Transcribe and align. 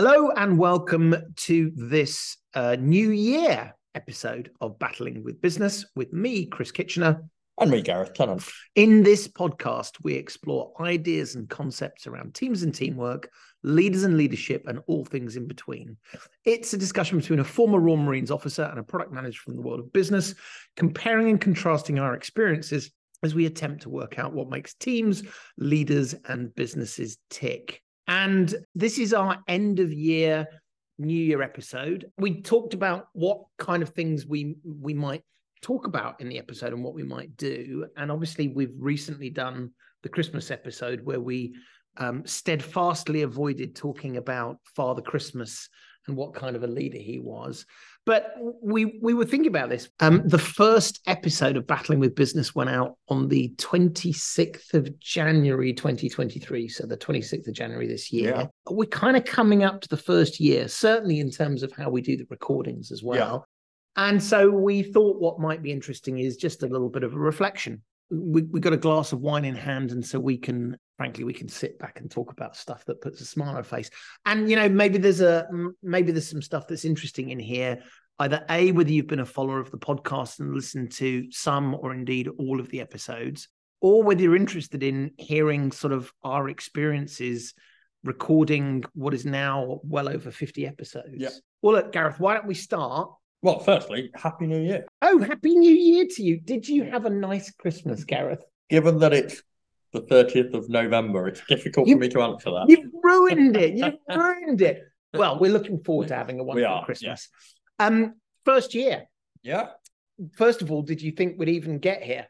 Hello 0.00 0.30
and 0.30 0.56
welcome 0.56 1.12
to 1.34 1.72
this 1.74 2.36
uh, 2.54 2.76
new 2.78 3.10
year 3.10 3.74
episode 3.96 4.48
of 4.60 4.78
Battling 4.78 5.24
with 5.24 5.42
Business 5.42 5.84
with 5.96 6.12
me, 6.12 6.46
Chris 6.46 6.70
Kitchener. 6.70 7.24
And 7.60 7.68
me, 7.68 7.82
Gareth 7.82 8.14
Tennant. 8.14 8.48
In 8.76 9.02
this 9.02 9.26
podcast, 9.26 9.96
we 10.04 10.14
explore 10.14 10.72
ideas 10.80 11.34
and 11.34 11.48
concepts 11.48 12.06
around 12.06 12.36
teams 12.36 12.62
and 12.62 12.72
teamwork, 12.72 13.28
leaders 13.64 14.04
and 14.04 14.16
leadership, 14.16 14.68
and 14.68 14.78
all 14.86 15.04
things 15.04 15.34
in 15.34 15.48
between. 15.48 15.96
It's 16.44 16.72
a 16.72 16.78
discussion 16.78 17.18
between 17.18 17.40
a 17.40 17.44
former 17.44 17.80
Royal 17.80 17.96
Marines 17.96 18.30
officer 18.30 18.68
and 18.70 18.78
a 18.78 18.84
product 18.84 19.12
manager 19.12 19.40
from 19.44 19.56
the 19.56 19.62
world 19.62 19.80
of 19.80 19.92
business, 19.92 20.36
comparing 20.76 21.28
and 21.28 21.40
contrasting 21.40 21.98
our 21.98 22.14
experiences 22.14 22.92
as 23.24 23.34
we 23.34 23.46
attempt 23.46 23.82
to 23.82 23.88
work 23.90 24.16
out 24.16 24.32
what 24.32 24.48
makes 24.48 24.74
teams, 24.74 25.24
leaders, 25.56 26.14
and 26.28 26.54
businesses 26.54 27.18
tick. 27.30 27.82
And 28.08 28.54
this 28.74 28.98
is 28.98 29.14
our 29.14 29.38
end 29.46 29.80
of 29.80 29.92
year 29.92 30.46
new 30.98 31.14
year 31.14 31.42
episode. 31.42 32.10
We 32.18 32.42
talked 32.42 32.74
about 32.74 33.08
what 33.12 33.42
kind 33.58 33.82
of 33.82 33.90
things 33.90 34.26
we 34.26 34.56
we 34.64 34.94
might 34.94 35.22
talk 35.62 35.86
about 35.86 36.20
in 36.20 36.28
the 36.28 36.38
episode 36.38 36.72
and 36.72 36.82
what 36.82 36.94
we 36.94 37.02
might 37.02 37.36
do. 37.36 37.86
And 37.96 38.10
obviously 38.10 38.48
we've 38.48 38.74
recently 38.78 39.30
done 39.30 39.70
the 40.02 40.08
Christmas 40.08 40.50
episode 40.50 41.04
where 41.04 41.20
we 41.20 41.54
um, 41.96 42.24
steadfastly 42.26 43.22
avoided 43.22 43.74
talking 43.74 44.16
about 44.16 44.58
Father 44.76 45.02
Christmas 45.02 45.68
and 46.06 46.16
what 46.16 46.34
kind 46.34 46.56
of 46.56 46.62
a 46.62 46.68
leader 46.68 46.98
he 46.98 47.18
was. 47.18 47.66
But 48.08 48.34
we 48.62 48.98
we 49.02 49.12
were 49.12 49.26
thinking 49.26 49.50
about 49.50 49.68
this. 49.68 49.90
Um, 50.00 50.22
the 50.24 50.38
first 50.38 51.02
episode 51.06 51.58
of 51.58 51.66
Battling 51.66 51.98
with 51.98 52.14
Business 52.14 52.54
went 52.54 52.70
out 52.70 52.96
on 53.10 53.28
the 53.28 53.52
26th 53.58 54.72
of 54.72 54.98
January 54.98 55.74
2023. 55.74 56.68
So 56.68 56.86
the 56.86 56.96
26th 56.96 57.46
of 57.46 57.52
January 57.52 57.86
this 57.86 58.10
year. 58.10 58.30
Yeah. 58.34 58.46
We're 58.70 58.86
kind 58.86 59.14
of 59.18 59.26
coming 59.26 59.62
up 59.62 59.82
to 59.82 59.88
the 59.90 59.98
first 59.98 60.40
year, 60.40 60.68
certainly 60.68 61.20
in 61.20 61.30
terms 61.30 61.62
of 61.62 61.70
how 61.72 61.90
we 61.90 62.00
do 62.00 62.16
the 62.16 62.26
recordings 62.30 62.90
as 62.92 63.02
well. 63.02 63.46
Yeah. 63.94 64.08
And 64.08 64.22
so 64.22 64.48
we 64.48 64.84
thought 64.84 65.20
what 65.20 65.38
might 65.38 65.62
be 65.62 65.70
interesting 65.70 66.18
is 66.18 66.38
just 66.38 66.62
a 66.62 66.66
little 66.66 66.88
bit 66.88 67.02
of 67.02 67.12
a 67.12 67.18
reflection 67.18 67.82
we, 68.10 68.42
we 68.42 68.60
got 68.60 68.72
a 68.72 68.78
glass 68.78 69.12
of 69.12 69.20
wine 69.20 69.44
in 69.44 69.54
hand 69.54 69.92
and 69.92 70.04
so 70.04 70.18
we 70.18 70.38
can 70.38 70.76
frankly 70.96 71.24
we 71.24 71.32
can 71.32 71.48
sit 71.48 71.78
back 71.78 72.00
and 72.00 72.10
talk 72.10 72.32
about 72.32 72.56
stuff 72.56 72.84
that 72.86 73.00
puts 73.00 73.20
a 73.20 73.24
smile 73.24 73.50
on 73.50 73.56
our 73.56 73.62
face. 73.62 73.90
And 74.26 74.50
you 74.50 74.56
know 74.56 74.68
maybe 74.68 74.98
there's 74.98 75.20
a 75.20 75.46
maybe 75.82 76.12
there's 76.12 76.28
some 76.28 76.42
stuff 76.42 76.66
that's 76.66 76.84
interesting 76.84 77.30
in 77.30 77.38
here. 77.38 77.82
Either 78.18 78.44
a 78.50 78.72
whether 78.72 78.90
you've 78.90 79.06
been 79.06 79.20
a 79.20 79.26
follower 79.26 79.60
of 79.60 79.70
the 79.70 79.78
podcast 79.78 80.40
and 80.40 80.54
listened 80.54 80.90
to 80.92 81.30
some 81.30 81.74
or 81.74 81.92
indeed 81.94 82.28
all 82.38 82.58
of 82.58 82.68
the 82.70 82.80
episodes 82.80 83.48
or 83.80 84.02
whether 84.02 84.22
you're 84.22 84.36
interested 84.36 84.82
in 84.82 85.12
hearing 85.18 85.70
sort 85.70 85.92
of 85.92 86.12
our 86.24 86.48
experiences 86.48 87.54
recording 88.04 88.84
what 88.94 89.14
is 89.14 89.24
now 89.24 89.80
well 89.84 90.08
over 90.08 90.30
50 90.30 90.66
episodes. 90.66 91.14
Yeah. 91.16 91.28
well 91.62 91.74
look 91.74 91.92
gareth 91.92 92.18
why 92.18 92.34
don't 92.34 92.46
we 92.46 92.54
start 92.54 93.10
well, 93.42 93.58
firstly, 93.60 94.10
Happy 94.14 94.46
New 94.46 94.60
Year. 94.60 94.86
Oh, 95.02 95.18
Happy 95.20 95.54
New 95.54 95.72
Year 95.72 96.06
to 96.10 96.22
you. 96.22 96.40
Did 96.40 96.68
you 96.68 96.84
have 96.84 97.04
a 97.04 97.10
nice 97.10 97.50
Christmas, 97.52 98.04
Gareth? 98.04 98.42
Given 98.70 98.98
that 98.98 99.12
it's 99.12 99.42
the 99.92 100.02
30th 100.02 100.54
of 100.54 100.68
November, 100.68 101.28
it's 101.28 101.42
difficult 101.46 101.88
you, 101.88 101.94
for 101.94 102.00
me 102.00 102.08
to 102.08 102.20
answer 102.20 102.50
that. 102.50 102.66
You've 102.68 102.90
ruined 103.02 103.56
it. 103.56 103.74
You've 103.74 103.94
ruined 104.08 104.60
it. 104.60 104.82
Well, 105.14 105.38
we're 105.38 105.52
looking 105.52 105.82
forward 105.82 106.08
to 106.08 106.14
having 106.14 106.40
a 106.40 106.44
wonderful 106.44 106.74
are, 106.74 106.84
Christmas. 106.84 107.28
Yeah. 107.80 107.86
Um, 107.86 108.14
first 108.44 108.74
year. 108.74 109.04
Yeah. 109.42 109.68
First 110.36 110.62
of 110.62 110.70
all, 110.70 110.82
did 110.82 111.00
you 111.00 111.12
think 111.12 111.38
we'd 111.38 111.48
even 111.48 111.78
get 111.78 112.02
here? 112.02 112.26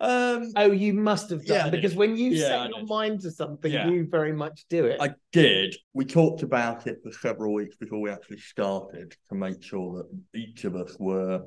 Um, 0.00 0.52
oh, 0.54 0.70
you 0.70 0.94
must 0.94 1.30
have 1.30 1.44
done 1.44 1.66
yeah, 1.66 1.70
because 1.70 1.94
when 1.94 2.16
you 2.16 2.30
yeah, 2.30 2.46
set 2.46 2.70
your 2.70 2.86
mind 2.86 3.20
to 3.22 3.32
something, 3.32 3.72
yeah. 3.72 3.88
you 3.88 4.06
very 4.08 4.32
much 4.32 4.64
do 4.70 4.86
it. 4.86 5.00
I 5.00 5.14
did. 5.32 5.74
We 5.92 6.04
talked 6.04 6.42
about 6.42 6.86
it 6.86 6.98
for 7.02 7.10
several 7.10 7.52
weeks 7.52 7.76
before 7.76 8.00
we 8.00 8.10
actually 8.10 8.38
started 8.38 9.16
to 9.28 9.34
make 9.34 9.62
sure 9.62 9.96
that 9.96 10.38
each 10.38 10.64
of 10.64 10.76
us 10.76 10.96
were 11.00 11.42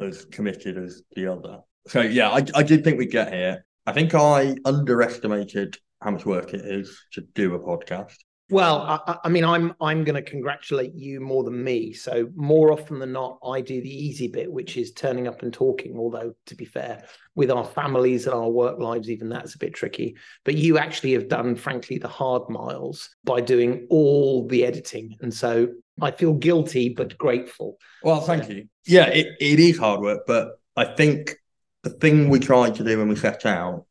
as 0.00 0.24
committed 0.26 0.78
as 0.78 1.02
the 1.16 1.26
other. 1.26 1.58
So 1.88 2.00
yeah, 2.00 2.30
I, 2.30 2.44
I 2.54 2.62
did 2.62 2.84
think 2.84 2.98
we'd 2.98 3.10
get 3.10 3.32
here. 3.32 3.64
I 3.86 3.92
think 3.92 4.14
I 4.14 4.54
underestimated 4.64 5.76
how 6.00 6.12
much 6.12 6.24
work 6.24 6.54
it 6.54 6.64
is 6.64 6.96
to 7.14 7.22
do 7.34 7.54
a 7.54 7.58
podcast. 7.58 8.16
Well, 8.50 9.02
I, 9.06 9.16
I, 9.24 9.28
mean, 9.28 9.44
I'm 9.44 9.74
I'm 9.80 10.02
going 10.02 10.16
to 10.22 10.28
congratulate 10.28 10.94
you 10.94 11.20
more 11.20 11.44
than 11.44 11.62
me. 11.62 11.92
So 11.92 12.28
more 12.34 12.72
often 12.72 12.98
than 12.98 13.12
not, 13.12 13.38
I 13.44 13.60
do 13.60 13.80
the 13.80 13.88
easy 13.88 14.26
bit, 14.26 14.50
which 14.50 14.76
is 14.76 14.92
turning 14.92 15.28
up 15.28 15.42
and 15.42 15.52
talking. 15.52 15.96
Although, 15.96 16.34
to 16.46 16.54
be 16.56 16.64
fair, 16.64 17.04
with 17.36 17.50
our 17.50 17.64
families 17.64 18.26
and 18.26 18.34
our 18.34 18.50
work 18.50 18.78
lives, 18.78 19.08
even 19.08 19.28
that's 19.28 19.54
a 19.54 19.58
bit 19.58 19.74
tricky. 19.74 20.16
But 20.44 20.56
you 20.56 20.78
actually 20.78 21.12
have 21.12 21.28
done, 21.28 21.54
frankly, 21.54 21.98
the 21.98 22.08
hard 22.08 22.48
miles 22.48 23.10
by 23.24 23.40
doing 23.40 23.86
all 23.88 24.46
the 24.48 24.64
editing, 24.64 25.16
and 25.20 25.32
so 25.32 25.68
I 26.00 26.10
feel 26.10 26.34
guilty 26.34 26.88
but 26.88 27.16
grateful. 27.16 27.78
Well, 28.02 28.20
thank 28.20 28.48
you. 28.48 28.68
Yeah, 28.84 29.06
it, 29.06 29.28
it 29.40 29.60
is 29.60 29.78
hard 29.78 30.00
work, 30.00 30.22
but 30.26 30.58
I 30.76 30.86
think 30.86 31.36
the 31.82 31.90
thing 31.90 32.28
we 32.28 32.40
tried 32.40 32.74
to 32.76 32.84
do 32.84 32.98
when 32.98 33.08
we 33.08 33.16
set 33.16 33.46
out 33.46 33.86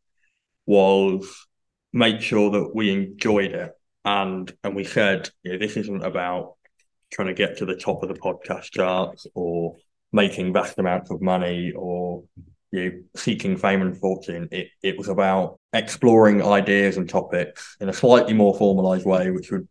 was 0.65 1.47
make 1.93 2.21
sure 2.21 2.51
that 2.51 2.75
we 2.75 2.91
enjoyed 2.91 3.51
it 3.51 3.71
and 4.09 4.51
and 4.63 4.75
we 4.75 4.83
said 4.83 5.29
you 5.43 5.51
know, 5.51 5.57
this 5.57 5.77
isn't 5.77 6.03
about 6.03 6.55
trying 7.11 7.27
to 7.27 7.33
get 7.33 7.57
to 7.57 7.65
the 7.65 7.75
top 7.75 8.01
of 8.01 8.09
the 8.09 8.15
podcast 8.15 8.71
charts 8.71 9.27
or 9.33 9.75
making 10.11 10.53
vast 10.53 10.79
amounts 10.79 11.11
of 11.11 11.21
money 11.21 11.71
or 11.75 12.23
you 12.71 12.83
know, 12.83 12.91
seeking 13.15 13.57
fame 13.57 13.81
and 13.81 13.97
fortune. 13.97 14.47
It 14.51 14.67
it 14.83 14.97
was 14.97 15.09
about 15.09 15.59
exploring 15.73 16.43
ideas 16.43 16.97
and 16.97 17.07
topics 17.09 17.77
in 17.79 17.89
a 17.89 17.93
slightly 17.93 18.33
more 18.33 18.55
formalized 18.55 19.05
way, 19.05 19.31
which 19.31 19.51
would 19.51 19.67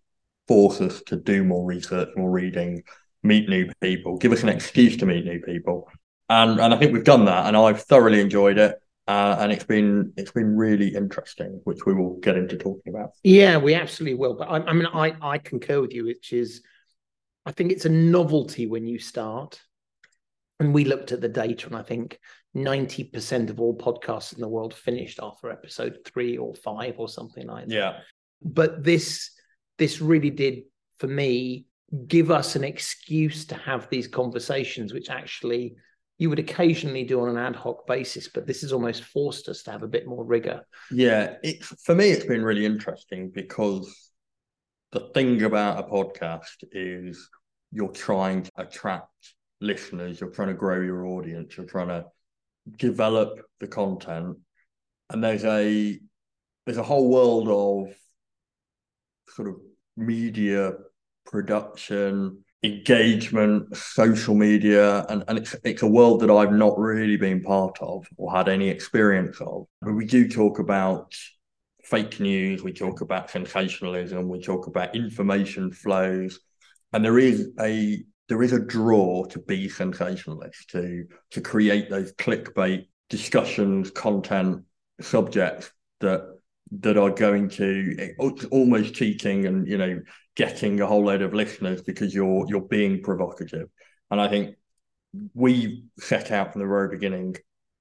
force 0.46 0.80
us 0.80 1.02
to 1.06 1.16
do 1.16 1.44
more 1.44 1.64
research, 1.64 2.08
more 2.16 2.30
reading, 2.30 2.82
meet 3.22 3.48
new 3.48 3.70
people, 3.80 4.16
give 4.18 4.32
us 4.32 4.42
an 4.42 4.48
excuse 4.48 4.96
to 4.98 5.06
meet 5.06 5.24
new 5.24 5.40
people. 5.40 5.88
And 6.28 6.60
and 6.60 6.72
I 6.74 6.76
think 6.78 6.92
we've 6.92 7.12
done 7.14 7.24
that 7.26 7.46
and 7.46 7.56
I've 7.56 7.82
thoroughly 7.82 8.20
enjoyed 8.20 8.58
it 8.58 8.76
uh, 9.08 9.38
and 9.40 9.50
it's 9.50 9.64
been 9.64 10.12
it's 10.18 10.32
been 10.32 10.54
really 10.54 10.94
interesting, 10.94 11.60
which 11.64 11.86
we 11.86 11.94
will 11.94 12.18
get 12.20 12.36
into 12.36 12.58
talking 12.58 12.94
about. 12.94 13.12
Yeah, 13.24 13.56
we 13.56 13.74
absolutely 13.74 14.18
will. 14.18 14.34
But 14.34 14.50
I, 14.50 14.58
I 14.58 14.72
mean, 14.74 14.86
I 14.86 15.16
I 15.22 15.38
concur 15.38 15.80
with 15.80 15.94
you, 15.94 16.04
which 16.04 16.32
is, 16.34 16.62
I 17.46 17.52
think 17.52 17.72
it's 17.72 17.86
a 17.86 17.90
novelty 17.90 18.66
when 18.66 18.86
you 18.86 18.98
start. 18.98 19.60
And 20.60 20.74
we 20.74 20.84
looked 20.84 21.12
at 21.12 21.20
the 21.20 21.28
data, 21.28 21.68
and 21.68 21.76
I 21.76 21.82
think 21.82 22.18
ninety 22.52 23.04
percent 23.04 23.48
of 23.48 23.60
all 23.60 23.78
podcasts 23.78 24.34
in 24.34 24.40
the 24.40 24.48
world 24.48 24.74
finished 24.74 25.20
after 25.22 25.50
episode 25.50 26.00
three 26.04 26.36
or 26.36 26.54
five 26.54 26.96
or 26.98 27.08
something 27.08 27.46
like 27.46 27.68
that. 27.68 27.74
Yeah. 27.74 27.98
But 28.42 28.84
this 28.84 29.30
this 29.78 30.02
really 30.02 30.30
did 30.30 30.64
for 30.98 31.06
me 31.06 31.66
give 32.06 32.30
us 32.30 32.56
an 32.56 32.64
excuse 32.64 33.46
to 33.46 33.54
have 33.54 33.88
these 33.88 34.08
conversations, 34.08 34.92
which 34.92 35.08
actually 35.08 35.76
you 36.18 36.28
would 36.28 36.40
occasionally 36.40 37.04
do 37.04 37.20
on 37.20 37.28
an 37.28 37.38
ad 37.38 37.54
hoc 37.54 37.86
basis, 37.86 38.28
but 38.28 38.46
this 38.46 38.62
has 38.62 38.72
almost 38.72 39.04
forced 39.04 39.48
us 39.48 39.62
to 39.62 39.70
have 39.70 39.84
a 39.84 39.88
bit 39.88 40.06
more 40.06 40.24
rigor. 40.24 40.62
Yeah, 40.90 41.36
it, 41.42 41.64
for 41.64 41.94
me, 41.94 42.10
it's 42.10 42.24
been 42.24 42.42
really 42.42 42.66
interesting 42.66 43.30
because 43.30 44.12
the 44.90 45.10
thing 45.14 45.42
about 45.42 45.78
a 45.78 45.88
podcast 45.88 46.64
is 46.72 47.28
you're 47.70 47.92
trying 47.92 48.42
to 48.42 48.50
attract 48.56 49.34
listeners, 49.60 50.20
you're 50.20 50.30
trying 50.30 50.48
to 50.48 50.54
grow 50.54 50.80
your 50.80 51.06
audience, 51.06 51.56
you're 51.56 51.66
trying 51.66 51.88
to 51.88 52.04
develop 52.76 53.40
the 53.60 53.68
content, 53.68 54.38
and 55.10 55.22
there's 55.22 55.44
a 55.44 56.00
there's 56.66 56.78
a 56.78 56.82
whole 56.82 57.08
world 57.08 57.48
of 57.48 57.96
sort 59.34 59.48
of 59.48 59.56
media 59.96 60.72
production 61.24 62.44
engagement, 62.62 63.76
social 63.76 64.34
media, 64.34 65.04
and, 65.08 65.22
and 65.28 65.38
it's, 65.38 65.54
it's 65.64 65.82
a 65.82 65.86
world 65.86 66.20
that 66.20 66.30
I've 66.30 66.52
not 66.52 66.78
really 66.78 67.16
been 67.16 67.42
part 67.42 67.78
of 67.80 68.06
or 68.16 68.32
had 68.34 68.48
any 68.48 68.68
experience 68.68 69.40
of. 69.40 69.66
But 69.80 69.94
we 69.94 70.06
do 70.06 70.28
talk 70.28 70.58
about 70.58 71.14
fake 71.84 72.20
news, 72.20 72.62
we 72.62 72.72
talk 72.72 73.00
about 73.00 73.30
sensationalism, 73.30 74.28
we 74.28 74.40
talk 74.40 74.66
about 74.66 74.96
information 74.96 75.72
flows, 75.72 76.40
and 76.92 77.04
there 77.04 77.18
is 77.18 77.50
a 77.60 78.02
there 78.28 78.42
is 78.42 78.52
a 78.52 78.60
draw 78.60 79.24
to 79.24 79.38
be 79.38 79.68
sensationalist, 79.68 80.70
to 80.70 81.04
to 81.30 81.40
create 81.40 81.88
those 81.88 82.12
clickbait 82.12 82.88
discussions, 83.08 83.90
content, 83.90 84.64
subjects 85.00 85.70
that 86.00 86.37
that 86.70 86.96
are 86.96 87.10
going 87.10 87.48
to 87.48 88.14
uh, 88.20 88.46
almost 88.50 88.94
cheating 88.94 89.46
and 89.46 89.66
you 89.66 89.78
know 89.78 90.00
getting 90.36 90.80
a 90.80 90.86
whole 90.86 91.04
load 91.04 91.22
of 91.22 91.34
listeners 91.34 91.82
because 91.82 92.14
you're 92.14 92.46
you're 92.48 92.60
being 92.60 93.02
provocative. 93.02 93.68
And 94.10 94.20
I 94.20 94.28
think 94.28 94.56
we 95.34 95.84
set 95.98 96.30
out 96.30 96.52
from 96.52 96.62
the 96.62 96.68
very 96.68 96.88
beginning 96.88 97.36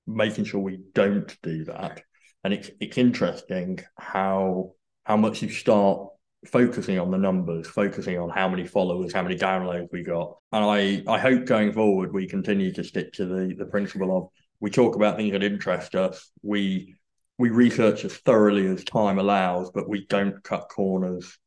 making 0.07 0.45
sure 0.45 0.61
we 0.61 0.79
don't 0.93 1.37
do 1.43 1.65
that. 1.65 2.01
And 2.43 2.53
it's 2.53 2.69
it's 2.79 2.97
interesting 2.97 3.79
how 3.97 4.73
how 5.03 5.17
much 5.17 5.41
you 5.41 5.49
start 5.49 6.07
focusing 6.45 6.99
on 6.99 7.11
the 7.11 7.17
numbers, 7.17 7.67
focusing 7.67 8.17
on 8.17 8.29
how 8.29 8.47
many 8.47 8.65
followers, 8.65 9.13
how 9.13 9.23
many 9.23 9.35
downloads 9.37 9.89
we 9.91 10.03
got. 10.03 10.37
And 10.51 10.63
I 10.63 11.03
I 11.11 11.19
hope 11.19 11.45
going 11.45 11.73
forward 11.73 12.13
we 12.13 12.27
continue 12.27 12.71
to 12.73 12.83
stick 12.83 13.13
to 13.13 13.25
the 13.25 13.55
the 13.57 13.65
principle 13.65 14.17
of 14.17 14.29
we 14.59 14.71
talk 14.71 14.95
about 14.95 15.17
things 15.17 15.33
that 15.33 15.43
interest 15.43 15.93
us. 15.93 16.31
We 16.41 16.95
we 17.37 17.49
research 17.49 18.03
as 18.03 18.15
thoroughly 18.17 18.67
as 18.67 18.83
time 18.83 19.19
allows, 19.19 19.69
but 19.71 19.87
we 19.87 20.05
don't 20.07 20.43
cut 20.43 20.69
corners 20.69 21.37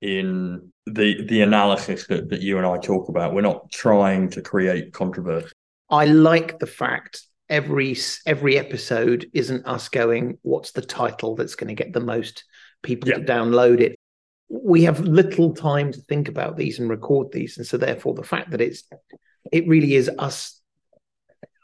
in 0.00 0.72
the 0.86 1.26
the 1.26 1.42
analysis 1.42 2.06
that, 2.06 2.30
that 2.30 2.40
you 2.40 2.58
and 2.58 2.66
I 2.66 2.78
talk 2.78 3.08
about. 3.08 3.34
We're 3.34 3.42
not 3.42 3.70
trying 3.70 4.30
to 4.30 4.42
create 4.42 4.92
controversy. 4.92 5.52
I 5.88 6.06
like 6.06 6.58
the 6.58 6.66
fact 6.66 7.22
every 7.48 7.96
every 8.26 8.58
episode 8.58 9.28
isn't 9.34 9.66
us 9.66 9.88
going, 9.88 10.38
what's 10.42 10.72
the 10.72 10.82
title 10.82 11.36
that's 11.36 11.54
going 11.54 11.68
to 11.68 11.82
get 11.82 11.92
the 11.92 12.00
most 12.00 12.44
people 12.82 13.08
yeah. 13.08 13.16
to 13.16 13.24
download 13.24 13.80
it. 13.80 13.96
We 14.48 14.82
have 14.84 15.00
little 15.00 15.54
time 15.54 15.92
to 15.92 16.00
think 16.02 16.28
about 16.28 16.56
these 16.56 16.78
and 16.78 16.88
record 16.88 17.32
these, 17.32 17.56
and 17.56 17.66
so 17.66 17.76
therefore 17.76 18.14
the 18.14 18.22
fact 18.22 18.50
that 18.50 18.60
it's 18.60 18.84
it 19.52 19.66
really 19.68 19.94
is 19.94 20.10
us 20.18 20.59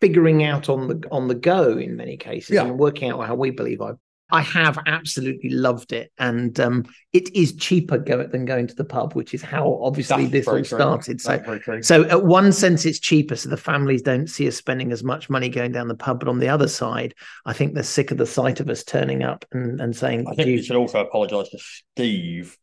figuring 0.01 0.45
out 0.45 0.69
on 0.69 0.89
the 0.89 1.09
on 1.11 1.29
the 1.29 1.35
go 1.35 1.77
in 1.79 1.97
many 1.97 2.17
cases 2.17 2.51
yeah. 2.51 2.65
and 2.65 2.79
working 2.79 3.11
out 3.11 3.27
how 3.27 3.35
we 3.35 3.51
believe 3.51 3.81
I 3.81 3.93
I 4.31 4.41
have 4.41 4.79
absolutely 4.87 5.51
loved 5.51 5.93
it, 5.93 6.11
and 6.19 6.59
um, 6.59 6.85
it 7.13 7.35
is 7.37 7.55
cheaper 7.55 7.97
go- 7.97 8.27
than 8.27 8.45
going 8.45 8.67
to 8.67 8.75
the 8.75 8.85
pub, 8.85 9.13
which 9.13 9.35
is 9.35 9.43
how 9.43 9.79
obviously 9.83 10.27
That's 10.27 10.47
this 10.47 10.49
all 10.49 10.65
started. 10.65 11.21
So, 11.21 11.81
so 11.81 12.05
at 12.05 12.25
one 12.25 12.51
sense, 12.51 12.85
it's 12.85 12.99
cheaper, 12.99 13.37
so 13.37 13.49
the 13.49 13.57
families 13.57 14.03
don't 14.03 14.27
see 14.27 14.49
us 14.49 14.57
spending 14.57 14.91
as 14.91 15.05
much 15.05 15.31
money 15.31 15.49
going 15.49 15.71
down 15.71 15.87
the 15.87 15.95
pub. 15.95 16.19
But 16.19 16.29
on 16.29 16.41
the 16.41 16.49
other 16.49 16.67
side, 16.67 17.15
I 17.45 17.53
think 17.53 17.75
they're 17.75 17.85
sick 17.85 18.11
of 18.11 18.19
the 18.19 18.27
sight 18.27 18.59
of 18.59 18.69
us 18.69 18.83
turning 18.83 19.23
up 19.23 19.45
and, 19.53 19.81
and 19.81 19.95
saying. 19.95 20.27
I 20.29 20.35
think 20.35 20.49
you 20.49 20.63
should 20.63 20.77
also 20.77 21.01
apologise 21.01 21.49
to 21.51 21.59
Steve, 21.95 22.57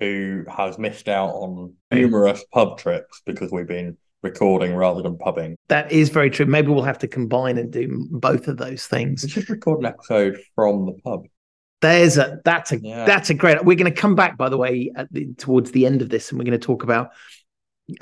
who 0.00 0.44
has 0.54 0.78
missed 0.78 1.08
out 1.08 1.30
on 1.30 1.72
numerous 1.90 2.44
pub 2.52 2.78
trips 2.78 3.22
because 3.24 3.50
we've 3.50 3.66
been 3.66 3.96
recording 4.22 4.74
rather 4.74 5.02
than 5.02 5.16
pubbing. 5.18 5.56
That 5.68 5.92
is 5.92 6.08
very 6.08 6.30
true. 6.30 6.46
Maybe 6.46 6.68
we'll 6.68 6.82
have 6.82 6.98
to 6.98 7.08
combine 7.08 7.58
and 7.58 7.72
do 7.72 8.06
both 8.10 8.48
of 8.48 8.56
those 8.56 8.86
things. 8.86 9.22
We 9.22 9.30
should 9.30 9.50
record 9.50 9.80
an 9.80 9.86
episode 9.86 10.40
from 10.54 10.86
the 10.86 10.92
pub. 11.04 11.26
There's 11.82 12.16
a 12.16 12.40
that's 12.44 12.72
a 12.72 12.80
yeah. 12.80 13.04
that's 13.04 13.30
a 13.30 13.34
great. 13.34 13.62
We're 13.64 13.76
going 13.76 13.92
to 13.92 14.00
come 14.00 14.14
back, 14.14 14.38
by 14.38 14.48
the 14.48 14.56
way, 14.56 14.90
the, 15.10 15.34
towards 15.34 15.72
the 15.72 15.86
end 15.86 16.02
of 16.02 16.08
this, 16.08 16.30
and 16.30 16.38
we're 16.38 16.44
going 16.44 16.58
to 16.58 16.66
talk 16.66 16.82
about 16.82 17.10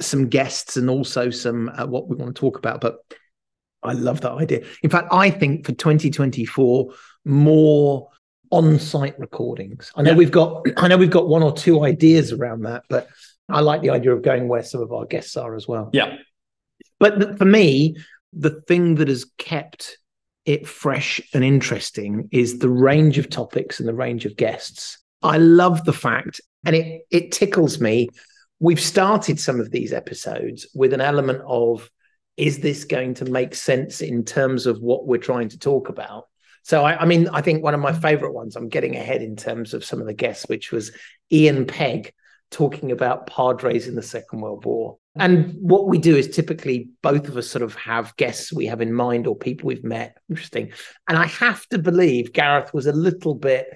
some 0.01 0.29
guests 0.29 0.77
and 0.77 0.89
also 0.89 1.31
some 1.31 1.69
uh, 1.69 1.87
what 1.87 2.09
we 2.09 2.17
want 2.17 2.35
to 2.35 2.41
talk 2.41 2.57
about. 2.57 2.81
But 2.81 2.99
I 3.83 3.93
love 3.93 4.21
that 4.23 4.33
idea. 4.33 4.65
In 4.83 4.91
fact, 4.91 5.09
I 5.13 5.29
think 5.29 5.67
for 5.67 5.73
2024, 5.73 6.93
more 7.25 8.11
on-site 8.51 9.19
recordings. 9.19 9.91
I 9.97 10.03
know 10.03 10.13
yeah. 10.13 10.17
we've 10.17 10.31
got 10.31 10.67
I 10.77 10.89
know 10.89 10.97
we've 10.97 11.11
got 11.11 11.29
one 11.29 11.43
or 11.43 11.53
two 11.53 11.85
ideas 11.85 12.33
around 12.33 12.63
that, 12.63 12.85
but 12.89 13.09
I 13.49 13.61
like 13.61 13.83
the 13.83 13.91
idea 13.91 14.15
of 14.15 14.23
going 14.23 14.49
where 14.49 14.63
some 14.63 14.81
of 14.81 14.93
our 14.93 15.05
guests 15.05 15.37
are 15.37 15.55
as 15.55 15.69
well. 15.69 15.91
Yeah. 15.93 16.17
But 16.99 17.39
for 17.39 17.45
me, 17.45 17.97
the 18.33 18.63
thing 18.63 18.97
that 18.97 19.09
has 19.09 19.27
kept 19.39 19.99
it 20.45 20.67
fresh 20.67 21.21
and 21.33 21.43
interesting 21.43 22.29
is 22.33 22.59
the 22.59 22.69
range 22.69 23.19
of 23.19 23.31
topics 23.31 23.81
and 23.81 23.89
the 23.89 23.95
range 23.95 24.27
of 24.27 24.37
guests. 24.37 24.99
I 25.23 25.39
love 25.39 25.85
the 25.85 25.93
fact, 25.93 26.41
and 26.65 26.77
it 26.77 27.03
it 27.11 27.33
tickles 27.33 27.81
me. 27.81 28.09
We've 28.61 28.81
started 28.81 29.41
some 29.41 29.61
of 29.61 29.71
these 29.71 29.93
episodes 29.93 30.67
with 30.75 30.93
an 30.93 31.01
element 31.01 31.43
of 31.47 31.91
is 32.37 32.59
this 32.59 32.85
going 32.85 33.15
to 33.15 33.25
make 33.27 33.55
sense 33.55 34.01
in 34.01 34.25
terms 34.25 34.67
of 34.67 34.81
what 34.81 35.07
we're 35.07 35.19
trying 35.19 35.49
to 35.51 35.59
talk 35.59 35.89
about? 35.89 36.27
So, 36.63 36.85
I, 36.85 37.03
I 37.03 37.05
mean, 37.05 37.29
I 37.29 37.43
think 37.43 37.63
one 37.63 37.75
of 37.75 37.81
my 37.81 37.93
favorite 37.93 38.33
ones, 38.33 38.57
I'm 38.57 38.69
getting 38.69 38.97
ahead 38.97 39.23
in 39.23 39.37
terms 39.37 39.75
of 39.75 39.85
some 39.85 40.01
of 40.01 40.07
the 40.07 40.15
guests, 40.15 40.47
which 40.49 40.73
was 40.73 40.93
Ian 41.31 41.67
Pegg, 41.67 42.13
talking 42.55 42.93
about 42.93 43.27
Padres 43.27 43.89
in 43.89 43.97
the 43.97 44.03
Second 44.03 44.41
World 44.41 44.65
War. 44.65 44.97
And 45.17 45.55
what 45.61 45.89
we 45.89 45.99
do 45.99 46.17
is 46.17 46.29
typically 46.29 46.89
both 47.03 47.29
of 47.29 47.37
us 47.37 47.49
sort 47.49 47.63
of 47.63 47.75
have 47.75 48.17
guests 48.17 48.53
we 48.53 48.67
have 48.67 48.81
in 48.81 48.93
mind 48.93 49.27
or 49.27 49.37
people 49.37 49.67
we've 49.67 49.83
met. 49.83 50.17
Interesting. 50.31 50.73
And 51.09 51.19
I 51.19 51.27
have 51.27 51.67
to 51.69 51.79
believe 51.79 52.33
Gareth 52.33 52.73
was 52.73 52.87
a 52.87 52.93
little 52.93 53.35
bit, 53.35 53.67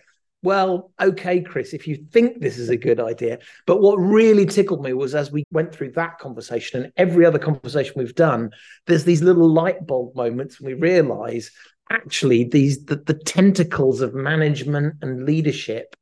well, 0.43 0.93
okay, 1.01 1.41
Chris, 1.41 1.75
if 1.75 1.89
you 1.89 2.07
think 2.13 2.41
this 2.41 2.57
is 2.57 2.69
a 2.69 2.77
good 2.77 3.01
idea. 3.01 3.39
But 3.67 3.81
what 3.81 3.97
really 3.97 4.47
tickled 4.47 4.85
me 4.85 4.93
was 4.93 5.15
as 5.15 5.33
we 5.33 5.45
went 5.51 5.75
through 5.75 5.93
that 5.93 6.19
conversation 6.19 6.85
and 6.85 6.93
every 6.97 7.27
other 7.27 7.41
conversation 7.41 7.95
we've 7.97 8.15
done, 8.15 8.51
there's 8.87 9.05
these 9.05 9.23
little 9.23 9.49
light 9.49 9.85
bulb 9.87 10.15
moments 10.15 10.61
and 10.61 10.69
we 10.69 10.75
realize 10.75 11.51
actually 11.91 12.45
these 12.45 12.85
the, 12.85 12.97
the 12.97 13.15
tentacles 13.15 14.01
of 14.03 14.15
management 14.15 14.95
and 15.03 15.25
leadership 15.25 15.97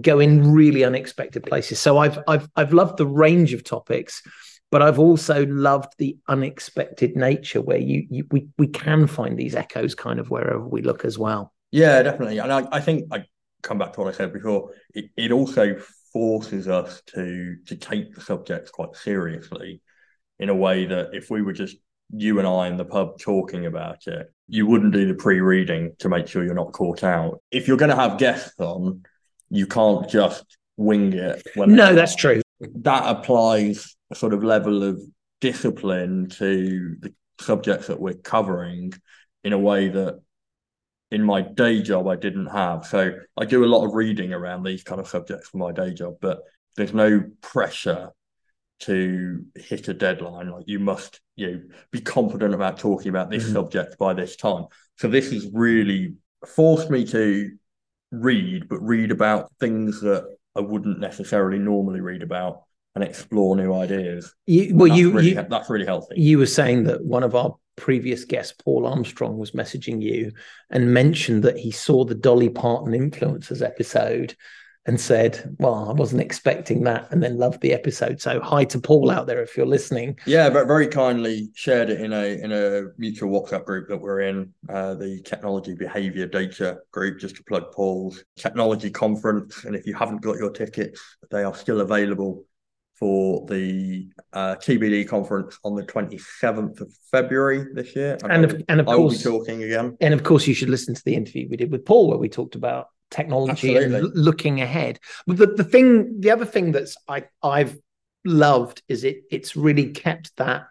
go 0.00 0.20
in 0.20 0.52
really 0.52 0.84
unexpected 0.84 1.44
places. 1.44 1.80
So 1.80 1.98
I've 1.98 2.18
I've 2.26 2.48
I've 2.56 2.72
loved 2.72 2.98
the 2.98 3.06
range 3.06 3.52
of 3.52 3.64
topics, 3.64 4.22
but 4.70 4.82
I've 4.82 4.98
also 4.98 5.46
loved 5.46 5.94
the 5.98 6.18
unexpected 6.28 7.16
nature 7.16 7.60
where 7.60 7.78
you, 7.78 8.06
you 8.10 8.26
we 8.30 8.48
we 8.58 8.68
can 8.68 9.06
find 9.06 9.38
these 9.38 9.54
echoes 9.54 9.94
kind 9.94 10.18
of 10.18 10.30
wherever 10.30 10.66
we 10.66 10.82
look 10.82 11.04
as 11.04 11.18
well. 11.18 11.52
Yeah, 11.70 12.02
definitely. 12.02 12.38
And 12.38 12.52
I, 12.52 12.66
I 12.70 12.80
think 12.80 13.12
I 13.12 13.24
come 13.62 13.78
back 13.78 13.92
to 13.94 14.00
what 14.00 14.14
I 14.14 14.16
said 14.16 14.32
before. 14.32 14.72
It, 14.94 15.06
it 15.16 15.32
also 15.32 15.76
forces 16.12 16.68
us 16.68 17.02
to 17.14 17.56
to 17.66 17.76
take 17.76 18.14
the 18.14 18.20
subjects 18.20 18.70
quite 18.70 18.94
seriously 18.96 19.80
in 20.38 20.48
a 20.48 20.54
way 20.54 20.86
that 20.86 21.10
if 21.14 21.30
we 21.30 21.42
were 21.42 21.52
just 21.52 21.76
you 22.14 22.38
and 22.38 22.46
I 22.46 22.68
in 22.68 22.76
the 22.76 22.84
pub 22.84 23.18
talking 23.18 23.66
about 23.66 24.06
it, 24.06 24.32
you 24.46 24.66
wouldn't 24.66 24.92
do 24.92 25.06
the 25.06 25.14
pre-reading 25.14 25.92
to 26.00 26.08
make 26.08 26.26
sure 26.26 26.44
you're 26.44 26.54
not 26.54 26.72
caught 26.72 27.02
out. 27.02 27.40
If 27.50 27.66
you're 27.66 27.78
going 27.78 27.90
to 27.90 27.96
have 27.96 28.18
guests 28.18 28.58
on, 28.58 29.02
you 29.52 29.66
can't 29.66 30.08
just 30.08 30.44
wing 30.76 31.12
it. 31.12 31.42
no, 31.56 31.94
that's 31.94 32.16
true. 32.16 32.40
That 32.60 33.04
applies 33.06 33.94
a 34.10 34.14
sort 34.14 34.32
of 34.32 34.42
level 34.42 34.82
of 34.82 35.00
discipline 35.40 36.28
to 36.30 36.96
the 37.00 37.12
subjects 37.38 37.88
that 37.88 38.00
we're 38.00 38.14
covering 38.14 38.94
in 39.44 39.52
a 39.52 39.58
way 39.58 39.88
that 39.88 40.20
in 41.10 41.22
my 41.22 41.42
day 41.42 41.82
job 41.82 42.08
I 42.08 42.16
didn't 42.16 42.46
have. 42.46 42.86
So 42.86 43.12
I 43.36 43.44
do 43.44 43.64
a 43.64 43.66
lot 43.66 43.84
of 43.84 43.92
reading 43.92 44.32
around 44.32 44.62
these 44.62 44.82
kind 44.82 45.00
of 45.00 45.08
subjects 45.08 45.50
for 45.50 45.58
my 45.58 45.70
day 45.70 45.92
job, 45.92 46.14
but 46.20 46.40
there's 46.76 46.94
no 46.94 47.22
pressure 47.42 48.10
to 48.80 49.44
hit 49.54 49.88
a 49.88 49.94
deadline. 49.94 50.50
Like 50.50 50.64
you 50.66 50.78
must, 50.78 51.20
you 51.36 51.50
know, 51.50 51.60
be 51.90 52.00
confident 52.00 52.54
about 52.54 52.78
talking 52.78 53.10
about 53.10 53.28
this 53.28 53.44
mm-hmm. 53.44 53.52
subject 53.52 53.98
by 53.98 54.14
this 54.14 54.36
time. 54.36 54.66
So 54.96 55.08
this 55.08 55.30
has 55.30 55.50
really 55.52 56.14
forced 56.46 56.88
me 56.88 57.04
to 57.06 57.50
read, 58.12 58.68
but 58.68 58.78
read 58.78 59.10
about 59.10 59.50
things 59.58 60.00
that 60.02 60.36
I 60.54 60.60
wouldn't 60.60 61.00
necessarily 61.00 61.58
normally 61.58 62.00
read 62.00 62.22
about 62.22 62.62
and 62.94 63.02
explore 63.02 63.56
new 63.56 63.72
ideas. 63.72 64.34
You, 64.46 64.76
well, 64.76 64.88
you, 64.88 65.12
really, 65.12 65.30
you 65.30 65.46
that's 65.48 65.70
really 65.70 65.86
healthy. 65.86 66.20
You 66.20 66.38
were 66.38 66.46
saying 66.46 66.84
that 66.84 67.04
one 67.04 67.22
of 67.22 67.34
our 67.34 67.56
previous 67.76 68.24
guests, 68.24 68.54
Paul 68.62 68.86
Armstrong, 68.86 69.38
was 69.38 69.52
messaging 69.52 70.02
you 70.02 70.32
and 70.70 70.92
mentioned 70.92 71.42
that 71.44 71.58
he 71.58 71.70
saw 71.70 72.04
the 72.04 72.14
Dolly 72.14 72.50
Parton 72.50 72.92
influencers 72.92 73.64
episode 73.64 74.36
and 74.86 75.00
said, 75.00 75.54
"Well, 75.58 75.88
I 75.88 75.92
wasn't 75.92 76.22
expecting 76.22 76.82
that," 76.84 77.08
and 77.10 77.22
then 77.22 77.38
loved 77.38 77.60
the 77.60 77.72
episode. 77.72 78.20
So, 78.20 78.40
hi 78.40 78.64
to 78.64 78.80
Paul 78.80 79.10
out 79.10 79.26
there 79.26 79.42
if 79.42 79.56
you're 79.56 79.66
listening. 79.66 80.18
Yeah, 80.26 80.50
but 80.50 80.66
very 80.66 80.88
kindly 80.88 81.50
shared 81.54 81.90
it 81.90 82.00
in 82.00 82.12
a 82.12 82.40
in 82.42 82.52
a 82.52 82.90
mutual 82.98 83.30
WhatsApp 83.30 83.64
group 83.64 83.88
that 83.88 83.98
we're 83.98 84.22
in, 84.22 84.52
uh, 84.68 84.94
the 84.94 85.20
Technology 85.22 85.74
Behavior 85.74 86.26
Data 86.26 86.78
group. 86.90 87.20
Just 87.20 87.36
to 87.36 87.44
plug 87.44 87.72
Paul's 87.72 88.24
technology 88.36 88.90
conference, 88.90 89.64
and 89.64 89.76
if 89.76 89.86
you 89.86 89.94
haven't 89.94 90.22
got 90.22 90.36
your 90.36 90.50
tickets, 90.50 91.00
they 91.30 91.44
are 91.44 91.54
still 91.54 91.80
available 91.80 92.44
for 93.02 93.44
the 93.46 94.08
uh, 94.32 94.54
TBD 94.54 95.08
conference 95.08 95.58
on 95.64 95.74
the 95.74 95.82
27th 95.82 96.80
of 96.80 96.92
February 97.10 97.66
this 97.74 97.96
year. 97.96 98.16
And, 98.22 98.32
and 98.32 98.44
of, 98.44 98.62
and 98.68 98.78
of 98.78 98.86
course, 98.86 99.26
I 99.26 99.28
will 99.28 99.40
be 99.40 99.44
talking 99.44 99.62
again. 99.64 99.96
And 100.00 100.14
of 100.14 100.22
course, 100.22 100.46
you 100.46 100.54
should 100.54 100.68
listen 100.68 100.94
to 100.94 101.02
the 101.04 101.16
interview 101.16 101.48
we 101.50 101.56
did 101.56 101.72
with 101.72 101.84
Paul, 101.84 102.08
where 102.08 102.18
we 102.18 102.28
talked 102.28 102.54
about 102.54 102.86
technology 103.12 103.76
Absolutely. 103.76 103.98
and 103.98 104.16
looking 104.16 104.60
ahead. 104.60 104.98
But 105.26 105.36
the, 105.38 105.46
the 105.46 105.64
thing, 105.64 106.20
the 106.20 106.30
other 106.30 106.46
thing 106.46 106.72
that's 106.72 106.96
I 107.08 107.24
I've 107.42 107.76
loved 108.24 108.82
is 108.88 109.04
it 109.04 109.22
it's 109.30 109.56
really 109.56 109.90
kept 109.90 110.36
that 110.36 110.66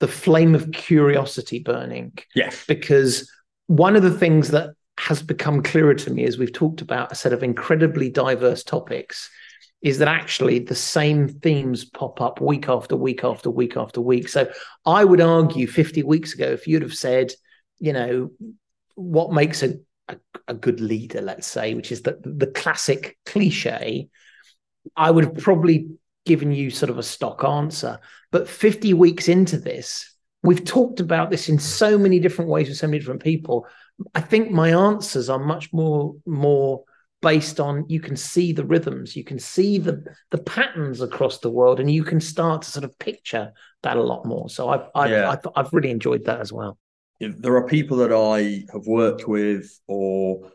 the 0.00 0.08
flame 0.08 0.54
of 0.54 0.72
curiosity 0.72 1.60
burning. 1.60 2.12
Yes. 2.34 2.64
Because 2.66 3.30
one 3.66 3.96
of 3.96 4.02
the 4.02 4.16
things 4.16 4.48
that 4.48 4.70
has 4.98 5.22
become 5.22 5.62
clearer 5.62 5.94
to 5.94 6.10
me 6.10 6.24
as 6.24 6.38
we've 6.38 6.52
talked 6.52 6.80
about 6.80 7.10
a 7.10 7.14
set 7.14 7.32
of 7.32 7.42
incredibly 7.42 8.10
diverse 8.10 8.62
topics 8.62 9.30
is 9.82 9.98
that 9.98 10.08
actually 10.08 10.58
the 10.58 10.74
same 10.74 11.28
themes 11.28 11.84
pop 11.84 12.20
up 12.20 12.40
week 12.40 12.68
after 12.68 12.96
week 12.96 13.22
after 13.22 13.50
week 13.50 13.76
after 13.76 14.00
week. 14.00 14.28
So 14.28 14.50
I 14.86 15.04
would 15.04 15.20
argue 15.20 15.66
50 15.66 16.02
weeks 16.04 16.32
ago, 16.32 16.46
if 16.46 16.66
you'd 16.66 16.82
have 16.82 16.94
said, 16.94 17.32
you 17.78 17.92
know, 17.92 18.30
what 18.94 19.32
makes 19.32 19.62
a 19.62 19.74
a, 20.48 20.54
good 20.54 20.80
leader, 20.80 21.20
let's 21.20 21.46
say, 21.46 21.74
which 21.74 21.92
is 21.92 22.02
the 22.02 22.18
the 22.22 22.46
classic 22.46 23.18
cliche, 23.26 24.08
I 24.96 25.10
would 25.10 25.24
have 25.24 25.36
probably 25.36 25.88
given 26.26 26.52
you 26.52 26.70
sort 26.70 26.90
of 26.90 26.98
a 26.98 27.02
stock 27.02 27.44
answer. 27.44 28.00
But 28.30 28.48
50 28.48 28.94
weeks 28.94 29.28
into 29.28 29.58
this, 29.58 30.14
we've 30.42 30.64
talked 30.64 31.00
about 31.00 31.30
this 31.30 31.48
in 31.48 31.58
so 31.58 31.98
many 31.98 32.18
different 32.18 32.50
ways 32.50 32.68
with 32.68 32.78
so 32.78 32.86
many 32.86 32.98
different 32.98 33.22
people. 33.22 33.66
I 34.14 34.20
think 34.20 34.50
my 34.50 34.70
answers 34.70 35.28
are 35.28 35.38
much 35.38 35.72
more 35.72 36.14
more 36.26 36.84
based 37.22 37.58
on 37.58 37.86
you 37.88 38.00
can 38.00 38.16
see 38.16 38.52
the 38.52 38.66
rhythms, 38.66 39.16
you 39.16 39.24
can 39.24 39.38
see 39.38 39.78
the 39.78 40.04
the 40.30 40.38
patterns 40.38 41.00
across 41.00 41.38
the 41.38 41.50
world, 41.50 41.80
and 41.80 41.90
you 41.90 42.04
can 42.04 42.20
start 42.20 42.62
to 42.62 42.70
sort 42.70 42.84
of 42.84 42.98
picture 42.98 43.52
that 43.82 43.96
a 43.96 44.02
lot 44.02 44.24
more. 44.24 44.48
So 44.48 44.68
I've 44.68 44.86
I've, 44.94 45.10
yeah. 45.10 45.30
I've, 45.30 45.46
I've 45.56 45.72
really 45.72 45.90
enjoyed 45.90 46.24
that 46.26 46.40
as 46.40 46.52
well 46.52 46.78
there 47.38 47.56
are 47.56 47.66
people 47.66 47.98
that 47.98 48.12
I 48.12 48.64
have 48.72 48.86
worked 48.86 49.28
with 49.28 49.80
or 49.86 50.50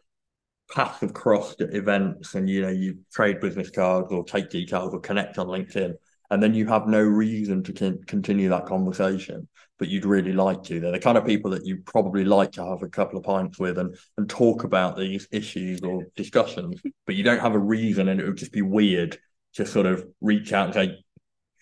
paths 0.72 1.00
have 1.02 1.14
crossed 1.14 1.62
at 1.62 1.74
events 1.74 2.36
and 2.36 2.50
you 2.50 2.62
know 2.62 2.70
you 2.70 3.00
trade 3.12 3.40
business 3.40 3.70
cards 3.70 4.12
or 4.12 4.24
take 4.24 4.50
details 4.50 4.94
or 4.94 5.00
connect 5.00 5.38
on 5.38 5.48
LinkedIn 5.48 5.94
and 6.30 6.44
then 6.44 6.54
you 6.54 6.68
have 6.68 6.88
no 6.88 7.02
reason 7.02 7.64
to 7.64 7.74
con- 7.74 8.04
continue 8.06 8.50
that 8.50 8.66
conversation 8.66 9.48
but 9.80 9.88
you'd 9.88 10.06
really 10.06 10.34
like 10.34 10.62
to. 10.64 10.82
They're 10.82 10.92
the 10.92 11.00
kind 11.00 11.18
of 11.18 11.26
people 11.26 11.52
that 11.52 11.66
you 11.66 11.78
probably 11.86 12.26
like 12.26 12.52
to 12.54 12.66
have 12.66 12.84
a 12.84 12.90
couple 12.90 13.18
of 13.18 13.24
pints 13.24 13.58
with 13.58 13.78
and 13.78 13.96
and 14.18 14.30
talk 14.30 14.64
about 14.64 14.98
these 14.98 15.28
issues 15.32 15.82
or 15.82 16.06
discussions 16.16 16.82
but 17.06 17.16
you 17.16 17.24
don't 17.24 17.40
have 17.40 17.56
a 17.56 17.60
reason 17.60 18.10
and 18.10 18.20
it 18.20 18.26
would 18.26 18.38
just 18.38 18.52
be 18.52 18.62
weird 18.62 19.18
to 19.54 19.66
sort 19.66 19.86
of 19.86 20.06
reach 20.22 20.54
out 20.54 20.66
and 20.66 20.74
say 20.74 21.04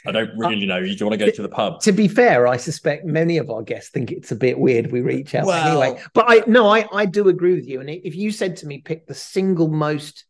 I 0.05 0.11
don't 0.11 0.29
uh, 0.29 0.47
really 0.49 0.65
know. 0.65 0.81
Do 0.81 0.89
you 0.89 1.05
want 1.05 1.19
to 1.19 1.25
go 1.25 1.31
to 1.31 1.41
the 1.41 1.49
pub? 1.49 1.81
To 1.81 1.91
be 1.91 2.07
fair, 2.07 2.47
I 2.47 2.57
suspect 2.57 3.05
many 3.05 3.37
of 3.37 3.49
our 3.49 3.61
guests 3.61 3.89
think 3.89 4.11
it's 4.11 4.31
a 4.31 4.35
bit 4.35 4.59
weird 4.59 4.91
we 4.91 5.01
reach 5.01 5.35
out 5.35 5.45
well, 5.45 5.81
anyway. 5.81 6.01
But 6.13 6.25
I 6.27 6.43
no, 6.47 6.67
I 6.67 6.85
I 6.93 7.05
do 7.05 7.27
agree 7.29 7.55
with 7.55 7.67
you. 7.67 7.81
And 7.81 7.89
if 7.89 8.15
you 8.15 8.31
said 8.31 8.57
to 8.57 8.67
me, 8.67 8.79
pick 8.79 9.07
the 9.07 9.15
single 9.15 9.67
most 9.67 10.25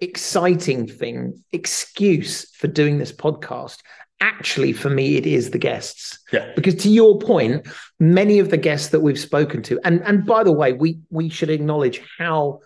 exciting 0.00 0.86
thing, 0.86 1.44
excuse 1.52 2.50
for 2.56 2.68
doing 2.68 2.98
this 2.98 3.12
podcast, 3.12 3.78
actually 4.20 4.72
for 4.72 4.90
me 4.90 5.16
it 5.16 5.26
is 5.26 5.50
the 5.50 5.58
guests. 5.58 6.18
Yeah. 6.32 6.52
Because 6.54 6.74
to 6.76 6.90
your 6.90 7.18
point, 7.18 7.66
many 7.98 8.38
of 8.38 8.50
the 8.50 8.56
guests 8.56 8.88
that 8.88 9.00
we've 9.00 9.18
spoken 9.18 9.62
to, 9.64 9.80
and 9.84 10.02
and 10.04 10.26
by 10.26 10.44
the 10.44 10.52
way, 10.52 10.72
we 10.72 11.00
we 11.10 11.28
should 11.28 11.50
acknowledge 11.50 12.00
how 12.18 12.60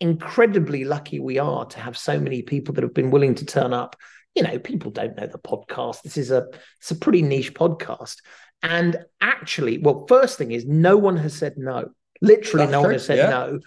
incredibly 0.00 0.84
lucky 0.84 1.20
we 1.20 1.38
are 1.38 1.66
to 1.66 1.78
have 1.78 1.96
so 1.96 2.18
many 2.18 2.40
people 2.42 2.74
that 2.74 2.82
have 2.82 2.94
been 2.94 3.10
willing 3.10 3.34
to 3.34 3.44
turn 3.44 3.74
up 3.74 3.96
you 4.34 4.42
know, 4.42 4.58
people 4.58 4.90
don't 4.90 5.16
know 5.16 5.26
the 5.26 5.38
podcast. 5.38 6.02
This 6.02 6.16
is 6.16 6.30
a 6.30 6.46
it's 6.78 6.90
a 6.90 6.96
pretty 6.96 7.22
niche 7.22 7.54
podcast. 7.54 8.16
And 8.62 8.98
actually, 9.20 9.78
well, 9.78 10.06
first 10.06 10.38
thing 10.38 10.52
is 10.52 10.66
no 10.66 10.96
one 10.96 11.16
has 11.16 11.34
said 11.34 11.54
no. 11.56 11.90
Literally, 12.20 12.66
That's 12.66 12.72
no 12.72 12.80
true. 12.80 12.88
one 12.88 12.92
has 12.92 13.06
said 13.06 13.18
yeah. 13.18 13.30
no. 13.30 13.60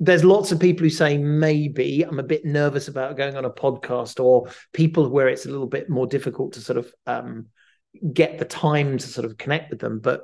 There's 0.00 0.24
lots 0.24 0.50
of 0.50 0.58
people 0.58 0.84
who 0.84 0.90
say 0.90 1.18
maybe 1.18 2.02
I'm 2.02 2.18
a 2.18 2.24
bit 2.24 2.44
nervous 2.44 2.88
about 2.88 3.16
going 3.16 3.36
on 3.36 3.44
a 3.44 3.50
podcast, 3.50 4.22
or 4.22 4.50
people 4.72 5.08
where 5.08 5.28
it's 5.28 5.46
a 5.46 5.50
little 5.50 5.66
bit 5.66 5.88
more 5.88 6.06
difficult 6.06 6.54
to 6.54 6.60
sort 6.60 6.78
of 6.78 6.92
um, 7.06 7.46
get 8.12 8.38
the 8.38 8.44
time 8.44 8.98
to 8.98 9.06
sort 9.06 9.26
of 9.26 9.38
connect 9.38 9.70
with 9.70 9.80
them. 9.80 10.00
But 10.00 10.22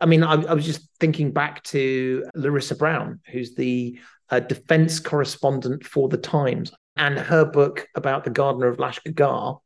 I 0.00 0.06
mean, 0.06 0.22
I, 0.22 0.34
I 0.34 0.54
was 0.54 0.66
just 0.66 0.88
thinking 1.00 1.32
back 1.32 1.62
to 1.64 2.24
Larisa 2.36 2.78
Brown, 2.78 3.20
who's 3.26 3.54
the 3.54 3.98
uh, 4.28 4.40
defense 4.40 5.00
correspondent 5.00 5.84
for 5.84 6.08
the 6.08 6.18
Times 6.18 6.72
and 7.00 7.18
her 7.18 7.46
book 7.46 7.88
about 7.96 8.24
the 8.24 8.30
Gardener 8.30 8.68
of 8.68 8.76
Lashkar, 8.76 9.58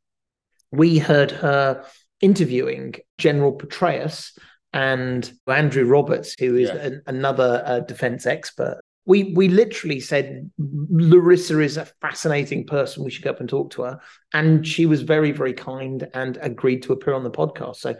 we 0.71 0.97
heard 0.97 1.31
her 1.31 1.85
interviewing 2.21 2.95
General 3.17 3.51
Petraeus 3.51 4.31
and 4.71 5.31
Andrew 5.45 5.85
Roberts, 5.85 6.35
who 6.39 6.55
is 6.55 6.69
yeah. 6.69 6.77
an, 6.77 7.01
another 7.05 7.61
uh, 7.65 7.79
defense 7.81 8.25
expert. 8.25 8.79
We 9.05 9.33
we 9.35 9.49
literally 9.49 9.99
said 9.99 10.49
Larisa 10.59 11.63
is 11.63 11.77
a 11.77 11.85
fascinating 12.01 12.65
person. 12.65 13.03
We 13.03 13.11
should 13.11 13.23
go 13.23 13.31
up 13.31 13.41
and 13.41 13.49
talk 13.49 13.69
to 13.71 13.83
her, 13.83 13.99
and 14.33 14.65
she 14.65 14.85
was 14.85 15.03
very 15.03 15.31
very 15.31 15.53
kind 15.53 16.07
and 16.13 16.39
agreed 16.41 16.83
to 16.83 16.93
appear 16.93 17.13
on 17.13 17.23
the 17.23 17.29
podcast. 17.29 17.75
So 17.75 17.95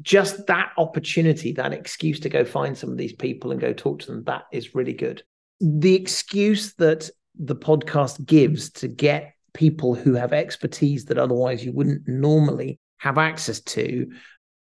just 0.00 0.46
that 0.46 0.72
opportunity, 0.78 1.52
that 1.52 1.72
excuse 1.72 2.20
to 2.20 2.28
go 2.28 2.44
find 2.44 2.78
some 2.78 2.90
of 2.90 2.96
these 2.96 3.14
people 3.14 3.50
and 3.50 3.60
go 3.60 3.72
talk 3.72 4.00
to 4.00 4.06
them, 4.06 4.24
that 4.24 4.44
is 4.52 4.74
really 4.74 4.92
good. 4.92 5.22
The 5.60 5.94
excuse 5.94 6.74
that 6.74 7.10
the 7.38 7.56
podcast 7.56 8.24
gives 8.24 8.70
to 8.70 8.88
get 8.88 9.32
people 9.54 9.94
who 9.94 10.14
have 10.14 10.32
expertise 10.32 11.06
that 11.06 11.18
otherwise 11.18 11.64
you 11.64 11.72
wouldn't 11.72 12.06
normally 12.06 12.78
have 12.98 13.18
access 13.18 13.60
to 13.60 14.06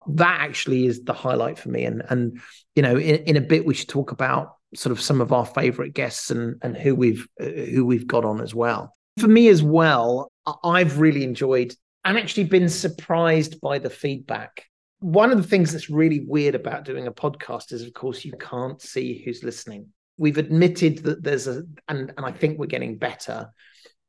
that 0.07 0.41
actually 0.41 0.85
is 0.85 1.03
the 1.03 1.13
highlight 1.13 1.57
for 1.57 1.69
me. 1.69 1.85
And 1.85 2.03
and 2.09 2.39
you 2.75 2.83
know 2.83 2.97
in, 2.97 3.15
in 3.23 3.37
a 3.37 3.41
bit 3.41 3.65
we 3.65 3.73
should 3.73 3.89
talk 3.89 4.11
about 4.11 4.55
sort 4.75 4.91
of 4.91 4.99
some 4.99 5.21
of 5.21 5.31
our 5.31 5.45
favorite 5.45 5.93
guests 5.93 6.31
and 6.31 6.55
and 6.61 6.75
who 6.75 6.95
we've 6.95 7.27
uh, 7.39 7.45
who 7.45 7.85
we've 7.85 8.07
got 8.07 8.25
on 8.25 8.41
as 8.41 8.53
well. 8.53 8.95
For 9.19 9.27
me 9.27 9.47
as 9.47 9.61
well 9.61 10.31
i've 10.63 10.99
really 10.99 11.23
enjoyed 11.23 11.73
and 12.03 12.17
actually 12.17 12.43
been 12.43 12.67
surprised 12.67 13.61
by 13.61 13.79
the 13.79 13.89
feedback. 13.89 14.65
One 14.99 15.31
of 15.31 15.37
the 15.37 15.47
things 15.47 15.71
that's 15.71 15.89
really 15.89 16.25
weird 16.27 16.55
about 16.55 16.83
doing 16.83 17.07
a 17.07 17.13
podcast 17.13 17.71
is 17.71 17.83
of 17.83 17.93
course 17.93 18.25
you 18.25 18.33
can't 18.39 18.81
see 18.81 19.21
who's 19.23 19.43
listening 19.43 19.87
we've 20.17 20.37
admitted 20.37 20.99
that 20.99 21.23
there's 21.23 21.47
a 21.47 21.63
and, 21.87 22.13
and 22.15 22.25
I 22.25 22.31
think 22.31 22.59
we're 22.59 22.65
getting 22.67 22.97
better. 22.97 23.51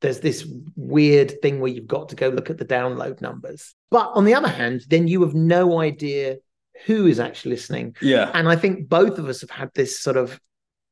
There's 0.00 0.20
this 0.20 0.46
weird 0.76 1.40
thing 1.40 1.60
where 1.60 1.70
you've 1.70 1.86
got 1.86 2.10
to 2.10 2.16
go 2.16 2.28
look 2.28 2.50
at 2.50 2.58
the 2.58 2.64
download 2.64 3.22
numbers. 3.22 3.74
But 3.90 4.10
on 4.14 4.24
the 4.24 4.34
other 4.34 4.48
hand, 4.48 4.82
then 4.88 5.08
you 5.08 5.22
have 5.22 5.34
no 5.34 5.80
idea 5.80 6.36
who 6.84 7.06
is 7.06 7.20
actually 7.20 7.52
listening. 7.52 7.96
Yeah. 8.02 8.30
And 8.34 8.48
I 8.48 8.56
think 8.56 8.88
both 8.88 9.18
of 9.18 9.28
us 9.28 9.40
have 9.40 9.50
had 9.50 9.70
this 9.74 10.00
sort 10.00 10.16
of 10.16 10.38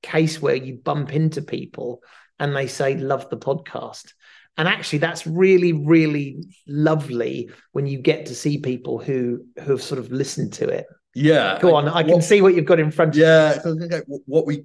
case 0.03 0.41
where 0.41 0.55
you 0.55 0.77
bump 0.77 1.13
into 1.13 1.43
people 1.43 2.03
and 2.39 2.57
they 2.57 2.67
say, 2.67 2.97
love 2.97 3.29
the 3.29 3.37
podcast. 3.37 4.13
And 4.57 4.69
actually, 4.69 4.99
that's 4.99 5.27
really, 5.27 5.73
really 5.73 6.45
lovely 6.67 7.51
when 7.73 7.87
you 7.87 7.99
get 7.99 8.27
to 8.27 8.35
see 8.35 8.59
people 8.59 8.99
who 8.99 9.47
who 9.63 9.73
have 9.73 9.83
sort 9.83 9.99
of 9.99 10.13
listened 10.13 10.53
to 10.55 10.69
it. 10.69 10.87
Yeah. 11.15 11.59
Go 11.61 11.75
on. 11.75 11.89
I 11.89 12.03
can 12.03 12.15
what, 12.15 12.25
see 12.25 12.43
what 12.43 12.55
you've 12.55 12.67
got 12.67 12.79
in 12.79 12.91
front 12.91 13.13
of 13.13 13.17
yeah, 13.17 13.59
you. 13.65 13.89
Yeah. 13.91 14.01
What 14.27 14.47
we 14.47 14.65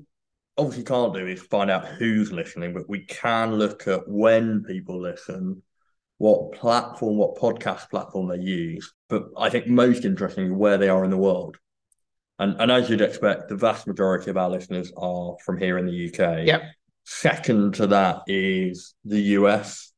obviously 0.58 0.84
can't 0.84 1.14
do 1.14 1.28
is 1.28 1.42
find 1.42 1.70
out 1.70 1.86
who's 1.86 2.32
listening, 2.32 2.74
but 2.74 2.90
we 2.90 3.06
can 3.06 3.56
look 3.56 3.88
at 3.88 4.08
when 4.08 4.64
people 4.64 5.00
listen, 5.00 5.62
what 6.18 6.54
platform, 6.54 7.18
what 7.18 7.36
podcast 7.36 7.90
platform 7.90 8.28
they 8.28 8.40
use. 8.40 8.94
But 9.10 9.28
I 9.38 9.50
think 9.50 9.68
most 9.68 10.06
interesting 10.06 10.58
where 10.58 10.78
they 10.78 10.90
are 10.90 11.04
in 11.04 11.12
the 11.12 11.18
world. 11.18 11.58
And 12.40 12.60
and 12.60 12.72
as 12.72 12.90
you'd 12.90 13.02
expect, 13.02 13.50
the 13.50 13.56
vast 13.56 13.88
majority 13.88 14.30
of 14.30 14.38
our 14.38 14.50
listeners 14.50 14.92
are 14.98 15.36
from 15.44 15.58
here 15.58 15.78
in 15.78 15.86
the 15.86 16.08
UK. 16.08 16.46
Yep. 16.46 16.62
Second 17.06 17.76
to 17.76 17.88
that 17.88 18.22
is 18.28 18.94
the 19.06 19.22
US. 19.22 19.94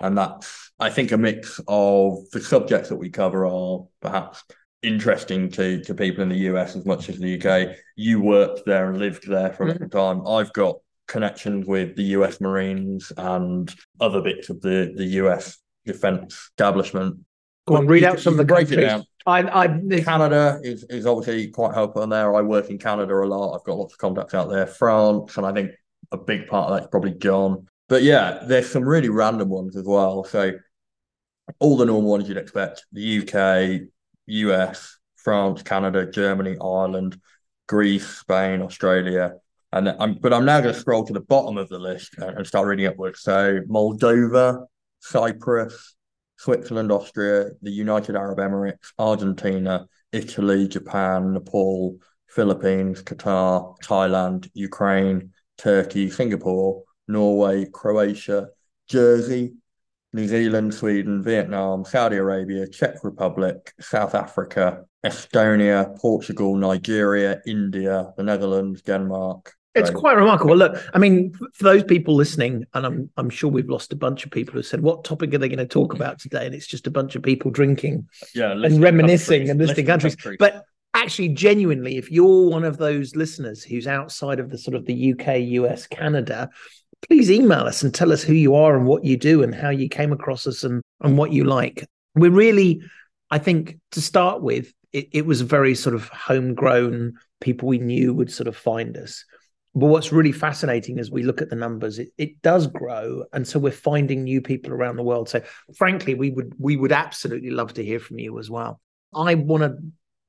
And 0.00 0.16
that's 0.16 0.72
I 0.78 0.90
think 0.90 1.12
a 1.12 1.18
mix 1.18 1.60
of 1.66 2.30
the 2.30 2.40
subjects 2.40 2.88
that 2.90 2.96
we 2.96 3.10
cover 3.10 3.46
are 3.46 3.86
perhaps 4.00 4.44
interesting 4.82 5.50
to 5.50 5.82
to 5.82 5.94
people 5.94 6.22
in 6.22 6.28
the 6.28 6.50
US 6.50 6.76
as 6.76 6.84
much 6.84 7.08
as 7.08 7.18
the 7.18 7.40
UK. 7.40 7.76
You 7.96 8.20
worked 8.20 8.64
there 8.66 8.90
and 8.90 8.98
lived 8.98 9.28
there 9.28 9.52
for 9.52 9.64
a 9.64 9.68
long 9.68 9.78
mm-hmm. 9.78 9.88
time. 9.88 10.26
I've 10.26 10.52
got 10.52 10.76
connections 11.06 11.66
with 11.66 11.96
the 11.96 12.04
US 12.04 12.40
Marines 12.40 13.12
and 13.16 13.74
other 14.00 14.20
bits 14.20 14.50
of 14.50 14.60
the 14.60 14.92
the 14.96 15.06
US 15.22 15.58
defense 15.84 16.34
establishment. 16.50 17.18
Go 17.66 17.76
on, 17.76 17.86
read 17.86 18.04
out 18.04 18.20
some 18.20 18.34
of 18.34 18.38
the 18.38 18.44
break 18.44 18.68
countries. 18.68 18.84
It 18.84 18.88
down. 18.88 19.04
I, 19.26 19.64
I, 19.64 20.00
Canada 20.00 20.58
is, 20.62 20.84
is 20.84 21.04
obviously 21.04 21.48
quite 21.48 21.74
helpful 21.74 22.02
in 22.02 22.08
there. 22.08 22.34
I 22.34 22.40
work 22.40 22.70
in 22.70 22.78
Canada 22.78 23.12
a 23.14 23.26
lot. 23.26 23.54
I've 23.54 23.64
got 23.64 23.76
lots 23.76 23.92
of 23.92 23.98
contacts 23.98 24.32
out 24.32 24.48
there. 24.48 24.66
France, 24.66 25.36
and 25.36 25.44
I 25.44 25.52
think 25.52 25.72
a 26.10 26.16
big 26.16 26.46
part 26.46 26.70
of 26.70 26.78
that's 26.78 26.90
probably 26.90 27.12
John. 27.12 27.66
But 27.90 28.02
yeah, 28.02 28.42
there's 28.46 28.70
some 28.70 28.84
really 28.84 29.10
random 29.10 29.50
ones 29.50 29.76
as 29.76 29.84
well. 29.84 30.24
So 30.24 30.52
all 31.58 31.76
the 31.76 31.84
normal 31.84 32.10
ones 32.10 32.26
you'd 32.26 32.38
expect: 32.38 32.86
the 32.92 33.18
UK, 33.18 33.88
US, 34.28 34.98
France, 35.16 35.62
Canada, 35.62 36.10
Germany, 36.10 36.56
Ireland, 36.60 37.20
Greece, 37.66 38.06
Spain, 38.06 38.62
Australia. 38.62 39.34
And 39.72 39.88
I'm, 39.88 40.14
but 40.14 40.32
I'm 40.32 40.44
now 40.44 40.60
going 40.60 40.72
to 40.72 40.80
scroll 40.80 41.04
to 41.04 41.12
the 41.12 41.20
bottom 41.20 41.58
of 41.58 41.68
the 41.68 41.78
list 41.78 42.14
and, 42.18 42.46
start 42.46 42.66
reading 42.66 42.86
upwards. 42.86 43.20
So 43.20 43.60
Moldova, 43.68 44.64
Cyprus, 45.00 45.94
Switzerland, 46.36 46.90
Austria, 46.90 47.50
the 47.62 47.70
United 47.70 48.16
Arab 48.16 48.38
Emirates, 48.38 48.92
Argentina, 48.98 49.86
Italy, 50.12 50.68
Japan, 50.68 51.34
Nepal, 51.34 51.96
Philippines, 52.28 53.02
Qatar, 53.02 53.76
Thailand, 53.80 54.48
Ukraine, 54.54 55.32
Turkey, 55.58 56.08
Singapore, 56.08 56.84
Norway, 57.08 57.66
Croatia, 57.66 58.48
Jersey, 58.88 59.54
New 60.12 60.26
Zealand, 60.26 60.72
Sweden, 60.72 61.22
Vietnam, 61.22 61.84
Saudi 61.84 62.16
Arabia, 62.16 62.66
Czech 62.66 63.04
Republic, 63.04 63.72
South 63.80 64.14
Africa, 64.14 64.84
Estonia, 65.04 65.96
Portugal, 65.98 66.56
Nigeria, 66.56 67.40
India, 67.46 68.12
the 68.16 68.22
Netherlands, 68.22 68.82
Denmark. 68.82 69.52
It's 69.74 69.90
quite 69.90 70.16
remarkable. 70.16 70.56
Look, 70.56 70.76
I 70.92 70.98
mean, 70.98 71.32
for 71.54 71.64
those 71.64 71.84
people 71.84 72.14
listening, 72.14 72.64
and 72.74 72.84
I'm 72.84 73.10
I'm 73.16 73.30
sure 73.30 73.48
we've 73.48 73.68
lost 73.68 73.92
a 73.92 73.96
bunch 73.96 74.24
of 74.24 74.30
people 74.32 74.54
who 74.54 74.62
said, 74.62 74.80
"What 74.80 75.04
topic 75.04 75.32
are 75.34 75.38
they 75.38 75.48
going 75.48 75.58
to 75.58 75.66
talk 75.66 75.94
about 75.94 76.18
today?" 76.18 76.46
And 76.46 76.54
it's 76.54 76.66
just 76.66 76.88
a 76.88 76.90
bunch 76.90 77.14
of 77.14 77.22
people 77.22 77.52
drinking, 77.52 78.08
yeah, 78.34 78.52
and 78.52 78.82
reminiscing 78.82 79.46
countries, 79.46 79.50
and 79.50 79.60
listing 79.60 79.86
countries. 79.86 80.16
countries. 80.16 80.36
But 80.40 80.64
actually, 80.94 81.28
genuinely, 81.28 81.96
if 81.96 82.10
you're 82.10 82.48
one 82.48 82.64
of 82.64 82.78
those 82.78 83.14
listeners 83.14 83.62
who's 83.62 83.86
outside 83.86 84.40
of 84.40 84.50
the 84.50 84.58
sort 84.58 84.74
of 84.74 84.84
the 84.84 85.12
UK, 85.12 85.38
US, 85.60 85.86
Canada, 85.86 86.50
please 87.06 87.30
email 87.30 87.60
us 87.60 87.82
and 87.82 87.94
tell 87.94 88.12
us 88.12 88.22
who 88.22 88.34
you 88.34 88.54
are 88.54 88.76
and 88.76 88.86
what 88.86 89.04
you 89.04 89.16
do 89.16 89.42
and 89.42 89.54
how 89.54 89.70
you 89.70 89.88
came 89.88 90.12
across 90.12 90.46
us 90.46 90.64
and, 90.64 90.82
and 91.00 91.16
what 91.16 91.32
you 91.32 91.44
like. 91.44 91.86
We're 92.14 92.30
really, 92.30 92.82
I 93.30 93.38
think, 93.38 93.78
to 93.92 94.00
start 94.00 94.42
with, 94.42 94.72
it, 94.92 95.08
it 95.12 95.26
was 95.26 95.40
very 95.42 95.74
sort 95.74 95.94
of 95.94 96.08
homegrown 96.08 97.14
people 97.40 97.68
we 97.68 97.78
knew 97.78 98.14
would 98.14 98.32
sort 98.32 98.48
of 98.48 98.56
find 98.56 98.96
us. 98.96 99.24
But 99.74 99.86
what's 99.86 100.12
really 100.12 100.32
fascinating 100.32 100.98
as 100.98 101.10
we 101.10 101.22
look 101.22 101.40
at 101.40 101.50
the 101.50 101.56
numbers, 101.56 101.98
it, 101.98 102.08
it 102.16 102.42
does 102.42 102.66
grow, 102.66 103.24
and 103.32 103.46
so 103.46 103.58
we're 103.58 103.70
finding 103.70 104.24
new 104.24 104.40
people 104.40 104.72
around 104.72 104.96
the 104.96 105.04
world. 105.04 105.28
So, 105.28 105.42
frankly, 105.76 106.14
we 106.14 106.30
would 106.30 106.54
we 106.58 106.76
would 106.76 106.90
absolutely 106.90 107.50
love 107.50 107.74
to 107.74 107.84
hear 107.84 108.00
from 108.00 108.18
you 108.18 108.38
as 108.38 108.50
well. 108.50 108.80
I 109.14 109.34
want 109.34 109.62
to, 109.62 109.76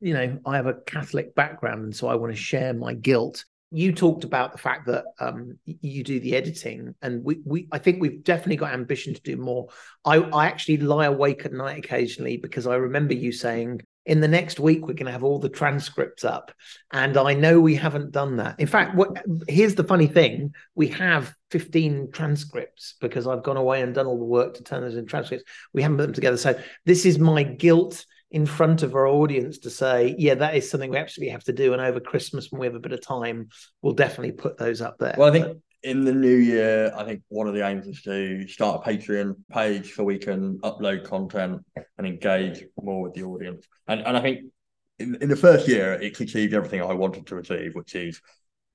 you 0.01 0.13
know, 0.13 0.39
I 0.45 0.57
have 0.57 0.67
a 0.67 0.75
Catholic 0.85 1.33
background, 1.35 1.83
and 1.83 1.95
so 1.95 2.09
I 2.09 2.15
want 2.15 2.33
to 2.33 2.39
share 2.39 2.73
my 2.73 2.93
guilt 2.93 3.45
you 3.71 3.93
talked 3.93 4.23
about 4.23 4.51
the 4.51 4.57
fact 4.57 4.87
that 4.87 5.05
um, 5.19 5.57
you 5.65 6.03
do 6.03 6.19
the 6.19 6.35
editing, 6.35 6.95
and 7.01 7.23
we, 7.23 7.39
we 7.45 7.67
I 7.71 7.77
think 7.77 8.01
we've 8.01 8.23
definitely 8.23 8.55
got 8.55 8.73
ambition 8.73 9.13
to 9.13 9.21
do 9.21 9.37
more. 9.37 9.67
I, 10.03 10.17
I 10.17 10.47
actually 10.47 10.77
lie 10.77 11.05
awake 11.05 11.45
at 11.45 11.53
night 11.53 11.77
occasionally 11.77 12.37
because 12.37 12.65
I 12.65 12.75
remember 12.75 13.13
you 13.13 13.31
saying 13.31 13.81
in 14.05 14.21
the 14.21 14.27
next 14.27 14.59
week 14.59 14.81
we're 14.81 14.93
going 14.93 15.05
to 15.05 15.11
have 15.11 15.23
all 15.23 15.37
the 15.37 15.49
transcripts 15.49 16.25
up, 16.25 16.51
and 16.91 17.15
I 17.15 17.35
know 17.35 17.59
we 17.59 17.75
haven't 17.75 18.11
done 18.11 18.37
that. 18.37 18.59
In 18.59 18.67
fact, 18.67 18.95
what 18.95 19.23
here's 19.47 19.75
the 19.75 19.83
funny 19.83 20.07
thing: 20.07 20.55
we 20.73 20.87
have 20.87 21.35
15 21.51 22.09
transcripts 22.11 22.95
because 22.99 23.27
I've 23.27 23.43
gone 23.43 23.57
away 23.57 23.83
and 23.83 23.93
done 23.93 24.07
all 24.07 24.17
the 24.17 24.25
work 24.25 24.55
to 24.55 24.63
turn 24.63 24.81
those 24.81 24.95
into 24.95 25.09
transcripts. 25.09 25.45
We 25.73 25.83
haven't 25.83 25.97
put 25.97 26.03
them 26.03 26.13
together, 26.13 26.37
so 26.37 26.59
this 26.85 27.05
is 27.05 27.19
my 27.19 27.43
guilt 27.43 28.03
in 28.31 28.45
front 28.45 28.83
of 28.83 28.95
our 28.95 29.07
audience 29.07 29.57
to 29.59 29.69
say, 29.69 30.15
yeah, 30.17 30.35
that 30.35 30.55
is 30.55 30.69
something 30.69 30.91
we 30.91 30.97
absolutely 30.97 31.31
have 31.31 31.43
to 31.45 31.53
do. 31.53 31.73
And 31.73 31.81
over 31.81 31.99
Christmas, 31.99 32.51
when 32.51 32.59
we 32.59 32.67
have 32.67 32.75
a 32.75 32.79
bit 32.79 32.91
of 32.91 33.01
time, 33.01 33.49
we'll 33.81 33.93
definitely 33.93 34.33
put 34.33 34.57
those 34.57 34.81
up 34.81 34.97
there. 34.99 35.15
Well, 35.17 35.29
I 35.29 35.31
think 35.31 35.57
in 35.83 36.03
the 36.03 36.13
new 36.13 36.35
year, 36.35 36.93
I 36.95 37.05
think 37.05 37.21
one 37.29 37.47
of 37.47 37.53
the 37.53 37.65
aims 37.65 37.87
is 37.87 38.01
to 38.03 38.47
start 38.47 38.85
a 38.85 38.89
Patreon 38.89 39.35
page 39.51 39.93
so 39.95 40.03
we 40.03 40.17
can 40.17 40.59
upload 40.59 41.05
content 41.05 41.65
and 41.97 42.05
engage 42.05 42.63
more 42.81 43.01
with 43.01 43.13
the 43.13 43.23
audience. 43.23 43.65
And 43.87 44.01
and 44.01 44.17
I 44.17 44.21
think 44.21 44.51
in, 44.99 45.15
in 45.21 45.29
the 45.29 45.35
first 45.35 45.67
year, 45.67 45.93
it's 45.93 46.19
achieved 46.19 46.53
everything 46.53 46.81
I 46.81 46.93
wanted 46.93 47.25
to 47.27 47.37
achieve, 47.37 47.75
which 47.75 47.95
is 47.95 48.21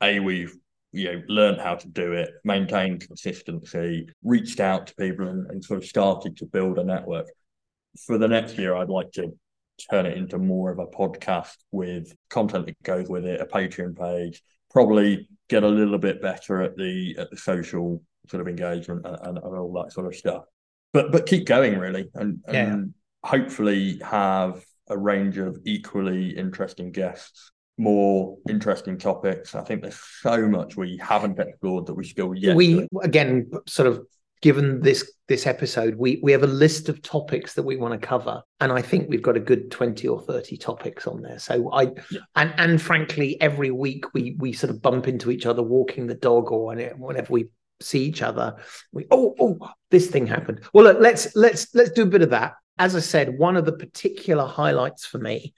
a 0.03 0.19
we've 0.19 0.55
you 0.93 1.13
know 1.13 1.23
learned 1.29 1.61
how 1.61 1.75
to 1.75 1.89
do 1.89 2.13
it, 2.13 2.31
maintained 2.45 3.07
consistency, 3.07 4.09
reached 4.23 4.61
out 4.61 4.87
to 4.89 4.95
people, 4.95 5.29
and, 5.29 5.51
and 5.51 5.63
sort 5.63 5.83
of 5.83 5.87
started 5.87 6.39
to 6.39 6.47
build 6.47 6.79
a 6.79 6.85
network. 6.85 7.27
For 8.07 8.19
the 8.19 8.29
next 8.29 8.59
year, 8.59 8.75
I'd 8.75 8.89
like 8.89 9.13
to 9.13 9.37
turn 9.91 10.07
it 10.07 10.17
into 10.17 10.39
more 10.39 10.71
of 10.71 10.79
a 10.79 10.87
podcast 10.87 11.57
with 11.73 12.15
content 12.31 12.67
that 12.67 12.83
goes 12.83 13.09
with 13.09 13.25
it, 13.25 13.41
a 13.41 13.47
Patreon 13.47 13.99
page, 13.99 14.43
probably 14.71 15.29
get 15.49 15.63
a 15.63 15.69
little 15.69 15.99
bit 15.99 16.23
better 16.23 16.63
at 16.63 16.77
the 16.77 17.17
at 17.19 17.31
the 17.31 17.37
social 17.37 18.03
sort 18.29 18.41
of 18.41 18.49
engagement 18.49 19.05
and, 19.05 19.17
and, 19.23 19.39
and 19.39 19.59
all 19.59 19.73
that 19.73 19.93
sort 19.93 20.07
of 20.07 20.15
stuff. 20.15 20.45
But 20.93 21.13
but 21.13 21.27
keep 21.27 21.47
going 21.47 21.79
really 21.79 22.09
and, 22.15 22.41
and 22.47 22.95
yeah. 23.25 23.31
hopefully 23.31 24.01
have 24.05 24.65
a 24.89 24.97
range 24.97 25.39
of 25.39 25.59
equally 25.65 26.37
interesting 26.37 26.93
guests 26.93 27.51
more 27.77 28.37
interesting 28.49 28.99
topics. 28.99 29.55
I 29.55 29.63
think 29.63 29.83
there's 29.83 30.01
so 30.21 30.49
much 30.49 30.77
we 30.77 30.99
haven't 31.03 31.39
explored 31.39 31.87
that 31.87 31.95
we 31.95 32.05
still 32.05 32.35
yet. 32.35 32.57
We 32.57 32.87
again 33.03 33.51
sort 33.67 33.89
of 33.89 34.07
given 34.45 34.79
this 34.83 35.11
this 35.27 35.47
episode, 35.47 35.95
we 35.95 36.21
we 36.23 36.31
have 36.31 36.43
a 36.43 36.47
list 36.47 36.91
of 36.91 37.01
topics 37.01 37.55
that 37.55 37.63
we 37.63 37.77
want 37.77 37.99
to 37.99 38.07
cover, 38.07 38.43
and 38.61 38.71
I 38.71 38.83
think 38.83 39.09
we've 39.09 39.23
got 39.23 39.39
a 39.39 39.41
good 39.41 39.71
twenty 39.71 40.07
or 40.07 40.21
thirty 40.21 40.59
topics 40.59 41.07
on 41.07 41.23
there. 41.23 41.39
So 41.39 41.73
I 41.73 41.85
yeah. 42.11 42.21
and 42.37 42.53
and 42.59 42.83
frankly, 42.83 43.41
every 43.41 43.71
week 43.71 44.13
we 44.13 44.37
we 44.39 44.53
sort 44.53 44.71
of 44.71 44.83
bump 44.83 45.09
into 45.09 45.31
each 45.31 45.47
other 45.47 45.63
walking 45.63 46.07
the 46.07 46.15
dog, 46.15 46.53
or 46.53 46.67
whenever 46.67 47.33
we 47.33 47.47
see 47.81 48.05
each 48.05 48.21
other, 48.21 48.57
we 48.93 49.07
oh 49.11 49.35
oh 49.41 49.59
this 49.91 50.09
thing 50.09 50.27
happened. 50.27 50.61
Well, 50.75 50.85
look, 50.85 50.99
let's 51.01 51.35
let's 51.35 51.75
let's 51.75 51.93
do 51.93 52.03
a 52.03 52.07
bit 52.15 52.21
of 52.21 52.31
that. 52.31 52.53
As 52.79 52.95
I 52.95 53.01
said, 53.01 53.39
one 53.39 53.57
of 53.57 53.65
the 53.65 53.73
particular 53.73 54.45
highlights 54.45 55.07
for 55.07 55.17
me 55.17 55.55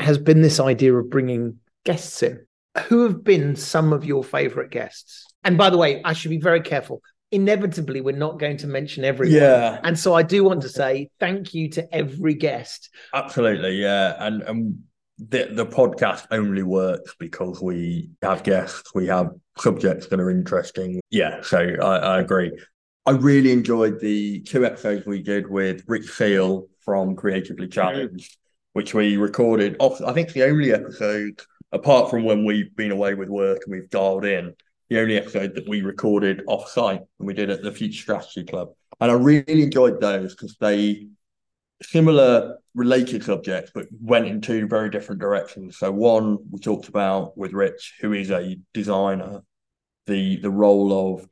has 0.00 0.18
been 0.18 0.42
this 0.42 0.60
idea 0.60 0.94
of 0.94 1.08
bringing 1.08 1.60
guests 1.86 2.22
in. 2.22 2.44
Who 2.88 3.04
have 3.04 3.24
been 3.24 3.56
some 3.56 3.94
of 3.94 4.04
your 4.04 4.22
favorite 4.22 4.70
guests? 4.70 5.24
And 5.44 5.56
by 5.56 5.70
the 5.70 5.78
way, 5.78 6.02
I 6.04 6.12
should 6.12 6.30
be 6.30 6.38
very 6.40 6.60
careful 6.60 7.02
inevitably 7.32 8.00
we're 8.00 8.14
not 8.14 8.38
going 8.38 8.58
to 8.58 8.66
mention 8.66 9.04
everyone. 9.04 9.34
Yeah. 9.34 9.80
And 9.82 9.98
so 9.98 10.14
I 10.14 10.22
do 10.22 10.44
want 10.44 10.62
to 10.62 10.68
say 10.68 11.10
thank 11.18 11.54
you 11.54 11.68
to 11.70 11.94
every 11.94 12.34
guest. 12.34 12.90
Absolutely, 13.14 13.80
yeah. 13.80 14.14
And 14.18 14.42
and 14.42 14.78
the 15.18 15.48
the 15.52 15.66
podcast 15.66 16.26
only 16.30 16.62
works 16.62 17.14
because 17.18 17.60
we 17.60 18.10
have 18.22 18.42
guests, 18.42 18.94
we 18.94 19.06
have 19.06 19.30
subjects 19.58 20.06
that 20.08 20.20
are 20.20 20.30
interesting. 20.30 21.00
Yeah, 21.10 21.40
so 21.42 21.58
I, 21.58 21.96
I 21.96 22.20
agree. 22.20 22.52
I 23.04 23.12
really 23.12 23.50
enjoyed 23.50 23.98
the 24.00 24.40
two 24.42 24.64
episodes 24.64 25.06
we 25.06 25.22
did 25.22 25.50
with 25.50 25.82
Rick 25.88 26.04
Seal 26.04 26.68
from 26.80 27.16
Creatively 27.16 27.66
Challenged, 27.66 28.36
which 28.74 28.94
we 28.94 29.16
recorded 29.16 29.76
off. 29.80 30.00
I 30.00 30.12
think 30.12 30.32
the 30.32 30.44
only 30.44 30.72
episode, 30.72 31.40
apart 31.72 32.10
from 32.10 32.24
when 32.24 32.44
we've 32.44 32.74
been 32.76 32.92
away 32.92 33.14
with 33.14 33.28
work 33.28 33.62
and 33.66 33.74
we've 33.74 33.90
dialed 33.90 34.24
in, 34.24 34.54
the 34.92 35.00
only 35.00 35.16
episode 35.16 35.54
that 35.54 35.68
we 35.68 35.80
recorded 35.80 36.42
off 36.46 36.68
site 36.68 37.00
and 37.18 37.26
we 37.26 37.32
did 37.32 37.50
at 37.50 37.62
the 37.62 37.72
Future 37.72 38.02
Strategy 38.02 38.44
Club. 38.44 38.68
And 39.00 39.10
I 39.10 39.14
really 39.14 39.62
enjoyed 39.62 40.00
those 40.00 40.34
because 40.34 40.56
they 40.60 41.08
similar 41.82 42.58
related 42.74 43.24
subjects, 43.24 43.70
but 43.74 43.86
went 44.00 44.26
in 44.26 44.40
two 44.40 44.68
very 44.68 44.90
different 44.90 45.20
directions. 45.20 45.78
So 45.78 45.90
one 45.90 46.38
we 46.50 46.60
talked 46.60 46.88
about 46.88 47.36
with 47.38 47.52
Rich, 47.52 47.94
who 48.00 48.12
is 48.12 48.30
a 48.30 48.56
designer, 48.74 49.42
the 50.06 50.36
the 50.36 50.50
role 50.50 51.14
of 51.14 51.26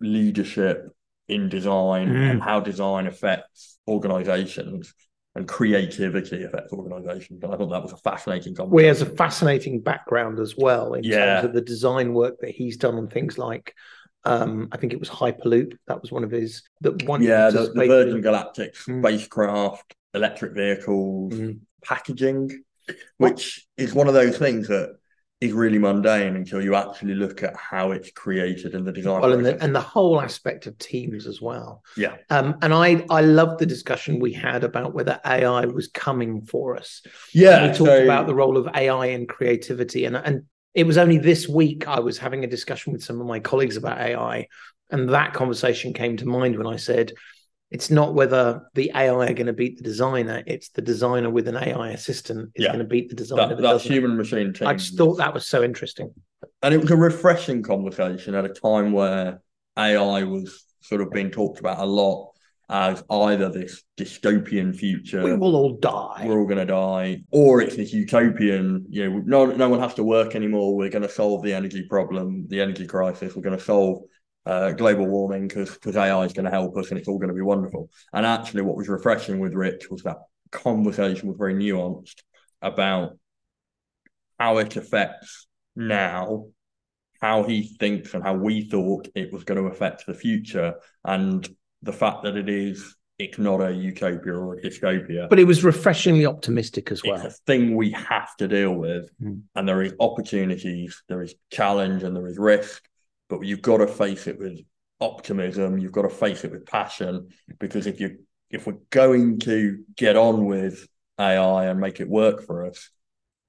leadership 0.00 0.88
in 1.28 1.48
design 1.48 2.08
mm. 2.08 2.30
and 2.30 2.42
how 2.42 2.60
design 2.60 3.06
affects 3.06 3.78
organizations 3.88 4.92
and 5.36 5.46
creativity 5.46 6.44
affects 6.44 6.72
organizations. 6.72 7.42
And 7.42 7.52
I 7.52 7.56
thought 7.56 7.68
that 7.68 7.82
was 7.82 7.92
a 7.92 7.98
fascinating 7.98 8.54
conversation. 8.54 8.74
Well, 8.74 8.82
he 8.82 8.88
has 8.88 9.02
a 9.02 9.06
fascinating 9.06 9.80
background 9.80 10.40
as 10.40 10.56
well 10.56 10.94
in 10.94 11.04
yeah. 11.04 11.18
terms 11.18 11.44
of 11.46 11.52
the 11.52 11.60
design 11.60 12.14
work 12.14 12.40
that 12.40 12.50
he's 12.50 12.76
done 12.76 12.94
on 12.94 13.08
things 13.08 13.36
like 13.36 13.74
um, 14.24 14.68
I 14.72 14.76
think 14.76 14.92
it 14.92 14.98
was 14.98 15.08
Hyperloop. 15.08 15.78
That 15.86 16.02
was 16.02 16.10
one 16.10 16.24
of 16.24 16.32
his 16.32 16.62
that 16.80 17.00
one. 17.04 17.22
Yeah, 17.22 17.48
the, 17.50 17.70
the, 17.72 17.86
Virgin 17.86 18.20
Galactic 18.20 18.74
mm. 18.74 19.00
spacecraft, 19.00 19.94
electric 20.14 20.52
vehicles, 20.52 21.32
mm. 21.32 21.60
packaging, 21.84 22.64
which 23.18 23.66
is 23.76 23.94
one 23.94 24.08
of 24.08 24.14
those 24.14 24.36
things 24.36 24.66
that 24.66 24.96
is 25.40 25.52
really 25.52 25.78
mundane 25.78 26.34
until 26.34 26.62
you 26.62 26.74
actually 26.74 27.14
look 27.14 27.42
at 27.42 27.54
how 27.56 27.90
it's 27.90 28.10
created 28.10 28.74
in 28.74 28.84
the 28.84 28.92
design. 28.92 29.20
Well, 29.20 29.34
and 29.34 29.44
the, 29.44 29.62
and 29.62 29.74
the 29.74 29.80
whole 29.80 30.20
aspect 30.20 30.66
of 30.66 30.78
teams 30.78 31.26
as 31.26 31.42
well. 31.42 31.82
Yeah. 31.96 32.16
Um, 32.30 32.56
and 32.62 32.72
I 32.72 33.04
I 33.10 33.20
love 33.20 33.58
the 33.58 33.66
discussion 33.66 34.18
we 34.18 34.32
had 34.32 34.64
about 34.64 34.94
whether 34.94 35.20
AI 35.26 35.66
was 35.66 35.88
coming 35.88 36.42
for 36.42 36.76
us. 36.76 37.02
Yeah. 37.34 37.58
And 37.58 37.72
we 37.72 37.78
talked 37.78 37.90
so... 37.90 38.04
about 38.04 38.26
the 38.26 38.34
role 38.34 38.56
of 38.56 38.68
AI 38.74 39.06
in 39.06 39.26
creativity, 39.26 40.06
and 40.06 40.16
and 40.16 40.44
it 40.74 40.86
was 40.86 40.96
only 40.96 41.18
this 41.18 41.46
week 41.46 41.86
I 41.86 42.00
was 42.00 42.16
having 42.16 42.44
a 42.44 42.48
discussion 42.48 42.92
with 42.94 43.04
some 43.04 43.20
of 43.20 43.26
my 43.26 43.40
colleagues 43.40 43.76
about 43.76 43.98
AI, 43.98 44.48
and 44.90 45.10
that 45.10 45.34
conversation 45.34 45.92
came 45.92 46.16
to 46.16 46.26
mind 46.26 46.56
when 46.56 46.66
I 46.66 46.76
said 46.76 47.12
it's 47.70 47.90
not 47.90 48.14
whether 48.14 48.62
the 48.74 48.92
AI 48.94 49.30
are 49.30 49.34
going 49.34 49.46
to 49.46 49.52
beat 49.52 49.78
the 49.78 49.82
designer; 49.82 50.42
it's 50.46 50.68
the 50.70 50.82
designer 50.82 51.30
with 51.30 51.48
an 51.48 51.56
AI 51.56 51.90
assistant 51.90 52.50
is 52.54 52.64
yeah. 52.64 52.68
going 52.68 52.78
to 52.78 52.84
beat 52.84 53.08
the 53.08 53.16
designer. 53.16 53.56
That, 53.56 53.62
that 53.62 53.82
human 53.82 54.16
machine 54.16 54.52
team. 54.52 54.68
I 54.68 54.74
just 54.74 54.96
thought 54.96 55.16
that 55.16 55.34
was 55.34 55.46
so 55.46 55.62
interesting, 55.62 56.12
and 56.62 56.74
it 56.74 56.80
was 56.80 56.90
a 56.90 56.96
refreshing 56.96 57.62
conversation 57.62 58.34
at 58.34 58.44
a 58.44 58.50
time 58.50 58.92
where 58.92 59.40
AI 59.76 60.22
was 60.24 60.64
sort 60.80 61.00
of 61.00 61.10
being 61.10 61.30
talked 61.30 61.58
about 61.58 61.78
a 61.80 61.86
lot 61.86 62.32
as 62.68 63.02
either 63.08 63.48
this 63.48 63.84
dystopian 63.96 64.74
future 64.74 65.22
we 65.22 65.36
will 65.36 65.54
all 65.54 65.76
die 65.76 66.24
we're 66.26 66.40
all 66.40 66.46
going 66.46 66.58
to 66.58 66.64
die 66.64 67.22
or 67.30 67.60
it's 67.60 67.76
this 67.76 67.92
utopian 67.92 68.84
you 68.88 69.08
know 69.08 69.18
no 69.24 69.46
no 69.54 69.68
one 69.68 69.78
has 69.78 69.94
to 69.94 70.02
work 70.02 70.34
anymore 70.34 70.74
we're 70.74 70.90
going 70.90 71.02
to 71.02 71.08
solve 71.08 71.44
the 71.44 71.54
energy 71.54 71.86
problem 71.88 72.44
the 72.48 72.60
energy 72.60 72.84
crisis 72.84 73.36
we're 73.36 73.42
going 73.42 73.56
to 73.56 73.64
solve 73.64 74.02
uh, 74.46 74.70
global 74.70 75.06
warming 75.06 75.48
because 75.48 75.74
because 75.74 75.96
AI 75.96 76.24
is 76.24 76.32
going 76.32 76.44
to 76.44 76.50
help 76.50 76.76
us 76.76 76.90
and 76.90 76.98
it's 76.98 77.08
all 77.08 77.18
going 77.18 77.28
to 77.28 77.34
be 77.34 77.42
wonderful. 77.42 77.90
And 78.12 78.24
actually, 78.24 78.62
what 78.62 78.76
was 78.76 78.88
refreshing 78.88 79.40
with 79.40 79.54
Rich 79.54 79.90
was 79.90 80.02
that 80.04 80.18
conversation 80.52 81.28
was 81.28 81.36
very 81.36 81.54
nuanced 81.54 82.22
about 82.62 83.18
how 84.38 84.58
it 84.58 84.76
affects 84.76 85.48
now, 85.74 86.46
how 87.20 87.42
he 87.42 87.76
thinks, 87.80 88.14
and 88.14 88.22
how 88.22 88.34
we 88.34 88.68
thought 88.68 89.08
it 89.16 89.32
was 89.32 89.42
going 89.42 89.60
to 89.60 89.68
affect 89.68 90.06
the 90.06 90.14
future, 90.14 90.74
and 91.04 91.48
the 91.82 91.92
fact 91.92 92.22
that 92.22 92.36
it 92.36 92.48
is. 92.48 92.94
It's 93.18 93.38
not 93.38 93.62
a 93.62 93.72
utopia 93.72 94.34
or 94.34 94.56
a 94.56 94.60
dystopia. 94.60 95.26
But 95.30 95.38
it 95.38 95.44
was 95.44 95.64
refreshingly 95.64 96.26
optimistic 96.26 96.92
as 96.92 97.02
well. 97.02 97.14
It's 97.14 97.24
a 97.24 97.38
thing 97.46 97.74
we 97.74 97.92
have 97.92 98.36
to 98.36 98.46
deal 98.46 98.74
with. 98.74 99.08
Mm. 99.18 99.40
And 99.54 99.66
there 99.66 99.80
is 99.80 99.94
opportunities, 99.98 101.02
there 101.08 101.22
is 101.22 101.34
challenge, 101.50 102.02
and 102.02 102.14
there 102.14 102.26
is 102.26 102.36
risk 102.36 102.82
but 103.28 103.42
you've 103.42 103.62
got 103.62 103.78
to 103.78 103.86
face 103.86 104.26
it 104.26 104.38
with 104.38 104.60
optimism. 105.00 105.78
You've 105.78 105.92
got 105.92 106.02
to 106.02 106.08
face 106.08 106.44
it 106.44 106.52
with 106.52 106.66
passion 106.66 107.28
because 107.58 107.86
if 107.86 108.00
you 108.00 108.18
if 108.50 108.66
we're 108.66 108.78
going 108.90 109.40
to 109.40 109.84
get 109.96 110.16
on 110.16 110.46
with 110.46 110.86
AI 111.18 111.66
and 111.66 111.80
make 111.80 112.00
it 112.00 112.08
work 112.08 112.42
for 112.46 112.66
us, 112.66 112.90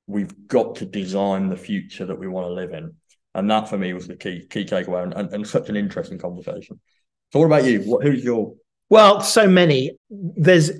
we've 0.07 0.47
got 0.47 0.75
to 0.75 0.85
design 0.85 1.49
the 1.49 1.57
future 1.57 2.05
that 2.05 2.17
we 2.17 2.27
want 2.27 2.47
to 2.47 2.53
live 2.53 2.71
in. 2.71 2.95
And 3.35 3.51
that 3.51 3.69
for 3.69 3.77
me 3.77 3.93
was 3.93 4.07
the 4.07 4.15
key 4.15 4.47
key 4.49 4.65
takeaway 4.65 5.03
and, 5.03 5.13
and, 5.13 5.33
and 5.33 5.47
such 5.47 5.69
an 5.69 5.75
interesting 5.75 6.17
conversation. 6.17 6.79
So 7.31 7.39
what 7.39 7.45
about 7.45 7.65
you? 7.65 7.81
What 7.81 8.03
who's 8.03 8.23
your 8.23 8.55
well, 8.89 9.21
so 9.21 9.47
many. 9.47 9.91
There's 10.09 10.71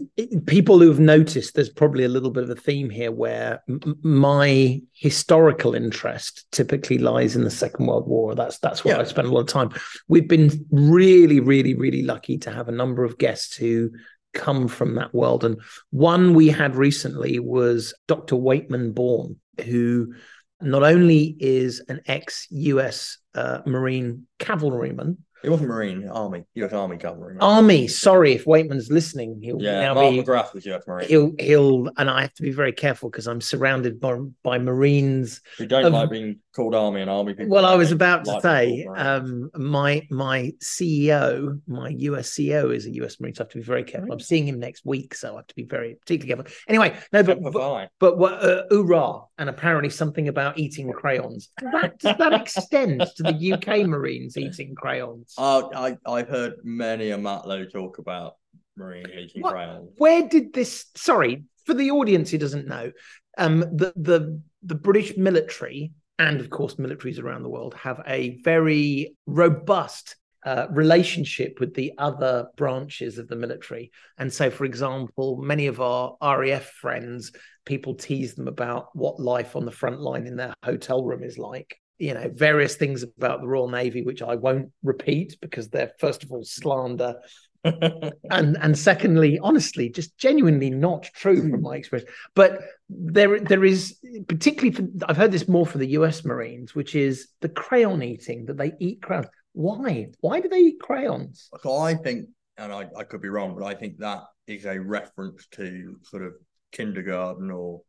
people 0.46 0.80
who've 0.80 1.00
noticed 1.00 1.56
there's 1.56 1.70
probably 1.70 2.06
a 2.06 2.10
little 2.10 2.32
bit 2.32 2.44
of 2.44 2.50
a 2.50 2.56
theme 2.56 2.90
here 2.90 3.12
where 3.12 3.62
m- 3.68 3.98
my 4.02 4.82
historical 4.94 5.76
interest 5.76 6.46
typically 6.52 7.00
lies 7.00 7.36
in 7.36 7.44
the 7.44 7.52
Second 7.52 7.88
World 7.88 8.08
War. 8.08 8.34
That's 8.34 8.60
that's 8.60 8.86
where 8.86 8.96
yeah. 8.96 9.02
I 9.02 9.06
spend 9.06 9.28
a 9.28 9.32
lot 9.32 9.42
of 9.42 9.48
time. 9.48 9.72
We've 10.08 10.28
been 10.28 10.66
really, 10.72 11.42
really, 11.42 11.74
really 11.74 12.04
lucky 12.04 12.38
to 12.40 12.52
have 12.52 12.70
a 12.70 12.74
number 12.74 13.04
of 13.04 13.18
guests 13.18 13.58
who 13.58 13.92
come 14.34 14.70
from 14.70 14.96
that 14.96 15.14
world. 15.14 15.44
And 15.44 15.62
one 15.90 16.34
we 16.34 16.48
had 16.48 16.76
recently 16.76 17.40
was 17.40 17.94
Dr. 18.08 18.36
Waitman 18.36 18.94
Beorn, 18.94 19.38
who 19.66 20.14
not 20.62 20.84
only 20.84 21.36
is 21.40 21.84
an 21.90 22.02
ex 22.08 22.48
US 22.52 23.18
uh, 23.36 23.60
Marine 23.66 24.28
cavalryman, 24.40 25.18
It 25.44 25.50
wasn't 25.50 25.70
Marine, 25.70 26.08
Army, 26.08 26.44
US 26.56 26.74
Army 26.74 26.98
cavalry. 26.98 27.38
Army. 27.40 27.88
Sorry 27.88 28.34
if 28.34 28.46
Waitman's 28.46 28.92
listening. 28.92 29.40
He'll 29.42 29.62
yeah, 29.62 29.82
now 29.82 29.94
Mark 29.94 30.12
be 30.12 30.24
McGrath 30.24 30.54
was 30.54 30.66
US 30.66 30.88
Marine. 30.88 31.08
he'll 31.08 31.32
he'll 31.40 31.90
and 31.98 32.10
I 32.10 32.22
have 32.22 32.34
to 32.36 32.42
be 32.42 32.52
very 32.52 32.74
careful 32.74 33.10
because 33.10 33.28
I'm 33.28 33.42
surrounded 33.42 34.00
by 34.00 34.18
by 34.44 34.58
Marines. 34.58 35.42
Who 35.58 35.68
don't 35.68 35.92
like 35.92 36.10
being 36.10 36.40
called 36.56 36.74
Army 36.74 37.02
and 37.02 37.10
Army 37.10 37.34
people. 37.36 37.52
Well, 37.52 37.66
I 37.66 37.76
was 37.76 37.92
about 37.92 38.26
to 38.26 38.32
like 38.32 38.42
say, 38.42 38.66
being 38.68 38.88
called 38.88 38.98
Marines. 38.98 39.50
um, 39.56 39.64
my 39.64 40.08
my 40.10 40.52
CEO, 40.62 41.62
my 41.68 41.90
US 41.90 42.32
CEO 42.32 42.76
is 42.76 42.86
a 42.88 42.94
US 42.96 43.20
Marine, 43.20 43.36
so 43.36 43.42
I 43.42 43.46
have 43.46 43.52
to 43.52 43.58
be 43.60 43.64
very 43.64 43.84
careful. 43.84 44.12
I'm 44.12 44.20
seeing 44.20 44.48
him 44.48 44.60
next 44.60 44.86
week, 44.86 45.14
so 45.14 45.34
I 45.34 45.36
have 45.38 45.48
to 45.48 45.56
be 45.56 45.64
very 45.64 45.96
particularly 45.96 46.44
careful. 46.44 46.58
Anyway, 46.68 46.98
no, 47.14 47.24
but 47.24 47.42
but, 47.44 47.54
Fi. 47.54 47.90
but 48.00 48.16
uh, 48.16 48.64
hoorah, 48.72 49.27
and 49.38 49.50
apparently 49.50 49.90
something 49.90 50.28
about 50.28 50.58
eating 50.58 50.92
crayons. 50.92 51.50
Does 51.60 51.72
that, 51.72 52.00
does 52.00 52.18
that 52.18 52.34
extend 52.34 53.02
to 53.18 53.24
the 53.24 53.54
UK 53.54 53.86
Marines 53.88 54.38
eating 54.38 54.76
crayons? 54.76 55.34
Uh, 55.38 55.68
I 55.76 55.98
I've 56.06 56.28
heard 56.30 56.54
many 56.64 57.12
a 57.12 57.18
Matlow 57.18 57.72
talk 57.72 58.00
about 58.00 58.36
Marine 58.76 59.06
eating 59.16 59.42
What? 59.42 59.54
crayons. 59.54 59.92
Where 59.98 60.28
did 60.28 60.54
this? 60.54 60.86
Sorry 60.96 61.44
for 61.66 61.74
the 61.74 61.92
audience 61.92 62.32
who 62.32 62.38
doesn't 62.38 62.68
know, 62.68 62.92
um, 63.38 63.60
the 63.60 63.94
the 63.96 64.42
the 64.64 64.76
British 64.76 65.18
military 65.18 65.92
and 66.20 66.40
of 66.42 66.50
course 66.50 66.76
militaries 66.76 67.22
around 67.22 67.44
the 67.44 67.50
world 67.50 67.76
have 67.76 68.02
a 68.08 68.40
very 68.44 69.16
robust 69.28 70.16
uh, 70.48 70.66
relationship 70.72 71.60
with 71.60 71.74
the 71.74 71.92
other 71.98 72.48
branches 72.56 73.18
of 73.18 73.28
the 73.28 73.36
military. 73.36 73.92
And 74.18 74.32
so, 74.32 74.50
for 74.50 74.64
example, 74.64 75.42
many 75.42 75.68
of 75.68 75.82
our 75.82 76.16
RAF 76.22 76.64
friends, 76.64 77.34
people 77.66 77.96
tease 77.96 78.34
them 78.34 78.48
about 78.48 78.96
what 78.96 79.20
life 79.20 79.58
on 79.58 79.66
the 79.66 79.74
front 79.74 80.00
line 80.00 80.26
in 80.26 80.38
their 80.38 80.54
hotel 80.64 81.04
room 81.04 81.22
is 81.22 81.38
like. 81.38 81.76
You 81.98 82.14
know, 82.14 82.32
various 82.34 82.76
things 82.76 83.04
about 83.04 83.42
the 83.42 83.48
Royal 83.48 83.68
Navy, 83.68 84.04
which 84.04 84.22
I 84.22 84.36
won't 84.36 84.72
repeat 84.84 85.36
because 85.42 85.68
they're, 85.68 85.92
first 86.00 86.24
of 86.24 86.32
all, 86.32 86.46
slander 86.46 87.16
and 87.64 88.56
and 88.62 88.78
secondly 88.78 89.40
honestly 89.42 89.90
just 89.90 90.16
genuinely 90.18 90.70
not 90.70 91.10
true 91.16 91.50
from 91.50 91.62
my 91.62 91.76
experience 91.76 92.10
but 92.36 92.62
there 92.88 93.40
there 93.40 93.66
is 93.66 93.98
particularly 94.28 94.72
for, 94.72 94.88
i've 95.10 95.18
heard 95.18 95.32
this 95.32 95.48
more 95.48 95.66
for 95.66 95.80
the 95.80 95.88
us 95.88 96.24
marines 96.24 96.76
which 96.76 96.94
is 96.96 97.30
the 97.42 97.50
crayon 97.50 98.04
eating 98.04 98.46
that 98.46 98.58
they 98.58 98.72
eat 98.80 99.02
crayons 99.02 99.28
why 99.58 100.08
why 100.22 100.40
do 100.40 100.48
they 100.48 100.60
eat 100.60 100.80
crayons 100.80 101.50
So 101.64 101.78
I 101.78 101.96
think, 101.96 102.28
and 102.58 102.72
I, 102.72 102.88
I 102.96 103.04
could 103.04 103.22
be 103.22 103.30
wrong, 103.30 103.56
but 103.58 103.66
I 103.66 103.74
think 103.74 103.98
that 103.98 104.22
is 104.46 104.66
a 104.66 104.80
reference 104.80 105.48
to 105.54 105.98
sort 106.04 106.24
of 106.24 106.34
kindergarten 106.72 107.50
or 107.50 107.82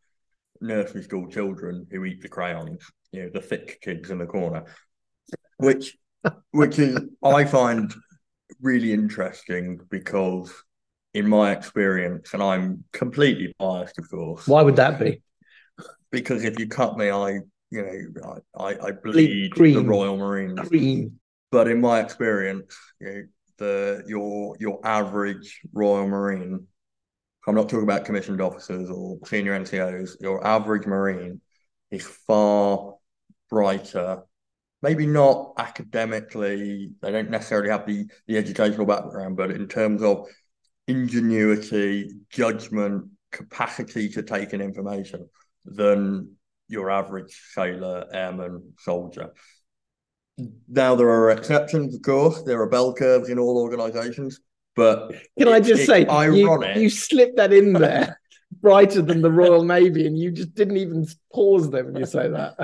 nursery 0.62 1.02
school 1.02 1.28
children 1.28 1.86
who 1.90 2.06
eat 2.06 2.22
the 2.22 2.28
crayons, 2.28 2.90
you 3.12 3.22
know, 3.24 3.30
the 3.34 3.42
thick 3.42 3.82
kids 3.82 4.10
in 4.10 4.16
the 4.16 4.24
corner, 4.24 4.64
which 5.58 5.94
which 6.52 6.78
is 6.78 6.98
I 7.22 7.44
find 7.44 7.94
really 8.62 8.94
interesting 8.94 9.78
because 9.90 10.50
in 11.12 11.28
my 11.28 11.52
experience, 11.52 12.32
and 12.32 12.42
I'm 12.42 12.84
completely 12.92 13.54
biased, 13.58 13.98
of 13.98 14.08
course, 14.08 14.48
why 14.48 14.62
would 14.62 14.76
that 14.76 14.98
be 14.98 15.20
because 16.10 16.44
if 16.44 16.58
you 16.58 16.66
cut 16.66 16.96
me, 16.96 17.10
I 17.10 17.40
you 17.70 18.10
know 18.14 18.38
I 18.56 18.70
I, 18.70 18.86
I 18.86 18.92
bleed 18.92 19.52
the 19.52 19.58
green. 19.58 19.86
Royal 19.86 20.16
Marines. 20.16 20.58
green 20.68 21.17
But 21.50 21.68
in 21.68 21.80
my 21.80 22.00
experience, 22.00 22.76
you 23.00 23.06
know, 23.06 23.22
the 23.58 24.04
your 24.06 24.56
your 24.60 24.80
average 24.84 25.60
Royal 25.72 26.06
Marine, 26.06 26.66
I'm 27.46 27.54
not 27.54 27.68
talking 27.68 27.84
about 27.84 28.04
commissioned 28.04 28.40
officers 28.40 28.90
or 28.90 29.18
senior 29.24 29.58
NCOs, 29.58 30.20
your 30.20 30.46
average 30.46 30.86
Marine 30.86 31.40
is 31.90 32.06
far 32.06 32.94
brighter. 33.50 34.22
Maybe 34.80 35.06
not 35.06 35.54
academically, 35.58 36.90
they 37.02 37.10
don't 37.10 37.30
necessarily 37.30 37.70
have 37.70 37.84
the, 37.84 38.06
the 38.28 38.36
educational 38.36 38.86
background, 38.86 39.36
but 39.36 39.50
in 39.50 39.66
terms 39.66 40.02
of 40.02 40.28
ingenuity, 40.86 42.12
judgment, 42.30 43.06
capacity 43.32 44.08
to 44.10 44.22
take 44.22 44.52
in 44.52 44.60
information 44.60 45.28
than 45.64 46.36
your 46.68 46.90
average 46.90 47.40
sailor, 47.54 48.06
airman, 48.12 48.74
soldier. 48.78 49.32
Now 50.68 50.94
there 50.94 51.08
are 51.08 51.30
exceptions, 51.30 51.94
of 51.94 52.02
course. 52.02 52.42
There 52.42 52.60
are 52.60 52.68
bell 52.68 52.94
curves 52.94 53.28
in 53.28 53.38
all 53.38 53.58
organisations, 53.58 54.40
but 54.76 55.12
can 55.36 55.48
i 55.48 55.58
just 55.58 55.86
say 55.86 56.02
you, 56.02 56.10
ironic. 56.10 56.76
you 56.76 56.88
slipped 56.88 57.36
that 57.36 57.52
in 57.52 57.72
there 57.72 58.20
brighter 58.62 59.02
than 59.02 59.20
the 59.20 59.30
royal 59.30 59.64
navy 59.64 60.06
and 60.06 60.16
you 60.16 60.30
just 60.30 60.54
didn't 60.54 60.76
even 60.76 61.06
pause 61.32 61.68
there 61.70 61.84
when 61.84 61.96
you 61.96 62.06
say 62.06 62.28
that 62.28 62.56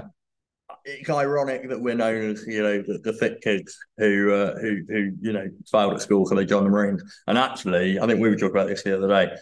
it's 0.84 1.08
ironic 1.08 1.68
that 1.68 1.80
we're 1.80 1.94
known 1.94 2.30
as 2.30 2.46
you 2.46 2.62
know 2.62 2.82
the, 2.82 2.98
the 2.98 3.12
thick 3.14 3.40
kids 3.40 3.76
who 3.96 4.32
uh, 4.32 4.58
who 4.58 4.82
who 4.88 5.12
you 5.20 5.32
know 5.32 5.48
failed 5.70 5.94
at 5.94 6.02
school 6.02 6.26
so 6.26 6.34
they 6.34 6.44
joined 6.44 6.66
the 6.66 6.70
Marines. 6.70 7.02
And 7.26 7.38
actually, 7.38 7.98
I 7.98 8.06
think 8.06 8.20
we 8.20 8.28
were 8.28 8.36
talking 8.36 8.50
about 8.50 8.68
this 8.68 8.82
the 8.82 8.96
other 8.96 9.08
day. 9.08 9.34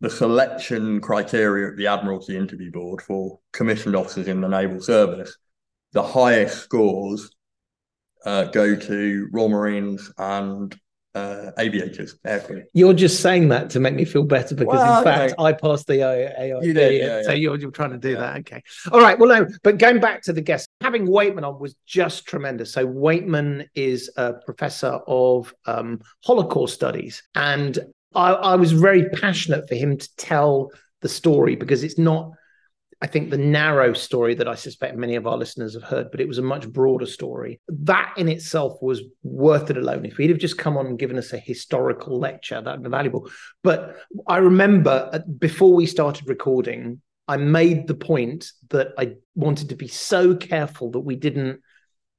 The 0.00 0.10
selection 0.10 1.00
criteria 1.00 1.70
at 1.70 1.76
the 1.76 1.88
Admiralty 1.88 2.36
Interview 2.36 2.70
Board 2.70 3.02
for 3.02 3.40
commissioned 3.52 3.96
officers 3.96 4.28
in 4.28 4.40
the 4.40 4.48
naval 4.48 4.80
service, 4.80 5.36
the 5.92 6.02
highest 6.02 6.58
scores 6.58 7.30
uh, 8.24 8.44
go 8.44 8.74
to 8.76 9.28
Royal 9.32 9.48
Marines 9.48 10.12
and 10.18 10.74
uh, 11.14 11.50
aviators, 11.58 12.16
aircrew. 12.26 12.62
You're 12.74 12.94
just 12.94 13.20
saying 13.20 13.48
that 13.48 13.70
to 13.70 13.80
make 13.80 13.94
me 13.94 14.04
feel 14.04 14.22
better 14.24 14.54
because, 14.54 14.78
Well, 14.78 14.98
in 14.98 15.04
fact, 15.04 15.32
okay. 15.32 15.42
I 15.42 15.52
passed 15.52 15.86
the 15.86 15.94
AIB. 15.94 16.64
You 16.64 16.72
did, 16.72 17.00
yeah, 17.00 17.22
so 17.22 17.30
yeah. 17.30 17.36
you're, 17.36 17.58
you're 17.58 17.70
trying 17.70 17.90
to 17.90 17.98
do 17.98 18.10
Yeah. 18.10 18.20
that. 18.20 18.36
Okay. 18.40 18.62
All 18.92 19.00
right. 19.00 19.18
Well, 19.18 19.28
no, 19.28 19.48
but 19.64 19.78
going 19.78 20.00
back 20.00 20.22
to 20.22 20.32
the 20.32 20.40
guest, 20.40 20.68
having 20.80 21.06
Waitman 21.08 21.44
on 21.46 21.58
was 21.58 21.74
just 21.86 22.26
tremendous. 22.26 22.72
So, 22.72 22.86
Waitman 22.86 23.66
is 23.74 24.10
a 24.16 24.34
professor 24.34 25.00
of 25.08 25.52
um, 25.66 26.00
Holocaust 26.24 26.74
studies. 26.74 27.22
And 27.34 27.78
I, 28.14 28.32
I 28.32 28.56
was 28.56 28.72
very 28.72 29.08
passionate 29.10 29.68
for 29.68 29.74
him 29.74 29.96
to 29.96 30.16
tell 30.16 30.70
the 31.00 31.08
story 31.08 31.56
because 31.56 31.82
it's 31.82 31.98
not. 31.98 32.30
I 33.00 33.06
think 33.06 33.30
the 33.30 33.38
narrow 33.38 33.92
story 33.92 34.34
that 34.34 34.48
I 34.48 34.56
suspect 34.56 34.96
many 34.96 35.14
of 35.14 35.26
our 35.26 35.36
listeners 35.36 35.74
have 35.74 35.84
heard, 35.84 36.10
but 36.10 36.20
it 36.20 36.26
was 36.26 36.38
a 36.38 36.42
much 36.42 36.68
broader 36.68 37.06
story. 37.06 37.60
That 37.68 38.12
in 38.16 38.28
itself 38.28 38.78
was 38.82 39.02
worth 39.22 39.70
it 39.70 39.76
alone. 39.76 40.04
If 40.04 40.16
he'd 40.16 40.30
have 40.30 40.38
just 40.40 40.58
come 40.58 40.76
on 40.76 40.86
and 40.86 40.98
given 40.98 41.16
us 41.16 41.32
a 41.32 41.38
historical 41.38 42.18
lecture, 42.18 42.60
that 42.60 42.72
would 42.72 42.82
be 42.82 42.90
valuable. 42.90 43.30
But 43.62 43.98
I 44.26 44.38
remember 44.38 45.10
uh, 45.12 45.20
before 45.38 45.74
we 45.74 45.86
started 45.86 46.28
recording, 46.28 47.00
I 47.28 47.36
made 47.36 47.86
the 47.86 47.94
point 47.94 48.50
that 48.70 48.88
I 48.98 49.14
wanted 49.36 49.68
to 49.68 49.76
be 49.76 49.86
so 49.86 50.34
careful 50.34 50.90
that 50.92 51.00
we 51.00 51.14
didn't 51.14 51.60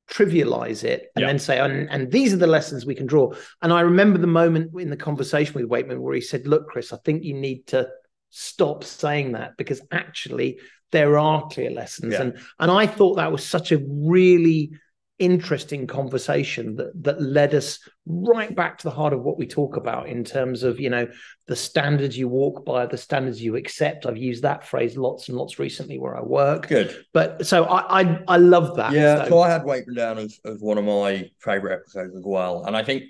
trivialize 0.09 0.83
it 0.83 1.07
and 1.15 1.21
Yeah. 1.23 1.27
then 1.27 1.39
say, 1.39 1.59
and, 1.59 1.89
and 1.89 2.11
these 2.11 2.33
are 2.33 2.37
the 2.37 2.47
lessons 2.47 2.85
we 2.85 2.95
can 2.95 3.05
draw. 3.05 3.33
And 3.61 3.71
I 3.73 3.81
remember 3.81 4.17
the 4.17 4.27
moment 4.27 4.71
in 4.79 4.89
the 4.89 4.97
conversation 4.97 5.53
with 5.55 5.69
Waitman 5.69 5.99
where 5.99 6.15
he 6.15 6.21
said, 6.21 6.47
Look, 6.47 6.67
Chris, 6.67 6.93
I 6.93 6.97
think 7.03 7.23
you 7.23 7.33
need 7.33 7.67
to 7.67 7.89
stop 8.29 8.83
saying 8.83 9.33
that 9.33 9.57
because 9.57 9.81
actually 9.91 10.59
there 10.91 11.17
are 11.19 11.47
clear 11.49 11.69
lessons. 11.71 12.13
Yeah. 12.13 12.21
And 12.21 12.39
and 12.59 12.71
I 12.71 12.87
thought 12.87 13.15
that 13.15 13.31
was 13.31 13.45
such 13.45 13.71
a 13.71 13.79
really 13.87 14.71
interesting 15.19 15.85
conversation 15.85 16.77
that 16.77 16.91
that 17.03 17.21
led 17.21 17.53
us 17.53 17.79
right 18.05 18.55
back 18.55 18.77
to 18.77 18.85
the 18.85 18.89
heart 18.89 19.11
of 19.11 19.21
what 19.21 19.37
we 19.37 19.45
talk 19.45 19.75
about 19.75 20.07
in 20.07 20.23
terms 20.23 20.63
of 20.63 20.79
you 20.79 20.89
know 20.89 21.05
the 21.47 21.55
standards 21.57 22.17
you 22.17 22.29
walk 22.29 22.63
by 22.63 22.85
the 22.85 22.95
standards 22.97 23.41
you 23.41 23.57
accept 23.57 24.05
i've 24.05 24.15
used 24.15 24.43
that 24.43 24.65
phrase 24.65 24.95
lots 24.95 25.27
and 25.27 25.37
lots 25.37 25.59
recently 25.59 25.99
where 25.99 26.15
i 26.15 26.21
work 26.21 26.69
Good. 26.69 27.05
but 27.13 27.45
so 27.45 27.65
i 27.65 28.01
i, 28.01 28.23
I 28.29 28.37
love 28.37 28.77
that 28.77 28.93
Yeah, 28.93 29.25
So- 29.25 29.29
so 29.31 29.39
I 29.41 29.49
had 29.49 29.63
Waitman 29.63 29.97
down 29.97 30.17
as, 30.19 30.39
as 30.45 30.61
one 30.61 30.77
of 30.77 30.85
my 30.85 31.29
favourite 31.39 31.73
episodes 31.75 32.15
as 32.15 32.23
well. 32.25 32.63
And 32.63 32.77
I 32.77 32.83
think 32.85 33.03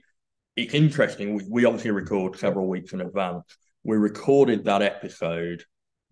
it's 0.55 0.73
interesting. 0.73 1.35
We, 1.35 1.43
we 1.47 1.65
obviously 1.65 1.91
record 1.91 2.39
several 2.39 2.67
weeks 2.67 2.91
in 2.91 3.01
advance. 3.01 3.45
We 3.83 3.97
recorded 3.97 4.65
that 4.65 4.81
episode 4.81 5.63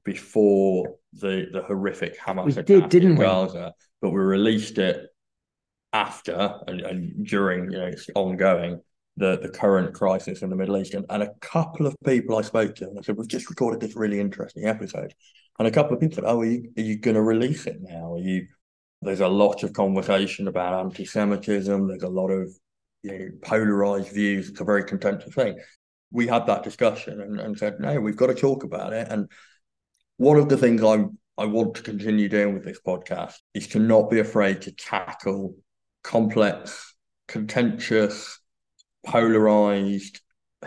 before 0.04 0.96
the 1.14 1.48
the 1.52 1.62
horrific 1.64 2.18
Hamas 2.20 2.46
We 2.46 2.52
attack 2.54 2.66
did, 2.66 2.90
didn't 2.90 3.12
in 3.12 3.18
we? 3.18 3.26
Gaza, 3.26 3.74
but 4.02 4.12
we 4.12 4.20
released 4.20 4.78
it 4.78 5.08
after 5.94 6.56
and, 6.68 6.82
and 6.82 7.26
during 7.26 7.72
you 7.72 7.78
know 7.78 7.86
it's 7.86 8.10
ongoing 8.16 8.82
the 9.18 9.40
the 9.40 9.50
current 9.50 9.94
crisis 9.94 10.42
in 10.42 10.50
the 10.50 10.56
Middle 10.56 10.78
East. 10.78 10.94
And, 10.94 11.06
and 11.10 11.24
a 11.24 11.34
couple 11.42 11.88
of 11.88 11.96
people 12.06 12.38
I 12.38 12.42
spoke 12.42 12.76
to, 12.76 12.86
and 12.88 12.98
I 12.98 13.02
said, 13.02 13.18
"We've 13.18 13.28
just 13.28 13.50
recorded 13.50 13.82
this 13.82 13.96
really 13.96 14.20
interesting 14.20 14.66
episode." 14.66 15.14
And 15.60 15.68
a 15.68 15.72
couple 15.72 15.94
of 15.94 16.00
people 16.00 16.16
said, 16.16 16.24
"Oh, 16.26 16.42
are 16.42 16.46
you 16.46 16.72
are 16.78 16.84
you 16.84 16.98
going 16.98 17.16
to 17.16 17.22
release 17.22 17.66
it 17.66 17.78
now? 17.82 18.14
Are 18.14 18.20
you?" 18.20 18.48
There's 19.02 19.20
a 19.20 19.28
lot 19.28 19.64
of 19.64 19.74
conversation 19.74 20.48
about 20.48 20.74
anti-Semitism. 20.86 21.88
There's 21.88 22.04
a 22.04 22.10
lot 22.10 22.30
of 22.30 22.50
you 23.04 23.12
know, 23.12 23.30
polarized 23.44 24.12
views. 24.12 24.50
It's 24.50 24.62
a 24.62 24.64
very 24.64 24.84
contentious 24.84 25.34
thing. 25.34 25.60
We 26.12 26.28
had 26.28 26.46
that 26.48 26.63
discussion 26.63 27.22
and, 27.22 27.39
and 27.39 27.58
said, 27.58 27.80
no, 27.80 28.00
we've 28.00 28.15
got 28.15 28.28
to 28.28 28.36
talk 28.36 28.63
about 28.63 28.93
it. 28.93 29.08
And 29.10 29.30
one 30.17 30.38
of 30.38 30.50
the 30.50 30.58
things 30.58 30.84
I 30.84 31.06
I 31.39 31.46
want 31.46 31.76
to 31.76 31.84
continue 31.84 32.30
doing 32.30 32.56
with 32.56 32.65
this 32.65 32.80
podcast 32.86 33.36
is 33.54 33.67
to 33.67 33.80
not 33.80 34.10
be 34.10 34.17
afraid 34.17 34.63
to 34.63 34.72
tackle 34.72 35.56
complex, 36.04 36.96
contentious, 37.28 38.39
polarized, 39.06 40.20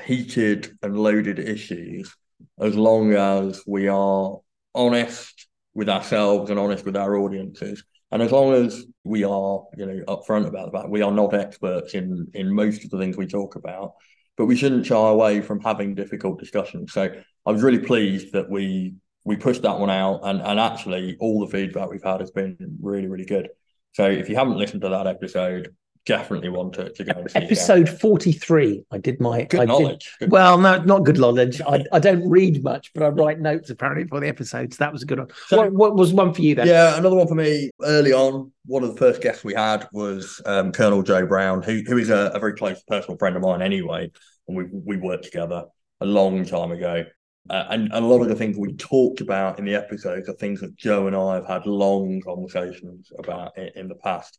heated, 0.04 0.78
and 0.80 0.96
loaded 0.96 1.40
issues 1.40 2.14
as 2.60 2.76
long 2.76 3.14
as 3.14 3.62
we 3.66 3.88
are 3.88 4.38
honest 4.72 5.48
with 5.74 5.88
ourselves 5.88 6.50
and 6.50 6.58
honest 6.60 6.84
with 6.84 6.96
our 6.96 7.16
audiences. 7.16 7.82
And 8.12 8.22
as 8.22 8.30
long 8.30 8.52
as 8.54 8.84
we 9.02 9.24
are, 9.24 9.64
you 9.76 9.86
know, 9.86 10.04
upfront 10.06 10.46
about 10.46 10.72
that, 10.72 10.88
we 10.88 11.02
are 11.02 11.12
not 11.12 11.34
experts 11.34 11.94
in 11.94 12.28
in 12.34 12.54
most 12.54 12.84
of 12.84 12.90
the 12.90 12.98
things 12.98 13.16
we 13.16 13.26
talk 13.26 13.56
about, 13.56 13.94
but 14.40 14.46
we 14.46 14.56
shouldn't 14.56 14.86
shy 14.86 14.96
away 14.96 15.42
from 15.42 15.60
having 15.60 15.94
difficult 15.94 16.38
discussions. 16.38 16.94
So 16.94 17.12
I 17.44 17.52
was 17.52 17.62
really 17.62 17.78
pleased 17.78 18.32
that 18.32 18.48
we 18.48 18.94
we 19.26 19.36
pushed 19.36 19.60
that 19.60 19.78
one 19.78 19.90
out, 19.90 20.20
and 20.22 20.40
and 20.40 20.58
actually 20.58 21.18
all 21.20 21.40
the 21.40 21.46
feedback 21.46 21.90
we've 21.90 22.02
had 22.02 22.20
has 22.20 22.30
been 22.30 22.56
really 22.80 23.06
really 23.06 23.26
good. 23.26 23.50
So 23.92 24.06
if 24.06 24.30
you 24.30 24.36
haven't 24.36 24.56
listened 24.56 24.80
to 24.80 24.88
that 24.88 25.06
episode, 25.06 25.76
definitely 26.10 26.48
want 26.48 26.72
to, 26.72 26.90
to 26.90 27.04
go 27.04 27.12
and 27.12 27.30
see 27.30 27.38
episode 27.38 27.88
43 27.88 28.82
i 28.90 28.98
did 28.98 29.20
my 29.20 29.44
good 29.44 29.60
I 29.60 29.64
knowledge 29.64 30.12
did, 30.18 30.32
well 30.32 30.58
no 30.58 30.82
not 30.82 31.04
good 31.04 31.20
knowledge. 31.20 31.60
I, 31.60 31.84
I 31.92 32.00
don't 32.00 32.28
read 32.28 32.64
much 32.64 32.92
but 32.94 33.04
i 33.04 33.08
write 33.08 33.38
notes 33.38 33.70
apparently 33.70 34.08
for 34.08 34.18
the 34.18 34.26
episodes. 34.26 34.76
That 34.78 34.92
was 34.92 35.04
a 35.04 35.06
good 35.06 35.20
one. 35.20 35.28
So, 35.46 35.58
what, 35.58 35.72
what, 35.72 35.94
was 35.94 36.12
one 36.12 36.34
for 36.34 36.42
you 36.42 36.56
then? 36.56 36.66
Yeah 36.66 36.98
another 36.98 37.14
one 37.14 37.28
for 37.28 37.36
me. 37.36 37.70
Early 37.80 38.12
on 38.12 38.50
one 38.66 38.82
of 38.82 38.90
the 38.90 38.96
first 38.96 39.22
guests 39.22 39.44
we 39.44 39.54
had 39.54 39.86
was 39.92 40.42
um, 40.46 40.72
colonel 40.72 41.02
joe 41.02 41.24
brown 41.26 41.62
who, 41.62 41.82
who 41.86 41.96
is 41.96 42.10
a, 42.10 42.32
a, 42.34 42.40
very 42.40 42.54
close 42.54 42.82
personal 42.88 43.16
friend 43.16 43.36
of 43.36 43.42
mine 43.42 43.62
anyway 43.62 44.10
and 44.48 44.56
we, 44.56 44.64
we 44.72 44.96
worked 44.96 45.24
together 45.24 45.64
a 46.00 46.06
long 46.06 46.44
time 46.44 46.72
ago. 46.72 47.04
Uh, 47.48 47.66
and, 47.70 47.84
and 47.92 48.04
a 48.04 48.08
lot 48.08 48.20
of 48.20 48.28
the 48.28 48.34
things 48.34 48.56
we 48.56 48.72
talked 48.74 49.20
about 49.20 49.58
in 49.60 49.64
the 49.64 49.74
episodes 49.74 50.28
are 50.28 50.34
things 50.34 50.60
that 50.60 50.76
joe 50.76 51.06
and 51.06 51.16
i 51.16 51.34
have 51.34 51.46
had 51.46 51.64
long 51.64 52.20
conversations 52.20 53.10
about 53.18 53.56
in, 53.56 53.70
in 53.76 53.88
the 53.88 53.94
past 53.94 54.38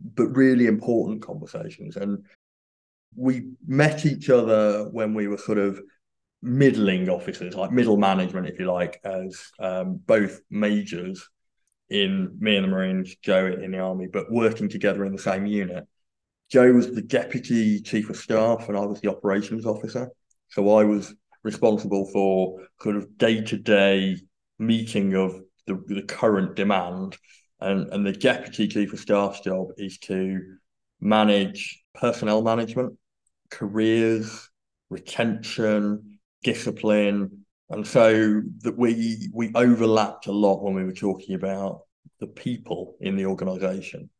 but 0.00 0.36
really 0.36 0.66
important 0.66 1.22
conversations. 1.22 1.96
And 1.96 2.24
we 3.16 3.50
met 3.66 4.06
each 4.06 4.30
other 4.30 4.88
when 4.90 5.14
we 5.14 5.28
were 5.28 5.38
sort 5.38 5.58
of 5.58 5.80
middling 6.42 7.08
officers, 7.08 7.54
like 7.54 7.72
middle 7.72 7.96
management, 7.96 8.48
if 8.48 8.58
you 8.58 8.70
like, 8.70 9.00
as 9.04 9.50
um, 9.60 10.00
both 10.06 10.40
majors 10.50 11.28
in 11.88 12.36
me 12.38 12.56
and 12.56 12.64
the 12.64 12.68
Marines, 12.68 13.16
Joe 13.22 13.46
in 13.46 13.72
the 13.72 13.78
Army, 13.78 14.08
but 14.12 14.30
working 14.30 14.68
together 14.68 15.04
in 15.04 15.12
the 15.12 15.22
same 15.22 15.46
unit. 15.46 15.84
Joe 16.50 16.72
was 16.72 16.94
the 16.94 17.02
deputy 17.02 17.80
chief 17.80 18.10
of 18.10 18.16
staff, 18.16 18.68
and 18.68 18.76
I 18.76 18.84
was 18.84 19.00
the 19.00 19.10
operations 19.10 19.64
officer. 19.64 20.10
So 20.48 20.76
I 20.76 20.84
was 20.84 21.14
responsible 21.42 22.06
for 22.12 22.60
sort 22.82 22.96
of 22.96 23.16
day 23.16 23.42
to 23.42 23.56
day 23.56 24.16
meeting 24.58 25.14
of 25.14 25.40
the, 25.66 25.82
the 25.86 26.02
current 26.02 26.56
demand 26.56 27.16
and, 27.64 27.92
and 27.92 28.06
the 28.06 28.12
deputy 28.12 28.68
chief 28.68 28.92
of 28.92 29.00
staff's 29.00 29.40
job 29.40 29.68
is 29.78 29.98
to 29.98 30.56
manage 31.00 31.82
personnel 31.94 32.42
management, 32.42 32.94
careers, 33.50 34.50
retention, 34.90 36.18
discipline. 36.42 37.46
And 37.70 37.86
so 37.86 38.42
that 38.60 38.76
we 38.76 39.30
we 39.32 39.50
overlapped 39.54 40.26
a 40.26 40.32
lot 40.32 40.62
when 40.62 40.74
we 40.74 40.84
were 40.84 40.92
talking 40.92 41.34
about 41.34 41.80
the 42.20 42.26
people 42.26 42.96
in 43.00 43.16
the 43.16 43.26
organization. 43.26 44.10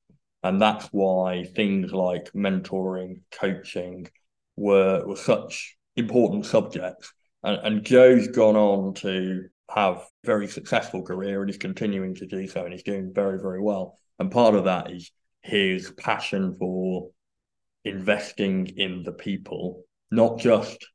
And 0.42 0.60
that's 0.60 0.86
why 0.86 1.44
things 1.44 1.92
like 1.92 2.32
mentoring, 2.32 3.20
coaching 3.30 4.08
were, 4.56 5.04
were 5.06 5.16
such 5.16 5.76
important 5.96 6.46
subjects. 6.46 7.12
And, 7.42 7.58
and 7.64 7.84
Joe's 7.84 8.28
gone 8.28 8.56
on 8.56 8.94
to 8.94 9.48
have 9.70 10.04
very 10.24 10.46
successful 10.46 11.02
career 11.02 11.40
and 11.40 11.50
is 11.50 11.56
continuing 11.56 12.14
to 12.14 12.26
do 12.26 12.46
so 12.46 12.64
and 12.64 12.72
he's 12.72 12.82
doing 12.82 13.12
very, 13.14 13.38
very 13.38 13.60
well. 13.60 13.98
And 14.18 14.30
part 14.30 14.54
of 14.54 14.64
that 14.64 14.90
is 14.90 15.10
his 15.42 15.90
passion 15.92 16.56
for 16.58 17.10
investing 17.84 18.66
in 18.76 19.02
the 19.02 19.12
people, 19.12 19.84
not 20.10 20.38
just 20.38 20.86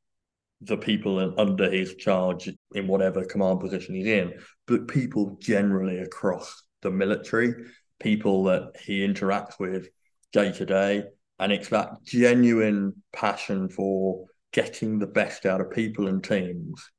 the 0.62 0.78
people 0.78 1.34
under 1.40 1.70
his 1.70 1.96
charge 1.96 2.50
in 2.74 2.88
whatever 2.88 3.24
command 3.24 3.60
position 3.60 3.96
he's 3.96 4.08
in, 4.08 4.34
but 4.68 4.88
people 4.88 5.38
generally 5.42 6.00
across 6.00 6.64
the 6.82 6.92
military, 6.92 7.54
people 8.00 8.44
that 8.46 8.72
he 8.84 9.06
interacts 9.06 9.60
with 9.60 9.88
day 10.34 10.52
to 10.52 10.66
day. 10.66 11.04
And 11.40 11.52
it's 11.52 11.70
that 11.70 12.04
genuine 12.04 13.02
passion 13.14 13.70
for 13.70 14.26
getting 14.52 15.00
the 15.00 15.08
best 15.08 15.46
out 15.46 15.62
of 15.62 15.72
people 15.72 16.08
and 16.08 16.24
teams 16.24 16.90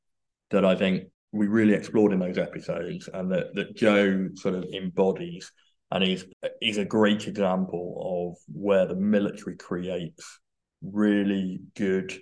that 0.50 0.64
I 0.64 0.76
think 0.76 1.04
we 1.32 1.46
really 1.46 1.74
explored 1.74 2.12
in 2.12 2.18
those 2.18 2.38
episodes 2.38 3.08
and 3.12 3.30
that, 3.32 3.54
that 3.54 3.76
Joe 3.76 4.28
sort 4.34 4.54
of 4.54 4.64
embodies 4.74 5.52
and 5.90 6.04
he's 6.04 6.24
he's 6.60 6.78
a 6.78 6.84
great 6.84 7.26
example 7.26 8.36
of 8.36 8.42
where 8.52 8.86
the 8.86 8.96
military 8.96 9.56
creates 9.56 10.38
really 10.82 11.60
good 11.76 12.16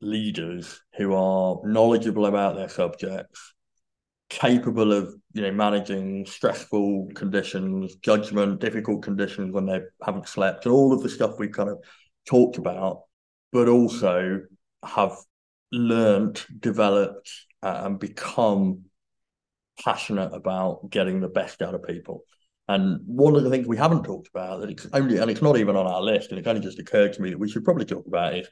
leaders 0.00 0.80
who 0.96 1.14
are 1.14 1.60
knowledgeable 1.64 2.26
about 2.26 2.56
their 2.56 2.68
subjects, 2.68 3.54
capable 4.30 4.92
of 4.92 5.14
you 5.34 5.42
know 5.42 5.52
managing 5.52 6.24
stressful 6.26 7.08
conditions, 7.14 7.96
judgment, 7.96 8.60
difficult 8.60 9.02
conditions 9.02 9.52
when 9.52 9.66
they 9.66 9.80
haven't 10.02 10.28
slept, 10.28 10.64
and 10.64 10.74
all 10.74 10.92
of 10.92 11.02
the 11.02 11.10
stuff 11.10 11.38
we've 11.38 11.52
kind 11.52 11.68
of 11.68 11.78
talked 12.26 12.56
about, 12.56 13.02
but 13.52 13.68
also 13.68 14.40
have 14.82 15.14
learned, 15.72 16.44
developed, 16.60 17.30
uh, 17.62 17.82
and 17.84 17.98
become 17.98 18.82
passionate 19.82 20.32
about 20.32 20.90
getting 20.90 21.20
the 21.20 21.28
best 21.28 21.62
out 21.62 21.74
of 21.74 21.82
people. 21.84 22.24
And 22.68 23.00
one 23.06 23.34
of 23.34 23.42
the 23.42 23.50
things 23.50 23.66
we 23.66 23.76
haven't 23.76 24.04
talked 24.04 24.28
about 24.28 24.60
that 24.60 24.70
it's 24.70 24.86
only 24.92 25.18
and 25.18 25.30
it's 25.30 25.42
not 25.42 25.58
even 25.58 25.74
on 25.74 25.86
our 25.86 26.00
list, 26.00 26.30
and 26.30 26.38
it's 26.38 26.46
only 26.46 26.60
just 26.60 26.78
occurred 26.78 27.12
to 27.14 27.22
me 27.22 27.30
that 27.30 27.38
we 27.38 27.48
should 27.48 27.64
probably 27.64 27.84
talk 27.84 28.06
about 28.06 28.36
is 28.36 28.48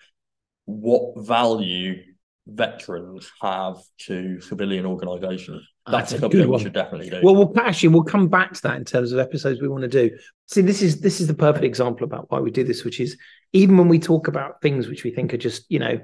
what 0.65 1.25
value 1.25 2.03
veterans 2.47 3.31
have 3.41 3.77
to 3.99 4.41
civilian 4.41 4.85
organisations. 4.85 5.67
That's, 5.87 6.11
That's 6.11 6.23
a 6.25 6.29
good 6.29 6.47
one. 6.47 6.59
We 6.59 6.65
should 6.65 6.73
definitely 6.73 7.11
do. 7.11 7.21
Well, 7.23 7.37
we'll 7.37 7.53
actually 7.61 7.91
we'll 7.91 8.05
come 8.05 8.29
back 8.29 8.53
to 8.55 8.63
that 8.63 8.77
in 8.77 8.85
terms 8.85 9.13
of 9.13 9.19
episodes 9.19 9.61
we 9.61 9.69
want 9.69 9.83
to 9.83 9.89
do. 9.89 10.11
See, 10.47 10.61
this 10.61 10.83
is 10.83 11.01
this 11.01 11.21
is 11.21 11.27
the 11.27 11.35
perfect 11.35 11.65
example 11.65 12.05
about 12.05 12.31
why 12.31 12.41
we 12.41 12.51
do 12.51 12.65
this, 12.65 12.85
which 12.85 13.01
is 13.01 13.17
even 13.53 13.77
when 13.77 13.89
we 13.89 13.99
talk 13.99 14.29
about 14.29 14.61
things 14.61 14.89
which 14.89 15.05
we 15.05 15.11
think 15.11 15.33
are 15.33 15.39
just 15.39 15.71
you 15.71 15.79
know 15.79 16.01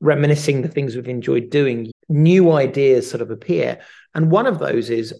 reminiscing 0.00 0.62
the 0.62 0.68
things 0.68 0.96
we've 0.96 1.08
enjoyed 1.08 1.50
doing, 1.50 1.90
new 2.08 2.52
ideas 2.52 3.08
sort 3.08 3.20
of 3.20 3.30
appear. 3.30 3.80
And 4.14 4.30
one 4.30 4.46
of 4.46 4.58
those 4.58 4.90
is 4.90 5.14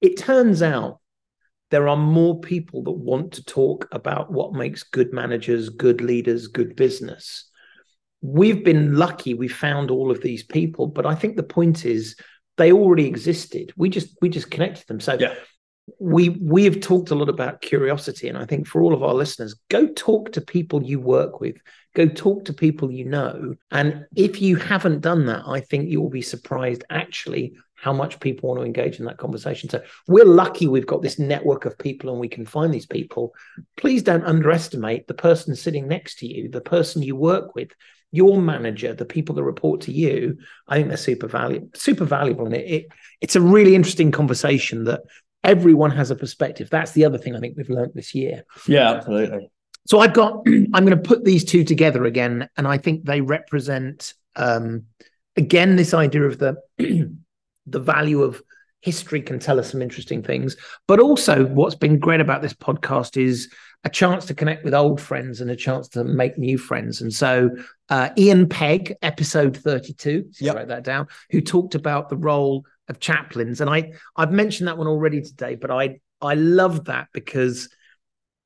it 0.00 0.16
turns 0.16 0.62
out 0.62 1.00
there 1.70 1.88
are 1.88 1.96
more 1.96 2.40
people 2.40 2.82
that 2.84 2.92
want 2.92 3.32
to 3.32 3.44
talk 3.44 3.88
about 3.92 4.32
what 4.32 4.52
makes 4.52 4.82
good 4.82 5.12
managers, 5.12 5.68
good 5.68 6.00
leaders, 6.00 6.46
good 6.46 6.76
business. 6.76 7.50
We've 8.20 8.64
been 8.64 8.96
lucky 8.96 9.34
we 9.34 9.48
found 9.48 9.90
all 9.90 10.10
of 10.10 10.22
these 10.22 10.42
people, 10.42 10.86
but 10.86 11.06
I 11.06 11.14
think 11.14 11.36
the 11.36 11.42
point 11.42 11.84
is 11.84 12.16
they 12.56 12.72
already 12.72 13.06
existed. 13.06 13.72
We 13.76 13.90
just 13.90 14.16
we 14.22 14.28
just 14.28 14.50
connected 14.50 14.86
them. 14.86 15.00
So 15.00 15.16
yeah 15.18 15.34
we 15.98 16.30
we 16.30 16.64
have 16.64 16.80
talked 16.80 17.10
a 17.10 17.14
lot 17.14 17.28
about 17.28 17.60
curiosity 17.60 18.28
and 18.28 18.38
i 18.38 18.44
think 18.44 18.66
for 18.66 18.82
all 18.82 18.94
of 18.94 19.02
our 19.02 19.12
listeners 19.12 19.54
go 19.68 19.86
talk 19.88 20.32
to 20.32 20.40
people 20.40 20.82
you 20.82 20.98
work 20.98 21.40
with 21.40 21.56
go 21.94 22.06
talk 22.06 22.44
to 22.44 22.52
people 22.54 22.90
you 22.90 23.04
know 23.04 23.54
and 23.70 24.04
if 24.16 24.40
you 24.40 24.56
haven't 24.56 25.00
done 25.00 25.26
that 25.26 25.42
i 25.46 25.60
think 25.60 25.88
you'll 25.88 26.08
be 26.08 26.22
surprised 26.22 26.84
actually 26.88 27.54
how 27.74 27.92
much 27.92 28.18
people 28.18 28.48
want 28.48 28.58
to 28.58 28.64
engage 28.64 28.98
in 28.98 29.04
that 29.04 29.18
conversation 29.18 29.68
so 29.68 29.82
we're 30.08 30.24
lucky 30.24 30.66
we've 30.66 30.86
got 30.86 31.02
this 31.02 31.18
network 31.18 31.66
of 31.66 31.78
people 31.78 32.10
and 32.10 32.18
we 32.18 32.28
can 32.28 32.46
find 32.46 32.72
these 32.72 32.86
people 32.86 33.34
please 33.76 34.02
don't 34.02 34.24
underestimate 34.24 35.06
the 35.06 35.14
person 35.14 35.54
sitting 35.54 35.86
next 35.86 36.18
to 36.18 36.26
you 36.26 36.48
the 36.48 36.62
person 36.62 37.02
you 37.02 37.14
work 37.14 37.54
with 37.54 37.70
your 38.14 38.40
manager, 38.40 38.94
the 38.94 39.04
people 39.04 39.34
that 39.34 39.42
report 39.42 39.80
to 39.80 39.90
you, 39.90 40.38
I 40.68 40.76
think 40.76 40.86
they're 40.86 40.96
super 40.96 41.26
valuable, 41.26 41.68
super 41.74 42.04
valuable. 42.04 42.46
And 42.46 42.54
it, 42.54 42.70
it, 42.70 42.86
it's 43.20 43.34
a 43.34 43.40
really 43.40 43.74
interesting 43.74 44.12
conversation 44.12 44.84
that 44.84 45.00
everyone 45.44 45.90
has 45.92 46.10
a 46.10 46.16
perspective. 46.16 46.70
That's 46.70 46.92
the 46.92 47.04
other 47.04 47.18
thing 47.18 47.36
I 47.36 47.40
think 47.40 47.56
we've 47.56 47.70
learned 47.70 47.92
this 47.94 48.14
year. 48.14 48.44
Yeah, 48.66 48.92
absolutely. 48.92 49.50
So 49.86 50.00
I've 50.00 50.14
got, 50.14 50.42
I'm 50.46 50.70
going 50.84 50.90
to 50.90 50.96
put 50.96 51.24
these 51.24 51.44
two 51.44 51.62
together 51.62 52.04
again, 52.04 52.48
and 52.56 52.66
I 52.66 52.78
think 52.78 53.04
they 53.04 53.20
represent, 53.20 54.14
um, 54.34 54.84
again, 55.36 55.76
this 55.76 55.94
idea 55.94 56.22
of 56.22 56.38
the 56.38 56.56
the 57.66 57.80
value 57.80 58.22
of 58.22 58.42
history 58.80 59.22
can 59.22 59.38
tell 59.38 59.58
us 59.58 59.70
some 59.70 59.80
interesting 59.80 60.22
things, 60.22 60.56
but 60.86 61.00
also 61.00 61.46
what's 61.46 61.74
been 61.74 61.98
great 61.98 62.20
about 62.20 62.42
this 62.42 62.52
podcast 62.52 63.16
is 63.16 63.50
a 63.84 63.90
chance 63.90 64.26
to 64.26 64.34
connect 64.34 64.64
with 64.64 64.74
old 64.74 65.00
friends 65.00 65.40
and 65.40 65.50
a 65.50 65.56
chance 65.56 65.88
to 65.88 66.04
make 66.04 66.36
new 66.38 66.58
friends. 66.58 67.00
And 67.00 67.12
so, 67.12 67.50
uh, 67.88 68.10
Ian 68.16 68.48
Pegg, 68.48 68.94
episode 69.02 69.56
32, 69.56 70.26
yep. 70.38 70.56
write 70.56 70.68
that 70.68 70.84
down, 70.84 71.08
who 71.30 71.40
talked 71.40 71.74
about 71.74 72.08
the 72.08 72.16
role 72.16 72.64
of 72.88 73.00
chaplains, 73.00 73.60
and 73.60 73.70
I 73.70 73.92
I've 74.16 74.32
mentioned 74.32 74.68
that 74.68 74.78
one 74.78 74.86
already 74.86 75.22
today, 75.22 75.54
but 75.54 75.70
I 75.70 76.00
I 76.20 76.34
love 76.34 76.86
that 76.86 77.08
because. 77.12 77.68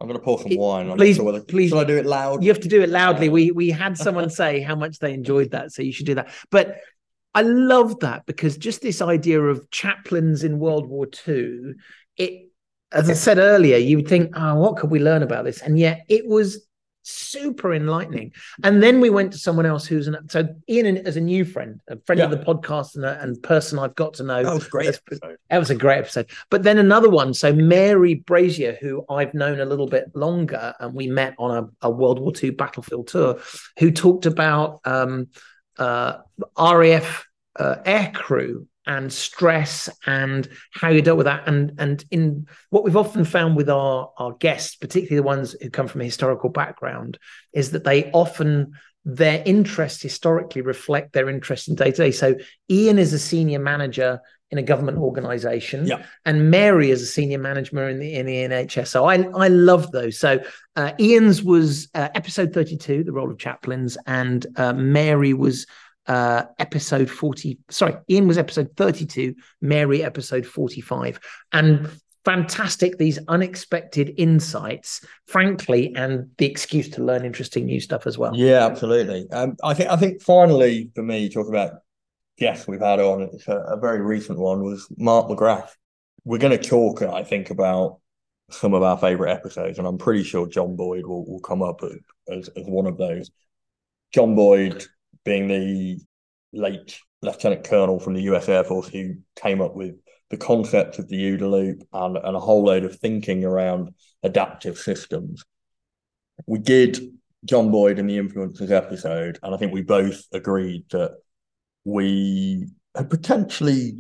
I'm 0.01 0.07
going 0.07 0.17
to 0.17 0.25
pour 0.25 0.39
some 0.39 0.53
it, 0.53 0.59
wine. 0.61 0.97
please, 0.97 1.21
whether, 1.21 1.41
please. 1.41 1.71
Shall 1.71 1.81
I 1.81 1.85
do 1.85 1.97
it 1.97 2.07
loud? 2.07 2.45
You 2.45 2.51
have 2.51 2.61
to 2.61 2.69
do 2.69 2.81
it 2.83 2.89
loudly. 2.89 3.29
We 3.29 3.51
we 3.51 3.71
had 3.71 3.99
someone 3.99 4.31
say 4.31 4.61
how 4.61 4.77
much 4.77 5.01
they 5.01 5.13
enjoyed 5.13 5.51
that, 5.51 5.73
so 5.73 5.83
you 5.83 5.93
should 5.93 6.07
do 6.07 6.15
that. 6.15 6.31
But 6.53 6.77
I 7.35 7.43
love 7.43 8.01
that 8.01 8.25
because 8.27 8.57
just 8.57 8.81
this 8.81 9.03
idea 9.03 9.41
of 9.41 9.69
chaplains 9.71 10.45
in 10.45 10.61
World 10.61 10.89
War 10.89 11.09
II, 11.27 11.75
it, 12.17 12.49
as 12.93 13.11
I 13.11 13.13
said 13.15 13.39
earlier, 13.39 13.77
you 13.77 13.97
would 13.97 14.09
think, 14.09 14.33
oh, 14.37 14.55
what 14.55 14.77
could 14.77 14.91
we 14.91 15.01
learn 15.01 15.23
about 15.23 15.45
this? 15.45 15.61
And 15.63 15.79
yet 15.79 16.05
it 16.09 16.27
was 16.27 16.67
super 17.09 17.73
enlightening. 17.75 18.33
And 18.63 18.83
then 18.83 19.01
we 19.01 19.11
went 19.11 19.33
to 19.33 19.39
someone 19.39 19.67
else 19.67 19.87
who's 19.87 20.09
an 20.09 20.29
so 20.29 20.49
Ian 20.69 20.99
as 20.99 21.17
a 21.17 21.21
new 21.21 21.45
friend, 21.45 21.81
a 21.89 21.99
friend 22.07 22.19
yeah. 22.19 22.27
of 22.27 22.31
the 22.31 22.39
podcast 22.39 22.97
and 22.97 23.05
a 23.05 23.21
and 23.21 23.43
person 23.43 23.79
I've 23.79 23.95
got 23.95 24.15
to 24.15 24.23
know. 24.23 24.43
That 24.43 24.55
was 24.55 24.69
great. 24.69 24.99
That 25.51 25.59
was 25.59 25.71
a 25.71 25.75
great 25.75 25.99
episode. 25.99 26.31
But 26.51 26.63
then 26.63 26.79
another 26.79 27.11
one, 27.11 27.35
so 27.35 27.53
Mary 27.53 28.15
Brazier, 28.15 28.77
who 28.81 29.05
I've 29.09 29.35
known 29.35 29.61
a 29.61 29.65
little 29.65 29.87
bit 29.87 30.15
longer, 30.15 30.75
and 30.81 30.95
we 30.95 31.09
met 31.09 31.35
on 31.39 31.57
a, 31.57 31.87
a 31.89 31.91
World 31.91 32.19
War 32.19 32.33
II 32.41 32.51
battlefield 32.51 33.09
tour, 33.09 33.41
who 33.79 33.91
talked 33.91 34.27
about 34.27 34.81
um, 34.85 35.29
uh, 35.79 36.19
RAF 36.59 37.27
uh, 37.57 37.77
aircrew 37.85 38.67
and 38.89 39.13
stress 39.13 39.89
and 40.07 40.49
how 40.73 40.89
you 40.89 41.03
dealt 41.03 41.19
with 41.19 41.27
that. 41.27 41.47
And 41.47 41.75
and 41.79 42.05
in 42.11 42.49
what 42.71 42.83
we've 42.83 42.97
often 42.97 43.25
found 43.25 43.55
with 43.55 43.71
our 43.71 44.11
our 44.17 44.33
guests 44.33 44.75
particularly 44.75 45.17
the 45.17 45.23
ones 45.23 45.55
who 45.61 45.71
come 45.71 45.87
from 45.87 46.01
a 46.01 46.05
historical 46.05 46.51
background 46.51 47.19
is 47.53 47.71
that 47.73 47.85
they 47.85 48.11
often 48.13 48.73
their 49.05 49.43
interests 49.47 50.03
historically 50.03 50.61
reflect 50.61 51.13
their 51.13 51.29
interest 51.29 51.69
in 51.69 51.75
day 51.75 51.91
to 51.91 51.97
day 51.97 52.11
so 52.11 52.35
ian 52.71 52.99
is 52.99 53.13
a 53.13 53.19
senior 53.19 53.59
manager 53.59 54.21
in 54.51 54.59
a 54.59 54.63
government 54.63 54.99
organization 54.99 55.87
yeah. 55.87 56.03
and 56.27 56.51
mary 56.51 56.91
is 56.91 57.01
a 57.01 57.07
senior 57.07 57.39
manager 57.39 57.89
in 57.89 58.01
the 58.01 58.15
in 58.15 58.27
the 58.27 58.35
nhs 58.35 58.89
so 58.89 59.07
i 59.07 59.15
i 59.35 59.49
love 59.49 59.91
those. 59.93 60.19
So 60.19 60.41
uh, 60.77 60.93
ian's 61.01 61.43
was 61.43 61.89
uh, 61.95 62.09
episode 62.15 62.53
32 62.53 63.05
the 63.05 63.13
role 63.13 63.31
of 63.31 63.39
chaplains 63.39 63.97
and 64.07 64.47
uh, 64.57 64.73
mary 64.73 65.33
was 65.33 65.67
uh, 66.09 66.45
episode 66.59 67.11
40. 67.11 67.59
Sorry, 67.71 67.95
Ian 68.11 68.27
was 68.27 68.39
episode 68.39 68.71
32, 68.77 69.35
Mary 69.61 70.03
episode 70.03 70.47
45. 70.47 71.21
And 71.53 71.89
fantastic, 72.25 72.99
these 72.99 73.19
unexpected 73.29 74.15
insights, 74.17 75.05
frankly, 75.27 75.95
and 75.95 76.31
the 76.39 76.47
excuse 76.47 76.89
to 76.91 77.05
learn 77.05 77.25
interesting 77.25 77.67
new 77.67 77.81
stuff 77.81 78.07
as 78.07 78.19
well. 78.19 78.33
Yeah, 78.35 78.67
absolutely. 78.67 79.31
Um, 79.31 79.57
I 79.63 79.75
think 79.75 79.91
I 79.91 79.97
think 79.97 80.23
finally 80.23 80.91
for 80.95 81.03
me, 81.03 81.29
talk 81.29 81.49
about 81.49 81.75
guests 82.39 82.67
we've 82.67 82.81
had 82.81 83.01
on, 83.01 83.23
it's 83.23 83.49
a, 83.49 83.57
a 83.57 83.77
very 83.77 84.01
recent 84.01 84.39
one 84.39 84.63
was 84.63 84.89
Mark 84.97 85.29
McGrath. 85.29 85.71
We're 86.25 86.39
going 86.39 86.59
to 86.59 86.69
talk, 86.69 87.03
I 87.03 87.23
think, 87.25 87.51
about 87.51 88.01
some 88.51 88.75
of 88.75 88.83
our 88.83 88.97
favorite 88.97 89.33
episodes, 89.33 89.79
and 89.79 89.87
I'm 89.87 89.99
pretty 89.99 90.23
sure 90.23 90.47
John 90.47 90.77
Boyd 90.77 91.07
will, 91.07 91.27
will 91.27 91.41
come 91.41 91.63
up 91.63 91.83
as, 92.29 92.49
as 92.49 92.65
one 92.67 92.87
of 92.87 92.97
those. 92.97 93.31
John 94.13 94.35
Boyd 94.35 94.87
being 95.29 95.47
the 95.47 95.99
late 96.55 96.99
lieutenant 97.21 97.63
colonel 97.65 98.01
from 98.01 98.15
the 98.15 98.23
US 98.23 98.49
Air 98.49 98.65
Force 98.65 98.89
who 98.89 99.17
came 99.37 99.61
up 99.61 99.75
with 99.75 99.95
the 100.31 100.39
concept 100.39 100.99
of 100.99 101.09
the 101.09 101.23
OODA 101.23 101.51
loop 101.51 101.83
and, 101.93 102.17
and 102.17 102.35
a 102.35 102.41
whole 102.41 102.65
load 102.65 102.85
of 102.85 102.99
thinking 102.99 103.45
around 103.45 103.91
adaptive 104.23 104.79
systems. 104.79 105.45
We 106.47 106.59
did 106.59 106.99
John 107.45 107.71
Boyd 107.71 107.99
in 107.99 108.07
the 108.07 108.19
influencers 108.19 108.71
episode, 108.71 109.39
and 109.43 109.55
I 109.55 109.59
think 109.59 109.73
we 109.73 109.83
both 109.83 110.23
agreed 110.33 110.85
that 110.91 111.19
we 111.85 112.69
had 112.95 113.11
potentially 113.11 113.99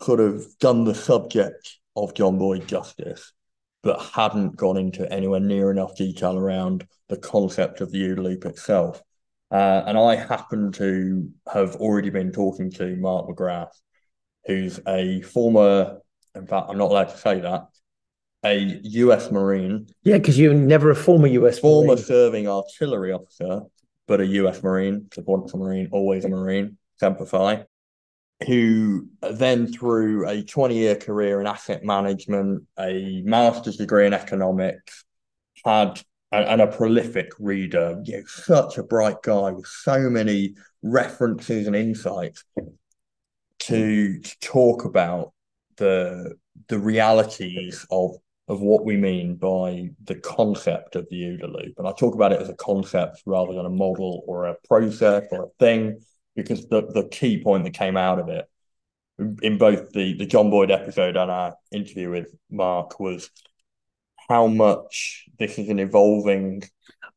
sort 0.00 0.20
of 0.20 0.46
done 0.60 0.84
the 0.84 0.94
subject 0.94 1.76
of 1.96 2.14
John 2.14 2.38
Boyd 2.38 2.68
justice, 2.68 3.32
but 3.82 4.00
hadn't 4.00 4.56
gone 4.56 4.76
into 4.76 5.12
anywhere 5.12 5.40
near 5.40 5.72
enough 5.72 5.96
detail 5.96 6.36
around 6.36 6.86
the 7.08 7.16
concept 7.16 7.80
of 7.80 7.90
the 7.90 8.02
OODA 8.02 8.22
loop 8.22 8.44
itself. 8.44 9.02
Uh, 9.50 9.82
and 9.86 9.96
I 9.96 10.16
happen 10.16 10.72
to 10.72 11.30
have 11.52 11.76
already 11.76 12.10
been 12.10 12.32
talking 12.32 12.70
to 12.72 12.96
Mark 12.96 13.28
McGrath, 13.28 13.72
who's 14.46 14.80
a 14.86 15.22
former, 15.22 15.98
in 16.34 16.46
fact, 16.46 16.66
I'm 16.68 16.78
not 16.78 16.90
allowed 16.90 17.08
to 17.10 17.16
say 17.16 17.40
that, 17.40 17.66
a 18.44 18.58
US 18.82 19.30
Marine. 19.30 19.88
Yeah, 20.02 20.18
because 20.18 20.38
you're 20.38 20.54
never 20.54 20.90
a 20.90 20.96
former 20.96 21.28
US 21.28 21.58
former 21.58 21.94
Marine. 21.94 22.04
serving 22.04 22.48
artillery 22.48 23.12
officer, 23.12 23.62
but 24.06 24.20
a 24.20 24.26
US 24.26 24.62
Marine, 24.62 25.08
so 25.12 25.22
once 25.26 25.54
a 25.54 25.56
Marine, 25.56 25.88
always 25.92 26.24
a 26.24 26.28
Marine, 26.28 26.76
Semper 26.96 27.26
who 28.46 29.08
then 29.22 29.66
through 29.66 30.28
a 30.28 30.42
20 30.42 30.76
year 30.76 30.94
career 30.94 31.40
in 31.40 31.46
asset 31.46 31.84
management, 31.84 32.64
a 32.78 33.22
master's 33.24 33.76
degree 33.76 34.06
in 34.06 34.14
economics, 34.14 35.04
had 35.64 36.00
and, 36.32 36.44
and 36.44 36.60
a 36.60 36.66
prolific 36.66 37.30
reader, 37.38 38.00
you 38.04 38.18
know, 38.18 38.22
such 38.26 38.78
a 38.78 38.82
bright 38.82 39.22
guy 39.22 39.50
with 39.50 39.66
so 39.66 40.10
many 40.10 40.54
references 40.82 41.66
and 41.66 41.76
insights 41.76 42.44
to, 43.60 44.20
to 44.20 44.38
talk 44.40 44.84
about 44.84 45.32
the 45.76 46.34
the 46.68 46.78
realities 46.78 47.86
of 47.90 48.16
of 48.48 48.60
what 48.60 48.84
we 48.84 48.96
mean 48.96 49.36
by 49.36 49.90
the 50.04 50.14
concept 50.14 50.96
of 50.96 51.06
the 51.10 51.22
OODA 51.22 51.52
loop. 51.52 51.74
And 51.76 51.86
I 51.86 51.92
talk 51.92 52.14
about 52.14 52.32
it 52.32 52.40
as 52.40 52.48
a 52.48 52.54
concept 52.54 53.22
rather 53.26 53.52
than 53.52 53.66
a 53.66 53.70
model 53.70 54.22
or 54.26 54.46
a 54.46 54.56
process 54.66 55.24
or 55.30 55.44
a 55.44 55.48
thing, 55.58 56.00
because 56.34 56.66
the, 56.68 56.82
the 56.92 57.08
key 57.08 57.42
point 57.42 57.64
that 57.64 57.74
came 57.74 57.96
out 57.96 58.18
of 58.18 58.28
it 58.28 58.46
in 59.42 59.58
both 59.58 59.92
the, 59.92 60.14
the 60.14 60.24
John 60.24 60.48
Boyd 60.48 60.70
episode 60.70 61.16
and 61.16 61.30
our 61.30 61.56
interview 61.72 62.10
with 62.10 62.34
Mark 62.50 62.98
was 62.98 63.30
how 64.28 64.46
much 64.46 65.26
this 65.38 65.58
is 65.58 65.68
an 65.68 65.78
evolving 65.78 66.62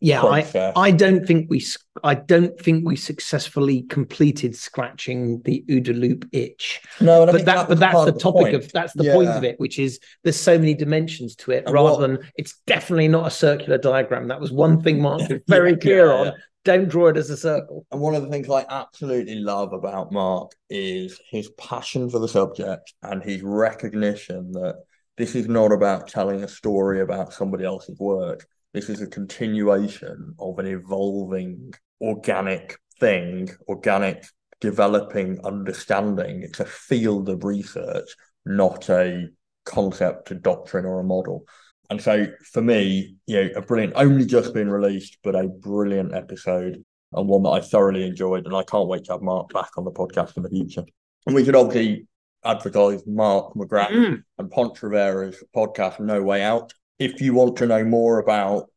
yeah 0.01 0.23
I, 0.23 0.73
I 0.75 0.91
don't 0.91 1.25
think 1.25 1.49
we 1.49 1.63
i 2.03 2.15
don't 2.15 2.59
think 2.59 2.85
we 2.85 2.95
successfully 2.95 3.83
completed 3.83 4.55
scratching 4.55 5.41
the 5.43 5.63
OODA 5.69 5.97
loop 5.97 6.27
itch 6.31 6.81
no 6.99 7.25
but 7.25 7.33
that, 7.33 7.45
that 7.45 7.69
but 7.69 7.79
that's 7.79 8.05
the, 8.05 8.11
topic 8.11 8.41
point. 8.41 8.55
of 8.55 8.71
that's 8.71 8.93
the 8.93 9.05
yeah. 9.05 9.13
point 9.13 9.29
of 9.29 9.43
it 9.43 9.59
which 9.59 9.77
is 9.77 9.99
there's 10.23 10.39
so 10.39 10.57
many 10.57 10.73
dimensions 10.73 11.35
to 11.35 11.51
it 11.51 11.65
and 11.65 11.73
rather 11.73 11.91
what, 11.91 11.99
than 11.99 12.19
it's 12.35 12.59
definitely 12.65 13.07
not 13.07 13.27
a 13.27 13.31
circular 13.31 13.77
diagram 13.77 14.27
that 14.27 14.41
was 14.41 14.51
one 14.51 14.81
thing 14.81 14.99
mark 14.99 15.21
was 15.29 15.39
very 15.47 15.77
clear 15.77 16.07
yeah, 16.07 16.13
on 16.13 16.25
yeah. 16.25 16.31
don't 16.65 16.89
draw 16.89 17.07
it 17.07 17.17
as 17.17 17.29
a 17.29 17.37
circle 17.37 17.85
and 17.91 18.01
one 18.01 18.15
of 18.15 18.23
the 18.23 18.29
things 18.29 18.49
i 18.49 18.65
absolutely 18.69 19.35
love 19.35 19.71
about 19.71 20.11
mark 20.11 20.51
is 20.71 21.19
his 21.29 21.49
passion 21.59 22.09
for 22.09 22.17
the 22.17 22.27
subject 22.27 22.91
and 23.03 23.21
his 23.21 23.43
recognition 23.43 24.51
that 24.51 24.77
this 25.17 25.35
is 25.35 25.47
not 25.47 25.71
about 25.71 26.07
telling 26.07 26.43
a 26.43 26.47
story 26.47 27.01
about 27.01 27.33
somebody 27.33 27.63
else's 27.63 27.99
work. 27.99 28.45
This 28.73 28.89
is 28.89 29.01
a 29.01 29.07
continuation 29.07 30.35
of 30.39 30.57
an 30.59 30.67
evolving 30.67 31.73
organic 31.99 32.77
thing, 32.99 33.49
organic 33.67 34.25
developing 34.61 35.39
understanding. 35.43 36.43
It's 36.43 36.59
a 36.59 36.65
field 36.65 37.29
of 37.29 37.43
research, 37.43 38.15
not 38.45 38.89
a 38.89 39.27
concept, 39.65 40.31
a 40.31 40.35
doctrine, 40.35 40.85
or 40.85 40.99
a 40.99 41.03
model. 41.03 41.45
And 41.89 42.01
so 42.01 42.27
for 42.53 42.61
me, 42.61 43.17
you 43.27 43.43
know, 43.43 43.49
a 43.57 43.61
brilliant, 43.61 43.93
only 43.97 44.25
just 44.25 44.53
been 44.53 44.71
released, 44.71 45.17
but 45.23 45.35
a 45.35 45.47
brilliant 45.47 46.15
episode 46.15 46.83
and 47.11 47.27
one 47.27 47.43
that 47.43 47.49
I 47.49 47.59
thoroughly 47.59 48.05
enjoyed. 48.05 48.45
And 48.45 48.55
I 48.55 48.63
can't 48.63 48.87
wait 48.87 49.03
to 49.05 49.13
have 49.13 49.21
Mark 49.21 49.51
back 49.51 49.71
on 49.77 49.83
the 49.83 49.91
podcast 49.91 50.37
in 50.37 50.43
the 50.43 50.49
future. 50.49 50.85
And 51.25 51.35
we 51.35 51.43
could 51.43 51.55
obviously 51.55 52.07
advertise 52.43 53.05
Mark 53.05 53.53
McGrath 53.53 53.91
mm. 53.91 54.23
and 54.37 54.51
Ponch 54.51 54.81
Rivera's 54.81 55.43
podcast, 55.55 55.99
No 55.99 56.21
Way 56.21 56.43
Out. 56.43 56.73
If 56.99 57.21
you 57.21 57.33
want 57.33 57.57
to 57.57 57.65
know 57.65 57.83
more 57.83 58.19
about 58.19 58.69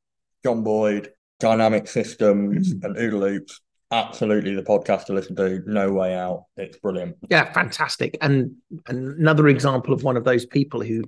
John 0.42 0.62
Boyd, 0.62 1.12
dynamic 1.40 1.88
systems, 1.88 2.74
mm. 2.74 2.84
and 2.84 2.96
OODA 2.96 3.18
loops, 3.18 3.60
absolutely 3.90 4.54
the 4.54 4.62
podcast 4.62 5.06
to 5.06 5.12
listen 5.12 5.36
to. 5.36 5.62
No 5.66 5.92
Way 5.92 6.14
Out. 6.14 6.44
It's 6.56 6.78
brilliant. 6.78 7.16
Yeah, 7.30 7.52
fantastic. 7.52 8.16
And 8.20 8.56
another 8.86 9.48
example 9.48 9.94
of 9.94 10.02
one 10.02 10.16
of 10.16 10.24
those 10.24 10.46
people 10.46 10.80
who 10.80 11.04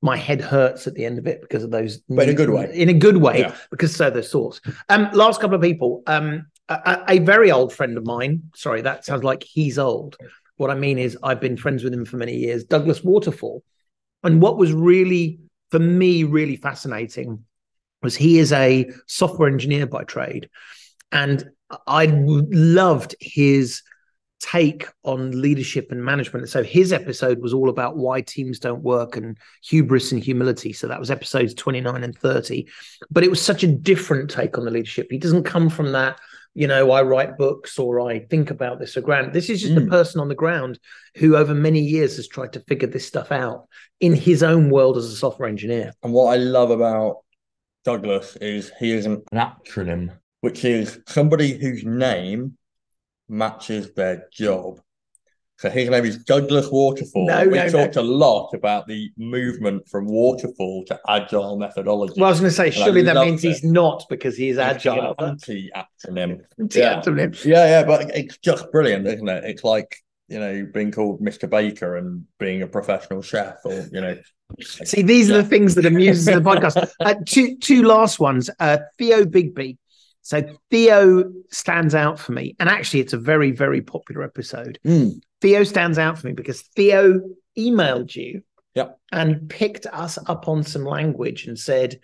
my 0.00 0.16
head 0.16 0.40
hurts 0.40 0.86
at 0.86 0.94
the 0.94 1.04
end 1.04 1.18
of 1.18 1.26
it 1.26 1.40
because 1.40 1.64
of 1.64 1.70
those. 1.70 1.98
But 2.08 2.28
in 2.28 2.30
a 2.30 2.34
good 2.34 2.50
way. 2.50 2.70
In 2.72 2.88
a 2.88 2.94
good 2.94 3.16
way, 3.16 3.40
yeah. 3.40 3.56
because 3.70 3.94
so 3.94 4.10
the 4.10 4.22
source. 4.22 4.60
Um, 4.88 5.10
last 5.12 5.40
couple 5.40 5.56
of 5.56 5.62
people. 5.62 6.02
Um, 6.06 6.46
a, 6.68 7.04
a, 7.08 7.18
very 7.20 7.50
old 7.50 7.72
friend 7.72 7.96
of 7.96 8.04
mine. 8.04 8.42
Sorry, 8.54 8.82
that 8.82 9.04
sounds 9.04 9.24
like 9.24 9.42
he's 9.42 9.78
old. 9.78 10.16
What 10.58 10.70
I 10.70 10.74
mean 10.74 10.98
is, 10.98 11.16
I've 11.22 11.40
been 11.40 11.56
friends 11.56 11.82
with 11.82 11.94
him 11.94 12.04
for 12.04 12.18
many 12.18 12.36
years, 12.36 12.64
Douglas 12.64 13.02
Waterfall. 13.02 13.64
And 14.22 14.42
what 14.42 14.58
was 14.58 14.72
really, 14.72 15.40
for 15.70 15.78
me, 15.78 16.24
really 16.24 16.56
fascinating 16.56 17.44
was 18.02 18.14
he 18.14 18.38
is 18.38 18.52
a 18.52 18.90
software 19.06 19.48
engineer 19.48 19.86
by 19.86 20.04
trade. 20.04 20.50
And 21.10 21.48
I 21.86 22.06
loved 22.12 23.14
his 23.20 23.82
take 24.40 24.86
on 25.02 25.40
leadership 25.40 25.88
and 25.90 26.04
management. 26.04 26.48
So 26.48 26.62
his 26.62 26.92
episode 26.92 27.40
was 27.40 27.52
all 27.52 27.68
about 27.68 27.96
why 27.96 28.20
teams 28.20 28.58
don't 28.58 28.82
work 28.82 29.16
and 29.16 29.36
hubris 29.64 30.12
and 30.12 30.22
humility. 30.22 30.72
So 30.72 30.86
that 30.86 31.00
was 31.00 31.10
episodes 31.10 31.54
29 31.54 32.04
and 32.04 32.16
30. 32.16 32.68
But 33.10 33.24
it 33.24 33.30
was 33.30 33.42
such 33.42 33.62
a 33.62 33.66
different 33.66 34.30
take 34.30 34.56
on 34.56 34.64
the 34.64 34.70
leadership. 34.70 35.08
He 35.10 35.18
doesn't 35.18 35.44
come 35.44 35.68
from 35.68 35.92
that 35.92 36.20
you 36.54 36.66
know, 36.66 36.90
I 36.90 37.02
write 37.02 37.36
books 37.36 37.78
or 37.78 38.00
I 38.00 38.20
think 38.20 38.50
about 38.50 38.78
this 38.78 38.96
or 38.96 39.00
grant. 39.00 39.32
This 39.32 39.48
is 39.48 39.62
just 39.62 39.74
mm. 39.74 39.86
a 39.86 39.90
person 39.90 40.20
on 40.20 40.28
the 40.28 40.34
ground 40.34 40.78
who, 41.16 41.36
over 41.36 41.54
many 41.54 41.80
years, 41.80 42.16
has 42.16 42.28
tried 42.28 42.52
to 42.54 42.60
figure 42.60 42.88
this 42.88 43.06
stuff 43.06 43.30
out 43.30 43.68
in 44.00 44.14
his 44.14 44.42
own 44.42 44.70
world 44.70 44.96
as 44.96 45.06
a 45.06 45.16
software 45.16 45.48
engineer. 45.48 45.92
And 46.02 46.12
what 46.12 46.32
I 46.32 46.36
love 46.36 46.70
about 46.70 47.18
Douglas 47.84 48.36
is 48.36 48.72
he 48.78 48.92
is 48.92 49.06
an 49.06 49.22
acronym, 49.32 50.18
which 50.40 50.64
is 50.64 51.00
somebody 51.06 51.58
whose 51.58 51.84
name 51.84 52.56
matches 53.28 53.92
their 53.94 54.26
job. 54.32 54.80
So 55.58 55.68
his 55.68 55.90
name 55.90 56.04
is 56.04 56.18
Douglas 56.18 56.68
Waterfall. 56.70 57.26
No, 57.26 57.44
we 57.48 57.56
no, 57.56 57.68
talked 57.68 57.96
a 57.96 58.02
lot 58.02 58.50
about 58.54 58.86
the 58.86 59.10
movement 59.16 59.88
from 59.88 60.06
waterfall 60.06 60.84
to 60.84 61.00
agile 61.08 61.58
methodology. 61.58 62.14
Well, 62.16 62.26
I 62.26 62.30
was 62.30 62.38
going 62.38 62.50
to 62.50 62.54
say, 62.54 62.66
And 62.66 62.74
surely 62.74 63.02
that 63.02 63.16
means 63.16 63.42
it. 63.42 63.48
he's 63.48 63.64
not 63.64 64.04
because 64.08 64.36
he's 64.36 64.56
agile. 64.56 65.16
Anti 65.18 65.68
acronym. 65.74 66.44
Yeah. 66.72 67.02
Yeah. 67.04 67.28
Yeah, 67.44 67.66
yeah, 67.66 67.84
but 67.84 68.08
it's 68.14 68.38
just 68.38 68.70
brilliant, 68.70 69.08
isn't 69.08 69.28
it? 69.28 69.44
It's 69.44 69.64
like 69.64 69.96
you 70.28 70.38
know 70.38 70.64
being 70.72 70.92
called 70.92 71.20
Mr. 71.20 71.50
Baker 71.50 71.96
and 71.96 72.24
being 72.38 72.62
a 72.62 72.68
professional 72.68 73.20
chef, 73.20 73.56
or 73.64 73.88
you 73.90 74.00
know. 74.00 74.16
See, 74.62 75.02
these 75.02 75.28
are 75.28 75.42
the 75.42 75.48
things 75.48 75.74
that 75.74 75.84
amuses 75.86 76.26
the 76.26 76.32
podcast. 76.34 76.88
Uh, 77.00 77.14
two 77.26 77.56
two 77.58 77.82
last 77.82 78.20
ones. 78.20 78.48
Uh, 78.60 78.78
Theo 78.96 79.24
Bigby. 79.24 79.76
So 80.22 80.42
Theo 80.70 81.32
stands 81.50 81.96
out 81.96 82.20
for 82.20 82.30
me, 82.30 82.54
and 82.60 82.68
actually, 82.68 83.00
it's 83.00 83.12
a 83.12 83.18
very 83.18 83.50
very 83.50 83.82
popular 83.82 84.22
episode. 84.22 84.78
Mm. 84.86 85.20
Theo 85.40 85.64
stands 85.64 85.98
out 85.98 86.18
for 86.18 86.26
me 86.26 86.32
because 86.32 86.62
Theo 86.76 87.20
emailed 87.56 88.14
you 88.14 88.42
Yep. 88.74 88.98
and 89.10 89.48
picked 89.48 89.86
us 89.86 90.18
up 90.26 90.46
on 90.46 90.62
some 90.62 90.84
language 90.84 91.46
and 91.46 91.58
said 91.58 91.98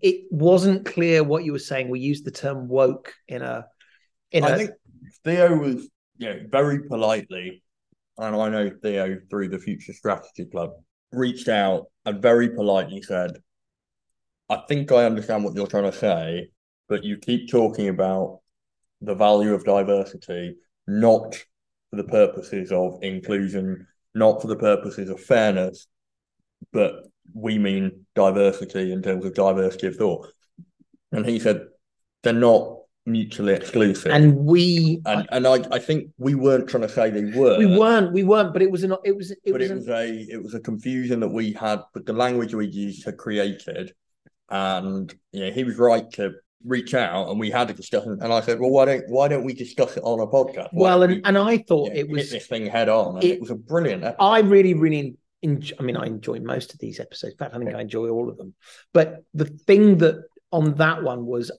it 0.00 0.24
wasn't 0.30 0.86
clear 0.86 1.22
what 1.22 1.44
you 1.44 1.52
were 1.52 1.58
saying. 1.58 1.88
We 1.88 2.00
used 2.00 2.24
the 2.24 2.30
term 2.30 2.68
woke 2.68 3.14
in 3.28 3.42
a 3.42 3.66
in 4.30 4.44
a 4.44 4.48
I 4.48 4.56
think 4.56 4.70
Theo 5.24 5.56
was, 5.56 5.88
you 6.16 6.28
know, 6.28 6.40
very 6.48 6.88
politely, 6.88 7.62
and 8.16 8.34
I 8.34 8.48
know 8.48 8.70
Theo 8.82 9.18
through 9.28 9.48
the 9.50 9.58
Future 9.58 9.92
Strategy 9.92 10.46
Club, 10.46 10.70
reached 11.12 11.48
out 11.48 11.86
and 12.04 12.22
very 12.22 12.48
politely 12.50 13.02
said, 13.02 13.38
I 14.48 14.62
think 14.68 14.92
I 14.92 15.04
understand 15.04 15.44
what 15.44 15.54
you're 15.54 15.66
trying 15.66 15.90
to 15.90 15.98
say, 15.98 16.50
but 16.88 17.04
you 17.04 17.18
keep 17.18 17.50
talking 17.50 17.88
about 17.88 18.40
the 19.00 19.14
value 19.14 19.54
of 19.54 19.64
diversity, 19.64 20.56
not 20.86 21.36
for 21.96 22.02
the 22.02 22.08
purposes 22.08 22.72
of 22.72 22.98
inclusion, 23.02 23.86
not 24.14 24.40
for 24.40 24.48
the 24.48 24.56
purposes 24.56 25.08
of 25.08 25.20
fairness, 25.20 25.86
but 26.72 27.04
we 27.34 27.58
mean 27.58 28.06
diversity 28.14 28.92
in 28.92 29.02
terms 29.02 29.24
of 29.24 29.34
diversity 29.34 29.86
of 29.88 29.96
thought. 29.96 30.28
And 31.12 31.26
he 31.26 31.38
said, 31.38 31.66
they're 32.22 32.32
not 32.32 32.78
mutually 33.08 33.52
exclusive. 33.54 34.10
and 34.10 34.36
we 34.36 35.00
and, 35.06 35.28
and 35.30 35.46
I, 35.46 35.64
I 35.70 35.78
think 35.78 36.10
we 36.18 36.34
weren't 36.34 36.68
trying 36.68 36.82
to 36.82 36.88
say 36.88 37.08
they 37.10 37.38
were. 37.38 37.56
we 37.56 37.66
weren't 37.66 38.12
we 38.12 38.24
weren't, 38.24 38.52
but 38.52 38.62
it 38.62 38.70
was 38.70 38.82
an 38.82 38.96
it 39.04 39.16
was 39.16 39.30
it 39.30 39.38
but 39.44 39.60
was, 39.60 39.62
it 39.62 39.70
an- 39.70 39.78
was 39.78 39.88
a 39.88 40.26
it 40.28 40.42
was 40.42 40.54
a 40.54 40.60
confusion 40.60 41.20
that 41.20 41.28
we 41.28 41.52
had, 41.52 41.80
but 41.94 42.04
the 42.04 42.12
language 42.12 42.52
we 42.54 42.66
used 42.66 43.04
had 43.04 43.16
created, 43.16 43.94
and 44.50 45.14
you 45.32 45.44
know, 45.46 45.52
he 45.52 45.62
was 45.62 45.76
right 45.76 46.10
to 46.12 46.32
reach 46.66 46.94
out, 46.94 47.28
and 47.28 47.38
we 47.38 47.50
had 47.50 47.70
a 47.70 47.74
discussion. 47.74 48.18
And 48.20 48.32
I 48.32 48.40
said, 48.40 48.60
well, 48.60 48.70
why 48.70 48.84
don't 48.84 49.04
why 49.08 49.28
don't 49.28 49.44
we 49.44 49.54
discuss 49.54 49.96
it 49.96 50.02
on 50.02 50.20
a 50.20 50.26
podcast? 50.26 50.68
Why 50.72 50.90
well, 50.90 51.02
and 51.04 51.14
we, 51.14 51.22
and 51.24 51.38
I 51.38 51.58
thought 51.58 51.92
know, 51.92 51.98
it 51.98 52.08
was 52.08 52.22
hit 52.22 52.30
this 52.30 52.46
thing 52.46 52.66
head 52.66 52.88
on, 52.88 53.18
it- 53.18 53.24
it, 53.24 53.40
was 53.40 53.50
a 53.50 53.54
brilliant. 53.54 54.04
Episode. 54.04 54.22
I 54.24 54.40
really, 54.40 54.74
really 54.74 55.16
enjoy. 55.42 55.76
I 55.78 55.82
mean, 55.82 55.96
I 55.96 56.06
enjoy 56.06 56.40
most 56.40 56.72
of 56.72 56.80
these 56.80 57.00
episodes. 57.00 57.32
In 57.34 57.38
fact, 57.38 57.54
I 57.54 57.58
think 57.58 57.74
I 57.74 57.80
enjoy 57.80 58.08
all 58.08 58.28
of 58.28 58.36
them. 58.36 58.54
But 58.92 59.24
the 59.34 59.46
thing 59.46 59.98
that 59.98 60.22
on 60.52 60.74
that 60.74 61.02
one 61.02 61.26
was 61.26 61.50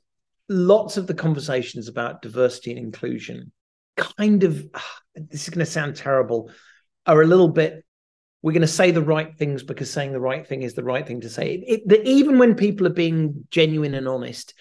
lots 0.49 0.97
of 0.97 1.07
the 1.07 1.13
conversations 1.13 1.87
about 1.87 2.21
diversity 2.21 2.71
and 2.71 2.79
inclusion 2.79 3.51
kind 3.97 4.43
of, 4.43 4.65
ah, 4.73 4.99
this 5.15 5.43
is 5.43 5.49
going 5.49 5.65
to 5.65 5.71
sound 5.71 5.95
terrible, 5.95 6.51
are 7.05 7.21
a 7.21 7.27
little 7.27 7.47
bit, 7.49 7.83
we're 8.41 8.51
going 8.53 8.61
to 8.61 8.67
say 8.67 8.91
the 8.91 9.01
right 9.01 9.35
things 9.35 9.63
because 9.63 9.91
saying 9.91 10.13
the 10.13 10.19
right 10.19 10.47
thing 10.47 10.61
is 10.61 10.73
the 10.73 10.83
right 10.83 11.05
thing 11.05 11.21
to 11.21 11.29
say. 11.29 11.55
It, 11.55 11.63
it, 11.67 11.87
the, 11.87 12.07
even 12.07 12.37
when 12.37 12.55
people 12.55 12.87
are 12.87 12.91
being 12.91 13.47
genuine 13.49 13.95
and 13.95 14.07
honest, 14.07 14.53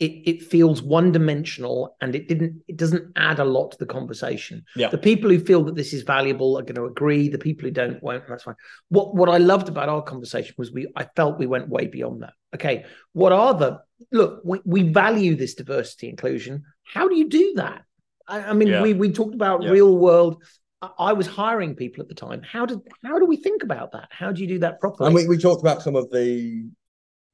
it, 0.00 0.12
it 0.30 0.42
feels 0.42 0.82
one 0.82 1.12
dimensional 1.12 1.94
and 2.00 2.14
it 2.14 2.26
didn't 2.26 2.62
it 2.66 2.76
doesn't 2.76 3.12
add 3.16 3.38
a 3.38 3.44
lot 3.44 3.70
to 3.72 3.78
the 3.78 3.86
conversation 3.86 4.64
Yeah. 4.74 4.88
the 4.88 4.98
people 4.98 5.30
who 5.30 5.38
feel 5.38 5.62
that 5.64 5.76
this 5.76 5.92
is 5.92 6.02
valuable 6.02 6.58
are 6.58 6.62
going 6.62 6.74
to 6.76 6.86
agree 6.86 7.28
the 7.28 7.38
people 7.38 7.64
who 7.66 7.70
don't 7.70 8.02
won't 8.02 8.26
that's 8.26 8.44
fine 8.44 8.56
what 8.88 9.14
what 9.14 9.28
i 9.28 9.36
loved 9.36 9.68
about 9.68 9.88
our 9.88 10.02
conversation 10.02 10.54
was 10.58 10.72
we 10.72 10.86
i 10.96 11.04
felt 11.16 11.38
we 11.38 11.46
went 11.46 11.68
way 11.68 11.86
beyond 11.86 12.22
that 12.22 12.32
okay 12.54 12.84
what 13.12 13.32
are 13.32 13.54
the 13.54 13.78
look 14.10 14.40
we, 14.44 14.58
we 14.64 14.82
value 14.82 15.36
this 15.36 15.54
diversity 15.54 16.08
inclusion 16.08 16.64
how 16.84 17.06
do 17.06 17.14
you 17.14 17.28
do 17.28 17.52
that 17.56 17.84
i, 18.26 18.40
I 18.40 18.52
mean 18.54 18.68
Yeah. 18.68 18.82
we 18.82 18.94
we 18.94 19.12
talked 19.12 19.34
about 19.34 19.62
Yeah. 19.62 19.70
real 19.70 19.96
world 19.96 20.42
I, 20.82 20.88
I 21.10 21.12
was 21.12 21.26
hiring 21.26 21.74
people 21.76 22.00
at 22.02 22.08
the 22.08 22.14
time 22.14 22.40
how 22.42 22.64
did 22.64 22.78
how 23.04 23.18
do 23.18 23.26
we 23.26 23.36
think 23.36 23.62
about 23.62 23.92
that 23.92 24.08
how 24.10 24.32
do 24.32 24.40
you 24.42 24.48
do 24.48 24.58
that 24.60 24.80
properly 24.80 25.08
And 25.08 25.14
we, 25.14 25.28
we 25.28 25.36
talked 25.36 25.60
about 25.60 25.82
some 25.82 25.94
of 25.94 26.10
the. 26.10 26.70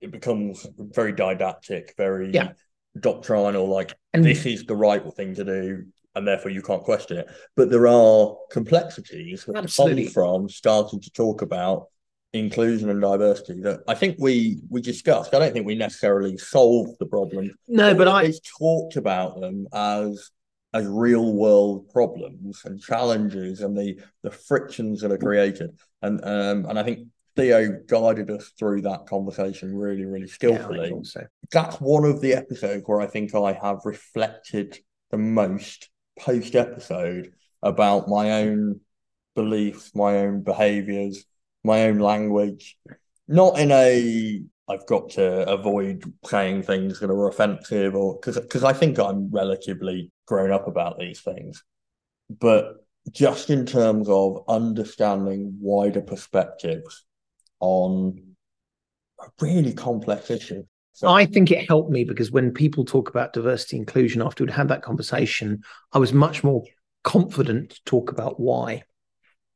It 0.00 0.10
becomes 0.10 0.66
very 0.78 1.12
didactic, 1.12 1.94
very 1.96 2.30
Yeah. 2.32 2.52
doctrinal. 3.00 3.66
Like 3.68 3.94
and 4.12 4.24
this 4.24 4.46
is 4.46 4.64
the 4.64 4.76
right 4.76 5.02
thing 5.14 5.34
to 5.34 5.44
do, 5.44 5.84
and 6.14 6.26
therefore 6.26 6.50
you 6.50 6.62
can't 6.62 6.82
question 6.82 7.18
it. 7.18 7.28
But 7.56 7.70
there 7.70 7.86
are 7.86 8.36
complexities 8.50 9.44
that 9.46 9.56
Absolutely. 9.56 10.04
come 10.04 10.12
from 10.12 10.48
starting 10.48 11.00
to 11.00 11.10
talk 11.10 11.42
about 11.42 11.88
inclusion 12.32 12.90
and 12.90 13.00
diversity 13.00 13.60
that 13.62 13.80
I 13.88 13.94
think 13.94 14.16
we 14.18 14.58
we 14.68 14.80
discussed. 14.82 15.34
I 15.34 15.38
don't 15.38 15.52
think 15.52 15.66
we 15.66 15.74
necessarily 15.74 16.36
solved 16.36 16.98
the 16.98 17.06
problem. 17.06 17.50
no 17.68 17.94
but 17.94 18.08
i 18.08 18.32
talked 18.58 18.96
about 18.96 19.40
them 19.40 19.66
as 19.72 20.30
as 20.74 20.86
real 20.86 21.32
world 21.32 21.88
problems 21.88 22.60
and 22.66 22.78
challenges 22.80 23.60
and 23.62 23.76
the 23.78 23.98
the 24.22 24.30
frictions 24.30 25.00
that 25.00 25.12
are 25.12 25.18
created. 25.18 25.70
And 26.02 26.20
um 26.22 26.66
and 26.68 26.78
I 26.78 26.82
think 26.82 27.08
Theo 27.36 27.80
guided 27.86 28.30
us 28.30 28.50
through 28.58 28.82
that 28.82 29.06
conversation 29.06 29.76
really, 29.76 30.04
really 30.04 30.26
skillfully 30.26 30.90
thought 30.90 31.06
so. 31.06 31.26
that's 31.52 31.76
one 31.76 32.04
of 32.04 32.20
the 32.20 32.32
episodes 32.32 32.82
where 32.86 33.00
I 33.00 33.06
think 33.06 33.34
I 33.34 33.52
have 33.52 33.80
reflected 33.84 34.78
the 35.10 35.18
most 35.18 35.90
post 36.18 36.56
episode 36.56 37.32
about 37.62 38.08
my 38.08 38.32
own 38.42 38.80
beliefs, 39.34 39.94
my 39.94 40.18
own 40.18 40.42
behaviors, 40.42 41.24
my 41.62 41.84
own 41.84 41.98
language. 41.98 42.78
Not 43.28 43.58
in 43.58 43.70
a 43.70 44.42
I've 44.68 44.86
got 44.86 45.10
to 45.10 45.48
avoid 45.48 46.12
saying 46.24 46.62
things 46.62 46.98
that 46.98 47.10
are 47.10 47.28
offensive 47.28 47.94
or 47.94 48.18
because 48.20 48.64
I 48.64 48.72
think 48.72 48.98
I'm 48.98 49.30
relatively 49.30 50.10
grown 50.26 50.50
up 50.50 50.66
about 50.66 50.98
these 50.98 51.20
things. 51.20 51.62
But 52.28 52.84
just 53.12 53.50
in 53.50 53.66
terms 53.66 54.08
of 54.08 54.44
understanding 54.48 55.56
wider 55.60 56.00
perspectives 56.00 57.04
on 57.60 58.34
a 59.20 59.24
really 59.40 59.72
complex 59.72 60.30
issue. 60.30 60.64
So- 60.92 61.08
I 61.08 61.26
think 61.26 61.50
it 61.50 61.68
helped 61.68 61.90
me 61.90 62.04
because 62.04 62.30
when 62.30 62.52
people 62.52 62.84
talk 62.84 63.08
about 63.08 63.32
diversity 63.32 63.76
inclusion 63.76 64.22
after 64.22 64.44
we'd 64.44 64.52
had 64.52 64.68
that 64.68 64.82
conversation, 64.82 65.62
I 65.92 65.98
was 65.98 66.12
much 66.12 66.42
more 66.42 66.64
confident 67.04 67.70
to 67.70 67.84
talk 67.84 68.10
about 68.10 68.40
why. 68.40 68.82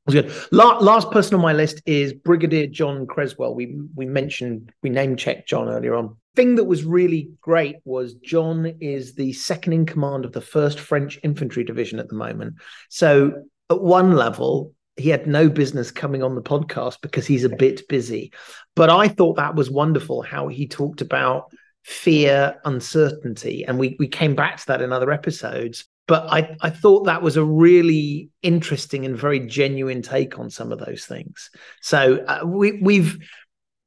Good. 0.08 0.32
La- 0.50 0.78
last 0.78 1.10
person 1.10 1.34
on 1.34 1.40
my 1.40 1.52
list 1.52 1.82
is 1.86 2.12
Brigadier 2.12 2.66
John 2.66 3.06
Creswell. 3.06 3.54
We 3.54 3.78
we 3.94 4.06
mentioned 4.06 4.72
we 4.82 4.90
name 4.90 5.16
checked 5.16 5.48
John 5.48 5.68
earlier 5.68 5.94
on. 5.94 6.16
Thing 6.34 6.56
that 6.56 6.64
was 6.64 6.84
really 6.84 7.30
great 7.40 7.76
was 7.84 8.14
John 8.14 8.74
is 8.80 9.14
the 9.14 9.32
second 9.32 9.72
in 9.72 9.86
command 9.86 10.24
of 10.24 10.32
the 10.32 10.40
first 10.40 10.80
French 10.80 11.18
infantry 11.22 11.64
division 11.64 11.98
at 11.98 12.08
the 12.08 12.14
moment. 12.14 12.54
So 12.88 13.44
at 13.68 13.80
one 13.80 14.12
level, 14.12 14.74
he 14.96 15.08
had 15.08 15.26
no 15.26 15.48
business 15.48 15.90
coming 15.90 16.22
on 16.22 16.34
the 16.34 16.42
podcast 16.42 16.98
because 17.00 17.26
he's 17.26 17.44
a 17.44 17.56
bit 17.56 17.88
busy. 17.88 18.32
But 18.76 18.90
I 18.90 19.08
thought 19.08 19.36
that 19.36 19.54
was 19.54 19.70
wonderful 19.70 20.22
how 20.22 20.48
he 20.48 20.66
talked 20.66 21.00
about 21.00 21.52
fear, 21.84 22.56
uncertainty, 22.64 23.64
and 23.64 23.78
we 23.78 23.96
we 23.98 24.08
came 24.08 24.34
back 24.34 24.58
to 24.58 24.66
that 24.68 24.82
in 24.82 24.92
other 24.92 25.10
episodes. 25.10 25.86
But 26.06 26.26
I 26.28 26.56
I 26.60 26.70
thought 26.70 27.04
that 27.04 27.22
was 27.22 27.36
a 27.36 27.44
really 27.44 28.30
interesting 28.42 29.06
and 29.06 29.16
very 29.16 29.40
genuine 29.40 30.02
take 30.02 30.38
on 30.38 30.50
some 30.50 30.72
of 30.72 30.78
those 30.78 31.04
things. 31.04 31.50
So 31.80 32.24
uh, 32.26 32.40
we 32.44 32.80
we've 32.82 33.18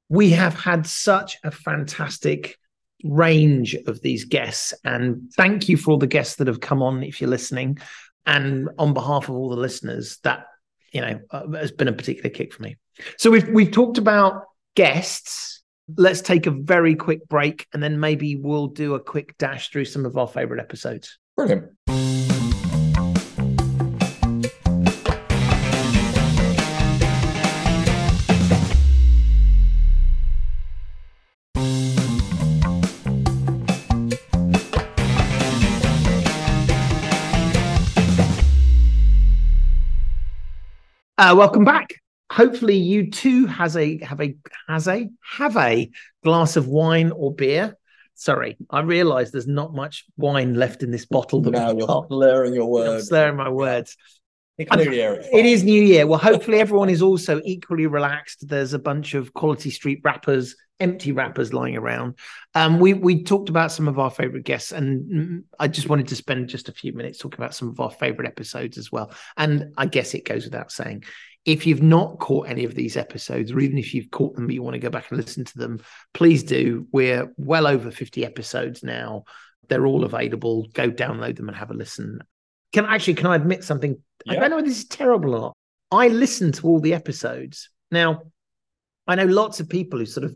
we 0.09 0.31
have 0.31 0.53
had 0.53 0.87
such 0.87 1.37
a 1.43 1.51
fantastic 1.51 2.57
range 3.03 3.73
of 3.73 4.01
these 4.01 4.25
guests, 4.25 4.73
and 4.83 5.31
thank 5.35 5.69
you 5.69 5.77
for 5.77 5.91
all 5.91 5.97
the 5.97 6.07
guests 6.07 6.37
that 6.37 6.47
have 6.47 6.61
come 6.61 6.81
on. 6.81 7.03
If 7.03 7.21
you're 7.21 7.29
listening, 7.29 7.77
and 8.25 8.69
on 8.79 8.93
behalf 8.93 9.29
of 9.29 9.35
all 9.35 9.49
the 9.49 9.57
listeners, 9.57 10.17
that 10.23 10.45
you 10.93 11.01
know 11.01 11.19
uh, 11.31 11.47
has 11.51 11.71
been 11.71 11.87
a 11.87 11.93
particular 11.93 12.29
kick 12.29 12.53
for 12.53 12.63
me. 12.63 12.77
So 13.17 13.29
we've 13.31 13.47
we've 13.49 13.71
talked 13.71 13.97
about 13.97 14.43
guests. 14.75 15.61
Let's 15.97 16.21
take 16.21 16.47
a 16.47 16.51
very 16.51 16.95
quick 16.95 17.27
break, 17.27 17.67
and 17.73 17.83
then 17.83 17.99
maybe 17.99 18.37
we'll 18.37 18.67
do 18.67 18.95
a 18.95 18.99
quick 18.99 19.37
dash 19.37 19.69
through 19.69 19.85
some 19.85 20.05
of 20.05 20.17
our 20.17 20.27
favorite 20.27 20.61
episodes. 20.61 21.19
Brilliant. 21.35 22.32
Uh, 41.17 41.35
welcome 41.37 41.63
back. 41.63 41.89
Hopefully, 42.31 42.77
you 42.77 43.11
too 43.11 43.45
has 43.45 43.77
a 43.77 44.03
have 44.03 44.19
a 44.19 44.35
has 44.67 44.87
a 44.87 45.09
have 45.37 45.55
a 45.57 45.89
glass 46.23 46.55
of 46.55 46.67
wine 46.67 47.11
or 47.11 47.33
beer. 47.33 47.77
Sorry, 48.15 48.57
I 48.69 48.81
realise 48.81 49.31
there's 49.31 49.47
not 49.47 49.73
much 49.75 50.05
wine 50.17 50.55
left 50.55 50.81
in 50.81 50.89
this 50.91 51.05
bottle. 51.05 51.41
That 51.41 51.51
Now 51.51 51.71
you're 51.71 51.85
got. 51.85 52.07
slurring 52.07 52.53
your 52.55 52.63
I'm 52.63 52.69
words. 52.69 53.07
slurring 53.07 53.35
my 53.35 53.49
words. 53.49 53.95
New 54.59 54.91
Year. 54.91 55.23
It 55.31 55.45
is 55.45 55.63
New 55.63 55.81
Year. 55.81 56.05
Well, 56.05 56.19
hopefully 56.19 56.59
everyone 56.59 56.89
is 56.89 57.01
also 57.01 57.41
equally 57.43 57.87
relaxed. 57.87 58.47
There's 58.47 58.73
a 58.73 58.79
bunch 58.79 59.15
of 59.15 59.33
quality 59.33 59.71
street 59.71 60.01
wrappers, 60.03 60.55
empty 60.79 61.11
wrappers 61.11 61.53
lying 61.53 61.75
around. 61.75 62.19
Um, 62.53 62.79
we 62.79 62.93
we 62.93 63.23
talked 63.23 63.49
about 63.49 63.71
some 63.71 63.87
of 63.87 63.97
our 63.97 64.11
favorite 64.11 64.45
guests, 64.45 64.71
and 64.71 65.11
mm, 65.11 65.43
I 65.59 65.67
just 65.67 65.89
wanted 65.89 66.09
to 66.09 66.15
spend 66.15 66.49
just 66.49 66.69
a 66.69 66.73
few 66.73 66.93
minutes 66.93 67.17
talking 67.17 67.39
about 67.39 67.55
some 67.55 67.69
of 67.69 67.79
our 67.79 67.89
favorite 67.89 68.27
episodes 68.27 68.77
as 68.77 68.91
well. 68.91 69.11
And 69.37 69.73
I 69.77 69.87
guess 69.87 70.13
it 70.13 70.25
goes 70.25 70.45
without 70.45 70.71
saying, 70.71 71.03
if 71.45 71.65
you've 71.65 71.83
not 71.83 72.19
caught 72.19 72.47
any 72.47 72.63
of 72.63 72.75
these 72.75 72.95
episodes, 72.95 73.51
or 73.51 73.59
even 73.59 73.77
if 73.77 73.93
you've 73.93 74.11
caught 74.11 74.35
them 74.35 74.45
but 74.45 74.53
you 74.53 74.63
want 74.63 74.75
to 74.75 74.79
go 74.79 74.89
back 74.89 75.09
and 75.09 75.19
listen 75.19 75.45
to 75.45 75.57
them, 75.57 75.81
please 76.13 76.43
do. 76.43 76.87
We're 76.91 77.33
well 77.37 77.67
over 77.67 77.91
50 77.91 78.25
episodes 78.25 78.83
now. 78.83 79.23
They're 79.67 79.85
all 79.85 80.03
available. 80.03 80.67
Go 80.73 80.91
download 80.91 81.37
them 81.37 81.49
and 81.49 81.57
have 81.57 81.71
a 81.71 81.73
listen. 81.73 82.21
Can 82.73 82.85
actually, 82.85 83.15
can 83.15 83.27
I 83.27 83.35
admit 83.35 83.63
something? 83.63 84.01
I 84.27 84.35
don't 84.35 84.49
know 84.49 84.57
if 84.57 84.65
this 84.65 84.79
is 84.79 84.87
terrible 84.87 85.35
or 85.35 85.39
not. 85.39 85.57
I 85.91 86.07
listen 86.07 86.51
to 86.53 86.67
all 86.67 86.79
the 86.79 86.93
episodes. 86.93 87.69
Now, 87.91 88.23
I 89.07 89.15
know 89.15 89.25
lots 89.25 89.59
of 89.59 89.69
people 89.69 89.99
who 89.99 90.05
sort 90.05 90.25
of 90.25 90.35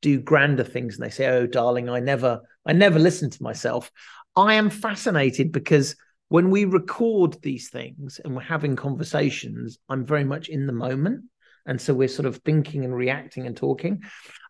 do 0.00 0.20
grander 0.20 0.64
things 0.64 0.96
and 0.96 1.04
they 1.04 1.10
say, 1.10 1.26
Oh, 1.26 1.46
darling, 1.46 1.88
I 1.88 2.00
never, 2.00 2.40
I 2.64 2.72
never 2.72 2.98
listen 2.98 3.30
to 3.30 3.42
myself. 3.42 3.90
I 4.36 4.54
am 4.54 4.70
fascinated 4.70 5.50
because 5.52 5.96
when 6.28 6.50
we 6.50 6.64
record 6.64 7.40
these 7.42 7.70
things 7.70 8.20
and 8.24 8.34
we're 8.34 8.42
having 8.42 8.76
conversations, 8.76 9.78
I'm 9.88 10.04
very 10.04 10.24
much 10.24 10.48
in 10.48 10.66
the 10.66 10.72
moment. 10.72 11.24
And 11.66 11.80
so 11.80 11.94
we're 11.94 12.08
sort 12.08 12.26
of 12.26 12.36
thinking 12.38 12.84
and 12.84 12.94
reacting 12.94 13.46
and 13.46 13.56
talking. 13.56 14.02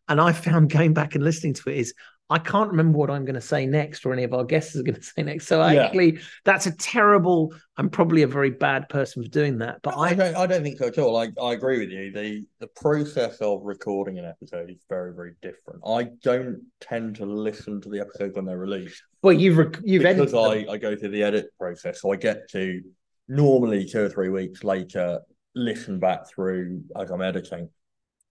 And 0.08 0.20
I 0.20 0.32
found 0.32 0.70
going 0.72 0.94
back 0.94 1.14
and 1.14 1.24
listening 1.24 1.54
to 1.54 1.70
it 1.70 1.78
is 1.78 1.94
I 2.30 2.38
can't 2.38 2.70
remember 2.70 2.96
what 2.98 3.10
I'm 3.10 3.24
going 3.26 3.34
to 3.34 3.40
say 3.40 3.66
next 3.66 4.06
or 4.06 4.12
any 4.12 4.24
of 4.24 4.32
our 4.32 4.44
guests 4.44 4.74
are 4.76 4.82
going 4.82 4.94
to 4.94 5.02
say 5.02 5.22
next. 5.22 5.46
So 5.46 5.64
Yeah. 5.66 5.84
actually, 5.84 6.20
that's 6.44 6.66
a 6.66 6.70
terrible, 6.72 7.54
I'm 7.76 7.90
probably 7.90 8.22
a 8.22 8.26
very 8.26 8.50
bad 8.50 8.88
person 8.88 9.22
for 9.22 9.28
doing 9.28 9.58
that. 9.58 9.80
But 9.82 9.98
I 9.98 10.08
I, 10.08 10.14
don't. 10.14 10.36
I 10.36 10.46
don't 10.46 10.62
think 10.62 10.78
so 10.78 10.86
at 10.86 10.98
all. 10.98 11.16
I, 11.18 11.28
I 11.40 11.52
agree 11.52 11.78
with 11.80 11.90
you. 11.90 12.10
The 12.12 12.46
the 12.60 12.68
process 12.68 13.38
of 13.42 13.60
recording 13.62 14.18
an 14.18 14.24
episode 14.24 14.70
is 14.70 14.78
very 14.88 15.14
very 15.14 15.34
different. 15.42 15.80
I 15.86 16.04
don't 16.22 16.62
tend 16.80 17.16
to 17.16 17.26
listen 17.26 17.80
to 17.82 17.90
the 17.90 18.00
episodes 18.00 18.36
when 18.36 18.46
they're 18.46 18.58
released 18.58 19.02
well, 19.22 19.34
you've, 19.34 19.56
rec- 19.58 19.80
you've 19.84 20.02
because 20.02 20.32
edited 20.34 20.66
them. 20.66 20.68
I 20.70 20.72
I 20.74 20.76
go 20.78 20.96
through 20.96 21.10
the 21.10 21.22
edit 21.22 21.46
process. 21.58 22.00
So 22.00 22.12
I 22.12 22.16
get 22.16 22.48
to 22.50 22.80
normally 23.28 23.86
two 23.86 24.04
or 24.04 24.08
three 24.08 24.28
weeks 24.28 24.64
later 24.64 25.20
listen 25.54 25.98
back 25.98 26.28
through 26.28 26.82
as 26.98 27.10
I'm 27.10 27.22
editing. 27.22 27.68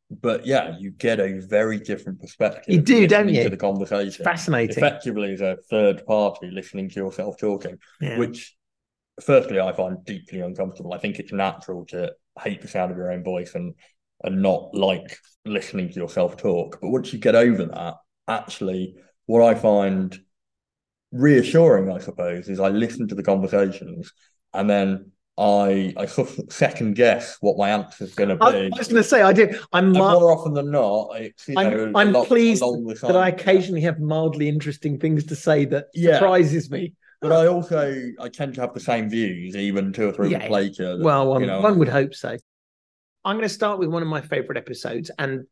But 0.09 0.45
yeah, 0.45 0.75
you 0.79 0.91
get 0.91 1.19
a 1.19 1.39
very 1.39 1.79
different 1.79 2.19
perspective. 2.19 2.73
You 2.73 2.81
do, 2.81 3.07
don't 3.07 3.29
you? 3.29 3.43
To 3.43 3.49
the 3.49 3.57
conversation, 3.57 4.23
fascinating. 4.23 4.77
effectively 4.77 5.33
as 5.33 5.41
a 5.41 5.57
third 5.69 6.05
party 6.05 6.51
listening 6.51 6.89
to 6.89 6.95
yourself 6.95 7.37
talking 7.37 7.77
Yeah. 7.99 8.17
which 8.19 8.55
firstly 9.23 9.59
I 9.59 9.71
find 9.73 10.03
deeply 10.05 10.41
uncomfortable. 10.41 10.93
I 10.93 10.99
think 10.99 11.19
it's 11.19 11.31
natural 11.33 11.85
to 11.87 12.13
hate 12.39 12.61
the 12.61 12.67
sound 12.67 12.91
of 12.91 12.97
your 12.97 13.11
own 13.11 13.23
voice 13.23 13.55
and 13.55 13.73
and 14.23 14.41
not 14.41 14.73
like 14.73 15.17
listening 15.45 15.89
to 15.89 15.95
yourself 15.95 16.37
talk. 16.37 16.79
But 16.81 16.89
once 16.91 17.11
you 17.11 17.19
get 17.19 17.35
over 17.35 17.65
that, 17.65 17.95
actually 18.27 18.95
what 19.25 19.41
I 19.43 19.55
find 19.55 20.17
reassuring, 21.11 21.91
I 21.91 21.99
suppose, 21.99 22.49
is 22.49 22.59
I 22.59 22.69
listen 22.69 23.07
to 23.07 23.15
the 23.15 23.23
conversations 23.23 24.11
and 24.53 24.69
then 24.69 25.11
I 25.37 25.93
I 25.97 26.05
second 26.49 26.95
guess 26.95 27.37
what 27.41 27.57
my 27.57 27.69
answer 27.69 28.03
is 28.03 28.13
gonna 28.13 28.35
be. 28.35 28.45
I 28.45 28.69
was 28.77 28.87
going 28.87 29.01
to 29.01 29.03
say, 29.03 29.21
I 29.21 29.33
do. 29.33 29.49
I'm, 29.71 29.91
mar- 29.91 30.13
more 30.19 30.31
often 30.31 30.53
than 30.53 30.69
not, 30.71 31.09
I'm- 31.15 31.33
know, 31.57 31.91
I'm 31.95 32.09
along- 32.09 32.25
pleased 32.27 32.61
that 33.01 33.15
I 33.15 33.29
occasionally 33.29 33.81
have 33.81 33.99
mildly 33.99 34.47
interesting 34.47 34.99
things 34.99 35.25
to 35.25 35.35
say 35.35 35.65
that 35.65 35.85
Yeah. 35.93 36.13
surprises 36.15 36.69
me. 36.69 36.93
But 37.21 37.31
I 37.31 37.47
also 37.47 38.11
I 38.19 38.29
tend 38.29 38.55
to 38.55 38.61
have 38.61 38.73
the 38.73 38.79
same 38.81 39.09
views 39.09 39.55
even 39.55 39.93
two 39.93 40.09
or 40.09 40.11
three 40.11 40.29
Yeah, 40.29 40.39
weeks 40.39 40.49
later. 40.51 40.91
Uh, 40.91 40.95
that, 40.97 41.03
Well, 41.03 41.27
one, 41.29 41.41
you 41.41 41.47
know, 41.47 41.61
one 41.61 41.79
would 41.79 41.87
hope 41.89 42.13
so. 42.13 42.37
I'm 43.25 43.37
going 43.37 43.47
to 43.47 43.53
start 43.53 43.79
with 43.79 43.87
one 43.89 44.01
of 44.01 44.09
my 44.09 44.19
favorite 44.21 44.57
episodes, 44.57 45.09
and 45.17 45.45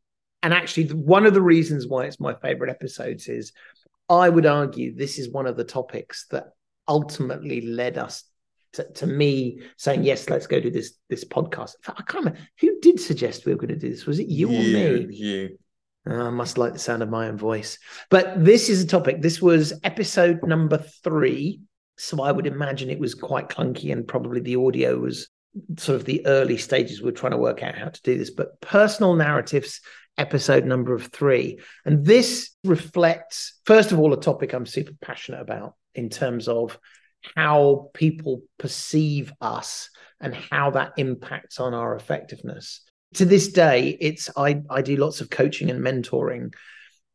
and 0.44 0.54
actually 0.54 0.88
one 0.88 1.26
of 1.26 1.34
the 1.34 1.42
reasons 1.42 1.88
why 1.88 2.06
it's 2.06 2.20
my 2.20 2.34
favorite 2.36 2.70
episodes 2.70 3.28
is 3.30 3.54
I 4.10 4.28
would 4.28 4.46
argue 4.46 4.94
this 4.96 5.18
is 5.18 5.30
one 5.32 5.46
of 5.48 5.56
the 5.56 5.64
topics 5.64 6.26
that 6.32 6.48
ultimately 6.88 7.62
led 7.62 7.98
us 7.98 8.24
to, 8.74 8.84
to 8.94 9.08
me 9.08 9.62
saying 9.78 10.04
yes, 10.04 10.30
let's 10.30 10.48
go 10.48 10.60
do 10.60 10.70
this 10.72 10.94
this 11.10 11.26
podcast. 11.26 11.74
Fact, 11.84 12.00
I 12.00 12.04
can't 12.04 12.26
remember 12.26 12.40
who 12.60 12.80
did 12.82 13.00
suggest 13.00 13.46
we 13.46 13.54
were 13.54 13.60
going 13.60 13.70
to 13.70 13.76
do 13.76 13.90
this. 13.90 14.06
Was 14.06 14.20
it 14.20 14.28
you, 14.28 14.48
or 14.48 14.52
me? 14.52 15.08
You. 15.10 15.58
Oh, 16.08 16.28
I 16.28 16.30
must 16.30 16.58
like 16.58 16.74
the 16.74 16.80
sound 16.80 17.04
of 17.04 17.10
my 17.10 17.28
own 17.28 17.38
voice. 17.38 17.78
But 18.10 18.44
this 18.44 18.70
is 18.70 18.84
a 18.84 18.88
topic. 18.88 19.22
This 19.22 19.42
was 19.42 19.74
episode 19.84 20.44
number 20.44 20.78
three. 21.04 21.62
So 21.98 22.24
I 22.24 22.32
would 22.32 22.48
imagine 22.48 22.90
it 22.90 23.00
was 23.00 23.14
quite 23.14 23.50
clunky 23.50 23.92
and 23.92 24.08
probably 24.08 24.40
the 24.40 24.56
audio 24.56 24.98
was 24.98 25.30
sort 25.78 25.98
of 25.98 26.06
the 26.06 26.26
early 26.26 26.58
stages. 26.58 27.04
We're 27.04 27.12
trying 27.12 27.34
to 27.34 27.38
work 27.38 27.62
out 27.62 27.78
how 27.78 27.90
to 27.90 28.02
do 28.02 28.18
this. 28.18 28.32
But 28.32 28.60
personal 28.62 29.14
narratives, 29.14 29.82
episode 30.18 30.66
number 30.66 30.96
of 30.96 31.08
three. 31.08 31.60
And 31.86 32.04
this 32.04 32.52
reflects, 32.64 33.60
first 33.66 33.92
of 33.92 34.00
all, 34.00 34.14
a 34.14 34.20
topic 34.20 34.54
I'm 34.54 34.66
super 34.66 34.94
passionate 35.02 35.42
about 35.42 35.76
in 35.94 36.10
terms 36.10 36.48
of 36.48 36.80
how 37.36 37.90
people 37.94 38.42
perceive 38.58 39.34
us 39.42 39.90
and 40.20 40.36
how 40.36 40.72
that 40.72 40.94
impacts 40.98 41.60
on 41.60 41.74
our 41.74 41.96
effectiveness. 41.96 42.82
To 43.16 43.26
this 43.26 43.50
day 43.50 43.98
it's 44.00 44.30
i 44.38 44.62
i 44.70 44.82
do 44.82 44.96
lots 44.96 45.22
of 45.22 45.30
coaching 45.30 45.70
and 45.70 45.84
mentoring. 45.84 46.54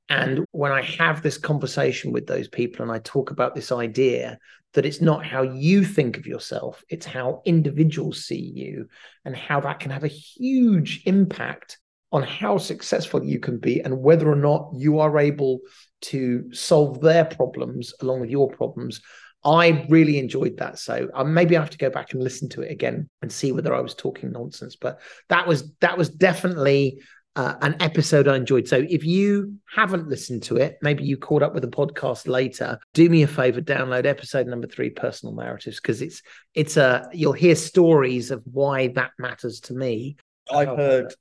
And 0.08 0.44
when 0.52 0.72
i 0.72 0.82
have 0.82 1.22
this 1.22 1.38
conversation 1.38 2.12
with 2.12 2.26
those 2.26 2.48
people 2.48 2.82
and 2.82 2.92
i 2.92 2.98
talk 2.98 3.30
about 3.30 3.54
this 3.54 3.72
idea 3.72 4.38
that 4.74 4.84
it's 4.84 5.00
not 5.00 5.24
how 5.24 5.42
you 5.42 5.84
think 5.84 6.18
of 6.18 6.26
yourself 6.26 6.84
it's 6.90 7.06
how 7.06 7.42
individuals 7.44 8.24
see 8.24 8.52
you 8.54 8.88
and 9.24 9.34
how 9.34 9.58
that 9.60 9.80
can 9.80 9.90
have 9.90 10.04
a 10.04 10.08
huge 10.08 11.02
impact 11.06 11.78
on 12.12 12.22
how 12.22 12.56
successful 12.56 13.24
you 13.24 13.40
can 13.40 13.58
be 13.58 13.80
and 13.80 14.00
whether 14.00 14.30
or 14.30 14.36
not 14.36 14.70
you 14.74 15.00
are 15.00 15.18
able 15.18 15.60
to 16.00 16.52
solve 16.52 17.00
their 17.00 17.24
problems 17.24 17.94
along 18.00 18.20
with 18.20 18.30
your 18.30 18.48
problems 18.48 19.00
I 19.46 19.86
really 19.88 20.18
enjoyed 20.18 20.56
that. 20.58 20.78
So 20.78 21.08
um, 21.14 21.32
maybe 21.32 21.56
I 21.56 21.60
have 21.60 21.70
to 21.70 21.78
go 21.78 21.88
back 21.88 22.12
and 22.12 22.22
listen 22.22 22.48
to 22.50 22.62
it 22.62 22.72
again 22.72 23.08
and 23.22 23.30
see 23.32 23.52
whether 23.52 23.72
I 23.72 23.80
was 23.80 23.94
talking 23.94 24.32
nonsense. 24.32 24.76
But 24.76 25.00
that 25.28 25.46
was 25.46 25.70
that 25.80 25.96
was 25.96 26.08
definitely 26.10 27.00
uh, 27.36 27.54
an 27.60 27.76
episode 27.80 28.26
I 28.28 28.36
enjoyed. 28.36 28.66
So 28.66 28.84
if 28.88 29.04
you 29.04 29.54
haven't 29.72 30.08
listened 30.08 30.42
to 30.44 30.56
it, 30.56 30.78
maybe 30.82 31.04
you 31.04 31.16
caught 31.16 31.42
up 31.42 31.54
with 31.54 31.62
the 31.62 31.68
podcast 31.68 32.26
later. 32.26 32.78
Do 32.92 33.08
me 33.08 33.22
a 33.22 33.26
favor, 33.28 33.60
download 33.60 34.04
episode 34.06 34.46
number 34.48 34.66
three, 34.66 34.90
personal 34.90 35.34
narratives, 35.34 35.78
because 35.80 36.02
it's 36.02 36.22
it's 36.54 36.76
a 36.76 37.08
you'll 37.12 37.32
hear 37.32 37.54
stories 37.54 38.30
of 38.32 38.42
why 38.50 38.88
that 38.88 39.12
matters 39.18 39.60
to 39.60 39.74
me. 39.74 40.16
I've 40.50 40.68
Oh, 40.70 40.76
heard 40.76 41.14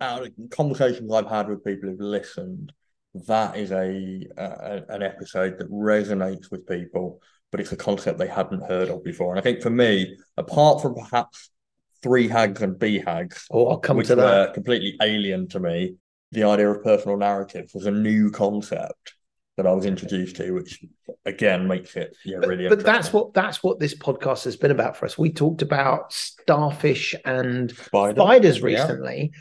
out 0.00 0.26
of 0.26 0.32
conversations 0.50 1.12
I've 1.12 1.28
had 1.28 1.48
with 1.48 1.64
people 1.64 1.88
who've 1.88 2.00
listened. 2.00 2.72
That 3.26 3.56
is 3.56 3.72
a, 3.72 4.26
a 4.36 4.82
an 4.88 5.02
episode 5.02 5.58
that 5.58 5.70
resonates 5.70 6.50
with 6.50 6.66
people, 6.66 7.20
but 7.50 7.60
it's 7.60 7.72
a 7.72 7.76
concept 7.76 8.18
they 8.18 8.26
hadn't 8.28 8.62
heard 8.64 8.88
of 8.88 9.02
before. 9.04 9.30
And 9.32 9.38
I 9.40 9.42
think 9.42 9.60
for 9.62 9.70
me, 9.70 10.16
apart 10.36 10.80
from 10.82 10.94
perhaps 10.94 11.50
three 12.02 12.28
hags 12.28 12.62
and 12.62 12.76
BHAGs, 12.78 13.44
Oh, 13.50 13.68
I'll 13.68 13.78
come 13.78 13.96
which 13.96 14.06
to 14.08 14.14
that. 14.16 14.48
were 14.48 14.54
completely 14.54 14.96
alien 15.02 15.48
to 15.48 15.60
me, 15.60 15.96
the 16.32 16.44
idea 16.44 16.70
of 16.70 16.82
personal 16.84 17.16
narratives 17.16 17.74
was 17.74 17.86
a 17.86 17.90
new 17.90 18.30
concept 18.30 19.14
that 19.56 19.66
I 19.66 19.72
was 19.72 19.84
introduced 19.84 20.36
to, 20.36 20.52
which 20.52 20.82
again 21.26 21.66
makes 21.68 21.94
it 21.96 22.16
yeah 22.24 22.38
But, 22.40 22.48
really. 22.48 22.68
but 22.68 22.82
that's 22.84 23.12
what 23.12 23.34
that's 23.34 23.62
what 23.62 23.78
this 23.78 23.94
podcast 23.94 24.44
has 24.44 24.56
been 24.56 24.70
about 24.70 24.96
for 24.96 25.04
us. 25.04 25.18
We 25.18 25.32
talked 25.32 25.60
about 25.60 26.12
starfish 26.14 27.14
and 27.24 27.70
Spider. 27.70 28.20
spiders 28.20 28.58
Yeah. 28.58 28.64
recently, 28.64 29.32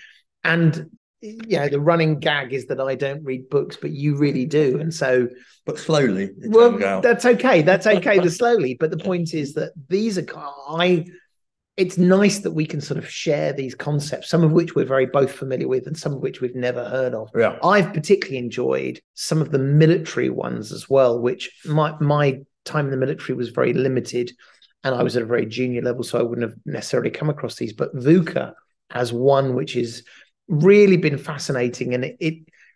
and 0.44 0.90
you 1.22 1.58
know 1.58 1.68
the 1.68 1.80
running 1.80 2.20
gag 2.20 2.54
is 2.54 2.68
that 2.68 2.80
I 2.80 2.96
don't 2.96 3.24
read 3.24 3.50
books, 3.50 3.78
but 3.80 3.92
you 3.92 4.16
really 4.16 4.46
do, 4.46 4.80
and 4.80 4.94
so 4.94 5.28
but 5.66 5.78
slowly. 5.78 6.32
Well, 6.38 7.02
that's 7.02 7.26
okay. 7.26 7.62
That's 7.62 7.88
okay. 7.98 8.20
the 8.20 8.30
slowly, 8.30 8.76
but 8.80 8.92
the 8.92 8.98
point 8.98 9.34
is 9.34 9.54
that 9.54 9.74
these 9.90 10.18
are 10.18 10.26
I. 10.68 11.06
It's 11.78 11.98
nice 11.98 12.40
that 12.40 12.52
we 12.52 12.66
can 12.66 12.82
sort 12.82 12.98
of 12.98 13.10
share 13.10 13.54
these 13.54 13.74
concepts, 13.74 14.30
some 14.30 14.44
of 14.44 14.52
which 14.52 14.76
we're 14.76 14.86
very 14.86 15.06
both 15.06 15.32
familiar 15.32 15.68
with, 15.68 15.88
and 15.88 15.98
some 15.98 16.14
of 16.14 16.20
which 16.20 16.42
we've 16.42 16.56
never 16.56 16.84
heard 16.84 17.14
of. 17.14 17.30
yeah. 17.34 17.58
I've 17.64 17.94
particularly 17.94 18.38
enjoyed 18.38 19.00
some 19.14 19.42
of 19.42 19.52
the 19.52 19.60
military 19.60 20.30
ones 20.30 20.74
as 20.74 20.90
well, 20.90 21.20
which 21.20 21.50
my 21.66 21.96
my 22.02 22.40
time 22.66 22.86
in 22.86 22.92
the 22.92 22.98
military 22.98 23.36
was 23.36 23.50
very 23.50 23.74
limited, 23.74 24.32
and 24.84 24.94
I 24.96 25.04
was 25.04 25.16
at 25.16 25.24
a 25.24 25.26
very 25.26 25.46
junior 25.46 25.82
level, 25.82 26.04
so 26.04 26.20
I 26.20 26.24
wouldn't 26.24 26.50
have 26.50 26.58
necessarily 26.66 27.12
come 27.12 27.30
across 27.30 27.56
these. 27.56 27.74
But 27.74 27.96
VUCA 27.96 28.54
has 28.90 29.14
one 29.14 29.56
which 29.56 29.76
is 29.76 30.04
really 30.50 30.98
been 30.98 31.18
fascinating, 31.18 31.94
and 31.94 32.04
it, 32.06 32.18
it 32.20 32.34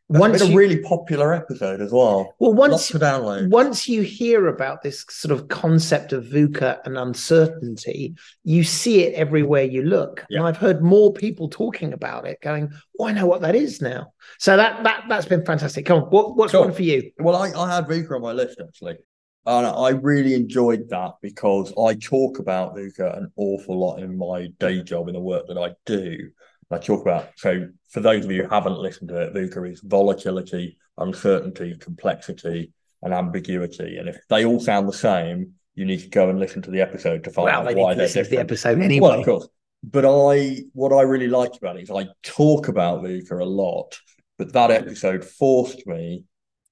That's 0.09 0.21
once 0.21 0.41
a 0.41 0.47
you, 0.47 0.57
really 0.57 0.79
popular 0.81 1.33
episode 1.33 1.81
as 1.81 1.91
well. 1.91 2.35
well 2.39 2.53
once 2.53 2.93
once 2.93 3.87
you 3.87 4.01
hear 4.01 4.47
about 4.47 4.81
this 4.83 5.05
sort 5.09 5.31
of 5.31 5.47
concept 5.47 6.13
of 6.13 6.25
VUCA 6.25 6.79
and 6.85 6.97
uncertainty, 6.97 8.15
you 8.43 8.63
see 8.63 9.03
it 9.03 9.13
everywhere 9.15 9.63
you 9.63 9.83
look. 9.83 10.25
Yeah. 10.29 10.39
And 10.39 10.47
I've 10.47 10.57
heard 10.57 10.83
more 10.83 11.13
people 11.13 11.49
talking 11.49 11.93
about 11.93 12.25
it, 12.27 12.39
going, 12.41 12.71
"Oh, 12.99 13.07
I 13.07 13.11
know 13.13 13.25
what 13.25 13.41
that 13.41 13.55
is 13.55 13.81
now." 13.81 14.13
So 14.39 14.55
that 14.57 14.83
that 14.83 15.05
that's 15.09 15.25
been 15.25 15.45
fantastic. 15.45 15.85
Come 15.85 16.03
on, 16.03 16.09
what, 16.09 16.35
what's 16.37 16.51
Sure. 16.51 16.65
one 16.65 16.73
for 16.73 16.83
you? 16.83 17.11
Well, 17.19 17.35
I, 17.35 17.51
I 17.51 17.75
had 17.75 17.85
VUCA 17.87 18.15
on 18.15 18.21
my 18.21 18.33
list 18.33 18.59
actually. 18.61 18.97
And 19.45 19.67
I 19.67 19.89
really 19.89 20.35
enjoyed 20.35 20.87
that 20.89 21.15
because 21.21 21.73
I 21.77 21.95
talk 21.95 22.39
about 22.39 22.75
VUCA 22.77 23.17
an 23.17 23.31
awful 23.35 23.77
lot 23.77 23.97
in 23.99 24.17
my 24.17 24.47
day 24.57 24.81
job 24.81 25.09
in 25.09 25.15
the 25.15 25.19
work 25.19 25.47
that 25.47 25.57
I 25.57 25.73
do. 25.85 26.29
I 26.71 26.77
talk 26.77 27.01
about 27.01 27.29
so 27.35 27.67
for 27.89 27.99
those 27.99 28.25
of 28.25 28.31
you 28.31 28.43
who 28.43 28.49
haven't 28.49 28.77
listened 28.77 29.09
to 29.09 29.21
it, 29.21 29.33
VUCA 29.33 29.71
is 29.71 29.81
volatility, 29.81 30.77
uncertainty, 30.97 31.75
complexity, 31.79 32.73
and 33.01 33.13
ambiguity. 33.13 33.97
And 33.97 34.09
if 34.09 34.17
they 34.29 34.45
all 34.45 34.59
sound 34.59 34.87
the 34.87 34.93
same, 34.93 35.53
you 35.75 35.85
need 35.85 35.99
to 36.01 36.09
go 36.09 36.29
and 36.29 36.39
listen 36.39 36.61
to 36.63 36.71
the 36.71 36.81
episode 36.81 37.23
to 37.23 37.31
find 37.31 37.45
well, 37.45 37.67
out 37.67 37.75
why 37.75 37.93
they're 37.93 38.07
different. 38.07 38.29
the 38.29 38.39
episode 38.39 38.79
anyway. 38.79 39.09
Well, 39.09 39.19
of 39.19 39.25
course. 39.25 39.47
But 39.83 40.05
I, 40.05 40.63
what 40.73 40.93
I 40.93 41.01
really 41.01 41.27
liked 41.27 41.57
about 41.57 41.77
it 41.77 41.83
is 41.83 41.91
I 41.91 42.07
talk 42.23 42.69
about 42.69 43.03
VUCA 43.03 43.41
a 43.41 43.45
lot, 43.45 43.99
but 44.37 44.53
that 44.53 44.71
episode 44.71 45.25
forced 45.25 45.85
me 45.85 46.23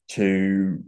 to 0.10 0.84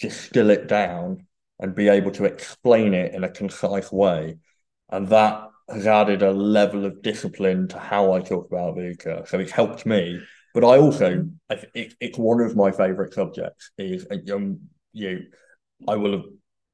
distill 0.00 0.50
it 0.50 0.68
down 0.68 1.26
and 1.58 1.74
be 1.74 1.88
able 1.88 2.12
to 2.12 2.24
explain 2.24 2.94
it 2.94 3.14
in 3.14 3.24
a 3.24 3.28
concise 3.28 3.90
way. 3.90 4.36
And 4.90 5.08
that 5.08 5.47
has 5.68 5.86
added 5.86 6.22
a 6.22 6.32
level 6.32 6.84
of 6.84 7.02
discipline 7.02 7.68
to 7.68 7.78
how 7.78 8.12
I 8.12 8.20
talk 8.20 8.46
about 8.46 8.76
VUCA. 8.76 9.28
So 9.28 9.38
it's 9.38 9.52
helped 9.52 9.84
me. 9.84 10.20
But 10.54 10.64
I 10.64 10.78
also, 10.78 11.28
it, 11.74 11.94
it's 12.00 12.18
one 12.18 12.40
of 12.40 12.56
my 12.56 12.72
favorite 12.72 13.12
subjects 13.12 13.70
is, 13.76 14.06
um, 14.32 14.60
you, 14.92 15.26
I 15.86 15.96
will 15.96 16.12
have 16.12 16.24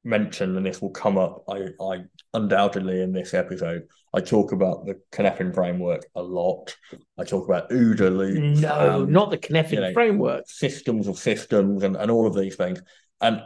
mentioned, 0.03 0.55
and 0.55 0.65
this 0.65 0.81
will 0.81 0.91
come 0.91 1.17
up, 1.17 1.43
I, 1.49 1.67
I 1.81 2.03
undoubtedly 2.33 3.01
in 3.01 3.11
this 3.11 3.33
episode, 3.33 3.83
I 4.13 4.21
talk 4.21 4.53
about 4.53 4.85
the 4.85 5.01
Cynefin 5.11 5.53
framework 5.53 6.05
a 6.15 6.23
lot. 6.23 6.75
I 7.17 7.25
talk 7.25 7.45
about 7.45 7.69
OODA 7.69 8.17
loops. 8.17 8.61
No, 8.61 9.03
and, 9.03 9.11
not 9.11 9.29
the 9.29 9.37
Cynefin 9.37 9.71
you 9.71 9.81
know, 9.81 9.93
framework. 9.93 10.45
Systems 10.47 11.07
of 11.07 11.17
systems 11.17 11.83
and, 11.83 11.97
and 11.97 12.09
all 12.09 12.25
of 12.25 12.35
these 12.35 12.55
things. 12.55 12.81
And 13.19 13.41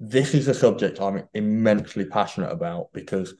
this 0.00 0.34
is 0.34 0.48
a 0.48 0.54
subject 0.54 1.00
I'm 1.00 1.28
immensely 1.34 2.06
passionate 2.06 2.50
about 2.50 2.88
because 2.92 3.34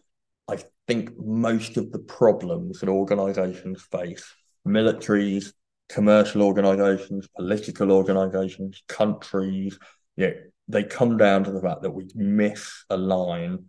I 0.48 0.58
think 0.86 1.16
most 1.18 1.76
of 1.76 1.90
the 1.92 1.98
problems 1.98 2.80
that 2.80 2.88
organizations 2.88 3.82
face, 3.82 4.24
militaries, 4.66 5.52
commercial 5.88 6.42
organizations, 6.42 7.28
political 7.36 7.92
organizations, 7.92 8.82
countries, 8.88 9.78
yeah, 10.16 10.30
they 10.68 10.84
come 10.84 11.16
down 11.16 11.44
to 11.44 11.50
the 11.50 11.60
fact 11.60 11.82
that 11.82 11.90
we 11.90 12.04
misalign 12.08 13.64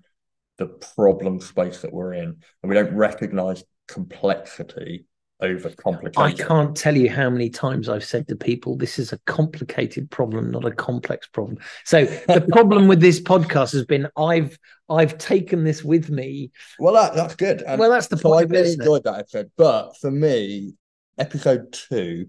the 0.57 0.67
problem 0.67 1.39
space 1.39 1.81
that 1.81 1.93
we're 1.93 2.13
in. 2.13 2.37
And 2.63 2.69
we 2.69 2.75
don't 2.75 2.95
recognize 2.95 3.63
complexity 3.87 5.05
over 5.41 5.69
complication. 5.69 6.21
I 6.21 6.31
can't 6.31 6.75
tell 6.75 6.95
you 6.95 7.09
how 7.09 7.29
many 7.29 7.49
times 7.49 7.89
I've 7.89 8.05
said 8.05 8.27
to 8.29 8.35
people, 8.35 8.77
this 8.77 8.97
is 8.97 9.11
a 9.11 9.17
complicated 9.25 10.09
problem, 10.09 10.51
not 10.51 10.65
a 10.65 10.71
complex 10.71 11.27
problem. 11.27 11.57
So 11.83 12.05
the 12.05 12.45
problem 12.51 12.87
with 12.87 13.01
this 13.01 13.19
podcast 13.21 13.73
has 13.73 13.85
been 13.85 14.07
I've 14.17 14.57
I've 14.89 15.17
taken 15.17 15.63
this 15.63 15.83
with 15.83 16.09
me. 16.09 16.51
Well, 16.79 16.93
that, 16.93 17.15
that's 17.15 17.35
good. 17.35 17.63
And 17.63 17.79
well, 17.79 17.89
that's 17.89 18.07
the 18.07 18.17
so 18.17 18.29
point. 18.29 18.51
I 18.51 18.53
really 18.55 18.73
enjoyed 18.73 19.03
that 19.03 19.19
episode. 19.19 19.51
But 19.57 19.97
for 19.97 20.11
me, 20.11 20.73
episode 21.17 21.73
two, 21.73 22.27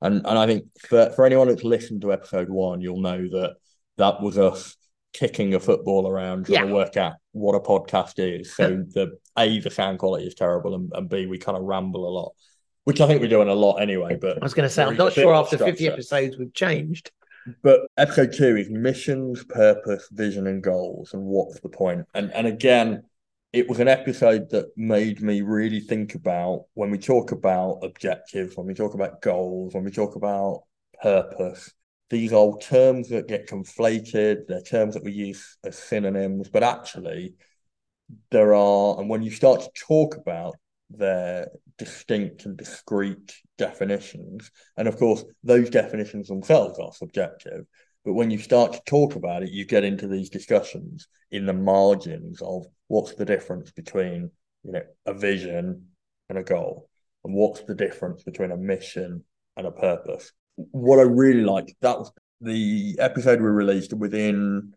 and, 0.00 0.16
and 0.26 0.38
I 0.38 0.46
think 0.46 0.64
for, 0.88 1.10
for 1.10 1.26
anyone 1.26 1.48
that's 1.48 1.64
listened 1.64 2.02
to 2.02 2.12
episode 2.12 2.48
one, 2.48 2.80
you'll 2.80 3.00
know 3.00 3.18
that 3.18 3.56
that 3.98 4.22
was 4.22 4.38
us 4.38 4.76
kicking 5.12 5.54
a 5.54 5.60
football 5.60 6.08
around 6.08 6.46
trying 6.46 6.60
Yeah. 6.60 6.66
to 6.66 6.72
work 6.74 6.96
out 6.96 7.14
what 7.32 7.54
a 7.54 7.60
podcast 7.60 8.14
is. 8.16 8.54
So 8.54 8.84
the 8.94 9.18
A, 9.38 9.60
the 9.60 9.70
sound 9.70 9.98
quality 9.98 10.26
is 10.26 10.34
terrible, 10.34 10.74
and, 10.74 10.92
and 10.94 11.08
B, 11.08 11.26
we 11.26 11.38
kind 11.38 11.56
of 11.56 11.64
ramble 11.64 12.08
a 12.08 12.10
lot, 12.10 12.32
which 12.84 13.00
I 13.00 13.06
think 13.06 13.20
we're 13.20 13.28
doing 13.28 13.48
a 13.48 13.54
lot 13.54 13.76
anyway. 13.76 14.16
But 14.20 14.38
I 14.38 14.44
was 14.44 14.54
going 14.54 14.68
to 14.68 14.74
say, 14.74 14.84
I'm 14.84 14.96
not 14.96 15.12
sure 15.12 15.34
after 15.34 15.58
50 15.58 15.86
episodes 15.88 16.36
we've 16.36 16.54
changed. 16.54 17.10
But 17.62 17.80
episode 17.96 18.32
two 18.32 18.56
is 18.56 18.70
missions, 18.70 19.44
purpose, 19.44 20.08
vision, 20.12 20.46
and 20.46 20.62
goals, 20.62 21.12
and 21.14 21.24
what's 21.24 21.60
the 21.60 21.68
point? 21.68 22.06
And 22.14 22.32
and 22.32 22.46
again, 22.46 23.02
it 23.52 23.68
was 23.68 23.80
an 23.80 23.88
episode 23.88 24.48
that 24.50 24.66
made 24.76 25.20
me 25.20 25.42
really 25.42 25.80
think 25.80 26.14
about 26.14 26.66
when 26.74 26.90
we 26.90 26.98
talk 26.98 27.32
about 27.32 27.80
objectives, 27.82 28.56
when 28.56 28.66
we 28.66 28.74
talk 28.74 28.94
about 28.94 29.20
goals, 29.20 29.74
when 29.74 29.84
we 29.84 29.90
talk 29.90 30.16
about 30.16 30.62
purpose. 31.02 31.72
These 32.10 32.32
are 32.32 32.58
terms 32.58 33.08
that 33.08 33.26
get 33.26 33.48
conflated. 33.48 34.46
They're 34.46 34.62
terms 34.62 34.94
that 34.94 35.02
we 35.04 35.12
use 35.12 35.56
as 35.64 35.78
synonyms, 35.78 36.48
but 36.48 36.62
actually, 36.62 37.34
there 38.30 38.54
are, 38.54 38.98
and 38.98 39.08
when 39.08 39.22
you 39.22 39.30
start 39.30 39.60
to 39.60 39.70
talk 39.86 40.16
about 40.16 40.56
their 40.90 41.48
distinct 41.78 42.44
and 42.44 42.56
discrete 42.56 43.34
definitions, 43.58 44.50
and 44.76 44.88
of 44.88 44.96
course, 44.98 45.24
those 45.42 45.70
definitions 45.70 46.28
themselves 46.28 46.78
are 46.78 46.92
subjective. 46.92 47.66
But 48.04 48.14
when 48.14 48.30
you 48.30 48.38
start 48.38 48.72
to 48.72 48.82
talk 48.86 49.14
about 49.14 49.42
it, 49.42 49.50
you 49.50 49.64
get 49.64 49.84
into 49.84 50.08
these 50.08 50.28
discussions 50.28 51.06
in 51.30 51.46
the 51.46 51.52
margins 51.52 52.42
of 52.42 52.66
what's 52.88 53.14
the 53.14 53.24
difference 53.24 53.70
between, 53.70 54.30
you 54.64 54.72
know, 54.72 54.82
a 55.06 55.14
vision 55.14 55.86
and 56.28 56.38
a 56.38 56.42
goal, 56.42 56.88
and 57.24 57.34
what's 57.34 57.62
the 57.62 57.74
difference 57.74 58.22
between 58.22 58.50
a 58.50 58.56
mission 58.56 59.24
and 59.56 59.66
a 59.66 59.70
purpose. 59.70 60.32
What 60.56 60.98
I 60.98 61.02
really 61.02 61.44
liked 61.44 61.72
that 61.80 61.98
was 61.98 62.12
the 62.40 62.96
episode 62.98 63.40
we 63.40 63.46
released 63.46 63.92
within 63.92 64.74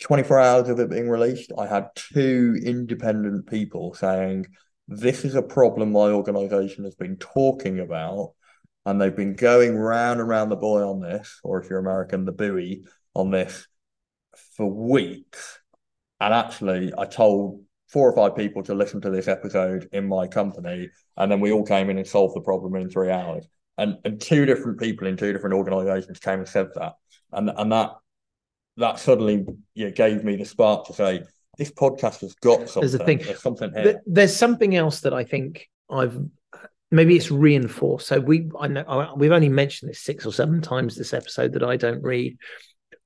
24 0.00 0.40
hours 0.40 0.68
of 0.68 0.78
it 0.78 0.90
being 0.90 1.08
released. 1.08 1.52
I 1.58 1.66
had 1.66 1.88
two 1.94 2.58
independent 2.64 3.46
people 3.48 3.94
saying, 3.94 4.46
This 4.88 5.24
is 5.24 5.34
a 5.34 5.42
problem 5.42 5.92
my 5.92 6.10
organization 6.10 6.84
has 6.84 6.94
been 6.94 7.16
talking 7.16 7.80
about 7.80 8.34
and 8.86 9.00
they've 9.00 9.16
been 9.16 9.34
going 9.34 9.76
round 9.76 10.20
and 10.20 10.28
round 10.28 10.50
the 10.50 10.56
buoy 10.56 10.82
on 10.82 11.00
this, 11.00 11.40
or 11.42 11.60
if 11.60 11.68
you're 11.68 11.80
American, 11.80 12.24
the 12.24 12.32
buoy 12.32 12.84
on 13.14 13.32
this 13.32 13.66
for 14.56 14.72
weeks. 14.72 15.58
And 16.20 16.32
actually, 16.32 16.92
I 16.96 17.04
told 17.04 17.64
four 17.88 18.08
or 18.08 18.14
five 18.14 18.36
people 18.36 18.62
to 18.62 18.74
listen 18.74 19.00
to 19.00 19.10
this 19.10 19.26
episode 19.26 19.88
in 19.92 20.06
my 20.06 20.28
company, 20.28 20.88
and 21.16 21.30
then 21.30 21.40
we 21.40 21.50
all 21.50 21.64
came 21.64 21.90
in 21.90 21.98
and 21.98 22.06
solved 22.06 22.36
the 22.36 22.40
problem 22.40 22.76
in 22.76 22.88
three 22.88 23.10
hours. 23.10 23.46
And 23.76 23.98
and 24.04 24.20
two 24.20 24.46
different 24.46 24.78
people 24.78 25.08
in 25.08 25.16
two 25.16 25.32
different 25.32 25.56
organizations 25.56 26.20
came 26.20 26.38
and 26.38 26.48
said 26.48 26.68
that, 26.76 26.94
and 27.32 27.50
and 27.50 27.72
that 27.72 27.90
that 28.76 28.98
suddenly 28.98 29.46
gave 29.94 30.24
me 30.24 30.36
the 30.36 30.44
spark 30.44 30.86
to 30.86 30.92
say 30.92 31.22
this 31.58 31.70
podcast 31.70 32.20
has 32.20 32.34
got 32.34 32.68
something. 32.68 32.80
There's 32.82 32.94
a 32.94 33.04
thing. 33.04 33.18
There's 33.18 33.42
something 33.42 33.72
here. 33.72 33.82
Th- 33.84 33.96
There's 34.06 34.36
something 34.36 34.76
else 34.76 35.00
that 35.00 35.14
I 35.14 35.24
think 35.24 35.68
I've 35.90 36.18
maybe 36.90 37.16
it's 37.16 37.30
reinforced. 37.30 38.06
So 38.08 38.20
we 38.20 38.50
I 38.60 38.68
know 38.68 38.84
I- 38.86 39.14
we've 39.14 39.32
only 39.32 39.48
mentioned 39.48 39.90
this 39.90 40.00
six 40.00 40.26
or 40.26 40.32
seven 40.32 40.60
times 40.60 40.94
this 40.96 41.14
episode 41.14 41.52
that 41.54 41.64
I 41.64 41.76
don't 41.76 42.02
read. 42.02 42.36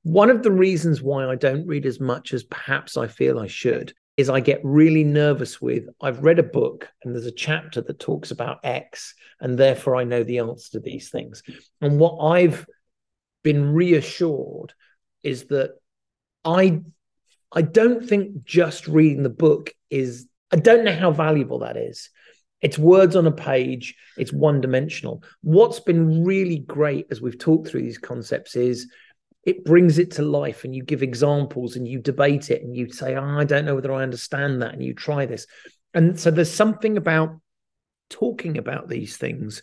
One 0.02 0.30
of 0.30 0.42
the 0.42 0.50
reasons 0.50 1.02
why 1.02 1.26
I 1.26 1.34
don't 1.36 1.66
read 1.66 1.86
as 1.86 2.00
much 2.00 2.32
as 2.32 2.42
perhaps 2.44 2.96
I 2.96 3.06
feel 3.06 3.38
I 3.38 3.46
should 3.46 3.92
is 4.16 4.28
I 4.28 4.40
get 4.40 4.60
really 4.64 5.04
nervous 5.04 5.60
with 5.62 5.84
I've 6.02 6.22
read 6.24 6.38
a 6.38 6.42
book 6.42 6.88
and 7.04 7.14
there's 7.14 7.26
a 7.26 7.32
chapter 7.32 7.80
that 7.82 7.98
talks 8.00 8.30
about 8.32 8.58
X 8.64 9.14
and 9.40 9.56
therefore 9.58 9.96
I 9.96 10.04
know 10.04 10.24
the 10.24 10.38
answer 10.38 10.72
to 10.72 10.80
these 10.80 11.08
things. 11.10 11.42
And 11.80 11.98
what 12.00 12.18
I've 12.18 12.66
been 13.42 13.72
reassured 13.72 14.74
is 15.22 15.44
that 15.46 15.74
I 16.44 16.80
I 17.52 17.62
don't 17.62 18.06
think 18.06 18.44
just 18.44 18.86
reading 18.86 19.22
the 19.22 19.28
book 19.28 19.74
is 19.90 20.26
I 20.52 20.56
don't 20.56 20.84
know 20.84 20.94
how 20.94 21.10
valuable 21.10 21.60
that 21.60 21.76
is. 21.76 22.10
It's 22.60 22.78
words 22.78 23.16
on 23.16 23.26
a 23.26 23.32
page, 23.32 23.96
it's 24.16 24.32
one 24.32 24.60
dimensional. 24.60 25.22
What's 25.40 25.80
been 25.80 26.24
really 26.24 26.58
great 26.58 27.06
as 27.10 27.20
we've 27.20 27.38
talked 27.38 27.68
through 27.68 27.82
these 27.82 27.98
concepts 27.98 28.54
is 28.54 28.90
it 29.44 29.64
brings 29.64 29.98
it 29.98 30.12
to 30.12 30.22
life 30.22 30.64
and 30.64 30.74
you 30.74 30.82
give 30.82 31.02
examples 31.02 31.76
and 31.76 31.88
you 31.88 31.98
debate 31.98 32.50
it 32.50 32.62
and 32.62 32.76
you 32.76 32.92
say, 32.92 33.16
oh, 33.16 33.38
I 33.38 33.44
don't 33.44 33.64
know 33.64 33.74
whether 33.74 33.92
I 33.92 34.02
understand 34.02 34.60
that. 34.60 34.74
And 34.74 34.82
you 34.82 34.92
try 34.92 35.24
this. 35.24 35.46
And 35.94 36.20
so 36.20 36.30
there's 36.30 36.52
something 36.52 36.98
about 36.98 37.40
talking 38.10 38.58
about 38.58 38.88
these 38.88 39.16
things, 39.16 39.62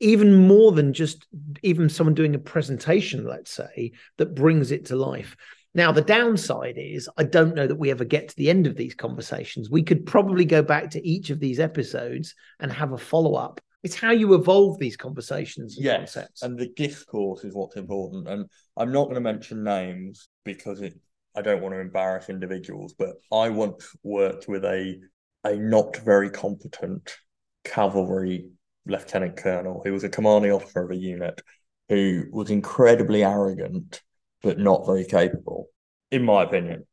even 0.00 0.46
more 0.46 0.72
than 0.72 0.92
just 0.92 1.26
even 1.62 1.88
someone 1.88 2.14
doing 2.14 2.34
a 2.34 2.38
presentation, 2.38 3.24
let's 3.26 3.50
say, 3.50 3.92
that 4.16 4.34
brings 4.34 4.70
it 4.70 4.86
to 4.86 4.96
life. 4.96 5.36
Now, 5.74 5.92
the 5.92 6.02
downside 6.02 6.76
is 6.76 7.08
I 7.16 7.24
don't 7.24 7.54
know 7.54 7.66
that 7.66 7.76
we 7.76 7.90
ever 7.90 8.04
get 8.04 8.28
to 8.28 8.36
the 8.36 8.50
end 8.50 8.66
of 8.66 8.76
these 8.76 8.94
conversations. 8.94 9.70
We 9.70 9.82
could 9.82 10.06
probably 10.06 10.44
go 10.44 10.62
back 10.62 10.90
to 10.90 11.06
each 11.06 11.30
of 11.30 11.40
these 11.40 11.60
episodes 11.60 12.34
and 12.60 12.72
have 12.72 12.92
a 12.92 12.98
follow 12.98 13.34
up. 13.34 13.60
It's 13.82 13.94
how 13.94 14.10
you 14.10 14.34
evolve 14.34 14.78
these 14.78 14.96
conversations 14.96 15.76
and 15.76 15.84
yes, 15.84 16.14
concepts. 16.14 16.42
and 16.42 16.58
the 16.58 16.68
discourse 16.68 17.44
is 17.44 17.54
what's 17.54 17.76
important. 17.76 18.26
And 18.28 18.46
I'm 18.76 18.92
not 18.92 19.04
going 19.04 19.14
to 19.14 19.20
mention 19.20 19.62
names 19.62 20.28
because 20.44 20.80
it, 20.80 20.98
I 21.36 21.42
don't 21.42 21.62
want 21.62 21.74
to 21.74 21.80
embarrass 21.80 22.28
individuals. 22.28 22.94
But 22.98 23.16
I 23.30 23.50
once 23.50 23.94
worked 24.02 24.48
with 24.48 24.64
a 24.64 24.98
a 25.44 25.54
not 25.54 25.96
very 25.98 26.30
competent 26.30 27.16
cavalry 27.64 28.48
lieutenant 28.88 29.36
colonel 29.36 29.82
who 29.84 29.92
was 29.92 30.04
a 30.04 30.08
commanding 30.08 30.52
officer 30.52 30.82
of 30.82 30.90
a 30.90 30.96
unit 30.96 31.40
who 31.88 32.24
was 32.30 32.50
incredibly 32.50 33.24
arrogant 33.24 34.02
but 34.42 34.58
not 34.58 34.86
very 34.86 35.04
capable, 35.04 35.68
in 36.10 36.24
my 36.24 36.44
opinion. 36.44 36.86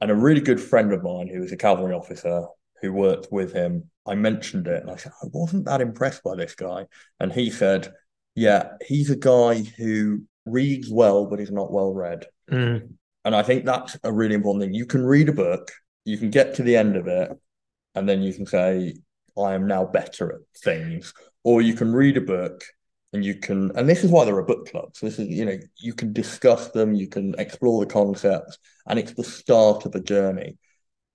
And 0.00 0.10
a 0.10 0.14
really 0.14 0.40
good 0.40 0.60
friend 0.60 0.92
of 0.92 1.02
mine 1.02 1.28
who 1.28 1.40
was 1.40 1.52
a 1.52 1.56
cavalry 1.56 1.94
officer 1.94 2.46
who 2.80 2.92
worked 2.92 3.32
with 3.32 3.52
him, 3.52 3.90
I 4.06 4.14
mentioned 4.14 4.68
it 4.68 4.82
and 4.82 4.90
I 4.90 4.96
said, 4.96 5.12
I 5.22 5.26
wasn't 5.32 5.64
that 5.64 5.80
impressed 5.80 6.22
by 6.22 6.36
this 6.36 6.54
guy. 6.54 6.86
And 7.18 7.32
he 7.32 7.50
said, 7.50 7.92
Yeah, 8.34 8.74
he's 8.86 9.10
a 9.10 9.16
guy 9.16 9.62
who 9.76 10.22
reads 10.46 10.88
well, 10.90 11.26
but 11.26 11.40
he's 11.40 11.50
not 11.50 11.72
well 11.72 11.92
read. 11.92 12.26
Mm. 12.50 12.92
And 13.24 13.34
I 13.34 13.42
think 13.42 13.64
that's 13.64 13.98
a 14.04 14.12
really 14.12 14.34
important 14.34 14.64
thing. 14.64 14.74
You 14.74 14.86
can 14.86 15.04
read 15.04 15.28
a 15.28 15.32
book, 15.32 15.72
you 16.04 16.16
can 16.16 16.30
get 16.30 16.54
to 16.54 16.62
the 16.62 16.76
end 16.76 16.96
of 16.96 17.08
it, 17.08 17.30
and 17.94 18.08
then 18.08 18.22
you 18.22 18.32
can 18.32 18.46
say, 18.46 18.94
I 19.40 19.54
am 19.54 19.66
now 19.66 19.84
better 19.84 20.32
at 20.32 20.60
things. 20.62 21.14
Or 21.44 21.62
you 21.62 21.74
can 21.74 21.92
read 21.92 22.16
a 22.16 22.20
book 22.20 22.64
and 23.12 23.24
you 23.24 23.36
can, 23.36 23.70
and 23.76 23.88
this 23.88 24.04
is 24.04 24.10
why 24.10 24.24
there 24.24 24.36
are 24.36 24.44
book 24.44 24.70
clubs. 24.70 25.00
This 25.00 25.18
is, 25.18 25.28
you 25.28 25.44
know, 25.44 25.58
you 25.78 25.94
can 25.94 26.12
discuss 26.12 26.68
them, 26.70 26.94
you 26.94 27.08
can 27.08 27.34
explore 27.38 27.80
the 27.80 27.90
concepts, 27.90 28.58
and 28.86 28.98
it's 28.98 29.14
the 29.14 29.24
start 29.24 29.86
of 29.86 29.94
a 29.94 30.00
journey. 30.00 30.58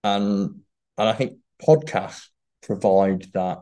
And 0.03 0.61
and 0.97 1.09
I 1.09 1.13
think 1.13 1.37
podcasts 1.61 2.29
provide 2.61 3.31
that 3.33 3.59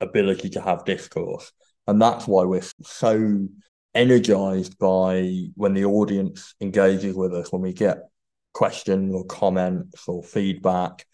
ability 0.00 0.50
to 0.50 0.60
have 0.60 0.84
discourse. 0.84 1.52
And 1.86 2.00
that's 2.00 2.26
why 2.26 2.44
we're 2.44 2.62
so 2.82 3.48
energized 3.94 4.78
by 4.78 5.46
when 5.54 5.74
the 5.74 5.84
audience 5.84 6.54
engages 6.60 7.14
with 7.14 7.32
us, 7.32 7.52
when 7.52 7.62
we 7.62 7.72
get 7.72 7.98
questions 8.52 9.14
or 9.14 9.24
comments 9.24 10.06
or 10.08 10.22
feedback, 10.22 11.06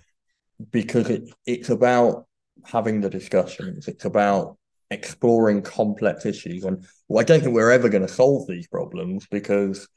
because 0.70 1.08
it, 1.10 1.30
it's 1.46 1.70
about 1.70 2.26
having 2.64 3.00
the 3.00 3.10
discussions. 3.10 3.88
It's 3.88 4.04
about 4.04 4.56
exploring 4.92 5.62
complex 5.62 6.26
issues. 6.26 6.64
And 6.64 6.86
well, 7.08 7.20
I 7.20 7.24
don't 7.24 7.40
think 7.40 7.54
we're 7.54 7.70
ever 7.70 7.88
going 7.88 8.06
to 8.06 8.12
solve 8.12 8.46
these 8.46 8.68
problems 8.68 9.26
because, 9.30 9.88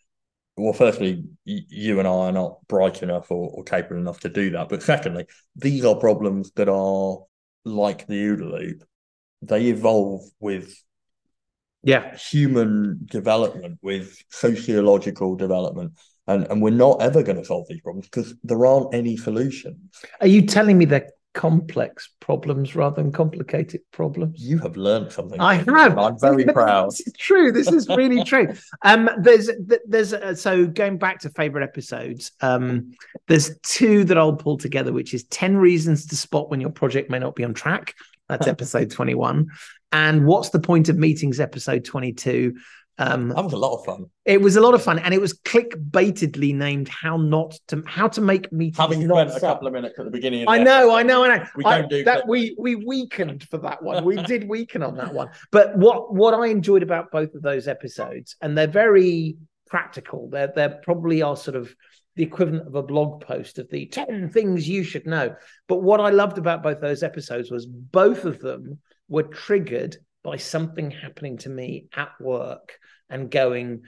well, 0.57 0.73
firstly, 0.73 1.25
you 1.43 1.99
and 1.99 2.07
I 2.07 2.11
are 2.11 2.31
not 2.31 2.65
bright 2.67 3.03
enough 3.03 3.29
or, 3.29 3.49
or 3.49 3.63
capable 3.63 3.99
enough 3.99 4.21
to 4.21 4.29
do 4.29 4.51
that. 4.51 4.69
But 4.69 4.83
secondly, 4.83 5.25
these 5.55 5.85
are 5.85 5.95
problems 5.95 6.51
that 6.55 6.69
are 6.69 7.19
like 7.65 8.07
the 8.07 8.15
OODA 8.15 8.51
loop. 8.51 8.83
They 9.41 9.65
evolve 9.65 10.21
with 10.39 10.75
yeah 11.83 12.15
human 12.17 13.01
development, 13.05 13.79
with 13.81 14.17
sociological 14.29 15.35
development. 15.35 15.93
And, 16.27 16.47
and 16.47 16.59
we're 16.59 16.71
not 16.71 17.03
ever 17.03 17.21
going 17.21 17.37
to 17.37 17.45
solve 17.45 17.67
these 17.69 17.81
problems 17.81 18.07
because 18.07 18.33
there 18.43 18.65
aren't 18.65 18.95
any 18.95 19.15
solutions. 19.15 19.77
Are 20.21 20.27
you 20.27 20.41
telling 20.47 20.75
me 20.75 20.85
that 20.85 21.11
complex 21.36 22.09
problems 22.21 22.75
rather 22.75 23.03
than 23.03 23.11
complicated 23.11 23.81
problems. 23.91 24.41
You 24.41 24.57
have 24.59 24.77
learned 24.77 25.11
something. 25.11 25.39
I 25.39 25.55
have. 25.55 25.97
I'm 25.97 26.17
very 26.19 26.45
proud. 26.53 26.91
This 26.91 27.01
is 27.07 27.13
true. 27.13 27.51
This 27.51 27.71
is 27.71 27.88
really 27.89 28.23
true. 28.23 28.53
Um, 28.83 29.09
there's 29.19 29.51
there's 29.86 30.13
uh, 30.13 30.33
so 30.33 30.65
going 30.65 30.97
back 30.97 31.19
to 31.19 31.29
favorite 31.29 31.63
episodes. 31.63 32.31
Um, 32.41 32.93
there's 33.27 33.59
two 33.59 34.05
that 34.05 34.17
I'll 34.17 34.36
pull 34.36 34.57
together, 34.57 34.91
which 34.91 35.13
is 35.13 35.25
ten 35.25 35.57
reasons 35.57 36.07
to 36.07 36.15
spot 36.15 36.49
when 36.49 36.61
your 36.61 36.71
project 36.71 37.11
may 37.11 37.19
not 37.19 37.36
be 37.36 37.43
on 37.43 37.53
track. 37.53 37.93
That's 38.27 38.47
episode 38.47 38.89
21. 38.89 39.49
And 39.91 40.25
what's 40.25 40.49
the 40.49 40.59
point 40.59 40.89
of 40.89 40.97
meetings? 40.97 41.39
Episode 41.39 41.86
22. 41.86 42.55
Um, 42.97 43.29
that 43.29 43.43
was 43.43 43.51
a 43.51 43.57
lot 43.57 43.77
of 43.77 43.85
fun. 43.85 44.05
It 44.23 44.39
was 44.39 44.55
a 44.55 44.61
lot 44.61 44.73
of 44.73 44.81
fun, 44.81 44.99
and 44.99 45.13
it 45.13 45.19
was 45.19 45.37
clickbaitedly 45.39 46.55
named 46.55 46.87
"How 46.87 47.17
Not 47.17 47.59
to 47.67 47.83
How 47.85 48.07
to 48.07 48.21
Make 48.21 48.51
Meetings." 48.53 48.77
Having 48.77 49.09
spent 49.09 49.31
a 49.31 49.39
couple 49.39 49.67
of 49.67 49.73
minutes 49.73 49.99
at 49.99 50.05
the 50.05 50.11
beginning. 50.11 50.45
I 50.47 50.59
know, 50.59 50.95
I 50.95 51.03
know, 51.03 51.25
I 51.25 51.37
know. 51.37 51.45
We 51.57 51.65
I, 51.65 51.79
don't 51.79 51.89
do 51.89 52.03
that. 52.05 52.27
We 52.27 52.55
we 52.57 52.75
weakened 52.75 53.43
for 53.49 53.57
that 53.59 53.83
one. 53.83 54.05
We 54.05 54.15
did 54.23 54.47
weaken 54.47 54.81
on 54.81 54.95
that 54.95 55.13
one. 55.13 55.29
But 55.51 55.77
what 55.77 56.13
what 56.13 56.33
I 56.33 56.47
enjoyed 56.47 56.83
about 56.83 57.11
both 57.11 57.35
of 57.35 57.41
those 57.41 57.67
episodes, 57.67 58.37
and 58.41 58.57
they're 58.57 58.67
very 58.67 59.35
practical. 59.67 60.29
They're 60.29 60.53
they're 60.55 60.79
probably 60.83 61.21
are 61.21 61.35
sort 61.35 61.57
of 61.57 61.75
the 62.15 62.23
equivalent 62.23 62.65
of 62.65 62.75
a 62.75 62.83
blog 62.83 63.21
post 63.21 63.59
of 63.59 63.69
the 63.69 63.87
10 63.87 64.29
things 64.29 64.69
you 64.69 64.83
should 64.83 65.05
know. 65.05 65.35
But 65.67 65.83
what 65.83 65.99
I 65.99 66.11
loved 66.11 66.37
about 66.37 66.63
both 66.63 66.79
those 66.79 67.03
episodes 67.03 67.51
was 67.51 67.65
both 67.65 68.23
of 68.23 68.39
them 68.39 68.79
were 69.09 69.23
triggered 69.23 69.97
by 70.23 70.37
something 70.37 70.91
happening 70.91 71.37
to 71.39 71.49
me 71.49 71.87
at 71.95 72.09
work 72.19 72.79
and 73.09 73.29
going, 73.31 73.83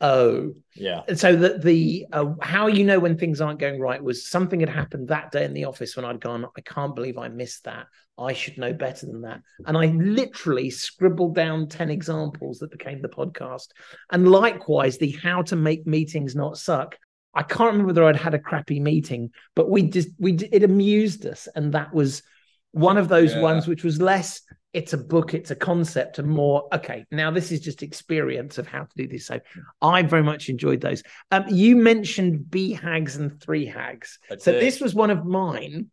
oh, 0.00 0.52
yeah. 0.74 1.02
And 1.08 1.18
so 1.18 1.34
that 1.36 1.62
the 1.62 2.06
uh, 2.12 2.32
how 2.40 2.66
you 2.66 2.84
know 2.84 2.98
when 2.98 3.18
things 3.18 3.40
aren't 3.40 3.58
going 3.58 3.80
right 3.80 4.02
was 4.02 4.28
something 4.28 4.60
had 4.60 4.68
happened 4.68 5.08
that 5.08 5.30
day 5.30 5.44
in 5.44 5.54
the 5.54 5.64
office 5.64 5.96
when 5.96 6.04
I'd 6.04 6.20
gone, 6.20 6.46
I 6.56 6.60
can't 6.60 6.94
believe 6.94 7.18
I 7.18 7.28
missed 7.28 7.64
that. 7.64 7.86
I 8.16 8.32
should 8.32 8.58
know 8.58 8.72
better 8.72 9.06
than 9.06 9.22
that. 9.22 9.40
And 9.66 9.76
I 9.76 9.86
literally 9.86 10.70
scribbled 10.70 11.34
down 11.34 11.68
10 11.68 11.90
examples 11.90 12.60
that 12.60 12.70
became 12.70 13.02
the 13.02 13.08
podcast. 13.08 13.68
And 14.10 14.28
likewise, 14.28 14.98
the 14.98 15.10
how 15.22 15.42
to 15.42 15.56
make 15.56 15.86
meetings 15.86 16.36
not 16.36 16.58
suck. 16.58 16.96
I 17.34 17.42
can't 17.42 17.72
remember 17.72 17.88
whether 17.88 18.04
I'd 18.04 18.16
had 18.16 18.34
a 18.34 18.38
crappy 18.38 18.78
meeting, 18.78 19.30
but 19.56 19.68
we 19.68 19.82
just 19.82 20.08
we 20.18 20.34
it 20.34 20.62
amused 20.62 21.26
us, 21.26 21.48
and 21.56 21.72
that 21.72 21.92
was 21.92 22.22
one 22.70 22.96
of 22.96 23.08
those 23.08 23.34
yeah. 23.34 23.40
ones 23.40 23.66
which 23.66 23.82
was 23.82 24.00
less 24.00 24.42
it's 24.74 24.92
a 24.92 24.98
book, 24.98 25.32
it's 25.32 25.52
a 25.52 25.56
concept, 25.56 26.18
and 26.18 26.28
more, 26.28 26.68
okay, 26.74 27.06
now 27.12 27.30
this 27.30 27.52
is 27.52 27.60
just 27.60 27.82
experience 27.82 28.58
of 28.58 28.66
how 28.66 28.82
to 28.82 28.92
do 28.96 29.06
this. 29.06 29.26
So 29.26 29.40
I 29.80 30.02
very 30.02 30.24
much 30.24 30.48
enjoyed 30.48 30.80
those. 30.80 31.02
Um, 31.30 31.44
you 31.48 31.76
mentioned 31.76 32.46
BHAGs 32.50 33.16
and 33.16 33.40
three 33.40 33.64
hags. 33.64 34.18
so 34.38 34.52
this 34.52 34.80
was 34.80 34.94
one 34.94 35.10
of 35.10 35.24
mine. 35.24 35.90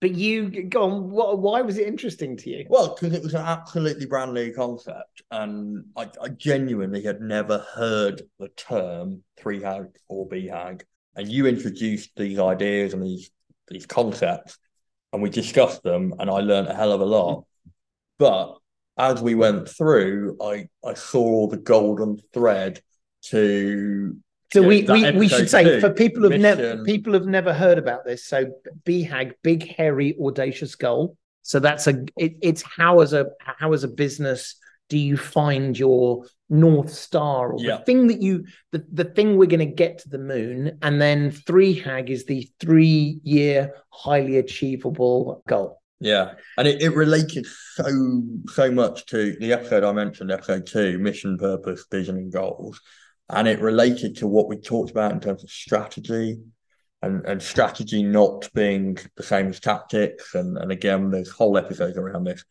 But 0.00 0.14
you 0.14 0.64
go 0.64 0.82
on. 0.82 1.10
What, 1.10 1.38
why 1.38 1.62
was 1.62 1.78
it 1.78 1.88
interesting 1.88 2.36
to 2.36 2.50
you? 2.50 2.66
Well, 2.68 2.94
because 2.94 3.16
it 3.16 3.22
was 3.22 3.32
an 3.32 3.40
absolutely 3.40 4.04
brand 4.04 4.34
new 4.34 4.52
concept, 4.52 5.22
and 5.30 5.86
I, 5.96 6.10
I 6.22 6.28
genuinely 6.28 7.02
had 7.02 7.22
never 7.22 7.64
heard 7.74 8.20
the 8.38 8.48
term 8.48 9.22
three 9.38 9.62
hag 9.62 9.86
or 10.08 10.28
BHAG. 10.28 10.82
And 11.16 11.26
you 11.26 11.46
introduced 11.46 12.10
these 12.14 12.38
ideas 12.38 12.92
and 12.92 13.02
these 13.02 13.30
these 13.68 13.86
concepts, 13.86 14.58
and 15.14 15.22
we 15.22 15.30
discussed 15.30 15.82
them, 15.82 16.12
and 16.18 16.28
I 16.28 16.40
learned 16.40 16.68
a 16.68 16.74
hell 16.74 16.92
of 16.92 17.00
a 17.00 17.06
lot. 17.06 17.46
But 18.18 18.56
as 18.98 19.20
we 19.20 19.34
went 19.34 19.68
through, 19.68 20.38
I 20.42 20.68
I 20.84 20.94
saw 20.94 21.48
the 21.48 21.58
golden 21.58 22.18
thread 22.32 22.80
to 23.26 24.16
so 24.52 24.62
we, 24.62 24.82
we, 24.84 25.10
we 25.10 25.28
should 25.28 25.50
say 25.50 25.64
two, 25.64 25.80
for 25.80 25.90
people 25.90 26.22
who've 26.22 26.40
never 26.40 26.82
people 26.84 27.12
have 27.14 27.26
never 27.26 27.52
heard 27.52 27.78
about 27.78 28.04
this. 28.04 28.24
So 28.24 28.46
BHAG, 28.84 29.32
big 29.42 29.68
hairy 29.76 30.16
audacious 30.24 30.76
goal. 30.76 31.16
So 31.42 31.58
that's 31.58 31.86
a 31.86 32.04
it, 32.16 32.36
it's 32.42 32.62
how 32.62 33.00
as 33.00 33.12
a 33.12 33.26
how 33.38 33.72
as 33.72 33.84
a 33.84 33.88
business 33.88 34.56
do 34.88 34.98
you 34.98 35.16
find 35.16 35.76
your 35.76 36.24
north 36.48 36.90
star 36.90 37.52
or 37.52 37.60
yeah. 37.60 37.78
the 37.78 37.84
thing 37.84 38.06
that 38.06 38.22
you 38.22 38.44
the, 38.70 38.84
the 38.92 39.04
thing 39.04 39.36
we're 39.36 39.46
going 39.46 39.58
to 39.58 39.66
get 39.66 39.98
to 39.98 40.08
the 40.08 40.18
moon 40.18 40.78
and 40.80 41.00
then 41.00 41.32
three 41.32 41.74
hag 41.74 42.08
is 42.08 42.24
the 42.24 42.48
three 42.60 43.18
year 43.24 43.74
highly 43.90 44.38
achievable 44.38 45.42
goal 45.48 45.82
yeah, 46.00 46.32
and 46.58 46.68
it, 46.68 46.82
it 46.82 46.94
related 46.94 47.46
so 47.46 48.22
so 48.48 48.70
much 48.70 49.06
to 49.06 49.36
the 49.40 49.52
episode 49.52 49.84
I 49.84 49.92
mentioned, 49.92 50.30
episode 50.30 50.66
two, 50.66 50.98
mission, 50.98 51.38
purpose, 51.38 51.86
vision, 51.90 52.16
and 52.16 52.32
goals, 52.32 52.80
and 53.30 53.48
it 53.48 53.60
related 53.60 54.16
to 54.18 54.26
what 54.26 54.48
we 54.48 54.56
talked 54.56 54.90
about 54.90 55.12
in 55.12 55.20
terms 55.20 55.42
of 55.42 55.50
strategy, 55.50 56.38
and 57.02 57.24
and 57.24 57.42
strategy 57.42 58.02
not 58.02 58.48
being 58.54 58.98
the 59.16 59.22
same 59.22 59.48
as 59.48 59.60
tactics, 59.60 60.34
and 60.34 60.58
and 60.58 60.70
again, 60.70 61.10
there's 61.10 61.30
whole 61.30 61.56
episodes 61.56 61.96
around 61.96 62.24
this, 62.24 62.44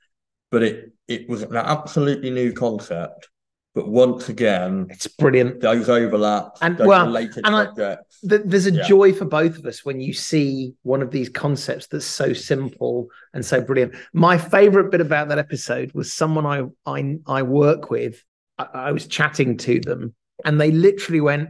but 0.49 0.63
it 0.63 0.91
it 1.07 1.29
was 1.29 1.43
an 1.43 1.55
absolutely 1.55 2.31
new 2.31 2.51
concept 2.51 3.29
but 3.75 3.89
once 3.89 4.29
again, 4.29 4.87
it's 4.89 5.05
brilliant. 5.05 5.59
Those 5.59 5.89
overlaps 5.89 6.61
and 6.61 6.77
those 6.77 6.87
well, 6.87 7.13
and 7.15 7.27
I, 7.45 7.97
there's 8.23 8.67
a 8.67 8.71
yeah. 8.71 8.87
joy 8.87 9.11
for 9.11 9.25
both 9.25 9.57
of 9.57 9.65
us 9.65 9.83
when 9.83 9.99
you 9.99 10.13
see 10.13 10.73
one 10.83 11.01
of 11.01 11.11
these 11.11 11.27
concepts 11.27 11.87
that's 11.87 12.05
so 12.05 12.31
simple 12.31 13.09
and 13.33 13.45
so 13.45 13.59
brilliant. 13.59 13.93
My 14.13 14.37
favorite 14.37 14.91
bit 14.91 15.01
about 15.01 15.27
that 15.27 15.39
episode 15.39 15.91
was 15.93 16.13
someone 16.13 16.45
I 16.45 16.63
I, 16.89 17.17
I 17.27 17.41
work 17.43 17.91
with. 17.91 18.23
I, 18.57 18.67
I 18.73 18.91
was 18.93 19.07
chatting 19.07 19.57
to 19.57 19.81
them, 19.81 20.15
and 20.45 20.59
they 20.59 20.71
literally 20.71 21.19
went 21.19 21.49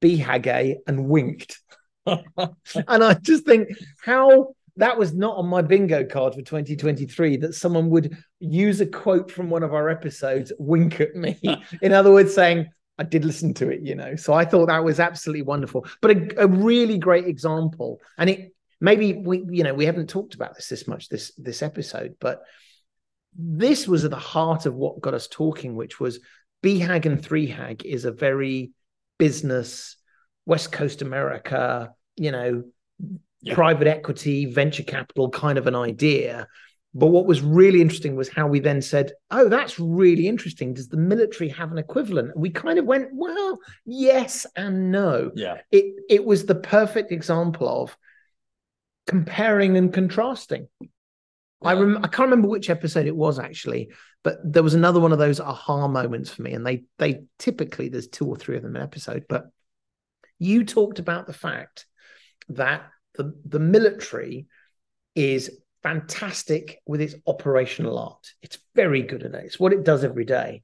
"BHAG" 0.00 0.76
and 0.86 1.08
winked. 1.08 1.60
and 2.06 2.22
I 3.04 3.14
just 3.14 3.44
think 3.46 3.68
how 4.00 4.54
that 4.76 4.98
was 4.98 5.14
not 5.14 5.36
on 5.36 5.46
my 5.46 5.62
bingo 5.62 6.04
card 6.04 6.34
for 6.34 6.42
2023 6.42 7.36
that 7.38 7.54
someone 7.54 7.90
would 7.90 8.16
use 8.40 8.80
a 8.80 8.86
quote 8.86 9.30
from 9.30 9.48
one 9.50 9.62
of 9.62 9.72
our 9.72 9.88
episodes, 9.88 10.52
wink 10.58 11.00
at 11.00 11.14
me. 11.14 11.38
In 11.82 11.92
other 11.92 12.10
words, 12.10 12.34
saying, 12.34 12.66
I 12.98 13.04
did 13.04 13.24
listen 13.24 13.54
to 13.54 13.70
it, 13.70 13.80
you 13.82 13.94
know. 13.94 14.16
So 14.16 14.32
I 14.32 14.44
thought 14.44 14.66
that 14.66 14.84
was 14.84 15.00
absolutely 15.00 15.42
wonderful, 15.42 15.86
but 16.00 16.10
a, 16.12 16.44
a 16.44 16.46
really 16.46 16.98
great 16.98 17.26
example. 17.26 18.00
And 18.18 18.30
it 18.30 18.52
maybe 18.80 19.14
we, 19.14 19.44
you 19.50 19.64
know, 19.64 19.74
we 19.74 19.86
haven't 19.86 20.08
talked 20.08 20.34
about 20.34 20.54
this 20.54 20.68
this 20.68 20.86
much 20.86 21.08
this 21.08 21.32
this 21.36 21.62
episode, 21.62 22.16
but 22.20 22.42
this 23.36 23.88
was 23.88 24.04
at 24.04 24.10
the 24.10 24.16
heart 24.16 24.66
of 24.66 24.74
what 24.74 25.00
got 25.00 25.14
us 25.14 25.26
talking, 25.26 25.74
which 25.74 25.98
was 25.98 26.20
BHAG 26.62 27.06
and 27.06 27.20
3HAG 27.20 27.84
is 27.84 28.04
a 28.04 28.12
very 28.12 28.70
business, 29.18 29.96
West 30.46 30.70
Coast 30.70 31.02
America, 31.02 31.92
you 32.16 32.30
know, 32.30 32.64
yeah. 33.44 33.54
private 33.54 33.86
equity, 33.86 34.46
venture 34.46 34.82
capital 34.84 35.30
kind 35.30 35.58
of 35.58 35.66
an 35.66 35.76
idea. 35.76 36.48
But 36.96 37.08
what 37.08 37.26
was 37.26 37.42
really 37.42 37.80
interesting 37.80 38.16
was 38.16 38.28
how 38.28 38.46
we 38.46 38.60
then 38.60 38.80
said, 38.80 39.12
Oh, 39.30 39.48
that's 39.48 39.78
really 39.80 40.28
interesting. 40.28 40.74
Does 40.74 40.88
the 40.88 40.96
military 40.96 41.50
have 41.50 41.72
an 41.72 41.78
equivalent? 41.78 42.30
And 42.32 42.40
we 42.42 42.50
kind 42.50 42.78
of 42.78 42.84
went, 42.86 43.08
Well, 43.12 43.58
yes 43.84 44.46
and 44.56 44.92
no. 44.92 45.32
Yeah. 45.34 45.58
It 45.70 45.86
it 46.08 46.24
was 46.24 46.46
the 46.46 46.54
perfect 46.54 47.12
example 47.12 47.68
of 47.68 47.96
comparing 49.06 49.76
and 49.76 49.92
contrasting. 49.92 50.68
Yeah. 50.80 50.88
I 51.62 51.74
rem- 51.74 51.98
I 51.98 52.08
can't 52.08 52.28
remember 52.30 52.48
which 52.48 52.70
episode 52.70 53.06
it 53.06 53.16
was 53.16 53.38
actually, 53.38 53.90
but 54.22 54.38
there 54.44 54.62
was 54.62 54.74
another 54.74 55.00
one 55.00 55.12
of 55.12 55.18
those 55.18 55.40
aha 55.40 55.88
moments 55.88 56.30
for 56.30 56.42
me. 56.42 56.52
And 56.52 56.66
they 56.66 56.84
they 56.98 57.24
typically 57.38 57.88
there's 57.88 58.08
two 58.08 58.26
or 58.26 58.36
three 58.36 58.56
of 58.56 58.62
them 58.62 58.76
in 58.76 58.82
an 58.82 58.86
episode, 58.86 59.24
but 59.28 59.46
You 60.38 60.64
talked 60.64 60.98
about 60.98 61.26
the 61.26 61.32
fact 61.32 61.86
that 62.50 62.82
the, 63.16 63.34
the 63.44 63.58
military 63.58 64.46
is 65.14 65.50
fantastic 65.82 66.80
with 66.86 67.00
its 67.00 67.14
operational 67.26 67.98
art. 67.98 68.32
It's 68.42 68.58
very 68.74 69.02
good 69.02 69.22
at 69.22 69.34
it. 69.34 69.44
It's 69.44 69.60
what 69.60 69.72
it 69.72 69.84
does 69.84 70.02
every 70.02 70.24
day. 70.24 70.62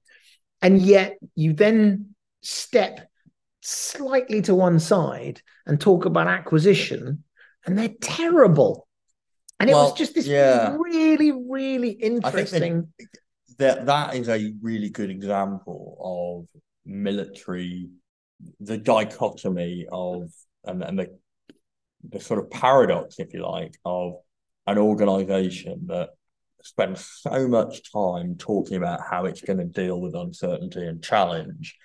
And 0.62 0.80
yet 0.80 1.18
you 1.34 1.53
then 1.53 2.14
step 2.42 3.09
slightly 3.61 4.42
to 4.42 4.55
one 4.55 4.78
side 4.78 5.42
and 5.66 5.80
talk 5.80 6.05
about 6.05 6.26
acquisition, 6.26 7.24
and 7.64 7.78
they're 7.78 7.94
terrible. 8.01 8.88
And 9.59 9.68
it 9.68 9.74
well, 9.74 9.90
was 9.90 9.98
just 9.98 10.14
this 10.14 10.26
yeah. 10.26 10.76
really, 10.80 11.32
really 11.32 11.90
interesting. 11.90 12.92
that 13.59 13.86
that 13.86 14.14
is 14.14 14.28
a 14.28 14.55
really 14.62 14.88
good 14.88 15.11
example 15.11 16.48
of 16.53 16.61
military, 16.86 17.90
the 18.59 18.78
dichotomy 18.78 19.86
of 19.92 20.30
and, 20.64 20.82
and 20.82 20.98
the 20.98 21.18
the 22.09 22.20
sort 22.20 22.40
of 22.40 22.51
paradox, 22.51 23.18
if 23.18 23.32
you 23.34 23.46
like, 23.46 23.76
of 23.84 24.14
an 24.66 24.78
organization 24.78 25.86
that 25.86 26.11
spends 26.62 27.05
so 27.20 27.48
much 27.48 27.90
time 27.92 28.36
talking 28.36 28.76
about 28.76 29.01
how 29.09 29.24
it's 29.24 29.40
going 29.40 29.59
to 29.59 29.64
deal 29.64 30.01
with 30.01 30.14
uncertainty 30.14 30.86
and 30.86 31.03
challenge, 31.03 31.76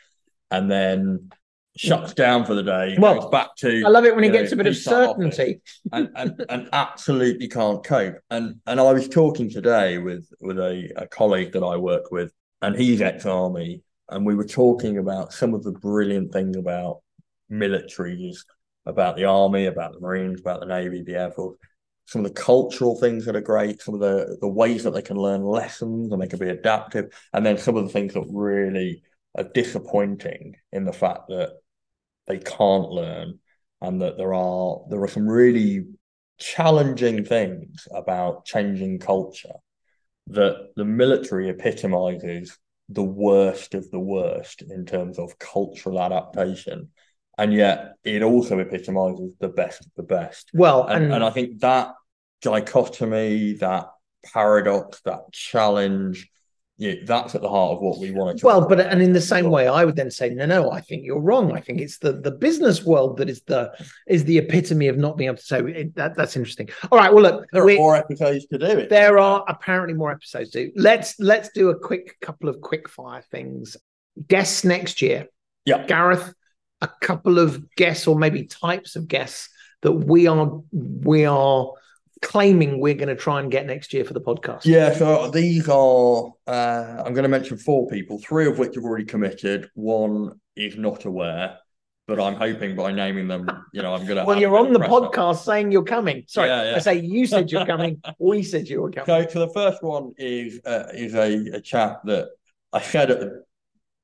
and 0.51 0.70
then 0.70 1.30
shuts 1.78 2.13
mm. 2.13 2.16
down 2.16 2.45
for 2.45 2.55
the 2.55 2.63
day. 2.63 2.95
Well, 2.99 3.22
goes 3.22 3.30
back 3.30 3.55
to 3.57 3.84
I 3.86 3.89
love 3.89 4.05
it 4.05 4.16
when 4.16 4.24
he 4.24 4.30
gets 4.30 4.51
know, 4.51 4.55
a 4.55 4.57
bit 4.57 4.68
of 4.68 4.78
certainty 4.78 5.61
and, 5.91 6.09
and 6.16 6.45
and 6.49 6.70
absolutely 6.72 7.47
can't 7.47 7.84
cope. 7.84 8.18
And 8.30 8.55
and 8.66 8.80
I 8.80 8.93
was 8.93 9.07
talking 9.07 9.49
today 9.49 9.97
with 9.97 10.28
with 10.39 10.59
a, 10.59 10.91
a 10.95 11.07
colleague 11.07 11.53
that 11.53 11.63
I 11.63 11.78
work 11.78 12.11
with, 12.11 12.32
and 12.61 12.76
he's 12.76 13.01
ex-army, 13.01 13.82
and 14.09 14.26
we 14.26 14.36
were 14.36 14.47
talking 14.47 14.97
about 14.97 15.34
some 15.34 15.53
of 15.53 15.63
the 15.63 15.72
brilliant 15.72 16.32
things 16.32 16.55
about 16.57 17.01
militaries, 17.51 18.38
about 18.86 19.15
the 19.15 19.25
army, 19.25 19.65
about 19.65 19.93
the 19.93 19.99
Marines, 19.99 20.39
about 20.39 20.59
the 20.59 20.65
Navy, 20.65 21.03
the 21.03 21.15
Air 21.15 21.31
Force. 21.31 21.57
Some 22.07 22.23
of 22.23 22.33
the 22.33 22.41
cultural 22.41 22.99
things 22.99 23.25
that 23.25 23.36
are 23.36 23.41
great, 23.41 23.81
some 23.81 23.95
of 23.95 23.99
the 23.99 24.38
the 24.39 24.47
ways 24.47 24.83
that 24.83 24.91
they 24.91 25.01
can 25.01 25.17
learn 25.17 25.43
lessons 25.43 26.11
and 26.11 26.21
they 26.21 26.27
can 26.27 26.39
be 26.39 26.49
adaptive, 26.49 27.05
and 27.33 27.45
then 27.45 27.57
some 27.57 27.75
of 27.77 27.83
the 27.83 27.91
things 27.91 28.13
that 28.13 28.25
really 28.29 29.01
are 29.36 29.43
disappointing 29.43 30.55
in 30.71 30.86
the 30.86 30.93
fact 30.93 31.27
that 31.29 31.53
they 32.27 32.38
can't 32.38 32.89
learn 32.89 33.39
and 33.81 34.01
that 34.01 34.17
there 34.17 34.33
are 34.33 34.81
there 34.89 35.01
are 35.01 35.07
some 35.07 35.27
really 35.27 35.86
challenging 36.38 37.23
things 37.25 37.88
about 37.91 38.45
changing 38.45 38.99
culture 38.99 39.55
that 40.27 40.69
the 40.75 40.86
military 40.86 41.49
epitomizes 41.49 42.57
the 42.89 43.03
worst 43.03 43.73
of 43.73 43.89
the 43.91 43.99
worst 43.99 44.61
in 44.61 44.86
terms 44.86 45.17
of 45.17 45.39
cultural 45.39 45.99
adaptation 45.99 46.89
and 47.38 47.53
yet 47.53 47.95
it 48.03 48.21
also 48.21 48.59
epitomizes 48.59 49.36
the 49.39 49.49
best 49.49 49.81
of 49.81 49.91
the 49.95 50.03
best 50.03 50.49
well 50.53 50.86
and, 50.88 51.05
and, 51.05 51.13
and 51.15 51.23
i 51.23 51.29
think 51.29 51.59
that 51.59 51.93
dichotomy 52.41 53.53
that 53.53 53.89
paradox 54.33 55.01
that 55.01 55.31
challenge 55.31 56.29
yeah, 56.77 56.95
that's 57.05 57.33
at 57.36 57.41
the 57.41 57.49
heart 57.49 57.77
of 57.77 57.81
what 57.81 57.99
we 57.99 58.11
want 58.11 58.38
to. 58.38 58.41
Do. 58.41 58.47
Well, 58.47 58.67
but 58.67 58.81
and 58.81 59.01
in 59.01 59.13
the 59.13 59.21
same 59.21 59.49
way, 59.49 59.67
I 59.67 59.86
would 59.86 59.95
then 59.95 60.11
say, 60.11 60.29
no, 60.31 60.45
no, 60.45 60.71
I 60.71 60.81
think 60.81 61.05
you're 61.05 61.21
wrong. 61.21 61.55
I 61.55 61.61
think 61.61 61.79
it's 61.79 61.99
the 61.99 62.13
the 62.13 62.31
business 62.31 62.83
world 62.83 63.17
that 63.17 63.29
is 63.29 63.41
the 63.43 63.71
is 64.07 64.25
the 64.25 64.38
epitome 64.39 64.89
of 64.89 64.97
not 64.97 65.15
being 65.15 65.29
able 65.29 65.38
to 65.38 65.43
say 65.43 65.59
it, 65.61 65.95
that. 65.95 66.17
That's 66.17 66.36
interesting. 66.36 66.69
All 66.91 66.99
right, 66.99 67.13
well, 67.13 67.23
look, 67.23 67.45
there 67.53 67.63
are 67.63 67.75
more 67.75 67.95
episodes 67.95 68.45
to 68.47 68.57
do 68.57 68.65
it. 68.65 68.89
There 68.89 69.17
are 69.17 69.45
apparently 69.47 69.93
more 69.93 70.11
episodes 70.11 70.49
to. 70.51 70.65
Do. 70.65 70.71
Let's 70.75 71.17
let's 71.17 71.49
do 71.49 71.69
a 71.69 71.79
quick 71.79 72.17
couple 72.19 72.49
of 72.49 72.59
quick 72.59 72.89
fire 72.89 73.23
things. 73.31 73.77
Guests 74.27 74.65
next 74.65 75.01
year. 75.01 75.27
Yeah, 75.63 75.86
Gareth, 75.86 76.33
a 76.86 77.05
couple 77.05 77.39
of 77.39 77.75
guests 77.75 78.07
or 78.07 78.17
maybe 78.17 78.45
types 78.45 78.95
of 78.95 79.07
guests 79.07 79.49
that 79.81 79.91
we 79.91 80.27
are 80.27 80.61
we 80.71 81.25
are 81.25 81.71
claiming 82.21 82.79
we're 82.79 82.93
going 82.93 83.09
to 83.09 83.15
try 83.15 83.39
and 83.39 83.51
get 83.51 83.65
next 83.65 83.93
year 83.93 84.03
for 84.03 84.13
the 84.13 84.21
podcast? 84.21 84.65
Yeah, 84.65 84.93
so 84.93 85.29
these 85.29 85.67
are, 85.69 86.31
uh, 86.47 87.03
I'm 87.05 87.13
going 87.13 87.23
to 87.23 87.29
mention 87.29 87.57
four 87.57 87.88
people, 87.88 88.19
three 88.19 88.47
of 88.47 88.57
which 88.57 88.75
have 88.75 88.83
already 88.83 89.05
committed. 89.05 89.69
One 89.75 90.39
is 90.55 90.77
not 90.77 91.05
aware, 91.05 91.57
but 92.07 92.19
I'm 92.19 92.36
hoping 92.36 92.75
by 92.75 92.91
naming 92.91 93.27
them, 93.27 93.47
you 93.73 93.81
know, 93.81 93.93
I'm 93.93 94.05
going 94.05 94.17
to. 94.17 94.25
well, 94.25 94.39
you're 94.39 94.57
on 94.57 94.73
the 94.73 94.79
podcast 94.79 95.43
saying 95.43 95.71
you're 95.71 95.83
coming. 95.83 96.23
Sorry, 96.27 96.49
yeah, 96.49 96.71
yeah. 96.71 96.75
I 96.75 96.79
say 96.79 96.99
you 96.99 97.27
said 97.27 97.51
you're 97.51 97.65
coming. 97.65 98.01
we 98.19 98.43
said 98.43 98.67
you 98.67 98.81
were 98.81 98.91
coming. 98.91 99.05
So, 99.05 99.33
so 99.33 99.39
the 99.45 99.53
first 99.53 99.83
one 99.83 100.13
is 100.17 100.59
uh, 100.65 100.88
is 100.93 101.15
a, 101.15 101.57
a 101.57 101.61
chat 101.61 101.99
that 102.05 102.29
I 102.71 102.81
said 102.81 103.11
at 103.11 103.19
the 103.19 103.43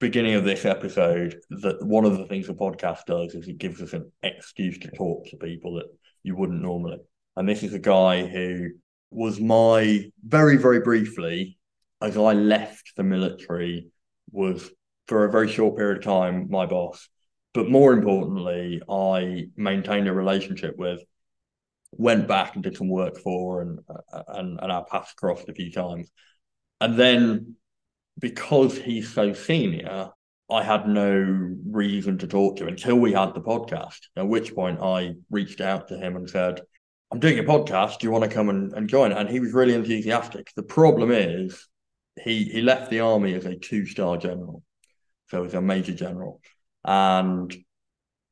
beginning 0.01 0.33
of 0.33 0.43
this 0.43 0.65
episode 0.65 1.39
that 1.51 1.85
one 1.85 2.05
of 2.05 2.17
the 2.17 2.25
things 2.25 2.49
a 2.49 2.53
podcast 2.53 3.05
does 3.05 3.35
is 3.35 3.47
it 3.47 3.59
gives 3.59 3.81
us 3.83 3.93
an 3.93 4.11
excuse 4.23 4.79
to 4.79 4.89
talk 4.89 5.27
to 5.27 5.37
people 5.37 5.75
that 5.75 5.85
you 6.23 6.35
wouldn't 6.35 6.61
normally. 6.61 6.97
And 7.37 7.47
this 7.47 7.61
is 7.61 7.75
a 7.75 7.79
guy 7.79 8.25
who 8.25 8.71
was 9.11 9.39
my 9.39 10.11
very, 10.25 10.57
very 10.57 10.81
briefly, 10.81 11.59
as 12.01 12.17
I 12.17 12.33
left 12.33 12.93
the 12.97 13.03
military, 13.03 13.89
was 14.31 14.71
for 15.07 15.23
a 15.23 15.31
very 15.31 15.47
short 15.47 15.77
period 15.77 15.99
of 15.99 16.03
time 16.03 16.47
my 16.49 16.65
boss. 16.65 17.07
But 17.53 17.69
more 17.69 17.93
importantly, 17.93 18.81
I 18.89 19.49
maintained 19.55 20.07
a 20.07 20.13
relationship 20.13 20.77
with, 20.77 21.01
went 21.91 22.27
back 22.27 22.55
and 22.55 22.63
did 22.63 22.75
some 22.75 22.89
work 22.89 23.19
for, 23.19 23.61
and 23.61 23.79
and 24.29 24.59
and 24.59 24.71
our 24.71 24.85
paths 24.85 25.13
crossed 25.13 25.47
a 25.47 25.53
few 25.53 25.71
times. 25.71 26.09
And 26.79 26.97
then 26.97 27.55
because 28.19 28.77
he's 28.77 29.13
so 29.13 29.33
senior, 29.33 30.09
I 30.49 30.63
had 30.63 30.87
no 30.87 31.55
reason 31.69 32.17
to 32.19 32.27
talk 32.27 32.57
to 32.57 32.63
him 32.63 32.69
until 32.69 32.97
we 32.97 33.13
had 33.13 33.33
the 33.33 33.41
podcast. 33.41 33.99
At 34.15 34.27
which 34.27 34.53
point 34.53 34.79
I 34.81 35.13
reached 35.29 35.61
out 35.61 35.87
to 35.87 35.97
him 35.97 36.15
and 36.15 36.29
said, 36.29 36.61
I'm 37.11 37.19
doing 37.19 37.39
a 37.39 37.43
podcast. 37.43 37.99
Do 37.99 38.07
you 38.07 38.11
want 38.11 38.23
to 38.23 38.29
come 38.29 38.49
and, 38.49 38.73
and 38.73 38.87
join? 38.87 39.11
And 39.11 39.29
he 39.29 39.39
was 39.39 39.53
really 39.53 39.73
enthusiastic. 39.73 40.51
The 40.55 40.63
problem 40.63 41.11
is 41.11 41.67
he 42.21 42.45
he 42.45 42.61
left 42.61 42.89
the 42.89 42.99
army 43.01 43.33
as 43.33 43.45
a 43.45 43.55
two 43.55 43.85
star 43.85 44.17
general, 44.17 44.63
so 45.29 45.43
as 45.43 45.53
a 45.53 45.61
major 45.61 45.93
general, 45.93 46.41
and 46.85 47.53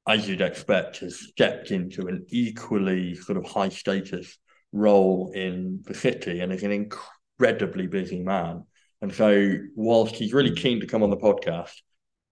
as 0.07 0.27
you'd 0.27 0.41
expect, 0.41 0.97
has 0.97 1.19
stepped 1.19 1.71
into 1.71 2.07
an 2.07 2.25
equally 2.29 3.15
sort 3.15 3.37
of 3.37 3.45
high 3.45 3.69
status 3.69 4.37
role 4.71 5.31
in 5.33 5.81
the 5.85 5.93
city 5.93 6.39
and 6.39 6.51
is 6.51 6.63
an 6.63 6.71
incredibly 6.71 7.87
busy 7.87 8.21
man. 8.21 8.63
And 9.01 9.13
so, 9.13 9.55
whilst 9.75 10.15
he's 10.15 10.33
really 10.33 10.53
keen 10.53 10.81
to 10.81 10.87
come 10.87 11.03
on 11.03 11.09
the 11.09 11.17
podcast, 11.17 11.73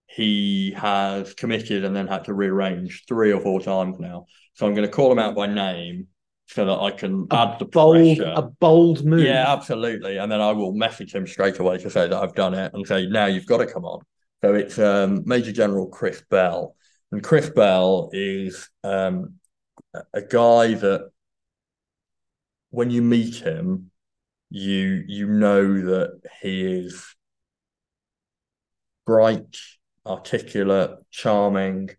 he 0.07 0.71
has 0.71 1.33
committed 1.33 1.85
and 1.85 1.95
then 1.95 2.07
had 2.07 2.25
to 2.25 2.33
rearrange 2.33 3.05
three 3.07 3.31
or 3.31 3.39
four 3.39 3.59
times 3.59 3.99
now. 3.99 4.25
So 4.53 4.65
I'm 4.65 4.73
going 4.73 4.87
to 4.87 4.91
call 4.91 5.11
him 5.11 5.19
out 5.19 5.35
by 5.35 5.47
name 5.47 6.07
so 6.47 6.65
that 6.65 6.79
I 6.79 6.91
can 6.91 7.27
a 7.29 7.35
add 7.35 7.59
the 7.59 7.65
bold, 7.65 8.17
pressure. 8.17 8.33
A 8.35 8.41
bold 8.41 9.05
move. 9.05 9.19
Yeah, 9.19 9.45
absolutely. 9.51 10.17
And 10.17 10.31
then 10.31 10.41
I 10.41 10.51
will 10.53 10.73
message 10.73 11.13
him 11.13 11.27
straight 11.27 11.59
away 11.59 11.77
to 11.79 11.89
say 11.89 12.07
that 12.07 12.17
I've 12.17 12.35
done 12.35 12.53
it 12.53 12.73
and 12.73 12.87
say, 12.87 13.05
now 13.05 13.25
you've 13.25 13.45
got 13.45 13.57
to 13.57 13.67
come 13.67 13.85
on. 13.85 14.01
So 14.41 14.53
it's 14.55 14.79
um, 14.79 15.23
Major 15.25 15.51
General 15.51 15.87
Chris 15.87 16.23
Bell. 16.29 16.75
And 17.11 17.23
Chris 17.23 17.49
Bell 17.49 18.09
is 18.13 18.69
um, 18.83 19.35
a 20.13 20.21
guy 20.21 20.73
that 20.73 21.09
when 22.69 22.91
you 22.91 23.01
meet 23.01 23.35
him, 23.35 23.91
you 24.49 25.03
you 25.07 25.27
know 25.27 25.81
that 25.81 26.21
he 26.41 26.61
is 26.63 27.15
bright, 29.05 29.57
articulate, 30.05 30.99
charming, 31.11 31.89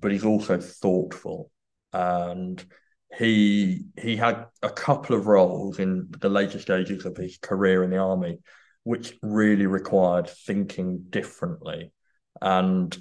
but 0.00 0.12
he's 0.12 0.24
also 0.24 0.58
thoughtful. 0.58 1.50
And 1.92 2.64
he 3.16 3.84
he 4.00 4.16
had 4.16 4.46
a 4.62 4.70
couple 4.70 5.16
of 5.16 5.26
roles 5.26 5.78
in 5.78 6.08
the 6.18 6.28
later 6.28 6.58
stages 6.58 7.04
of 7.04 7.16
his 7.16 7.38
career 7.38 7.84
in 7.84 7.90
the 7.90 7.98
army, 7.98 8.38
which 8.82 9.16
really 9.22 9.66
required 9.66 10.28
thinking 10.28 11.04
differently. 11.10 11.92
And 12.40 12.96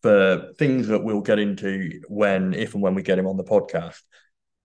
for 0.00 0.52
things 0.58 0.88
that 0.88 1.04
we'll 1.04 1.20
get 1.20 1.38
into 1.38 2.00
when, 2.08 2.54
if 2.54 2.74
and 2.74 2.82
when 2.82 2.94
we 2.94 3.02
get 3.02 3.18
him 3.18 3.26
on 3.26 3.36
the 3.36 3.44
podcast, 3.44 4.00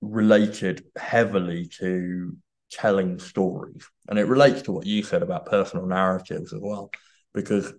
related 0.01 0.85
heavily 0.97 1.67
to 1.79 2.35
telling 2.69 3.19
stories. 3.19 3.87
And 4.07 4.19
it 4.19 4.27
relates 4.27 4.63
to 4.63 4.71
what 4.71 4.85
you 4.85 5.03
said 5.03 5.23
about 5.23 5.45
personal 5.45 5.85
narratives 5.85 6.53
as 6.53 6.59
well, 6.61 6.91
because 7.33 7.73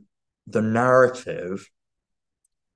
the 0.46 0.62
narrative, 0.62 1.68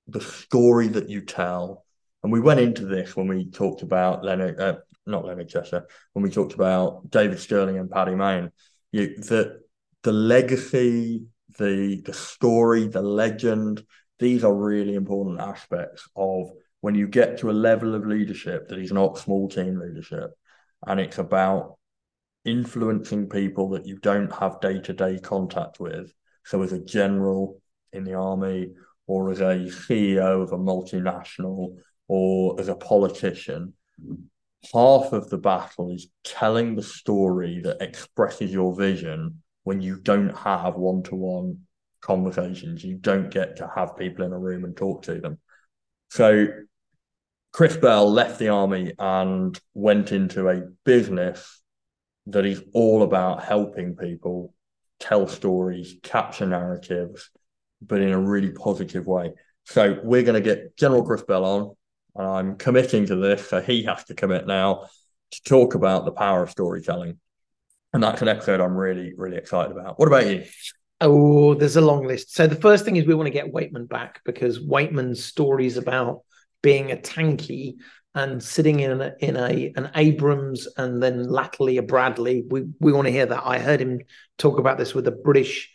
the 0.07 0.21
story 0.21 0.87
that 0.89 1.09
you 1.09 1.21
tell, 1.21 1.85
and 2.23 2.31
we 2.31 2.39
went 2.39 2.59
into 2.59 2.85
this 2.85 3.15
when 3.15 3.27
we 3.27 3.49
talked 3.49 3.81
about 3.81 4.23
Leonard, 4.23 4.59
uh, 4.59 4.77
not 5.05 5.25
Leonard 5.25 5.49
Cheshire, 5.49 5.85
when 6.13 6.23
we 6.23 6.29
talked 6.29 6.53
about 6.53 7.09
David 7.09 7.39
Stirling 7.39 7.77
and 7.77 7.91
Paddy 7.91 8.15
Mayne. 8.15 8.51
You, 8.91 9.15
the 9.17 9.61
the 10.03 10.13
legacy, 10.13 11.25
the 11.57 12.01
the 12.05 12.13
story, 12.13 12.87
the 12.87 13.01
legend. 13.01 13.85
These 14.19 14.43
are 14.43 14.53
really 14.53 14.95
important 14.95 15.41
aspects 15.41 16.07
of 16.15 16.51
when 16.81 16.95
you 16.95 17.07
get 17.07 17.39
to 17.39 17.49
a 17.49 17.51
level 17.51 17.95
of 17.95 18.05
leadership 18.05 18.69
that 18.69 18.79
is 18.79 18.91
not 18.91 19.17
small 19.17 19.49
team 19.49 19.79
leadership, 19.79 20.31
and 20.85 20.99
it's 20.99 21.17
about 21.17 21.77
influencing 22.45 23.29
people 23.29 23.69
that 23.69 23.85
you 23.85 23.97
don't 23.99 24.33
have 24.33 24.59
day 24.59 24.79
to 24.81 24.93
day 24.93 25.19
contact 25.19 25.79
with. 25.79 26.13
So, 26.45 26.61
as 26.61 26.73
a 26.73 26.79
general 26.79 27.61
in 27.91 28.03
the 28.03 28.15
army 28.15 28.73
or 29.07 29.31
as 29.31 29.39
a 29.39 29.55
CEO 29.65 30.41
of 30.41 30.51
a 30.51 30.57
multinational 30.57 31.77
or 32.07 32.59
as 32.59 32.67
a 32.67 32.75
politician, 32.75 33.73
half 34.73 35.11
of 35.13 35.29
the 35.29 35.37
battle 35.37 35.93
is 35.93 36.07
telling 36.23 36.75
the 36.75 36.83
story 36.83 37.61
that 37.63 37.81
expresses 37.81 38.51
your 38.51 38.75
vision 38.75 39.41
when 39.63 39.81
you 39.81 39.99
don't 39.99 40.35
have 40.37 40.75
one 40.75 41.03
to 41.03 41.15
one 41.15 41.59
conversations. 42.01 42.83
You 42.83 42.95
don't 42.95 43.29
get 43.29 43.57
to 43.57 43.71
have 43.73 43.97
people 43.97 44.25
in 44.25 44.33
a 44.33 44.39
room 44.39 44.65
and 44.65 44.75
talk 44.75 45.03
to 45.03 45.19
them. 45.19 45.39
So 46.09 46.47
Chris 47.53 47.77
Bell 47.77 48.11
left 48.11 48.39
the 48.39 48.49
army 48.49 48.93
and 48.99 49.59
went 49.73 50.11
into 50.11 50.49
a 50.49 50.61
business 50.83 51.62
that 52.27 52.45
is 52.45 52.63
all 52.73 53.03
about 53.03 53.43
helping 53.43 53.95
people 53.95 54.53
tell 54.99 55.27
stories, 55.27 55.95
capture 56.03 56.45
narratives, 56.45 57.29
but 57.81 58.01
in 58.01 58.11
a 58.11 58.19
really 58.19 58.51
positive 58.51 59.05
way. 59.05 59.33
So 59.65 59.99
we're 60.03 60.23
going 60.23 60.41
to 60.41 60.41
get 60.41 60.77
General 60.77 61.03
Chris 61.03 61.23
Bell 61.23 61.45
on, 61.45 61.75
and 62.15 62.27
I'm 62.27 62.55
committing 62.57 63.05
to 63.07 63.15
this. 63.15 63.49
So 63.49 63.61
he 63.61 63.83
has 63.83 64.03
to 64.05 64.13
commit 64.13 64.47
now 64.47 64.87
to 65.31 65.43
talk 65.43 65.75
about 65.75 66.05
the 66.05 66.11
power 66.11 66.43
of 66.43 66.49
storytelling. 66.49 67.19
And 67.93 68.03
that's 68.03 68.21
an 68.21 68.27
episode 68.27 68.59
I'm 68.59 68.75
really, 68.75 69.13
really 69.15 69.37
excited 69.37 69.71
about. 69.75 69.99
What 69.99 70.07
about 70.07 70.27
you? 70.27 70.45
Oh, 71.01 71.53
there's 71.53 71.75
a 71.75 71.81
long 71.81 72.07
list. 72.07 72.33
So 72.33 72.47
the 72.47 72.55
first 72.55 72.85
thing 72.85 72.95
is 72.95 73.05
we 73.05 73.13
want 73.13 73.27
to 73.27 73.33
get 73.33 73.51
Waitman 73.53 73.89
back 73.89 74.21
because 74.23 74.59
Waitman's 74.59 75.23
stories 75.23 75.77
about 75.77 76.21
being 76.61 76.91
a 76.91 76.95
tanky 76.95 77.75
and 78.15 78.43
sitting 78.43 78.79
in 78.79 79.01
a, 79.01 79.13
in 79.19 79.37
a 79.37 79.73
an 79.75 79.89
Abrams 79.95 80.67
and 80.77 81.01
then 81.01 81.23
latterly 81.23 81.77
a 81.77 81.81
Bradley. 81.81 82.43
We 82.47 82.65
we 82.79 82.93
want 82.93 83.07
to 83.07 83.11
hear 83.11 83.25
that. 83.25 83.43
I 83.45 83.59
heard 83.59 83.81
him 83.81 84.01
talk 84.37 84.59
about 84.59 84.77
this 84.77 84.93
with 84.93 85.07
a 85.07 85.11
British 85.11 85.71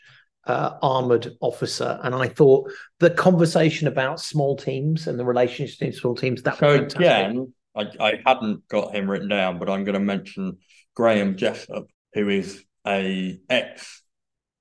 uh, 0.47 0.79
armored 0.83 1.37
officer, 1.41 1.99
and 2.03 2.15
I 2.15 2.29
thought 2.29 2.71
the 3.01 3.11
conversation 3.11 3.89
about 3.89 4.21
small 4.21 4.57
teams 4.57 5.07
and 5.07 5.19
the 5.19 5.25
relationship 5.25 5.79
between 5.79 5.93
small 5.93 6.15
teams 6.15 6.43
that 6.43 6.59
so 6.59 6.75
again, 6.75 7.53
I, 7.75 7.87
I 8.01 8.23
hadn't 8.25 8.67
got 8.69 8.95
him 8.95 9.11
written 9.11 9.29
down, 9.29 9.59
but 9.59 9.69
I'm 9.69 9.85
going 9.85 9.95
to 9.95 10.01
mention 10.01 10.59
Graham 10.95 11.37
Jessup, 11.37 11.87
who 12.15 12.29
is 12.29 12.65
a 12.87 13.39
ex 13.51 14.03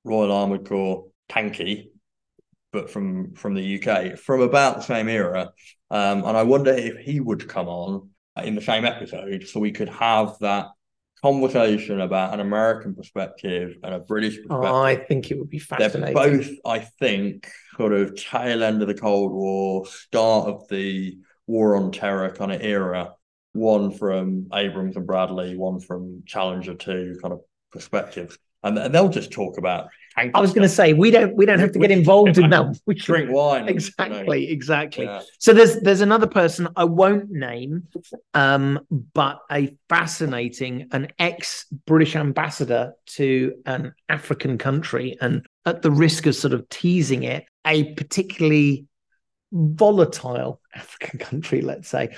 Royal 0.03 0.31
Armoured 0.31 0.67
Corps 0.67 1.05
tanky, 1.29 1.89
but 2.71 2.89
from 2.89 3.33
from 3.33 3.53
the 3.53 3.81
UK, 3.81 4.17
from 4.17 4.41
about 4.41 4.77
the 4.77 4.81
same 4.81 5.09
era. 5.09 5.51
Um, 5.89 6.23
and 6.25 6.37
I 6.37 6.43
wonder 6.43 6.71
if 6.71 6.97
he 6.97 7.19
would 7.19 7.47
come 7.47 7.67
on 7.67 8.09
in 8.43 8.55
the 8.55 8.61
same 8.61 8.85
episode 8.85 9.47
so 9.47 9.59
we 9.59 9.71
could 9.71 9.89
have 9.89 10.37
that 10.39 10.67
conversation 11.21 12.01
about 12.01 12.33
an 12.33 12.39
American 12.39 12.93
perspective 12.93 13.77
and 13.83 13.93
a 13.93 13.99
British 13.99 14.35
perspective. 14.35 14.71
Oh, 14.71 14.83
I 14.83 14.95
think 14.95 15.31
it 15.31 15.39
would 15.39 15.49
be 15.49 15.59
fascinating. 15.59 16.13
They're 16.13 16.37
both, 16.37 16.49
I 16.65 16.79
think, 16.79 17.49
sort 17.75 17.93
of 17.93 18.15
tail 18.15 18.63
end 18.63 18.81
of 18.81 18.87
the 18.87 18.93
Cold 18.93 19.31
War, 19.31 19.85
start 19.87 20.47
of 20.47 20.67
the 20.69 21.17
War 21.47 21.75
on 21.75 21.91
Terror 21.91 22.29
kind 22.31 22.51
of 22.51 22.61
era. 22.61 23.13
One 23.53 23.91
from 23.91 24.49
Abrams 24.53 24.95
and 24.97 25.07
Bradley, 25.07 25.55
one 25.57 25.79
from 25.79 26.23
Challenger 26.27 26.75
2 26.75 27.19
kind 27.23 27.33
of 27.33 27.39
perspectives 27.71 28.37
and, 28.63 28.77
and 28.77 28.93
they'll 28.93 29.09
just 29.09 29.31
talk 29.31 29.57
about. 29.57 29.89
I 30.17 30.39
was 30.39 30.51
going 30.51 30.63
to 30.63 30.73
say 30.73 30.93
we 30.93 31.11
don't 31.11 31.35
we 31.35 31.45
don't 31.45 31.59
have 31.59 31.71
to 31.73 31.79
get 31.79 31.91
involved 31.91 32.37
in 32.39 32.49
that. 32.49 32.79
We 32.87 32.95
drink 32.95 33.29
wine. 33.31 33.69
Exactly, 33.69 34.41
you 34.41 34.47
know. 34.47 34.53
exactly. 34.53 35.05
Yeah. 35.05 35.21
So 35.37 35.53
there's 35.53 35.79
there's 35.81 36.01
another 36.01 36.25
person 36.25 36.67
I 36.75 36.85
won't 36.85 37.29
name, 37.29 37.87
um, 38.33 38.79
but 38.89 39.41
a 39.51 39.75
fascinating 39.89 40.87
an 40.91 41.09
ex 41.19 41.67
British 41.85 42.15
ambassador 42.15 42.93
to 43.17 43.53
an 43.67 43.93
African 44.09 44.57
country, 44.57 45.17
and 45.21 45.45
at 45.65 45.83
the 45.83 45.91
risk 45.91 46.25
of 46.25 46.35
sort 46.35 46.53
of 46.53 46.67
teasing 46.69 47.21
it, 47.21 47.45
a 47.65 47.93
particularly 47.93 48.87
volatile 49.51 50.61
African 50.73 51.19
country, 51.19 51.61
let's 51.61 51.87
say. 51.87 52.15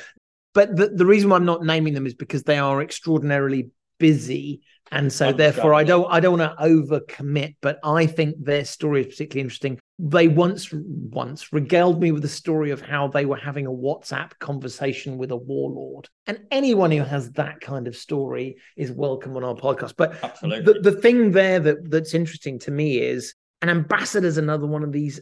But 0.54 0.76
the, 0.76 0.88
the 0.88 1.06
reason 1.06 1.30
why 1.30 1.36
I'm 1.36 1.46
not 1.46 1.66
naming 1.66 1.94
them 1.94 2.08
is 2.08 2.14
because 2.14 2.44
they 2.44 2.58
are 2.58 2.82
extraordinarily 2.82 3.70
busy 4.00 4.62
and 4.92 5.12
so 5.12 5.32
therefore 5.32 5.74
i 5.74 5.84
don't 5.84 6.08
i 6.12 6.20
don't 6.20 6.40
want 6.40 6.58
to 6.58 6.64
overcommit 6.64 7.56
but 7.62 7.80
i 7.84 8.06
think 8.06 8.36
their 8.40 8.66
story 8.66 9.02
is 9.02 9.08
particularly 9.08 9.42
interesting. 9.42 9.80
They 10.00 10.28
once 10.28 10.70
once 10.72 11.52
regaled 11.52 12.02
me 12.02 12.12
with 12.12 12.22
the 12.22 12.30
story 12.30 12.72
of 12.72 12.82
how 12.82 13.10
they 13.10 13.26
were 13.26 13.36
having 13.36 13.66
a 13.66 13.72
whatsapp 13.72 14.32
conversation 14.40 15.18
with 15.18 15.32
a 15.32 15.36
warlord. 15.36 16.08
And 16.26 16.40
anyone 16.52 16.92
who 16.92 17.04
has 17.04 17.32
that 17.34 17.60
kind 17.60 17.88
of 17.88 17.96
story 17.96 18.58
is 18.78 18.92
welcome 18.92 19.36
on 19.36 19.44
our 19.44 19.56
podcast. 19.56 19.96
But 19.98 20.18
Absolutely. 20.24 20.74
The, 20.74 20.92
the 20.92 21.02
thing 21.02 21.32
there 21.32 21.60
that 21.60 21.92
that's 21.92 22.14
interesting 22.14 22.60
to 22.60 22.72
me 22.72 23.00
is 23.00 23.36
an 23.62 23.70
ambassador 23.70 24.28
is 24.28 24.38
another 24.38 24.68
one 24.68 24.84
of 24.84 24.94
these 24.94 25.20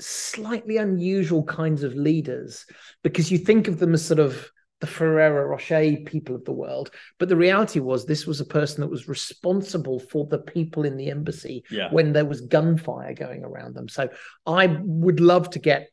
slightly 0.00 0.76
unusual 0.76 1.44
kinds 1.44 1.82
of 1.82 1.94
leaders 1.94 2.66
because 3.02 3.30
you 3.30 3.38
think 3.38 3.68
of 3.68 3.78
them 3.78 3.94
as 3.94 4.04
sort 4.04 4.20
of 4.20 4.50
the 4.80 4.86
Ferrero 4.86 5.44
Rocher 5.46 5.96
people 6.06 6.34
of 6.34 6.44
the 6.44 6.52
world. 6.52 6.90
But 7.18 7.28
the 7.28 7.36
reality 7.36 7.80
was, 7.80 8.06
this 8.06 8.26
was 8.26 8.40
a 8.40 8.44
person 8.44 8.80
that 8.80 8.90
was 8.90 9.08
responsible 9.08 9.98
for 9.98 10.26
the 10.26 10.38
people 10.38 10.84
in 10.84 10.96
the 10.96 11.10
embassy 11.10 11.64
yeah. 11.70 11.90
when 11.90 12.12
there 12.12 12.24
was 12.24 12.42
gunfire 12.42 13.14
going 13.14 13.44
around 13.44 13.74
them. 13.74 13.88
So 13.88 14.08
I 14.46 14.78
would 14.82 15.20
love 15.20 15.50
to 15.50 15.58
get. 15.58 15.88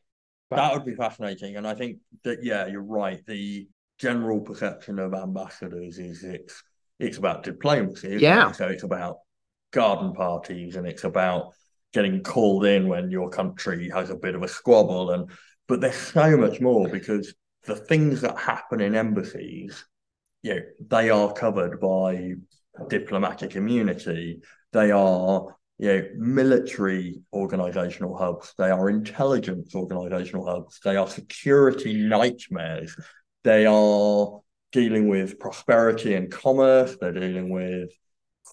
That 0.50 0.72
would 0.72 0.84
be 0.84 0.94
fascinating. 0.94 1.56
And 1.56 1.66
I 1.66 1.74
think 1.74 1.98
that, 2.22 2.44
yeah, 2.44 2.66
you're 2.66 2.82
right. 2.82 3.24
The 3.26 3.66
general 3.98 4.40
perception 4.40 4.98
of 4.98 5.14
ambassadors 5.14 5.98
is 5.98 6.22
it's 6.22 6.62
it's 6.98 7.18
about 7.18 7.42
diplomacy. 7.42 8.18
Yeah. 8.20 8.50
It? 8.50 8.56
So 8.56 8.68
it's 8.68 8.84
about 8.84 9.18
garden 9.72 10.12
parties 10.12 10.76
and 10.76 10.86
it's 10.86 11.04
about 11.04 11.52
getting 11.92 12.22
called 12.22 12.64
in 12.64 12.88
when 12.88 13.10
your 13.10 13.28
country 13.28 13.90
has 13.90 14.10
a 14.10 14.16
bit 14.16 14.34
of 14.34 14.42
a 14.42 14.48
squabble 14.48 15.10
and 15.10 15.30
but 15.68 15.80
there's 15.80 15.96
so 15.96 16.36
much 16.36 16.60
more 16.60 16.88
because 16.88 17.34
the 17.66 17.76
things 17.76 18.20
that 18.22 18.38
happen 18.38 18.80
in 18.80 18.94
embassies, 18.94 19.84
you 20.42 20.54
know, 20.54 20.60
they 20.88 21.10
are 21.10 21.32
covered 21.32 21.80
by 21.80 22.32
diplomatic 22.88 23.56
immunity. 23.56 24.40
They 24.72 24.90
are, 24.90 25.56
you 25.78 25.88
know, 25.88 26.08
military 26.16 27.20
organizational 27.32 28.16
hubs. 28.16 28.54
They 28.58 28.70
are 28.70 28.88
intelligence 28.88 29.74
organizational 29.74 30.46
hubs. 30.46 30.80
They 30.84 30.96
are 30.96 31.08
security 31.08 31.94
nightmares. 31.94 32.96
They 33.44 33.66
are 33.66 34.40
dealing 34.72 35.08
with 35.08 35.38
prosperity 35.38 36.14
and 36.14 36.30
commerce. 36.30 36.96
They're 37.00 37.12
dealing 37.12 37.50
with 37.50 37.90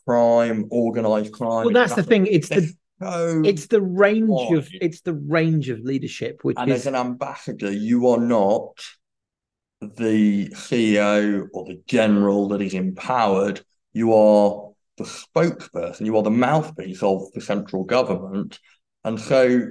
crime, 0.06 0.66
organized 0.72 1.34
crime. 1.34 1.66
Well, 1.66 1.74
that's 1.74 1.96
the 1.96 2.04
thing. 2.04 2.28
It's 2.28 2.50
the 2.50 2.74
so 3.02 3.42
it's 3.44 3.68
the 3.68 3.82
range 3.82 4.54
of 4.54 4.70
it's 4.72 5.02
the 5.02 5.14
range 5.14 5.70
of 5.70 5.80
leadership 5.80 6.40
which 6.44 6.58
and 6.58 6.72
is... 6.72 6.82
as 6.82 6.88
an 6.88 6.96
ambassador 6.96 7.72
you 7.72 8.08
are 8.08 8.20
not 8.20 8.80
the 9.96 10.50
CEO 10.50 11.48
or 11.54 11.66
the 11.66 11.82
general 11.88 12.48
that 12.50 12.62
is 12.62 12.74
empowered, 12.74 13.62
you 13.94 14.14
are 14.14 14.72
the 14.98 15.04
spokesperson, 15.04 16.06
you 16.06 16.16
are 16.18 16.24
the 16.24 16.32
mouthpiece 16.32 17.04
of 17.04 17.32
the 17.34 17.42
central 17.42 17.84
government. 17.84 18.60
And 19.04 19.20
so, 19.20 19.70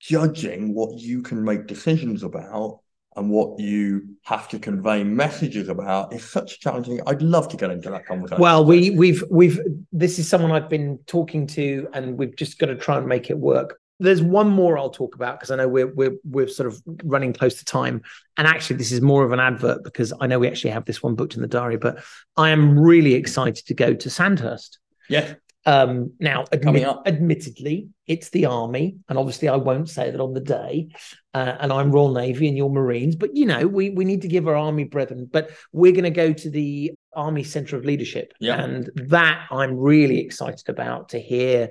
judging 0.00 0.74
what 0.74 0.98
you 0.98 1.22
can 1.22 1.42
make 1.42 1.66
decisions 1.66 2.22
about 2.22 2.80
and 3.16 3.30
what 3.30 3.58
you 3.58 4.16
have 4.22 4.48
to 4.48 4.58
convey 4.58 5.02
messages 5.02 5.68
about 5.68 6.12
is 6.12 6.28
such 6.28 6.54
a 6.54 6.58
challenging. 6.58 7.00
I'd 7.06 7.22
love 7.22 7.48
to 7.48 7.56
get 7.56 7.70
into 7.70 7.90
that 7.90 8.06
conversation. 8.06 8.40
Well, 8.40 8.64
we 8.64 8.90
we've 8.90 9.24
we've 9.30 9.60
this 9.92 10.18
is 10.18 10.28
someone 10.28 10.52
I've 10.52 10.68
been 10.68 10.98
talking 11.06 11.46
to, 11.48 11.88
and 11.92 12.16
we've 12.16 12.36
just 12.36 12.58
got 12.58 12.66
to 12.66 12.76
try 12.76 12.98
and 12.98 13.06
make 13.06 13.30
it 13.30 13.38
work 13.38 13.80
there's 14.00 14.22
one 14.22 14.48
more 14.48 14.78
I'll 14.78 14.90
talk 14.90 15.14
about 15.14 15.38
because 15.38 15.50
I 15.50 15.56
know 15.56 15.68
we're 15.68 15.88
we're 15.88 16.16
we're 16.24 16.48
sort 16.48 16.68
of 16.68 16.80
running 17.04 17.32
close 17.32 17.54
to 17.56 17.64
time. 17.64 18.02
And 18.36 18.46
actually, 18.46 18.76
this 18.76 18.92
is 18.92 19.00
more 19.00 19.24
of 19.24 19.32
an 19.32 19.40
advert 19.40 19.82
because 19.84 20.12
I 20.20 20.26
know 20.26 20.38
we 20.38 20.48
actually 20.48 20.70
have 20.70 20.84
this 20.84 21.02
one 21.02 21.14
booked 21.14 21.34
in 21.34 21.42
the 21.42 21.48
diary. 21.48 21.76
But 21.76 22.02
I 22.36 22.50
am 22.50 22.78
really 22.78 23.14
excited 23.14 23.66
to 23.66 23.74
go 23.74 23.94
to 23.94 24.10
Sandhurst. 24.10 24.78
Yeah. 25.08 25.34
Um, 25.66 26.12
now, 26.18 26.44
admit, 26.50 26.88
admittedly, 27.04 27.88
it's 28.06 28.30
the 28.30 28.46
army, 28.46 28.96
and 29.08 29.18
obviously, 29.18 29.48
I 29.48 29.56
won't 29.56 29.90
say 29.90 30.10
that 30.10 30.20
on 30.20 30.32
the 30.32 30.40
day. 30.40 30.88
Uh, 31.34 31.56
and 31.60 31.72
I'm 31.72 31.90
Royal 31.90 32.12
Navy, 32.14 32.48
and 32.48 32.56
you're 32.56 32.70
Marines, 32.70 33.16
but 33.16 33.36
you 33.36 33.44
know, 33.44 33.66
we 33.66 33.90
we 33.90 34.04
need 34.04 34.22
to 34.22 34.28
give 34.28 34.48
our 34.48 34.56
army 34.56 34.84
brethren. 34.84 35.28
But 35.30 35.50
we're 35.72 35.92
going 35.92 36.04
to 36.04 36.10
go 36.10 36.32
to 36.32 36.48
the 36.48 36.92
Army 37.14 37.42
Centre 37.42 37.76
of 37.76 37.84
Leadership, 37.84 38.32
yeah. 38.40 38.62
and 38.62 38.88
that 38.94 39.46
I'm 39.50 39.76
really 39.76 40.20
excited 40.20 40.68
about 40.68 41.10
to 41.10 41.20
hear 41.20 41.70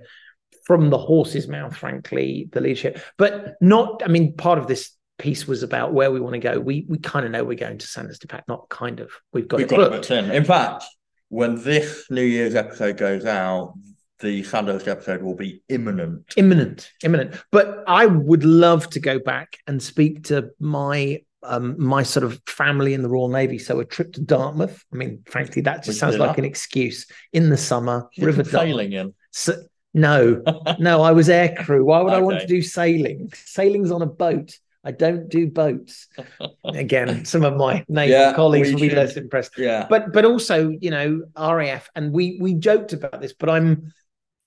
from 0.67 0.89
the 0.89 0.97
horse's 0.97 1.47
mouth, 1.47 1.73
frankly, 1.73 2.49
the 2.51 2.59
leadership. 2.59 2.99
But 3.17 3.55
not, 3.61 4.03
I 4.03 4.09
mean, 4.09 4.35
part 4.35 4.59
of 4.59 4.67
this 4.67 4.91
piece 5.17 5.47
was 5.47 5.63
about 5.63 5.93
where 5.93 6.11
we 6.11 6.19
want 6.19 6.33
to 6.33 6.39
go. 6.39 6.59
We 6.59 6.85
we 6.89 6.97
kind 6.99 7.25
of 7.25 7.31
know 7.31 7.45
we're 7.45 7.57
going 7.57 7.77
to 7.77 7.87
Sandhurst 7.87 8.21
to 8.23 8.27
Pack, 8.27 8.43
not 8.49 8.67
kind 8.67 8.99
of. 8.99 9.09
We've 9.31 9.47
got 9.47 9.57
We've 9.57 9.71
it 9.71 9.75
got 9.75 9.91
booked. 9.91 10.11
it 10.11 10.25
in. 10.25 10.31
In 10.31 10.43
fact, 10.43 10.83
when 11.29 11.63
this 11.63 12.05
New 12.09 12.21
Year's 12.21 12.53
episode 12.53 12.97
goes 12.97 13.25
out, 13.25 13.75
the 14.19 14.43
Sandhurst 14.43 14.89
episode 14.89 15.21
will 15.21 15.35
be 15.35 15.63
imminent. 15.69 16.33
Imminent, 16.35 16.91
imminent. 17.01 17.41
But 17.49 17.85
I 17.87 18.05
would 18.05 18.43
love 18.43 18.89
to 18.89 18.99
go 18.99 19.19
back 19.19 19.59
and 19.67 19.81
speak 19.81 20.25
to 20.25 20.49
my 20.59 21.21
um, 21.43 21.81
my 21.81 22.03
sort 22.03 22.25
of 22.25 22.41
family 22.45 22.93
in 22.93 23.03
the 23.03 23.09
Royal 23.09 23.29
Navy. 23.29 23.57
So 23.57 23.79
a 23.79 23.85
trip 23.85 24.11
to 24.13 24.21
Dartmouth. 24.21 24.83
I 24.91 24.97
mean, 24.97 25.23
frankly, 25.27 25.61
that 25.61 25.85
just 25.85 25.97
sounds 25.97 26.17
like 26.17 26.31
that? 26.31 26.39
an 26.39 26.45
excuse 26.45 27.07
in 27.31 27.49
the 27.49 27.55
summer. 27.55 28.09
River 28.17 28.43
sailing 28.43 28.91
in. 28.91 29.13
So, 29.31 29.55
No, 29.97 30.41
no, 30.79 31.01
I 31.01 31.11
was 31.11 31.27
air 31.29 31.53
crew. 31.59 31.83
Why 31.85 32.01
would 32.01 32.13
I 32.13 32.21
want 32.21 32.39
to 32.39 32.47
do 32.47 32.61
sailing? 32.61 33.31
Sailing's 33.33 33.91
on 33.91 34.01
a 34.01 34.05
boat. 34.05 34.57
I 34.83 34.91
don't 34.91 35.27
do 35.27 35.47
boats. 35.49 36.07
Again, 36.63 37.25
some 37.25 37.43
of 37.43 37.55
my 37.57 37.83
naval 37.89 38.17
Yeah, 38.17 38.33
colleagues 38.33 38.71
will 38.71 38.79
be 38.79 38.89
should- 38.89 38.97
less 38.97 39.17
impressed. 39.17 39.57
yeah. 39.57 39.85
But 39.89 40.13
but 40.13 40.23
also, 40.23 40.69
you 40.69 40.91
know, 40.91 41.23
RAF, 41.37 41.89
and 41.95 42.13
we 42.13 42.37
we 42.39 42.53
joked 42.53 42.93
about 42.93 43.19
this, 43.19 43.33
but 43.33 43.49
I'm 43.49 43.91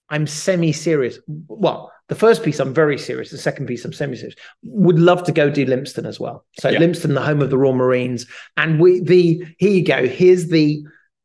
I'm 0.08 0.26
semi-serious. 0.26 1.18
Well, 1.48 1.92
the 2.08 2.14
first 2.14 2.42
piece 2.42 2.58
I'm 2.58 2.72
very 2.74 2.98
serious. 2.98 3.30
The 3.30 3.38
second 3.38 3.66
piece 3.66 3.84
I'm 3.84 3.92
semi-serious. 3.92 4.34
Would 4.64 4.98
love 4.98 5.22
to 5.24 5.32
go 5.32 5.50
do 5.50 5.66
Lympstone 5.66 6.06
as 6.06 6.18
well. 6.18 6.44
So 6.58 6.68
Yeah. 6.70 6.78
Lympstone, 6.80 7.14
the 7.14 7.22
home 7.22 7.42
of 7.42 7.50
the 7.50 7.58
Royal 7.58 7.74
Marines, 7.74 8.26
and 8.56 8.80
we 8.80 9.00
the 9.00 9.44
here 9.58 9.70
you 9.70 9.84
go. 9.84 10.06
Here's 10.06 10.48
the 10.48 10.82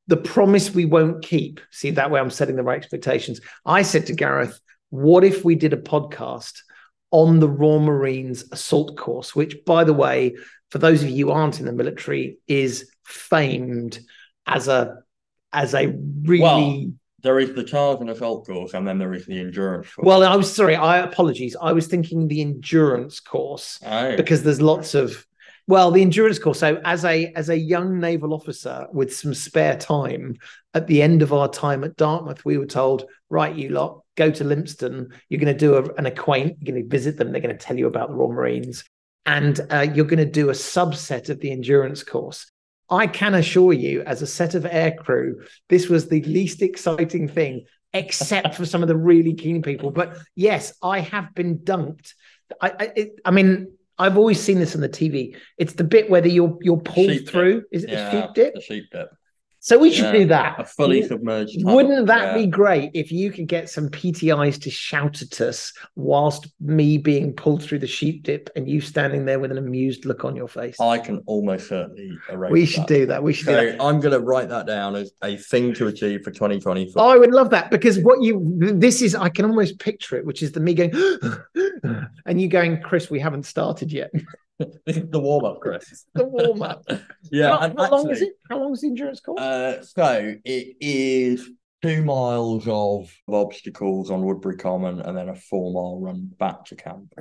the 0.08 0.18
promise 0.18 0.74
we 0.74 0.86
won't 0.86 1.24
keep. 1.24 1.60
See 1.72 1.92
that 1.92 2.12
way 2.12 2.20
I'm 2.20 2.30
setting 2.30 2.56
the 2.56 2.64
right 2.64 2.78
expectations. 2.78 3.42
I 3.66 3.82
said 3.82 4.06
to 4.08 4.14
Gareth, 4.14 4.60
what 4.90 5.24
if 5.24 5.44
we 5.44 5.56
did 5.56 5.74
a 5.74 5.78
podcast 5.78 6.54
on 7.12 7.40
the 7.40 7.50
Raw 7.50 7.80
Marines 7.80 8.46
assault 8.52 8.98
course, 8.98 9.36
which 9.36 9.58
by 9.66 9.84
the 9.84 9.94
way, 9.94 10.36
for 10.70 10.80
those 10.80 11.02
of 11.04 11.10
you 11.10 11.28
who 11.28 11.32
aren't 11.32 11.60
in 11.60 11.66
the 11.66 11.72
military, 11.74 12.38
is 12.48 12.90
famed 13.04 14.00
as 14.46 14.68
a 14.68 14.98
as 15.54 15.74
a 15.74 15.88
really 16.24 16.42
Well, 16.42 16.86
There 17.24 17.40
is 17.40 17.54
the 17.56 17.98
and 18.00 18.10
assault 18.10 18.46
course, 18.46 18.74
and 18.74 18.88
then 18.88 19.00
there 19.00 19.14
is 19.14 19.26
the 19.26 19.40
endurance 19.40 19.92
course. 19.94 20.06
well, 20.06 20.24
I 20.24 20.36
was 20.36 20.54
sorry, 20.54 20.76
I 20.76 21.00
apologies. 21.00 21.56
I 21.60 21.72
was 21.72 21.88
thinking 21.88 22.28
the 22.28 22.42
endurance 22.42 23.20
course 23.20 23.80
Oh. 23.86 24.16
because 24.16 24.44
there's 24.44 24.62
lots 24.62 24.94
of 24.94 25.26
well, 25.68 25.92
the 25.92 26.02
endurance 26.02 26.38
course. 26.38 26.60
So 26.60 26.80
as 26.86 27.06
a 27.06 27.32
as 27.36 27.50
a 27.50 27.58
young 27.58 28.00
naval 28.00 28.34
officer 28.34 28.88
with 28.94 29.16
some 29.16 29.34
spare 29.34 29.78
time, 29.78 30.36
at 30.74 30.88
the 30.88 31.02
end 31.02 31.22
of 31.22 31.34
our 31.34 31.50
time 31.50 31.84
at 31.84 31.96
Dartmouth, 31.96 32.46
we 32.46 32.58
were 32.58 32.66
told, 32.66 33.06
right, 33.30 33.56
you 33.56 33.70
lot, 33.70 34.02
go 34.16 34.30
to 34.30 34.44
Lympstone. 34.44 35.08
You're 35.30 35.40
going 35.40 35.54
to 35.54 35.60
do 35.60 35.76
a, 35.76 35.94
an 35.96 36.06
acquaint. 36.06 36.58
You're 36.60 36.74
going 36.74 36.84
to 36.84 36.90
visit 36.90 37.18
them. 37.18 37.32
They're 37.32 37.42
going 37.42 37.58
to 37.58 37.66
tell 37.66 37.78
you 37.78 37.88
about 37.88 38.10
the 38.10 38.16
Royal 38.16 38.32
Marines, 38.32 38.84
and 39.26 39.60
uh, 39.72 39.88
you're 39.94 40.06
going 40.06 40.20
to 40.20 40.26
do 40.26 40.50
a 40.50 40.54
subset 40.54 41.30
of 41.30 41.40
the 41.40 41.52
endurance 41.52 42.04
course. 42.04 42.52
I 42.88 43.08
can 43.08 43.34
assure 43.34 43.74
you, 43.74 44.04
as 44.04 44.22
a 44.22 44.28
set 44.28 44.54
of 44.54 44.64
aircrew, 44.64 45.48
this 45.70 45.90
was 45.90 46.08
the 46.08 46.22
least 46.22 46.62
exciting 46.62 47.28
thing, 47.28 47.66
except 47.94 48.54
for 48.54 48.66
some 48.68 48.84
of 48.84 48.88
the 48.88 48.96
really 48.96 49.34
keen 49.34 49.64
people. 49.64 49.90
But 49.90 50.18
yes, 50.36 50.74
I 50.84 51.00
have 51.00 51.34
been 51.34 51.58
dunked. 51.58 52.14
I, 52.62 52.70
I, 52.70 52.92
it, 52.96 53.20
I 53.26 53.32
mean, 53.32 53.75
I've 53.98 54.18
always 54.18 54.42
seen 54.42 54.60
this 54.60 54.76
on 54.76 54.82
the 54.82 54.90
TV. 54.90 55.38
It's 55.58 55.74
the 55.74 55.84
bit 55.84 56.10
where 56.10 56.22
the, 56.22 56.30
you're 56.30 56.58
you're 56.62 56.78
pulled 56.78 57.10
Sheep 57.10 57.26
dip. 57.26 57.30
through. 57.30 57.64
Is 57.72 57.84
it 57.84 57.92
yeah, 57.92 58.10
the 58.10 58.22
sheep 58.22 58.34
dip? 58.34 58.54
The 58.56 58.62
sheep 58.62 58.86
dip. 58.92 59.10
So 59.66 59.80
we 59.80 59.92
should 59.92 60.14
Yeah, 60.14 60.20
do 60.20 60.26
that. 60.26 60.60
A 60.60 60.64
fully 60.64 61.02
submerged. 61.02 61.60
tunnel. 61.60 61.76
Wouldn't 61.76 62.06
that 62.06 62.38
Yeah. 62.38 62.44
be 62.44 62.46
great 62.46 62.92
if 62.94 63.12
you 63.12 63.32
could 63.32 63.48
get 63.48 63.68
some 63.68 63.90
PTIs 63.90 64.60
to 64.60 64.70
shout 64.70 65.24
at 65.24 65.42
us 65.42 65.74
whilst 65.96 66.46
me 66.62 67.00
being 67.00 67.34
pulled 67.34 67.64
through 67.64 67.80
the 67.80 67.88
sheep 67.88 68.22
dip 68.22 68.52
and 68.56 68.70
you 68.70 68.80
standing 68.80 69.26
there 69.26 69.40
with 69.40 69.50
an 69.50 69.58
amused 69.58 70.06
look 70.06 70.24
on 70.24 70.36
your 70.36 70.48
face? 70.48 70.80
I 70.80 71.00
can 71.00 71.24
almost 71.26 71.68
certainly 71.70 72.12
arrange. 72.30 72.52
we 72.54 72.68
should 72.68 72.84
that. 72.84 72.88
do 72.90 73.06
that. 73.08 73.24
We 73.24 73.34
should 73.34 73.48
do 73.48 73.54
that. 73.54 73.78
So 73.80 73.88
I'm 73.88 74.00
going 74.00 74.14
to 74.14 74.20
write 74.20 74.50
that 74.50 74.68
down 74.68 74.96
as 74.96 75.12
a 75.24 75.36
thing 75.36 75.74
to 75.74 75.88
achieve 75.88 76.22
for 76.24 76.30
2024. 76.30 77.02
Oh, 77.02 77.10
I 77.10 77.18
would 77.18 77.32
love 77.32 77.50
that 77.50 77.72
because 77.72 77.98
what 77.98 78.22
you 78.22 78.44
this 78.60 79.02
is 79.02 79.16
I 79.16 79.30
can 79.30 79.46
almost 79.46 79.80
picture 79.80 80.16
it, 80.16 80.28
which 80.28 80.44
is 80.44 80.52
the 80.52 80.60
me 80.60 80.76
going 80.76 80.92
and 82.28 82.40
you 82.40 82.50
going, 82.50 82.82
Chris, 82.84 83.10
we 83.10 83.20
haven't 83.20 83.48
started 83.48 83.92
yet. 83.92 84.12
this 84.60 84.70
is 84.98 85.10
the 85.10 85.20
warm 85.20 85.46
up, 85.46 85.60
Chris. 85.60 86.06
the 86.14 86.26
warm 86.26 86.62
up. 86.62 86.86
Yeah. 87.32 87.58
how, 87.58 87.60
and 87.60 87.80
how 87.80 87.90
long 87.90 88.10
is 88.12 88.22
it? 88.22 88.34
How 88.50 88.60
long 88.60 88.74
is 88.74 88.82
the 88.82 88.88
endurance 88.88 89.20
course? 89.20 89.42
Uh, 89.42 89.84
so 89.84 90.36
it 90.46 90.78
is 90.80 91.50
two 91.82 92.04
miles 92.04 92.68
of 92.68 93.12
obstacles 93.28 94.12
on 94.12 94.24
Woodbury 94.24 94.58
Common 94.58 95.02
and 95.02 95.18
then 95.18 95.30
a 95.30 95.36
four 95.36 95.74
mile 95.74 96.00
run 96.00 96.32
back 96.40 96.66
to 96.66 96.76
camp. 96.76 97.14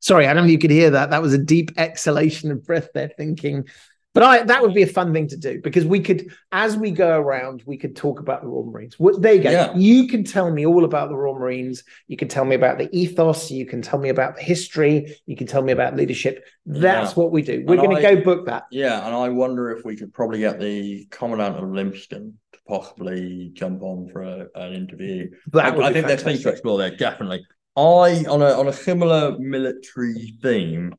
Sorry, 0.00 0.26
I 0.26 0.34
don't 0.34 0.44
know 0.44 0.46
if 0.46 0.52
you 0.52 0.58
could 0.58 0.70
hear 0.70 0.90
that. 0.90 1.10
That 1.10 1.22
was 1.22 1.32
a 1.32 1.38
deep 1.38 1.72
exhalation 1.78 2.50
of 2.50 2.64
breath 2.64 2.90
there, 2.94 3.10
thinking. 3.16 3.66
But 4.12 4.22
I 4.24 4.42
that 4.42 4.60
would 4.62 4.74
be 4.74 4.82
a 4.82 4.88
mm. 4.88 4.92
fun 4.92 5.12
thing 5.12 5.28
to 5.28 5.36
do 5.36 5.60
because 5.62 5.84
we 5.84 6.00
could, 6.00 6.32
as 6.50 6.76
we 6.76 6.90
go 6.90 7.18
around, 7.18 7.62
we 7.64 7.76
could 7.76 7.94
talk 7.94 8.18
about 8.18 8.42
the 8.42 8.48
Royal 8.48 8.66
Marines. 8.66 8.98
What 8.98 9.22
there 9.22 9.34
you 9.34 9.42
go. 9.42 9.50
Yeah. 9.50 9.76
You 9.76 10.08
can 10.08 10.24
tell 10.24 10.50
me 10.50 10.66
all 10.66 10.84
about 10.84 11.10
the 11.10 11.16
Royal 11.16 11.38
Marines. 11.38 11.84
You 12.08 12.16
can 12.16 12.26
tell 12.26 12.44
me 12.44 12.56
about 12.56 12.78
the 12.78 12.88
ethos. 12.96 13.50
You 13.50 13.66
can 13.66 13.82
tell 13.82 14.00
me 14.00 14.08
about 14.08 14.36
the 14.36 14.42
history. 14.42 15.16
You 15.26 15.36
can 15.36 15.46
tell 15.46 15.62
me 15.62 15.72
about 15.72 15.96
leadership. 15.96 16.44
That's 16.66 17.12
Yeah. 17.12 17.22
what 17.22 17.30
we 17.30 17.42
do. 17.42 17.62
We're 17.64 17.76
going 17.76 17.94
to 17.94 18.02
go 18.02 18.20
book 18.20 18.46
that. 18.46 18.64
Yeah, 18.72 19.06
and 19.06 19.14
I 19.14 19.28
wonder 19.28 19.70
if 19.70 19.84
we 19.84 19.96
could 19.96 20.12
probably 20.12 20.40
get 20.40 20.58
the 20.58 21.06
Commandant 21.10 21.56
of 21.56 21.64
Lympstone 21.64 22.32
to 22.52 22.58
possibly 22.66 23.50
jump 23.52 23.82
on 23.82 24.08
for 24.08 24.22
a, 24.22 24.48
an 24.56 24.72
interview. 24.72 25.30
That 25.52 25.78
I, 25.78 25.86
I 25.88 25.92
think 25.92 26.08
there's 26.08 26.24
things 26.24 26.42
to 26.42 26.48
explore 26.48 26.78
there, 26.78 26.96
definitely. 26.96 27.44
I 27.76 28.24
on 28.28 28.42
a 28.42 28.58
on 28.58 28.66
a 28.66 28.72
similar 28.72 29.38
military 29.38 30.34
theme, 30.42 30.94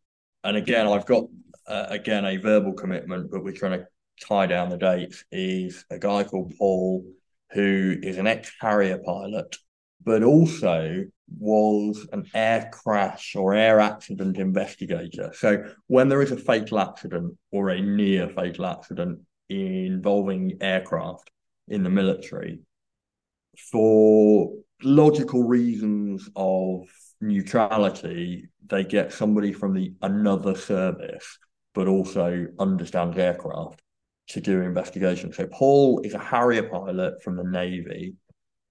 and 0.46 0.56
again, 0.56 0.88
I've 0.88 1.06
got 1.06 1.26
uh, 1.68 1.88
again 1.90 2.26
a 2.26 2.38
verbal 2.38 2.74
commitment, 2.74 3.32
but 3.32 3.44
we're 3.44 3.54
trying 3.54 3.80
to 3.80 3.88
tie 4.26 4.48
down 4.48 4.70
the 4.70 4.78
dates. 4.78 5.24
Is 5.32 5.86
a 5.90 6.00
guy 6.00 6.24
called 6.24 6.54
Paul 6.58 7.06
who 7.52 7.98
is 8.02 8.18
an 8.18 8.28
ex 8.28 8.52
Harrier 8.60 8.98
pilot, 8.98 9.58
but 10.04 10.24
also 10.24 11.04
was 11.40 12.08
an 12.12 12.26
air 12.34 12.70
crash 12.74 13.36
or 13.36 13.54
air 13.54 13.80
accident 13.80 14.38
investigator. 14.38 15.32
So 15.34 15.64
when 15.88 16.10
there 16.10 16.22
is 16.22 16.32
a 16.32 16.38
fatal 16.38 16.80
accident 16.80 17.38
or 17.52 17.70
a 17.70 17.82
near 17.82 18.30
fatal 18.30 18.66
accident 18.66 19.20
involving 19.50 20.58
aircraft 20.62 21.30
in 21.68 21.84
the 21.84 21.90
military, 21.90 22.60
for 23.72 24.54
logical 24.82 25.44
reasons 25.44 26.30
of 26.36 26.88
neutrality, 27.20 28.50
they 28.68 28.84
get 28.84 29.14
somebody 29.14 29.54
from 29.54 29.74
the 29.74 29.94
another 30.02 30.56
service, 30.56 31.38
but 31.74 31.88
also 31.88 32.48
understands 32.60 33.18
aircraft 33.18 33.82
to 34.30 34.42
do 34.42 34.62
investigation. 34.62 35.34
So 35.34 35.48
Paul 35.48 36.02
is 36.04 36.14
a 36.14 36.20
Harrier 36.20 36.64
pilot 36.64 37.22
from 37.24 37.36
the 37.36 37.44
Navy, 37.44 38.16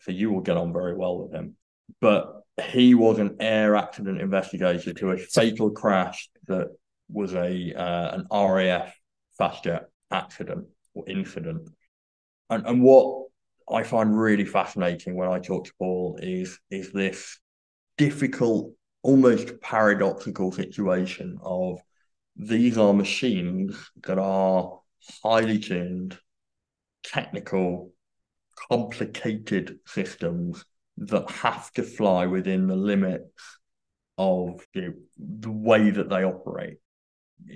so 0.00 0.12
you 0.12 0.30
will 0.30 0.40
get 0.40 0.56
on 0.56 0.72
very 0.72 0.96
well 0.96 1.18
with 1.18 1.32
him. 1.32 1.56
But 2.00 2.42
he 2.68 2.94
was 2.94 3.18
an 3.18 3.36
air 3.40 3.76
accident 3.76 4.20
investigator 4.20 4.92
to 4.92 5.10
a 5.10 5.18
fatal 5.18 5.70
crash 5.70 6.28
that 6.46 6.68
was 7.08 7.34
a 7.34 7.74
uh, 7.74 8.14
an 8.14 8.26
RAF 8.30 8.94
fast 9.36 9.64
jet 9.64 9.84
accident 10.10 10.66
or 10.94 11.04
incident. 11.08 11.68
And 12.48 12.66
and 12.66 12.82
what 12.82 13.26
I 13.70 13.82
find 13.82 14.18
really 14.18 14.44
fascinating 14.44 15.14
when 15.14 15.28
I 15.28 15.38
talk 15.38 15.64
to 15.66 15.72
Paul 15.78 16.18
is 16.22 16.58
is 16.70 16.92
this 16.92 17.38
difficult, 17.96 18.72
almost 19.02 19.60
paradoxical 19.60 20.52
situation 20.52 21.38
of 21.42 21.78
these 22.36 22.78
are 22.78 22.92
machines 22.92 23.76
that 24.04 24.18
are 24.18 24.80
highly 25.22 25.58
tuned, 25.58 26.18
technical, 27.02 27.92
complicated 28.68 29.78
systems 29.86 30.64
that 30.96 31.30
have 31.30 31.70
to 31.72 31.82
fly 31.82 32.26
within 32.26 32.66
the 32.66 32.76
limits 32.76 33.58
of 34.18 34.66
you 34.74 34.82
know, 34.82 34.92
the 35.18 35.50
way 35.50 35.90
that 35.90 36.10
they 36.10 36.24
operate. 36.24 36.76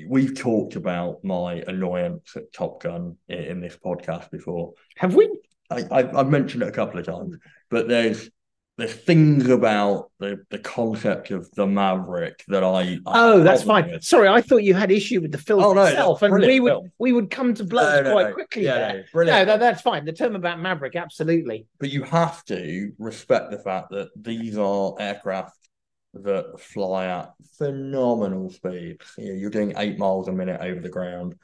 We've 0.08 0.34
talked 0.34 0.76
about 0.76 1.22
my 1.22 1.62
annoyance 1.66 2.32
at 2.36 2.52
Top 2.54 2.82
Gun 2.82 3.16
in, 3.28 3.38
in 3.38 3.60
this 3.60 3.76
podcast 3.76 4.30
before. 4.30 4.72
Have 4.96 5.14
we? 5.14 5.28
I, 5.70 5.84
I've, 5.90 6.16
I've 6.16 6.30
mentioned 6.30 6.62
it 6.62 6.68
a 6.68 6.72
couple 6.72 6.98
of 6.98 7.06
times, 7.06 7.36
but 7.70 7.86
there's 7.86 8.30
there's 8.76 8.92
things 8.94 9.48
about 9.48 10.10
the, 10.18 10.44
the 10.50 10.58
concept 10.58 11.30
of 11.30 11.48
the 11.52 11.66
Maverick 11.66 12.42
that 12.48 12.64
I, 12.64 12.80
I 12.80 12.98
Oh, 13.06 13.40
that's 13.40 13.62
fine. 13.62 13.88
with. 13.88 14.02
Sorry, 14.02 14.26
I 14.28 14.40
thought 14.40 14.64
you 14.64 14.74
had 14.74 14.90
issue 14.90 15.20
with 15.20 15.30
the 15.30 15.38
film 15.38 15.62
Oh, 15.62 15.72
no, 15.74 15.84
itself, 15.84 16.22
and 16.22 16.34
we 16.34 16.58
would 16.58 16.70
film. 16.70 16.92
we 16.98 17.12
would 17.12 17.30
come 17.30 17.54
to 17.54 17.64
blows 17.64 17.94
No, 17.94 18.02
no, 18.02 18.12
quite 18.12 18.34
quickly 18.34 18.64
Yeah, 18.64 18.74
there. 18.78 18.92
no, 18.98 19.02
brilliant. 19.12 19.38
No, 19.38 19.44
that, 19.52 19.60
that's 19.60 19.80
fine. 19.82 20.04
The 20.04 20.12
term 20.12 20.34
about 20.34 20.60
Maverick, 20.60 20.96
absolutely. 20.96 21.66
but 21.78 21.90
you 21.90 22.02
have 22.02 22.44
to 22.46 22.92
respect 22.98 23.50
the 23.52 23.58
fact 23.58 23.90
that 23.90 24.08
these 24.20 24.58
are 24.58 24.94
aircraft 24.98 25.56
that 26.14 26.60
fly 26.60 27.06
at 27.06 27.32
phenomenal 27.58 28.50
speeds. 28.50 29.04
You 29.18 29.34
you're 29.34 29.50
doing 29.50 29.74
eight 29.76 29.98
miles 29.98 30.28
a 30.28 30.32
minute 30.32 30.60
over 30.60 30.80
the 30.80 30.88
ground. 30.88 31.34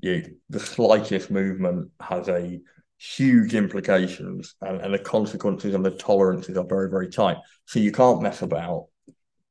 You, 0.00 0.36
the 0.50 0.60
slightest 0.60 1.30
movement 1.30 1.90
has 2.00 2.28
a 2.28 2.60
huge 2.98 3.54
implications, 3.54 4.54
and, 4.60 4.80
and 4.80 4.94
the 4.94 4.98
consequences 4.98 5.74
and 5.74 5.84
the 5.84 5.90
tolerances 5.90 6.56
are 6.56 6.66
very, 6.66 6.88
very 6.88 7.08
tight. 7.08 7.36
So 7.66 7.78
you 7.78 7.92
can't 7.92 8.22
mess 8.22 8.42
about. 8.42 8.86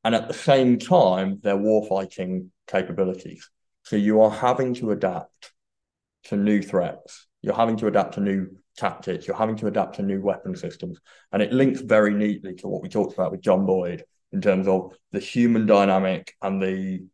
And 0.04 0.16
at 0.16 0.28
the 0.28 0.34
same 0.34 0.80
time, 0.80 1.40
they're 1.44 1.56
warfighting 1.56 2.50
capabilities. 2.68 3.50
So 3.84 3.96
you 3.96 4.22
are 4.22 4.32
having 4.32 4.74
to 4.76 4.92
adapt 4.92 5.54
to 6.26 6.36
new 6.36 6.62
threats. 6.62 7.28
You're 7.42 7.56
having 7.56 7.78
to 7.78 7.88
adapt 7.88 8.16
to 8.16 8.22
new 8.22 8.48
tactics. 8.78 9.28
You're 9.28 9.38
having 9.38 9.58
to 9.58 9.68
adapt 9.68 9.96
to 9.96 10.04
new 10.04 10.22
weapon 10.22 10.56
systems. 10.56 11.00
And 11.32 11.42
it 11.42 11.54
links 11.54 11.82
very 11.82 12.14
neatly 12.14 12.56
to 12.56 12.68
what 12.68 12.82
we 12.82 12.90
talked 12.90 13.14
about 13.14 13.32
with 13.32 13.42
John 13.42 13.66
Boyd 13.66 14.04
in 14.32 14.42
terms 14.42 14.68
of 14.68 14.94
the 15.12 15.20
human 15.20 15.66
dynamic 15.66 16.34
and 16.42 16.62
the 16.62 17.06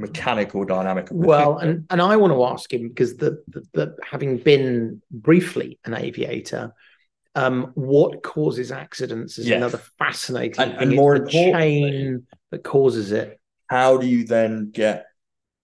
mechanical 0.00 0.64
dynamic 0.64 1.08
Well, 1.10 1.58
and 1.58 1.86
and 1.90 2.00
I 2.02 2.16
want 2.16 2.32
to 2.32 2.44
ask 2.44 2.72
him 2.72 2.88
because 2.88 3.16
the, 3.16 3.42
the 3.48 3.62
the 3.72 3.96
having 4.12 4.38
been 4.38 5.02
briefly 5.10 5.78
an 5.84 5.94
aviator, 5.94 6.72
Um, 7.36 7.70
what 7.74 8.22
causes 8.22 8.72
accidents 8.72 9.38
is 9.38 9.46
Yes. 9.46 9.56
another 9.58 9.80
fascinating 9.98 10.60
And- 10.62 10.72
thing. 10.72 10.82
and 10.88 10.96
more 10.96 11.18
the 11.18 11.30
chain 11.30 12.26
that 12.50 12.62
causes 12.64 13.12
it. 13.12 13.38
how 13.68 13.96
do 13.98 14.06
you 14.08 14.24
then 14.26 14.70
get 14.72 15.06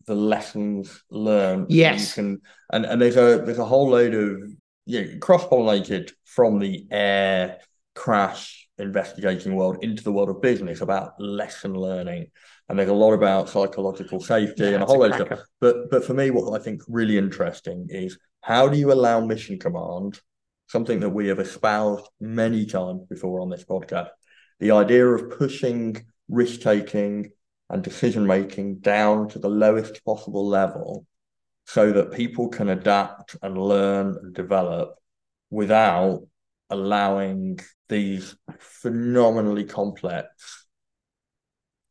the 0.06 0.14
lessons 0.14 1.02
learned? 1.10 1.66
Yes. 1.70 1.98
you 2.16 2.22
can, 2.22 2.40
and 2.72 2.84
and 2.86 3.00
there's 3.02 3.16
a 3.16 3.28
there's 3.44 3.58
a 3.66 3.70
whole 3.72 3.88
load 3.96 4.14
of 4.14 4.30
yeah 4.94 5.04
cross 5.26 5.44
pollinated 5.48 6.12
from 6.24 6.60
the 6.60 6.86
air 6.92 7.58
crash 7.96 8.68
investigating 8.78 9.56
world 9.56 9.76
into 9.82 10.02
the 10.04 10.12
world 10.12 10.28
of 10.28 10.40
business 10.40 10.80
about 10.82 11.18
lesson 11.18 11.74
learning, 11.74 12.30
and 12.68 12.78
there's 12.78 12.90
a 12.90 12.94
lot 12.94 13.12
about 13.12 13.48
psychological 13.48 14.20
safety 14.20 14.64
Yeah, 14.64 14.70
and 14.70 14.82
a 14.82 14.86
whole 14.86 14.98
load 14.98 15.12
of 15.20 15.26
stuff. 15.26 15.40
But 15.60 15.90
but 15.90 16.04
for 16.04 16.14
me, 16.14 16.30
what 16.30 16.58
I 16.58 16.62
think 16.62 16.82
really 16.88 17.18
interesting 17.18 17.86
is 17.90 18.18
how 18.40 18.68
do 18.68 18.78
you 18.78 18.92
allow 18.92 19.20
mission 19.20 19.58
command, 19.58 20.20
something 20.66 21.00
that 21.00 21.10
we 21.10 21.28
have 21.28 21.38
espoused 21.38 22.08
many 22.20 22.66
times 22.66 23.02
before 23.08 23.40
on 23.40 23.50
this 23.50 23.64
podcast, 23.64 24.10
the 24.60 24.72
idea 24.72 25.06
of 25.06 25.30
pushing 25.30 26.04
risk 26.28 26.60
taking 26.60 27.30
and 27.70 27.82
decision 27.82 28.26
making 28.26 28.76
down 28.78 29.28
to 29.28 29.38
the 29.38 29.48
lowest 29.48 30.04
possible 30.04 30.46
level 30.46 31.06
so 31.64 31.92
that 31.92 32.12
people 32.12 32.48
can 32.48 32.68
adapt 32.68 33.36
and 33.42 33.58
learn 33.58 34.16
and 34.22 34.34
develop 34.34 34.94
without 35.50 36.22
allowing 36.70 37.58
these 37.88 38.36
phenomenally 38.58 39.64
complex 39.64 40.65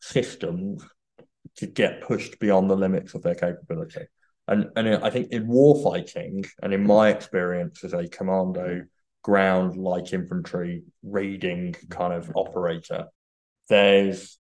systems 0.06 0.86
to 1.58 1.68
get 1.68 2.02
pushed 2.02 2.40
beyond 2.40 2.70
the 2.70 2.76
limits 2.76 3.14
of 3.14 3.24
their 3.24 3.36
capability. 3.36 4.06
And 4.48 4.70
and 4.76 4.88
I 5.04 5.10
think 5.10 5.32
in 5.32 5.48
warfighting, 5.48 6.48
and 6.62 6.74
in 6.74 6.86
my 6.86 7.10
experience 7.10 7.84
as 7.84 7.94
a 7.94 8.08
commando, 8.08 8.84
ground 9.24 9.76
light 9.76 10.14
infantry 10.14 10.84
raiding 11.02 11.76
kind 11.90 12.14
of 12.14 12.32
operator, 12.36 13.08
there's 13.70 14.38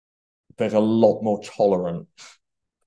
there's 0.57 0.73
a 0.73 0.79
lot 0.79 1.21
more 1.21 1.41
tolerance 1.43 2.09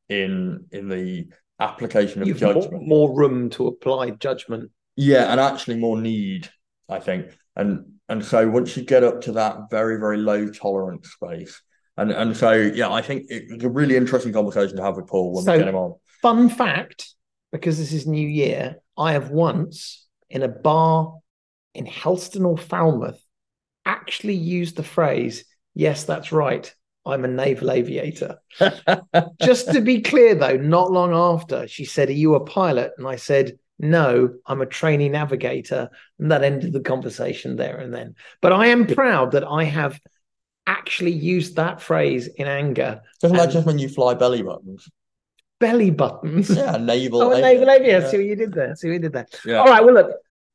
in 0.08 0.66
in 0.72 0.88
the 0.88 1.28
application 1.60 2.22
of 2.22 2.28
You've 2.28 2.38
judgment. 2.38 2.88
more 2.88 3.16
room 3.16 3.50
to 3.50 3.68
apply 3.68 4.10
judgment. 4.10 4.70
Yeah, 4.96 5.30
and 5.30 5.40
actually 5.40 5.78
more 5.78 6.00
need, 6.00 6.48
I 6.88 6.98
think. 6.98 7.36
And 7.54 7.92
and 8.08 8.24
so 8.24 8.48
once 8.48 8.76
you 8.76 8.82
get 8.82 9.04
up 9.04 9.20
to 9.22 9.32
that 9.32 9.70
very, 9.70 9.98
very 9.98 10.18
low 10.18 10.48
tolerance 10.48 11.10
space, 11.12 11.62
and 11.96 12.10
and 12.10 12.36
so 12.36 12.52
yeah, 12.52 12.90
I 12.90 13.02
think 13.02 13.30
it- 13.30 13.44
it's 13.50 13.64
a 13.64 13.68
really 13.68 13.96
interesting 13.96 14.32
conversation 14.32 14.76
to 14.76 14.82
have 14.82 14.96
with 14.96 15.06
Paul 15.06 15.32
when 15.34 15.44
So- 15.44 15.52
we 15.52 15.58
get 15.58 15.68
him 15.68 15.76
on. 15.76 15.94
Fun 16.22 16.48
fact, 16.48 17.14
because 17.52 17.78
this 17.78 17.92
is 17.92 18.06
New 18.06 18.26
Year, 18.28 18.76
I 18.96 19.12
have 19.12 19.30
once 19.30 20.06
in 20.30 20.42
a 20.42 20.48
bar 20.48 21.14
in 21.74 21.86
Helston 21.86 22.44
or 22.44 22.56
Falmouth 22.56 23.20
actually 23.84 24.34
used 24.34 24.76
the 24.76 24.82
phrase, 24.82 25.44
yes, 25.74 26.04
that's 26.04 26.32
right. 26.32 26.72
I'm 27.04 27.24
a 27.24 27.28
naval 27.28 27.70
aviator. 27.70 28.38
Just 29.42 29.70
to 29.72 29.80
be 29.82 30.00
clear, 30.00 30.34
though, 30.34 30.56
not 30.56 30.90
long 30.90 31.12
after, 31.12 31.68
she 31.68 31.84
said, 31.84 32.08
Are 32.08 32.12
you 32.12 32.34
a 32.34 32.44
pilot? 32.44 32.92
And 32.96 33.06
I 33.06 33.16
said, 33.16 33.58
No, 33.78 34.30
I'm 34.46 34.62
a 34.62 34.66
trainee 34.66 35.10
navigator. 35.10 35.90
And 36.18 36.30
that 36.32 36.42
ended 36.44 36.72
the 36.72 36.80
conversation 36.80 37.56
there 37.56 37.76
and 37.78 37.92
then. 37.92 38.14
But 38.40 38.52
I 38.52 38.68
am 38.68 38.86
proud 38.86 39.32
that 39.32 39.44
I 39.44 39.64
have 39.64 40.00
actually 40.66 41.12
used 41.12 41.56
that 41.56 41.80
phrase 41.80 42.26
in 42.28 42.46
anger. 42.46 43.02
Doesn't 43.20 43.36
that 43.36 43.44
And- 43.44 43.52
just 43.52 43.66
when 43.66 43.78
you 43.78 43.88
fly 43.88 44.14
belly 44.14 44.42
buttons? 44.42 44.88
Belly 45.60 45.90
buttons. 45.90 46.50
Yeah, 46.50 46.76
naval. 46.76 47.22
Oh, 47.22 47.40
naval 47.40 47.70
aviator. 47.70 48.04
Yeah. 48.04 48.10
See 48.10 48.16
what 48.18 48.26
you 48.26 48.36
did 48.36 48.52
there. 48.52 48.74
See 48.76 48.88
what 48.88 48.94
you 48.94 48.98
did 48.98 49.12
there. 49.12 49.26
Yeah. 49.44 49.58
All 49.58 49.66
right. 49.66 49.84
Well, 49.84 49.94
look, 49.94 50.10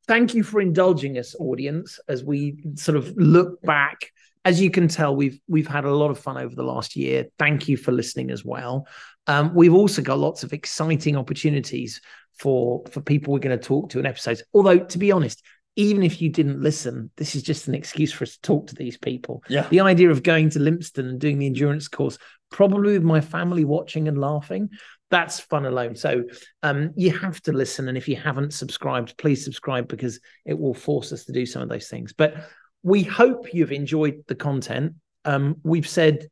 thank 0.06 0.34
you 0.34 0.42
for 0.42 0.60
indulging 0.60 1.18
us, 1.18 1.34
audience, 1.38 1.98
as 2.08 2.22
we 2.22 2.62
sort 2.74 2.96
of 2.96 3.16
look 3.16 3.62
back. 3.62 4.12
As 4.44 4.60
you 4.60 4.70
can 4.70 4.88
tell, 4.88 5.14
we've 5.16 5.40
we've 5.48 5.66
had 5.66 5.84
a 5.84 5.94
lot 5.94 6.10
of 6.10 6.18
fun 6.18 6.36
over 6.38 6.54
the 6.54 6.62
last 6.62 6.96
year. 6.96 7.26
Thank 7.38 7.68
you 7.68 7.76
for 7.76 7.92
listening 7.92 8.30
as 8.30 8.44
well. 8.44 8.86
Um, 9.26 9.54
we've 9.54 9.74
also 9.74 10.00
got 10.02 10.18
lots 10.18 10.42
of 10.44 10.52
exciting 10.52 11.16
opportunities 11.16 12.00
for 12.38 12.84
for 12.90 13.00
people 13.00 13.32
we're 13.32 13.40
going 13.40 13.58
to 13.58 13.64
talk 13.64 13.90
to 13.90 13.98
in 13.98 14.06
episodes. 14.06 14.42
Although, 14.54 14.78
to 14.78 14.98
be 14.98 15.12
honest, 15.12 15.42
even 15.80 16.02
if 16.02 16.20
you 16.20 16.28
didn't 16.28 16.60
listen, 16.60 17.10
this 17.16 17.34
is 17.34 17.42
just 17.42 17.66
an 17.66 17.74
excuse 17.74 18.12
for 18.12 18.24
us 18.24 18.34
to 18.34 18.40
talk 18.42 18.66
to 18.66 18.74
these 18.74 18.98
people. 18.98 19.42
Yeah. 19.48 19.66
The 19.70 19.80
idea 19.80 20.10
of 20.10 20.22
going 20.22 20.50
to 20.50 20.58
Lympstone 20.58 21.08
and 21.08 21.18
doing 21.18 21.38
the 21.38 21.46
endurance 21.46 21.88
course, 21.88 22.18
probably 22.50 22.92
with 22.92 23.02
my 23.02 23.22
family 23.22 23.64
watching 23.64 24.06
and 24.06 24.20
laughing, 24.20 24.68
that's 25.10 25.40
fun 25.40 25.64
alone. 25.64 25.96
So 25.96 26.24
um, 26.62 26.90
you 26.96 27.16
have 27.18 27.40
to 27.42 27.52
listen. 27.52 27.88
And 27.88 27.96
if 27.96 28.08
you 28.08 28.16
haven't 28.16 28.52
subscribed, 28.52 29.16
please 29.16 29.42
subscribe 29.42 29.88
because 29.88 30.20
it 30.44 30.58
will 30.58 30.74
force 30.74 31.14
us 31.14 31.24
to 31.24 31.32
do 31.32 31.46
some 31.46 31.62
of 31.62 31.70
those 31.70 31.88
things. 31.88 32.12
But 32.12 32.34
we 32.82 33.02
hope 33.02 33.54
you've 33.54 33.72
enjoyed 33.72 34.24
the 34.28 34.34
content. 34.34 34.96
Um, 35.24 35.56
we've 35.64 35.88
said 35.88 36.28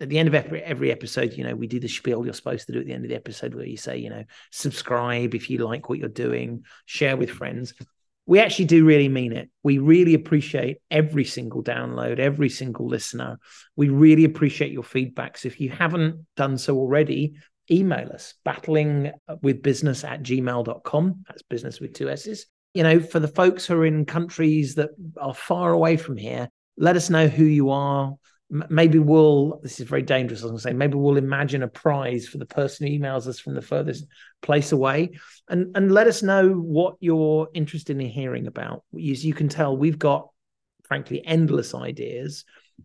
at 0.00 0.08
the 0.08 0.18
end 0.18 0.26
of 0.26 0.34
every, 0.34 0.60
every 0.60 0.90
episode, 0.90 1.34
you 1.34 1.44
know, 1.44 1.54
we 1.54 1.68
do 1.68 1.78
the 1.78 1.88
spiel 1.88 2.24
you're 2.24 2.34
supposed 2.34 2.66
to 2.66 2.72
do 2.72 2.80
at 2.80 2.86
the 2.86 2.92
end 2.92 3.04
of 3.04 3.10
the 3.10 3.16
episode 3.16 3.54
where 3.54 3.64
you 3.64 3.76
say, 3.76 3.98
you 3.98 4.10
know, 4.10 4.24
subscribe 4.50 5.36
if 5.36 5.50
you 5.50 5.58
like 5.58 5.88
what 5.88 6.00
you're 6.00 6.08
doing, 6.08 6.64
share 6.84 7.16
with 7.16 7.30
friends. 7.30 7.74
We 8.28 8.40
actually 8.40 8.66
do 8.66 8.84
really 8.84 9.08
mean 9.08 9.32
it. 9.32 9.48
We 9.62 9.78
really 9.78 10.12
appreciate 10.12 10.82
every 10.90 11.24
single 11.24 11.64
download, 11.64 12.18
every 12.18 12.50
single 12.50 12.86
listener. 12.86 13.38
We 13.74 13.88
really 13.88 14.24
appreciate 14.24 14.70
your 14.70 14.82
feedback. 14.82 15.38
So 15.38 15.46
if 15.46 15.58
you 15.58 15.70
haven't 15.70 16.26
done 16.36 16.58
so 16.58 16.76
already, 16.76 17.36
email 17.70 18.12
us 18.12 18.34
battling 18.44 19.12
with 19.40 19.62
business 19.62 20.04
at 20.04 20.22
gmail.com. 20.22 21.24
That's 21.26 21.40
business 21.40 21.80
with 21.80 21.94
two 21.94 22.10
S's. 22.10 22.44
You 22.74 22.82
know, 22.82 23.00
for 23.00 23.18
the 23.18 23.28
folks 23.28 23.64
who 23.64 23.76
are 23.76 23.86
in 23.86 24.04
countries 24.04 24.74
that 24.74 24.90
are 25.16 25.32
far 25.32 25.72
away 25.72 25.96
from 25.96 26.18
here, 26.18 26.50
let 26.76 26.96
us 26.96 27.08
know 27.08 27.28
who 27.28 27.44
you 27.44 27.70
are. 27.70 28.14
Maybe 28.50 28.98
we'll, 28.98 29.60
this 29.62 29.78
is 29.78 29.86
very 29.88 30.02
dangerous, 30.02 30.40
I 30.40 30.44
was 30.44 30.50
going 30.50 30.56
to 30.58 30.62
say, 30.62 30.72
maybe 30.72 30.94
we'll 30.94 31.18
imagine 31.18 31.62
a 31.62 31.68
prize 31.68 32.26
for 32.26 32.38
the 32.38 32.46
person 32.46 32.86
who 32.86 32.98
emails 32.98 33.26
us 33.26 33.38
from 33.38 33.54
the 33.54 33.60
furthest 33.60 34.06
place 34.40 34.72
away 34.72 35.10
and, 35.50 35.76
and 35.76 35.92
let 35.92 36.06
us 36.06 36.22
know 36.22 36.48
what 36.48 36.96
you're 37.00 37.48
interested 37.52 38.00
in 38.00 38.08
hearing 38.08 38.46
about. 38.46 38.84
As 38.94 39.24
you 39.24 39.34
can 39.34 39.48
tell, 39.48 39.76
we've 39.76 39.98
got, 39.98 40.28
frankly, 40.84 41.24
endless 41.26 41.74
ideas 41.74 42.44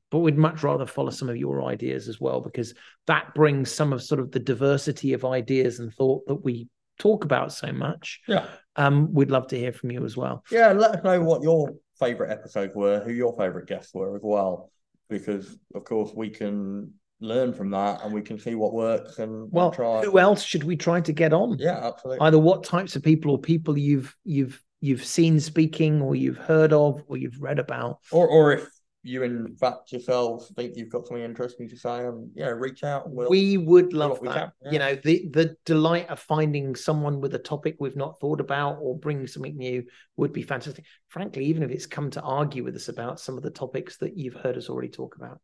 but 0.10 0.20
we'd 0.20 0.38
much 0.38 0.64
rather 0.64 0.88
follow 0.88 1.12
some 1.12 1.30
of 1.30 1.38
your 1.38 1.64
ideas 1.66 2.08
as 2.08 2.20
well 2.20 2.42
because 2.42 2.74
that 3.06 3.32
brings 3.36 3.72
some 3.72 3.94
of 3.94 4.02
sort 4.02 4.20
of 4.20 4.32
the 4.32 4.40
diversity 4.40 5.14
of 5.14 5.24
ideas 5.24 5.78
and 5.80 5.94
thought 5.94 6.26
that 6.26 6.44
we 6.44 6.68
talk 6.98 7.26
about 7.26 7.54
so 7.54 7.72
much 7.72 8.20
Yeah. 8.28 8.48
um 8.76 9.14
we'd 9.14 9.30
love 9.30 9.48
to 9.50 9.58
hear 9.58 9.72
from 9.72 9.92
you 9.92 10.04
as 10.04 10.18
well 10.18 10.44
Yeah, 10.52 10.72
let 10.74 10.96
us 10.96 11.04
know 11.04 11.22
what 11.22 11.44
your 11.44 11.76
favourite 12.00 12.32
episodes 12.32 12.76
were, 12.76 13.02
who 13.02 13.12
your 13.12 13.38
favourite 13.38 13.68
guests 13.68 13.94
were 13.94 14.16
as 14.16 14.22
well, 14.24 14.72
because 15.18 15.58
of 15.76 15.84
course 15.84 16.12
we 16.16 16.30
can 16.30 16.92
learn 17.22 17.54
from 17.54 17.70
that 17.72 18.04
and 18.04 18.14
we 18.14 18.22
can 18.22 18.38
see 18.38 18.56
what 18.56 18.74
works 18.74 19.20
and, 19.20 19.32
and 19.32 19.52
well 19.52 19.72
try. 19.72 20.02
who 20.02 20.20
else 20.20 20.44
should 20.44 20.64
we 20.64 20.76
try 20.76 21.00
to 21.00 21.14
get 21.14 21.32
on 21.32 21.58
Yeah, 21.60 21.80
absolutely. 21.88 22.20
either 22.26 22.40
what 22.40 22.64
types 22.64 22.96
of 22.98 23.04
people 23.04 23.32
or 23.32 23.38
people 23.40 23.78
you've 23.78 24.14
you've 24.26 24.62
you've 24.82 25.06
seen 25.06 25.40
speaking 25.40 26.02
or 26.02 26.16
you've 26.16 26.38
heard 26.38 26.74
of 26.74 27.02
or 27.08 27.16
you've 27.18 27.40
read 27.42 27.60
about 27.60 28.00
Or 28.12 28.28
or 28.28 28.54
if 28.54 28.68
you 29.04 29.24
in 29.24 29.56
fact 29.58 29.92
yourselves 29.92 30.52
think 30.56 30.74
you've 30.76 30.90
got 30.90 31.06
something 31.06 31.24
interesting 31.24 31.68
to 31.70 31.78
say, 31.78 32.06
and 32.06 32.32
yeah, 32.34 32.48
reach 32.48 32.84
out. 32.84 33.10
We'll, 33.10 33.30
we 33.30 33.58
would 33.58 33.94
love 33.94 34.20
that. 34.24 34.54
can, 34.64 34.74
You 34.74 34.80
know, 34.80 34.96
the 34.96 35.28
the 35.32 35.56
delight 35.66 36.10
of 36.10 36.20
finding 36.20 36.76
someone 36.76 37.20
with 37.20 37.36
a 37.36 37.40
topic 37.40 37.76
we've 37.80 37.98
not 37.98 38.20
thought 38.20 38.40
about 38.40 38.78
or 38.82 38.98
bringing 38.98 39.28
something 39.28 39.58
new 39.58 39.84
would 40.16 40.32
be 40.32 40.42
fantastic. 40.42 40.86
Frankly, 41.10 41.46
even 41.46 41.64
if 41.64 41.72
it's 41.72 41.86
come 41.86 42.10
to 42.12 42.22
argue 42.22 42.64
with 42.64 42.76
us 42.76 42.88
about 42.88 43.20
some 43.20 43.36
of 43.36 43.44
the 43.44 43.52
topics 43.52 43.98
that 43.98 44.18
you've 44.18 44.36
heard 44.36 44.58
us 44.58 44.70
already 44.70 44.90
talk 44.90 45.16
about. 45.18 45.40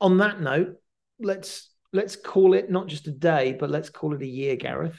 On 0.00 0.18
that 0.18 0.40
note, 0.40 0.76
let's 1.18 1.70
let's 1.92 2.14
call 2.14 2.54
it 2.54 2.70
not 2.70 2.86
just 2.86 3.08
a 3.08 3.12
day, 3.12 3.56
but 3.58 3.70
let's 3.70 3.90
call 3.90 4.14
it 4.14 4.22
a 4.22 4.26
year, 4.26 4.56
Gareth. 4.56 4.98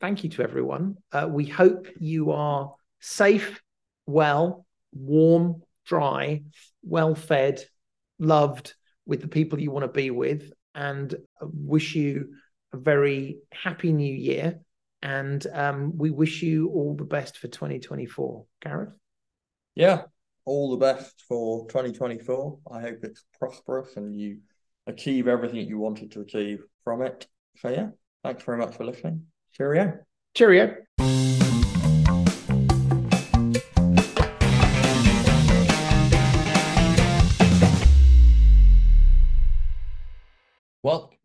Thank 0.00 0.24
you 0.24 0.30
to 0.30 0.42
everyone. 0.42 0.96
Uh, 1.12 1.28
we 1.30 1.46
hope 1.46 1.86
you 1.98 2.32
are 2.32 2.74
safe, 3.00 3.62
well, 4.06 4.66
warm, 4.92 5.62
dry, 5.86 6.42
well 6.82 7.14
fed, 7.14 7.62
loved 8.18 8.74
with 9.06 9.20
the 9.20 9.28
people 9.28 9.60
you 9.60 9.70
want 9.70 9.84
to 9.84 9.92
be 9.92 10.10
with, 10.10 10.52
and 10.74 11.14
wish 11.40 11.94
you 11.94 12.34
a 12.72 12.76
very 12.76 13.38
happy 13.52 13.92
new 13.92 14.14
year. 14.14 14.60
And 15.02 15.46
um, 15.52 15.96
we 15.96 16.10
wish 16.10 16.42
you 16.42 16.68
all 16.70 16.94
the 16.96 17.04
best 17.04 17.38
for 17.38 17.48
2024. 17.48 18.44
Gareth? 18.62 18.92
yeah, 19.76 20.02
all 20.44 20.70
the 20.70 20.78
best 20.78 21.22
for 21.28 21.68
2024. 21.68 22.58
I 22.72 22.80
hope 22.80 22.98
it's 23.02 23.24
prosperous 23.38 23.96
and 23.96 24.18
you 24.18 24.38
achieve 24.88 25.28
everything 25.28 25.68
you 25.68 25.78
wanted 25.78 26.10
to 26.12 26.22
achieve 26.22 26.64
from 26.82 27.02
it. 27.02 27.28
So 27.58 27.68
yeah, 27.68 27.90
thanks 28.24 28.42
very 28.42 28.58
much 28.58 28.74
for 28.74 28.84
listening. 28.84 29.26
Cheerio. 29.52 29.98
Cheerio. 30.34 30.85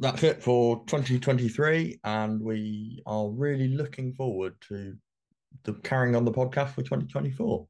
That's 0.02 0.24
it 0.24 0.42
for 0.42 0.84
2023, 0.88 2.00
and 2.04 2.42
we 2.42 3.04
are 3.06 3.30
really 3.30 3.68
looking 3.68 4.14
forward 4.14 4.56
to 4.68 4.96
the 5.64 5.74
carrying 5.84 6.16
on 6.16 6.26
the 6.26 6.32
podcast 6.32 6.72
for 6.72 6.82
2024. 6.82 7.68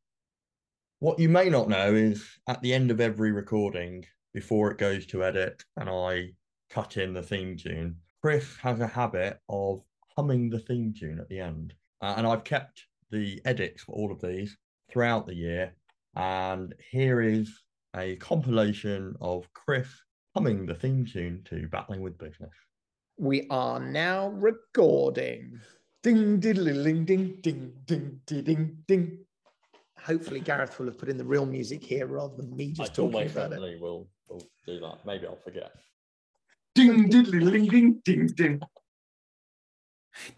What 0.99 1.19
you 1.19 1.27
may 1.27 1.49
not 1.49 1.67
know 1.67 1.93
is 1.93 2.25
at 2.47 2.61
the 2.61 2.73
end 2.73 2.89
of 2.89 3.01
every 3.01 3.33
recording, 3.33 4.05
before 4.33 4.71
it 4.71 4.77
goes 4.77 5.05
to 5.07 5.25
edit 5.25 5.61
and 5.75 5.89
I 5.89 6.29
cut 6.69 6.95
in 6.95 7.13
the 7.13 7.21
theme 7.21 7.57
tune, 7.57 7.97
Chris 8.21 8.55
has 8.61 8.79
a 8.79 8.87
habit 8.87 9.39
of 9.49 9.81
humming 10.15 10.49
the 10.49 10.59
theme 10.59 10.93
tune 10.97 11.19
at 11.19 11.27
the 11.27 11.39
end. 11.39 11.73
Uh, 12.01 12.13
and 12.15 12.25
I've 12.25 12.45
kept 12.45 12.85
the 13.09 13.41
edits 13.43 13.83
for 13.83 13.93
all 13.93 14.09
of 14.09 14.21
these 14.21 14.55
throughout 14.89 15.27
the 15.27 15.35
year. 15.35 15.75
And 16.15 16.73
here 16.91 17.21
is 17.21 17.51
a 17.93 18.15
compilation 18.17 19.15
of 19.19 19.51
Chris 19.53 19.89
humming 20.35 20.65
the 20.65 20.75
theme 20.75 21.05
tune 21.05 21.41
to 21.49 21.67
Battling 21.67 22.01
with 22.01 22.17
Business. 22.17 22.51
We 23.17 23.47
are 23.49 23.79
now 23.79 24.29
recording. 24.29 25.59
Ding, 26.03 26.39
diddly, 26.39 27.05
ding, 27.05 27.37
ding, 27.41 27.73
ding, 27.85 28.21
ding, 28.25 28.77
ding. 28.87 29.17
Hopefully, 29.99 30.39
Gareth 30.39 30.79
will 30.79 30.87
have 30.87 30.97
put 30.97 31.09
in 31.09 31.17
the 31.17 31.23
real 31.23 31.45
music 31.45 31.83
here 31.83 32.07
rather 32.07 32.35
than 32.35 32.55
me 32.55 32.71
just 32.71 32.95
talking 32.95 33.27
about 33.27 33.53
it. 33.53 33.59
Will, 33.79 34.07
will 34.27 34.43
do 34.65 34.79
that. 34.79 35.05
Maybe 35.05 35.27
I'll 35.27 35.35
forget. 35.35 35.71
Ding, 36.73 37.09
diddly, 37.09 37.51
ding, 37.51 37.67
ding, 37.67 38.01
ding, 38.03 38.27
ding. 38.27 38.61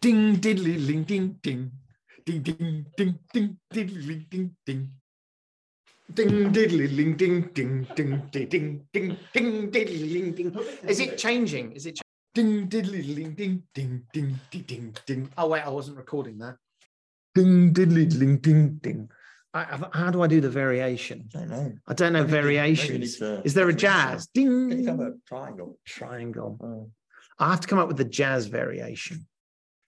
Ding, 0.02 0.38
diddly, 0.38 0.86
ding, 0.86 1.03
ding, 1.03 1.40
ding. 1.41 1.72
Ding, 2.26 2.41
ding, 2.41 2.86
ding, 2.98 3.20
ding, 3.34 3.57
diddly, 3.74 4.30
ding, 4.30 4.56
ding. 4.65 4.91
Ding, 6.14 6.52
diddly, 6.53 6.88
ding, 6.95 7.15
ding, 7.15 7.41
ding, 7.53 7.88
ding, 7.95 8.22
ding, 8.31 8.48
ding, 8.49 8.85
ding, 8.94 9.18
ding, 9.34 9.72
diddly, 9.72 10.14
ding, 10.14 10.31
ding. 10.52 10.65
Is 10.88 10.99
it 10.99 11.18
changing? 11.18 11.72
Is 11.72 11.85
it? 11.88 11.99
Ding, 12.35 12.68
diddly, 12.68 13.02
ding, 13.15 13.34
ding, 13.34 13.64
ding, 13.73 14.03
ding, 14.14 14.40
ding, 14.52 14.64
ding, 14.68 14.95
ding. 15.07 15.30
Oh 15.38 15.48
wait, 15.48 15.61
I 15.65 15.69
wasn't 15.69 15.98
recording 15.98 16.38
that. 16.40 16.57
Ding, 17.34 17.73
diddly, 17.73 18.07
ding, 18.19 18.38
ding, 18.38 18.80
ding. 18.81 19.10
I, 19.56 19.80
how 19.94 20.11
do 20.11 20.22
I 20.23 20.27
do 20.27 20.41
the 20.41 20.49
variation? 20.49 21.30
I 21.35 21.40
don't 21.40 21.49
know. 21.49 21.73
I 21.88 21.94
don't 21.94 22.14
know 22.14 22.19
Maybe- 22.23 22.31
maybe 22.31 22.38
you 22.38 22.44
variations. 22.44 22.99
need 23.22 23.27
to- 23.27 23.41
Is 23.45 23.53
there 23.53 23.65
a 23.65 23.68
maybe 23.68 23.81
you 23.84 23.90
need 23.90 23.95
to- 23.95 24.11
jazz? 24.11 24.27
Can 24.35 24.44
you 24.44 24.85
have 24.88 24.98
Ding, 24.98 25.07
a 25.07 25.11
triangle? 25.27 25.80
triangle. 25.85 26.57
Oh. 26.61 26.91
I 27.40 27.49
have 27.52 27.61
to 27.61 27.68
come 27.68 27.80
up 27.80 27.88
with 27.88 27.98
the 27.98 28.06
jazz 28.06 28.48
variation. 28.48 29.26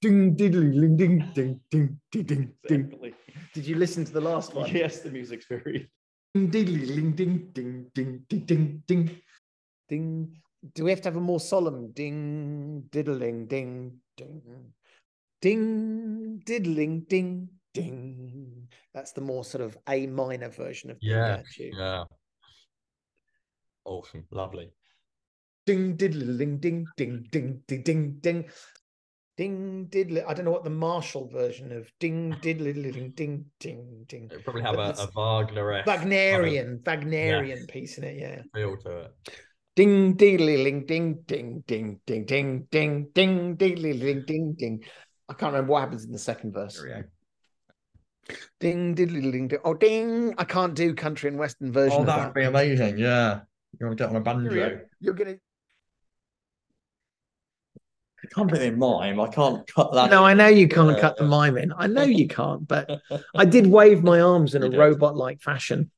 Ding, 0.01 0.35
diddly, 0.35 0.71
ding, 0.79 0.97
ding, 0.97 1.31
ding, 1.33 1.59
ding, 1.71 1.99
ding, 2.11 2.25
ding, 2.25 2.53
ding. 2.67 2.81
Definitely. 2.83 3.13
Did 3.53 3.65
you 3.67 3.75
listen 3.75 4.05
to 4.05 4.11
the 4.11 4.21
last 4.21 4.53
one? 4.53 4.69
Yes, 4.71 4.99
the 5.01 5.09
music's 5.11 5.45
very. 5.47 5.89
Ding, 6.35 6.51
diddly, 6.51 6.85
ding, 6.87 7.11
ding, 7.15 7.51
ding, 7.53 7.89
ding, 7.93 8.25
ding, 8.27 8.45
ding, 8.45 8.83
ding. 8.85 9.21
Ding. 9.87 10.35
Do 10.73 10.83
we 10.83 10.89
have 10.89 10.99
to 11.03 11.07
have 11.07 11.15
a 11.15 11.21
more 11.21 11.39
solemn 11.39 11.93
ding, 11.93 12.83
diddling, 12.91 13.47
ding, 13.47 14.01
ding, 14.17 14.41
ding, 15.41 16.41
diddling, 16.45 17.05
ding, 17.07 17.47
ding? 17.73 18.67
That's 18.93 19.13
the 19.13 19.21
more 19.21 19.45
sort 19.45 19.63
of 19.63 19.77
A 19.87 20.07
minor 20.07 20.49
version 20.49 20.91
of 20.91 20.97
Yeah, 20.99 21.35
uh. 21.35 21.71
Yeah. 21.73 22.03
Awesome. 23.85 24.25
Lovely. 24.29 24.73
Ding, 25.65 25.95
diddly, 25.95 26.59
ding, 26.59 26.85
ding, 26.97 27.29
ding, 27.31 27.63
ding, 27.65 28.17
ding, 28.19 28.45
ding, 29.37 29.87
ding. 29.87 29.87
Ding, 29.89 30.07
diddly. 30.15 30.23
I 30.27 30.33
don't 30.33 30.45
know 30.45 30.51
what 30.51 30.63
the 30.63 30.69
martial 30.69 31.27
version 31.27 31.71
of 31.71 31.91
ding, 31.99 32.33
diddly, 32.41 32.73
ding, 32.73 33.11
ding, 33.15 33.45
ding, 33.59 34.05
ding. 34.07 34.29
It 34.31 34.43
probably 34.43 34.61
have 34.63 34.75
But 34.75 34.99
a, 34.99 35.03
a 35.03 35.07
Wagner 35.15 35.83
Wagnerian, 35.85 36.79
Wagnerian 36.83 37.67
piece 37.67 37.97
in 37.97 38.03
it, 38.03 38.17
yeah. 38.19 38.41
feel 38.53 38.77
to 38.77 38.97
it. 39.01 39.15
Ding 39.75 40.15
diddly 40.15 40.63
ling 40.63 40.85
ding 40.85 41.23
ding 41.27 41.61
ding 41.67 41.99
ding 42.05 42.23
ding 42.23 42.67
ding 42.71 43.07
ding 43.13 43.57
diddly 43.57 43.99
ling 44.01 44.23
ding 44.25 44.55
ding. 44.57 44.83
I 45.27 45.33
can't 45.33 45.51
remember 45.51 45.73
what 45.73 45.81
happens 45.81 46.05
in 46.05 46.11
the 46.13 46.17
second 46.17 46.53
verse. 46.53 46.79
There 46.81 46.85
we 48.29 48.33
go. 48.35 48.39
Ding 48.61 48.95
diddly 48.95 49.31
ling 49.31 49.49
ding. 49.49 49.59
Oh 49.65 49.73
ding! 49.73 50.33
I 50.37 50.45
can't 50.45 50.73
do 50.75 50.95
country 50.95 51.29
and 51.29 51.37
western 51.37 51.73
version 51.73 51.97
Oh, 51.97 51.99
of 52.01 52.05
that 52.05 52.17
that. 52.17 52.25
would 52.27 52.33
be 52.35 52.43
amazing. 52.43 52.97
Yeah. 52.97 53.41
You 53.77 53.85
want 53.87 53.97
to 53.97 54.03
get 54.07 54.15
on 54.15 54.15
a 54.15 54.23
Here 54.41 54.49
we 54.49 54.55
go. 54.55 54.69
banjo? 54.69 54.85
You're 55.01 55.13
gonna. 55.13 55.35
I 58.25 58.33
can't 58.33 58.49
put 58.49 58.61
in 58.61 58.79
mime. 58.79 59.19
I 59.19 59.27
can't 59.27 59.65
cut 59.67 59.93
that. 59.93 60.09
No, 60.09 60.25
I 60.25 60.33
know 60.33 60.47
you 60.47 60.67
can't 60.67 60.95
Yeah. 60.95 61.01
cut 61.01 61.17
the 61.17 61.25
mime 61.25 61.57
in. 61.57 61.71
I 61.77 61.87
know 61.87 62.03
you 62.03 62.27
can't, 62.27 62.67
but 62.67 63.01
I 63.35 63.45
did 63.45 63.67
wave 63.67 64.03
my 64.03 64.19
arms 64.19 64.55
in 64.55 64.63
a 64.63 64.69
robot-like 64.69 65.41
fashion. 65.41 65.91